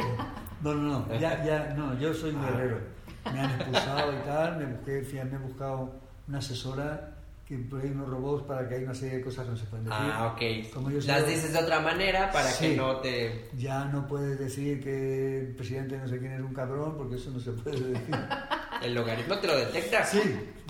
No, 0.61 0.73
no, 0.75 0.99
no, 1.07 1.19
ya, 1.19 1.43
ya, 1.43 1.73
no, 1.75 1.97
yo 1.99 2.13
soy 2.13 2.31
un 2.31 2.43
Ah. 2.43 2.49
guerrero. 2.51 2.94
Me 3.31 3.39
han 3.39 3.51
expulsado 3.51 4.13
y 4.13 4.21
tal, 4.25 4.57
me 4.57 4.65
busqué, 4.65 5.23
me 5.25 5.35
he 5.35 5.39
buscado 5.39 5.93
una 6.27 6.37
asesora 6.39 7.11
que 7.47 7.53
ahí 7.55 7.91
unos 7.91 8.09
robots 8.09 8.43
para 8.47 8.67
que 8.67 8.75
hay 8.75 8.83
una 8.85 8.95
serie 8.95 9.17
de 9.17 9.23
cosas 9.23 9.45
que 9.45 9.51
no 9.51 9.57
se 9.57 9.65
pueden 9.65 9.85
decir. 9.85 9.99
Ah, 10.01 10.33
ok. 10.33 10.73
Como 10.73 10.89
yo 10.89 10.99
Las 11.05 11.27
dices 11.27 11.53
de 11.53 11.59
otra 11.59 11.79
manera 11.79 12.31
para 12.31 12.47
que 12.49 12.53
Sí. 12.71 12.75
no 12.75 12.97
te... 13.01 13.49
Ya 13.55 13.85
no 13.85 14.07
puedes 14.07 14.39
decir 14.39 14.83
que 14.83 15.41
el 15.41 15.55
presidente 15.55 15.95
no 15.97 16.07
sé 16.07 16.17
quién 16.17 16.31
es 16.31 16.41
un 16.41 16.53
cabrón, 16.55 16.95
porque 16.97 17.15
eso 17.17 17.29
no 17.29 17.39
se 17.39 17.51
puede 17.51 17.79
decir. 17.79 18.15
El 18.81 18.93
logaritmo 18.95 19.37
te 19.37 19.47
lo 19.47 19.55
detecta. 19.57 20.03
Sí. 20.03 20.19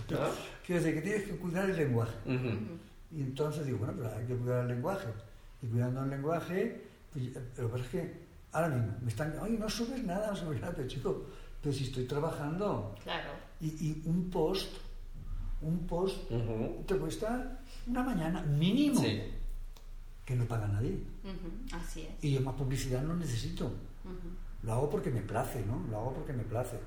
¿No? 0.09 0.17
Quiero 0.65 0.81
decir 0.81 0.95
que 0.95 1.01
tienes 1.01 1.23
que 1.23 1.35
cuidar 1.37 1.69
el 1.69 1.75
lenguaje. 1.77 2.13
Ujú. 2.25 2.49
Y 3.11 3.21
entonces 3.21 3.65
digo, 3.65 3.77
bueno, 3.79 3.93
pero 3.97 4.13
hay 4.15 4.25
que 4.25 4.35
cuidar 4.35 4.61
el 4.61 4.67
lenguaje. 4.67 5.07
Y 5.61 5.67
cuidando 5.67 6.03
el 6.03 6.09
lenguaje, 6.09 6.81
pues, 7.13 7.25
pero 7.55 7.69
pasa 7.69 7.83
es 7.85 7.89
que 7.89 8.13
ahora 8.51 8.67
mismo 8.69 8.93
me 9.01 9.09
están, 9.09 9.33
oye, 9.39 9.57
no 9.57 9.69
subes 9.69 10.03
nada, 10.03 10.27
no 10.27 10.35
subes 10.35 10.59
nada, 10.61 10.73
pero 10.75 10.87
chico, 10.87 11.25
pero 11.65 11.75
si 11.75 11.85
estoy 11.85 12.05
trabajando. 12.05 12.93
Claro. 13.03 13.31
Y, 13.59 13.65
y 13.87 14.03
un 14.05 14.29
post, 14.29 14.71
un 15.61 15.87
post 15.87 16.29
te 16.85 16.95
cuesta 16.95 17.59
una 17.87 18.03
mañana 18.03 18.43
mínimo, 18.43 19.01
Sí. 19.01 19.19
que 20.23 20.35
no 20.35 20.45
paga 20.45 20.67
nadie. 20.67 20.91
Ujú, 21.23 21.75
Así 21.75 22.01
es. 22.01 22.23
Y 22.23 22.33
yo 22.33 22.41
más 22.41 22.53
publicidad 22.53 23.01
no 23.01 23.15
necesito. 23.15 23.73
Lo 24.61 24.73
hago 24.73 24.89
porque 24.91 25.09
me 25.09 25.21
place, 25.21 25.65
¿no? 25.65 25.83
Lo 25.89 25.97
hago 25.97 26.13
porque 26.13 26.33
me 26.33 26.43
place. 26.43 26.77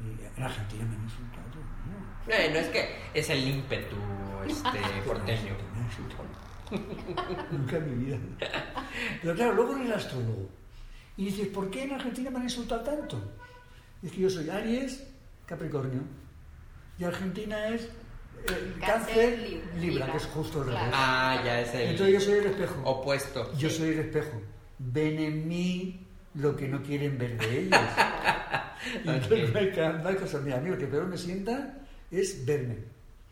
Y 0.00 0.24
en 0.38 0.42
Argentina 0.42 0.84
me 0.86 0.96
han 0.96 1.02
insultado. 1.02 1.44
¿no? 1.86 2.52
No 2.54 2.58
es 2.58 2.68
que 2.68 2.88
es 3.12 3.28
el 3.28 3.46
ímpetu 3.46 3.96
este, 4.46 4.78
porteño. 5.06 5.54
Me 5.74 5.80
han 5.80 5.86
insultado. 5.86 6.24
Nunca 7.52 7.76
en 7.76 7.98
mi 7.98 8.04
vida. 8.06 8.18
Pero 9.20 9.34
claro, 9.34 9.52
luego 9.52 9.76
eres 9.76 9.92
astrólogo. 9.96 10.48
Y 11.18 11.26
dices, 11.26 11.48
¿por 11.48 11.70
qué 11.70 11.82
en 11.84 11.92
Argentina 11.92 12.30
me 12.30 12.38
han 12.38 12.44
insultado 12.44 12.82
tanto? 12.82 13.20
Es 14.04 14.12
que 14.12 14.20
yo 14.20 14.30
soy 14.30 14.48
Aries, 14.50 15.02
Capricornio. 15.46 16.02
Y 16.98 17.04
Argentina 17.04 17.68
es 17.68 17.82
eh, 17.82 17.88
Cáncer, 18.80 18.80
Cáncer, 18.80 19.38
Lib- 19.40 19.80
Libra, 19.80 19.80
Libra. 19.80 20.10
que 20.12 20.16
es 20.18 20.24
justo 20.26 20.58
el 20.62 20.68
Claro. 20.68 20.80
revés. 20.80 20.94
Ah, 20.96 21.42
ya 21.44 21.60
es 21.60 21.74
el 21.74 21.80
Entonces 21.90 22.14
yo 22.14 22.20
soy 22.20 22.34
el 22.38 22.46
espejo. 22.46 22.82
opuesto. 22.84 23.52
Yo 23.56 23.70
soy 23.70 23.88
el 23.90 23.98
espejo. 24.00 24.40
Ven 24.78 25.18
en 25.18 25.48
mí 25.48 26.06
lo 26.34 26.54
que 26.56 26.68
no 26.68 26.82
quieren 26.82 27.16
ver 27.18 27.38
de 27.38 27.58
ellos. 27.60 27.80
Y 29.02 29.08
entonces 29.08 29.48
Ok. 29.48 30.02
no 30.02 30.08
hay, 30.10 30.14
cosas. 30.16 30.42
Mira, 30.42 30.58
a 30.58 30.60
mí 30.60 30.68
lo 30.68 30.76
que 30.76 30.86
peor 30.86 31.06
me 31.06 31.16
sienta 31.16 31.74
es 32.10 32.44
verme. 32.44 32.76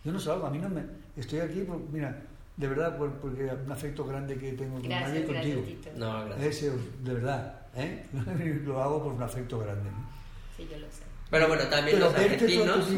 Yo 0.02 0.10
no 0.10 0.18
salgo, 0.18 0.46
a 0.46 0.50
mí 0.50 0.56
no 0.58 0.70
me... 0.70 0.82
Estoy 1.14 1.40
aquí, 1.40 1.60
por, 1.60 1.78
mira, 1.90 2.22
de 2.56 2.68
verdad, 2.68 2.96
por, 2.96 3.12
porque 3.20 3.44
un 3.44 3.70
afecto 3.70 4.02
grande 4.06 4.36
que 4.38 4.52
tengo 4.52 4.76
con 4.80 4.82
Gracias, 4.88 5.08
nadie 5.10 5.20
y 5.20 5.26
gracias, 5.26 5.54
contigo. 5.56 5.78
Tito. 5.82 5.90
No, 5.98 6.24
gracias. 6.24 6.46
Ese, 6.46 6.70
de 7.02 7.12
verdad, 7.14 7.66
¿eh? 7.76 8.06
lo 8.64 8.82
hago 8.82 9.02
por 9.04 9.12
un 9.12 9.22
afecto 9.22 9.58
grande. 9.58 9.90
¿no? 9.90 10.21
Sí, 10.62 10.68
yo 10.70 10.78
lo 10.78 10.86
sé. 10.90 11.02
Pero 11.30 11.48
bueno, 11.48 11.64
también 11.68 11.96
Pero 11.98 12.10
los 12.10 12.18
argentinos. 12.18 12.88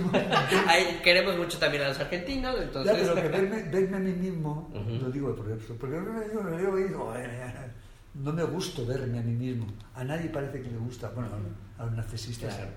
Ahí 0.66 1.00
queremos 1.04 1.36
mucho 1.36 1.58
también 1.58 1.84
a 1.84 1.88
los 1.88 2.00
argentinos, 2.00 2.56
Ya, 2.56 2.62
entonces. 2.64 2.96
pero 3.00 3.14
que 3.14 3.28
verme, 3.28 3.62
verme 3.62 3.96
a 3.96 4.00
mí 4.00 4.12
mismo, 4.12 4.70
Ujú. 4.74 4.90
lo 5.04 5.10
digo 5.10 5.36
por 5.36 5.50
eso, 5.52 5.76
porque 5.78 5.96
no 5.96 6.12
me 6.12 6.24
digo, 6.28 6.42
me 6.42 6.58
digo, 6.58 6.78
y 6.78 6.82
digo, 6.84 7.12
"Ay, 7.14 7.24
no 8.14 8.32
me 8.32 8.42
gusta 8.44 8.82
verme 8.82 9.18
a 9.20 9.22
mí 9.22 9.32
mismo. 9.32 9.66
A 9.94 10.02
nadie 10.04 10.28
parece 10.30 10.60
que 10.62 10.68
le 10.70 10.78
gusta, 10.78 11.10
bueno, 11.10 11.30
a 11.78 11.84
los 11.84 11.92
narcisistas. 11.92 12.54
Claro. 12.54 12.70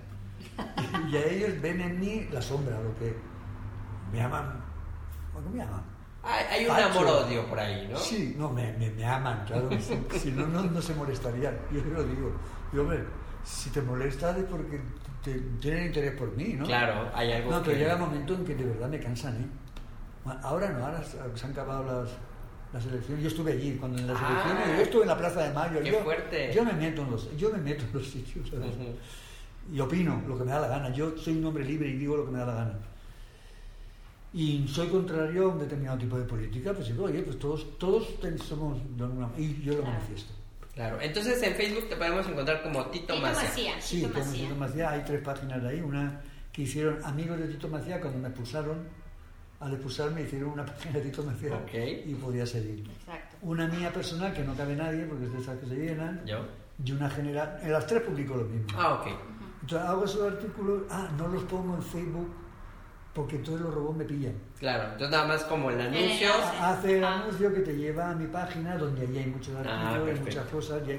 Y 1.10 1.16
a 1.16 1.24
ellos 1.26 1.60
ven 1.60 1.80
en 1.80 1.98
mí 1.98 2.28
la 2.32 2.40
sombra, 2.42 2.80
lo 2.80 2.94
que 2.96 3.16
me 4.12 4.18
llaman, 4.18 4.62
¿cómo 5.32 5.50
me 5.50 5.58
llaman? 5.58 5.82
Hay, 6.22 6.44
hay 6.60 6.66
un 6.66 6.76
amor-odio 6.76 7.46
por 7.46 7.58
ahí, 7.58 7.88
¿no? 7.90 7.96
Sí, 7.98 8.34
no, 8.38 8.50
me, 8.50 8.72
me, 8.74 8.90
me 8.90 9.04
aman, 9.04 9.44
claro. 9.46 9.68
si 10.20 10.30
no, 10.32 10.46
no, 10.46 10.62
no 10.64 10.82
se 10.82 10.94
molestarían. 10.94 11.56
Yo 11.72 11.80
te 11.82 11.88
lo 11.90 12.02
digo. 12.04 12.32
Yo, 12.72 12.82
hombre, 12.82 13.04
si 13.44 13.70
te 13.70 13.80
molesta 13.82 14.36
es 14.36 14.44
porque 14.44 14.80
te- 15.22 15.40
tienen 15.60 15.86
interés 15.86 16.12
por 16.12 16.34
mí, 16.36 16.54
¿no? 16.58 16.64
Claro, 16.66 17.10
hay 17.14 17.32
algo 17.32 17.50
No, 17.50 17.62
pero 17.62 17.72
que- 17.72 17.78
llega 17.78 17.94
un 17.96 18.00
momento 18.02 18.34
en 18.34 18.44
que 18.44 18.54
de 18.54 18.64
verdad 18.64 18.88
me 18.88 19.00
cansan, 19.00 19.36
¿eh? 19.36 19.46
Bueno, 20.24 20.40
Ahora 20.42 20.70
no, 20.70 20.84
ahora 20.84 21.02
se 21.04 21.44
han 21.46 21.52
acabado 21.52 21.84
las, 22.02 22.10
las 22.72 22.84
elecciones. 22.92 23.22
Yo 23.22 23.28
estuve 23.28 23.52
allí 23.52 23.76
cuando 23.76 23.98
en 23.98 24.06
las 24.06 24.18
Ah. 24.20 24.28
elecciones. 24.30 24.76
Yo 24.76 24.82
estuve 24.84 25.02
en 25.02 25.08
la 25.08 25.16
Plaza 25.18 25.42
de 25.48 25.54
Mayo. 25.54 25.80
Qué 25.82 25.90
yo, 25.90 25.98
fuerte. 26.00 26.52
Yo 26.54 26.64
me 26.64 26.72
meto 26.74 27.02
en 27.02 27.10
los, 27.10 27.36
yo 27.36 27.50
me 27.50 27.58
meto 27.58 27.84
en 27.84 27.92
los 27.94 28.06
sitios, 28.06 28.48
¿sabes? 28.50 28.74
Y 29.72 29.80
opino 29.80 30.22
lo 30.26 30.36
que 30.36 30.44
me 30.44 30.50
da 30.52 30.60
la 30.60 30.68
gana. 30.68 30.90
Yo 30.92 31.16
soy 31.16 31.36
un 31.38 31.44
hombre 31.46 31.64
libre 31.64 31.88
y 31.88 31.92
digo 31.96 32.16
lo 32.16 32.24
que 32.26 32.30
me 32.32 32.38
da 32.38 32.46
la 32.46 32.54
gana. 32.54 32.78
Y 34.34 34.68
soy 34.68 34.88
contrario 34.88 35.44
a 35.46 35.48
un 35.54 35.58
determinado 35.58 35.96
tipo 35.98 36.18
de 36.18 36.24
política, 36.24 36.74
pues 36.74 36.88
digo, 36.88 37.04
oye, 37.04 37.22
pues 37.22 37.38
todos, 37.38 37.78
todos 37.78 38.08
somos 38.46 38.78
de 38.96 39.02
alguna 39.04 39.28
y 39.38 39.62
yo 39.62 39.72
lo 39.74 39.80
Claro. 39.80 39.94
manifiesto. 39.94 40.34
Claro, 40.78 41.00
entonces 41.00 41.42
en 41.42 41.56
Facebook 41.56 41.88
te 41.88 41.96
podemos 41.96 42.24
encontrar 42.28 42.62
como 42.62 42.86
Tito. 42.86 43.16
Macía. 43.16 43.80
Sí, 43.80 43.96
Tito 43.96 44.16
Macía. 44.20 44.42
Tito 44.44 44.54
Macía, 44.54 44.90
hay 44.90 45.02
tres 45.04 45.20
páginas 45.22 45.64
ahí, 45.64 45.80
una 45.80 46.20
que 46.52 46.62
hicieron 46.62 47.04
amigos 47.04 47.36
de 47.40 47.48
Tito 47.48 47.66
Macía 47.66 48.00
cuando 48.00 48.20
me 48.20 48.28
expulsaron, 48.28 48.86
al 49.58 49.72
expulsarme 49.72 50.22
hicieron 50.22 50.50
una 50.50 50.64
página 50.66 50.92
de 50.92 51.00
Tito 51.00 51.24
Macía 51.24 51.60
y 52.06 52.14
podía 52.14 52.46
seguir. 52.46 52.88
Exacto. 52.88 53.38
Una 53.42 53.66
mía 53.66 53.92
personal 53.92 54.32
que 54.32 54.44
no 54.44 54.54
cabe 54.54 54.76
nadie 54.76 55.04
porque 55.06 55.24
es 55.24 55.32
de 55.32 55.40
esas 55.40 55.58
que 55.58 55.66
se 55.66 55.74
llenan, 55.74 56.24
¿Yo? 56.24 56.46
y 56.84 56.92
una 56.92 57.10
general, 57.10 57.58
en 57.60 57.72
las 57.72 57.84
tres 57.84 58.02
publico 58.02 58.36
lo 58.36 58.44
mismo. 58.44 58.68
Ah, 58.78 58.94
ok. 59.00 59.08
Entonces 59.62 59.88
hago 59.88 60.04
esos 60.04 60.32
artículos, 60.32 60.82
ah, 60.90 61.08
no 61.18 61.26
los 61.26 61.42
pongo 61.42 61.74
en 61.74 61.82
Facebook 61.82 62.32
porque 63.18 63.34
entonces 63.34 63.62
los 63.66 63.74
robots 63.74 63.96
me 63.98 64.04
pillan. 64.04 64.32
Claro, 64.60 64.84
entonces 64.92 65.10
nada 65.10 65.26
más 65.26 65.42
como 65.42 65.70
el 65.72 65.80
anuncio. 65.80 66.28
enlace. 66.32 66.56
Hace 66.60 66.98
el 66.98 67.04
Ah. 67.04 67.20
anuncio 67.22 67.52
que 67.52 67.60
te 67.62 67.76
lleva 67.76 68.10
a 68.12 68.14
mi 68.14 68.28
página 68.28 68.76
donde 68.78 69.02
allí 69.02 69.18
hay 69.18 69.26
muchos 69.26 69.54
Ah, 69.56 69.58
artículos, 69.58 69.92
hay 69.94 70.04
perfecto. 70.04 70.24
muchas 70.24 70.46
cosas. 70.52 70.86
ya 70.86 70.94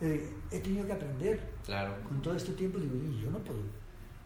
eh, 0.00 0.34
he 0.50 0.58
tenido 0.58 0.84
que 0.84 0.92
aprender 0.92 1.40
Claro. 1.64 1.94
con 2.08 2.20
todo 2.20 2.34
este 2.34 2.52
tiempo. 2.54 2.78
Digo, 2.80 2.96
"Y 2.96 3.22
yo 3.22 3.30
no 3.30 3.38
puedo. 3.38 3.60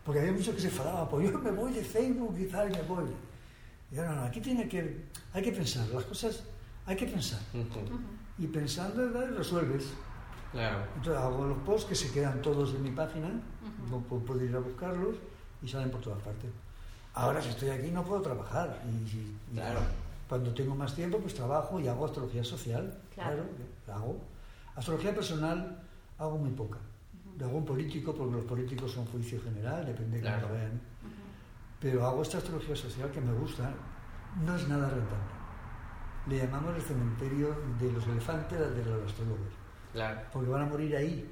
Porque 0.05 0.21
había 0.21 0.33
muchos 0.33 0.55
que 0.55 0.61
se 0.63 0.69
enfadaban, 0.69 1.07
pues 1.11 1.31
yo 1.31 1.39
me 1.39 1.51
voy 1.51 1.71
de 1.75 1.85
Facebook 1.85 2.35
y 2.39 2.47
tal, 2.47 2.73
y 2.73 2.77
me 2.77 2.83
voy. 2.85 3.05
Y 3.93 3.99
ahora 3.99 4.15
no, 4.15 4.23
aquí 4.23 4.41
tiene 4.41 4.67
que, 4.67 5.05
hay 5.35 5.43
que 5.43 5.53
pensar, 5.53 5.87
las 5.89 6.05
cosas 6.05 6.43
hay 6.87 6.97
que 6.97 7.05
pensar. 7.07 7.41
Ujú. 7.53 7.99
Y 8.39 8.47
pensando, 8.47 8.97
¿verdad? 9.13 9.37
resuelves. 9.37 9.93
Claro. 10.53 10.79
Entonces 10.97 11.23
hago 11.23 11.45
los 11.47 11.59
posts 11.59 11.89
que 11.91 11.95
se 11.95 12.11
quedan 12.11 12.41
todos 12.41 12.75
en 12.75 12.83
mi 12.83 12.91
página, 12.91 13.29
no 13.91 14.01
puedo, 14.01 14.25
puedo 14.25 14.43
ir 14.43 14.57
a 14.57 14.61
buscarlos 14.61 15.17
y 15.63 15.69
salen 15.69 15.91
por 15.91 16.01
todas 16.01 16.23
partes. 16.23 16.51
Ahora 17.19 17.43
si 17.43 17.49
estoy 17.49 17.71
aquí 17.71 17.91
no 17.91 18.05
puedo 18.05 18.23
trabajar 18.23 18.81
y, 18.87 18.89
y- 19.17 19.37
Claro. 19.55 19.81
cuando 20.29 20.55
tengo 20.55 20.75
más 20.77 20.95
tiempo 20.95 21.19
pues 21.19 21.35
trabajo 21.35 21.81
y 21.81 21.89
hago 21.89 22.05
astrología 22.07 22.45
social, 22.45 22.97
Claro. 23.15 23.37
claro, 23.37 23.49
la 23.89 23.95
hago. 23.97 24.21
Astrología 24.77 25.13
personal 25.15 25.83
hago 26.19 26.39
muy 26.39 26.51
poca. 26.51 26.79
De 27.37 27.45
algún 27.45 27.65
político, 27.65 28.15
porque 28.15 28.35
los 28.37 28.45
políticos 28.45 28.93
son 28.93 29.05
juicio 29.07 29.41
general, 29.43 29.85
depende 29.85 30.17
de 30.19 30.23
Claro. 30.23 30.43
cómo 30.43 30.55
lo 30.55 30.61
vean. 30.61 30.81
Pero 31.81 32.07
hago 32.07 32.23
esta 32.23 32.39
astrología 32.39 32.77
social 32.77 33.11
que 33.11 33.21
me 33.21 33.33
gusta, 33.33 33.73
no 34.45 34.55
es 34.57 34.69
nada 34.69 34.89
rentable. 34.89 35.39
Le 36.29 36.39
llamamos 36.39 36.77
el 36.77 36.83
cementerio 36.83 37.57
de 37.81 37.93
los 37.93 38.07
elefantes 38.07 38.59
de 38.59 38.85
los 38.85 39.07
astrólogos 39.07 39.49
Claro. 39.93 40.21
porque 40.33 40.51
van 40.51 40.63
a 40.63 40.67
morir 40.67 40.95
ahí. 40.97 41.29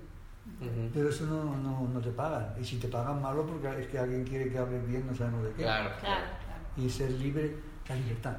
Pero 0.92 1.09
eso 1.09 1.26
no, 1.26 1.57
no, 1.57 1.88
no 1.88 2.01
te 2.01 2.11
pagan. 2.11 2.55
Y 2.59 2.64
si 2.64 2.78
te 2.78 2.88
pagan 2.88 3.20
malo, 3.20 3.44
porque 3.44 3.80
es 3.80 3.88
que 3.88 3.99
alguien 3.99 4.24
quiere 4.24 4.51
que 4.51 4.59
hables 4.59 4.86
bien, 4.86 5.07
no 5.07 5.14
sabemos 5.14 5.44
de 5.44 5.51
qué. 5.51 5.62
Claro. 5.62 5.90
Claro, 6.01 6.24
claro. 6.44 6.62
Y 6.76 6.88
ser 6.88 7.11
libre, 7.12 7.57
la 7.88 7.94
libertad, 7.94 8.36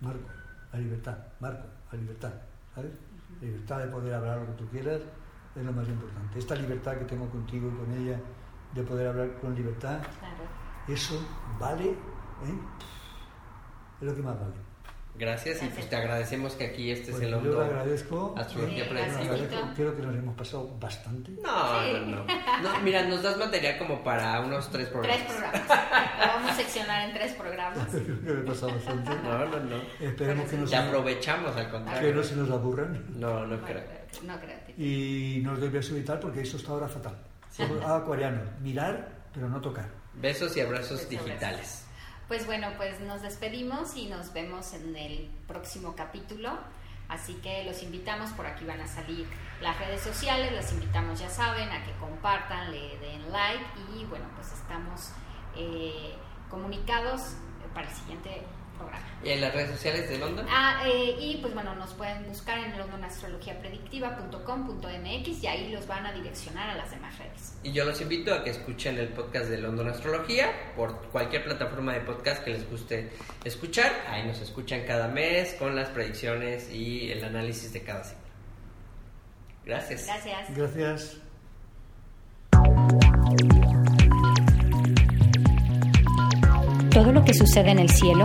Marco, 0.00 0.28
la 0.72 0.78
libertad, 0.78 1.18
Marco, 1.40 1.66
la 1.90 1.98
libertad, 1.98 2.32
¿sabes? 2.74 2.92
La 3.40 3.46
libertad 3.46 3.78
de 3.78 3.86
poder 3.86 4.14
hablar 4.14 4.38
lo 4.38 4.46
que 4.46 4.52
tú 4.52 4.68
quieras 4.68 5.00
es 5.54 5.64
lo 5.64 5.72
más 5.72 5.88
importante. 5.88 6.38
Esta 6.38 6.54
libertad 6.54 6.96
que 6.98 7.04
tengo 7.04 7.28
contigo 7.28 7.68
y 7.68 7.76
con 7.76 7.92
ella, 7.92 8.20
de 8.74 8.82
poder 8.82 9.08
hablar 9.08 9.38
con 9.40 9.54
libertad, 9.54 9.98
claro. 10.18 10.44
eso 10.88 11.20
vale, 11.58 11.90
¿eh? 11.90 12.58
Es 14.00 14.06
lo 14.06 14.14
que 14.14 14.22
más 14.22 14.38
vale. 14.38 14.65
Gracias 15.18 15.62
y 15.62 15.66
pues 15.68 15.88
te 15.88 15.96
agradecemos 15.96 16.54
que 16.54 16.66
aquí 16.66 16.90
estés 16.90 17.12
Pues 17.12 17.22
en 17.22 17.30
yo 17.30 17.36
London. 17.36 17.58
le 17.60 17.64
agradezco. 17.66 18.34
Astrología 18.36 18.84
Sí, 18.84 18.90
predictiva. 18.90 19.24
gracias. 19.24 19.50
Agradezco, 19.50 19.74
Creo 19.74 19.96
que 19.96 20.02
nos 20.02 20.14
hemos 20.16 20.36
pasado 20.36 20.76
bastante. 20.78 21.30
No, 21.42 21.82
no, 21.92 21.98
no, 22.00 22.24
no. 22.62 22.80
Mira, 22.82 23.02
nos 23.06 23.22
das 23.22 23.36
material 23.38 23.78
como 23.78 24.04
para 24.04 24.40
unos 24.40 24.70
tres 24.70 24.88
programas. 24.88 25.18
Tres 25.24 25.32
programas. 25.36 25.68
Lo 26.20 26.26
vamos 26.26 26.50
a 26.50 26.54
seccionar 26.54 27.08
en 27.08 27.14
tres 27.14 27.32
programas. 27.32 27.88
Creo 27.90 28.04
que 28.22 28.32
me 28.32 28.40
he 28.40 28.44
pasado 28.44 28.72
bastante. 28.74 29.10
No, 29.22 29.38
no, 29.46 29.60
no. 29.60 29.76
Esperemos 30.00 30.50
que 30.50 30.56
no, 30.58 30.64
Y 30.64 30.68
se, 30.68 30.76
aprovechamos 30.76 31.56
al 31.56 31.64
que 31.66 31.70
contrario. 31.72 32.14
no 32.14 32.22
se 32.22 32.36
nos 32.36 32.50
aburran. 32.50 33.04
No, 33.18 33.46
no 33.46 33.58
Bueno, 33.58 33.64
creo. 33.66 33.82
no 34.24 34.38
creo. 34.38 34.56
Y 34.76 35.40
no 35.42 35.52
os 35.54 35.90
y 35.90 36.02
tal 36.02 36.18
porque 36.20 36.42
eso 36.42 36.58
está 36.58 36.72
ahora 36.72 36.88
fatal. 36.88 37.16
Somos 37.50 37.82
acuarianos. 37.84 38.42
Mirar, 38.60 39.08
pero 39.32 39.48
no 39.48 39.60
tocar. 39.62 39.88
Besos 40.12 40.54
y 40.56 40.60
abrazos 40.60 41.08
Besos, 41.08 41.08
digitales. 41.08 41.85
Pues 42.28 42.44
bueno, 42.44 42.68
pues 42.76 42.98
nos 43.00 43.22
despedimos 43.22 43.96
y 43.96 44.06
nos 44.06 44.32
vemos 44.32 44.74
en 44.74 44.96
el 44.96 45.30
próximo 45.46 45.94
capítulo. 45.94 46.58
Así 47.08 47.34
que 47.34 47.62
los 47.62 47.84
invitamos, 47.84 48.30
por 48.30 48.46
aquí 48.46 48.64
van 48.64 48.80
a 48.80 48.88
salir 48.88 49.28
las 49.60 49.78
redes 49.78 50.00
sociales, 50.00 50.50
los 50.50 50.72
invitamos, 50.72 51.20
ya 51.20 51.30
saben, 51.30 51.68
a 51.70 51.84
que 51.84 51.92
compartan, 52.00 52.72
le 52.72 52.98
den 52.98 53.30
like 53.30 53.64
y 53.96 54.04
bueno, 54.06 54.24
pues 54.34 54.52
estamos 54.52 55.12
eh, 55.54 56.16
comunicados 56.50 57.34
para 57.72 57.88
el 57.88 57.94
siguiente 57.94 58.42
programa. 58.76 59.06
¿Y 59.24 59.30
en 59.30 59.40
las 59.40 59.54
redes 59.54 59.70
sociales 59.70 60.08
de 60.08 60.18
London? 60.18 60.46
Ah, 60.48 60.82
eh, 60.86 61.16
y 61.18 61.38
pues 61.38 61.52
bueno, 61.54 61.74
nos 61.74 61.92
pueden 61.94 62.24
buscar 62.26 62.58
en 62.58 62.78
londonastrologiapredictiva.com.mx 62.78 65.42
y 65.42 65.46
ahí 65.46 65.70
los 65.70 65.86
van 65.86 66.04
a 66.06 66.12
direccionar 66.12 66.70
a 66.70 66.76
las 66.76 66.90
demás 66.90 67.18
redes. 67.18 67.58
Y 67.62 67.72
yo 67.72 67.84
los 67.84 68.00
invito 68.00 68.34
a 68.34 68.42
que 68.44 68.50
escuchen 68.50 68.98
el 68.98 69.08
podcast 69.08 69.48
de 69.48 69.58
London 69.58 69.88
Astrología 69.88 70.72
por 70.76 71.08
cualquier 71.08 71.44
plataforma 71.44 71.94
de 71.94 72.00
podcast 72.00 72.44
que 72.44 72.52
les 72.52 72.70
guste 72.70 73.10
escuchar. 73.44 73.90
Ahí 74.08 74.26
nos 74.26 74.40
escuchan 74.40 74.82
cada 74.86 75.08
mes 75.08 75.54
con 75.54 75.74
las 75.74 75.88
predicciones 75.88 76.70
y 76.70 77.10
el 77.10 77.24
análisis 77.24 77.72
de 77.72 77.82
cada 77.82 78.04
signo. 78.04 78.22
Gracias. 79.64 80.06
Gracias. 80.06 80.56
Gracias. 80.56 81.16
Todo 86.90 87.12
lo 87.12 87.24
que 87.24 87.34
sucede 87.34 87.72
en 87.72 87.80
el 87.80 87.90
cielo 87.90 88.24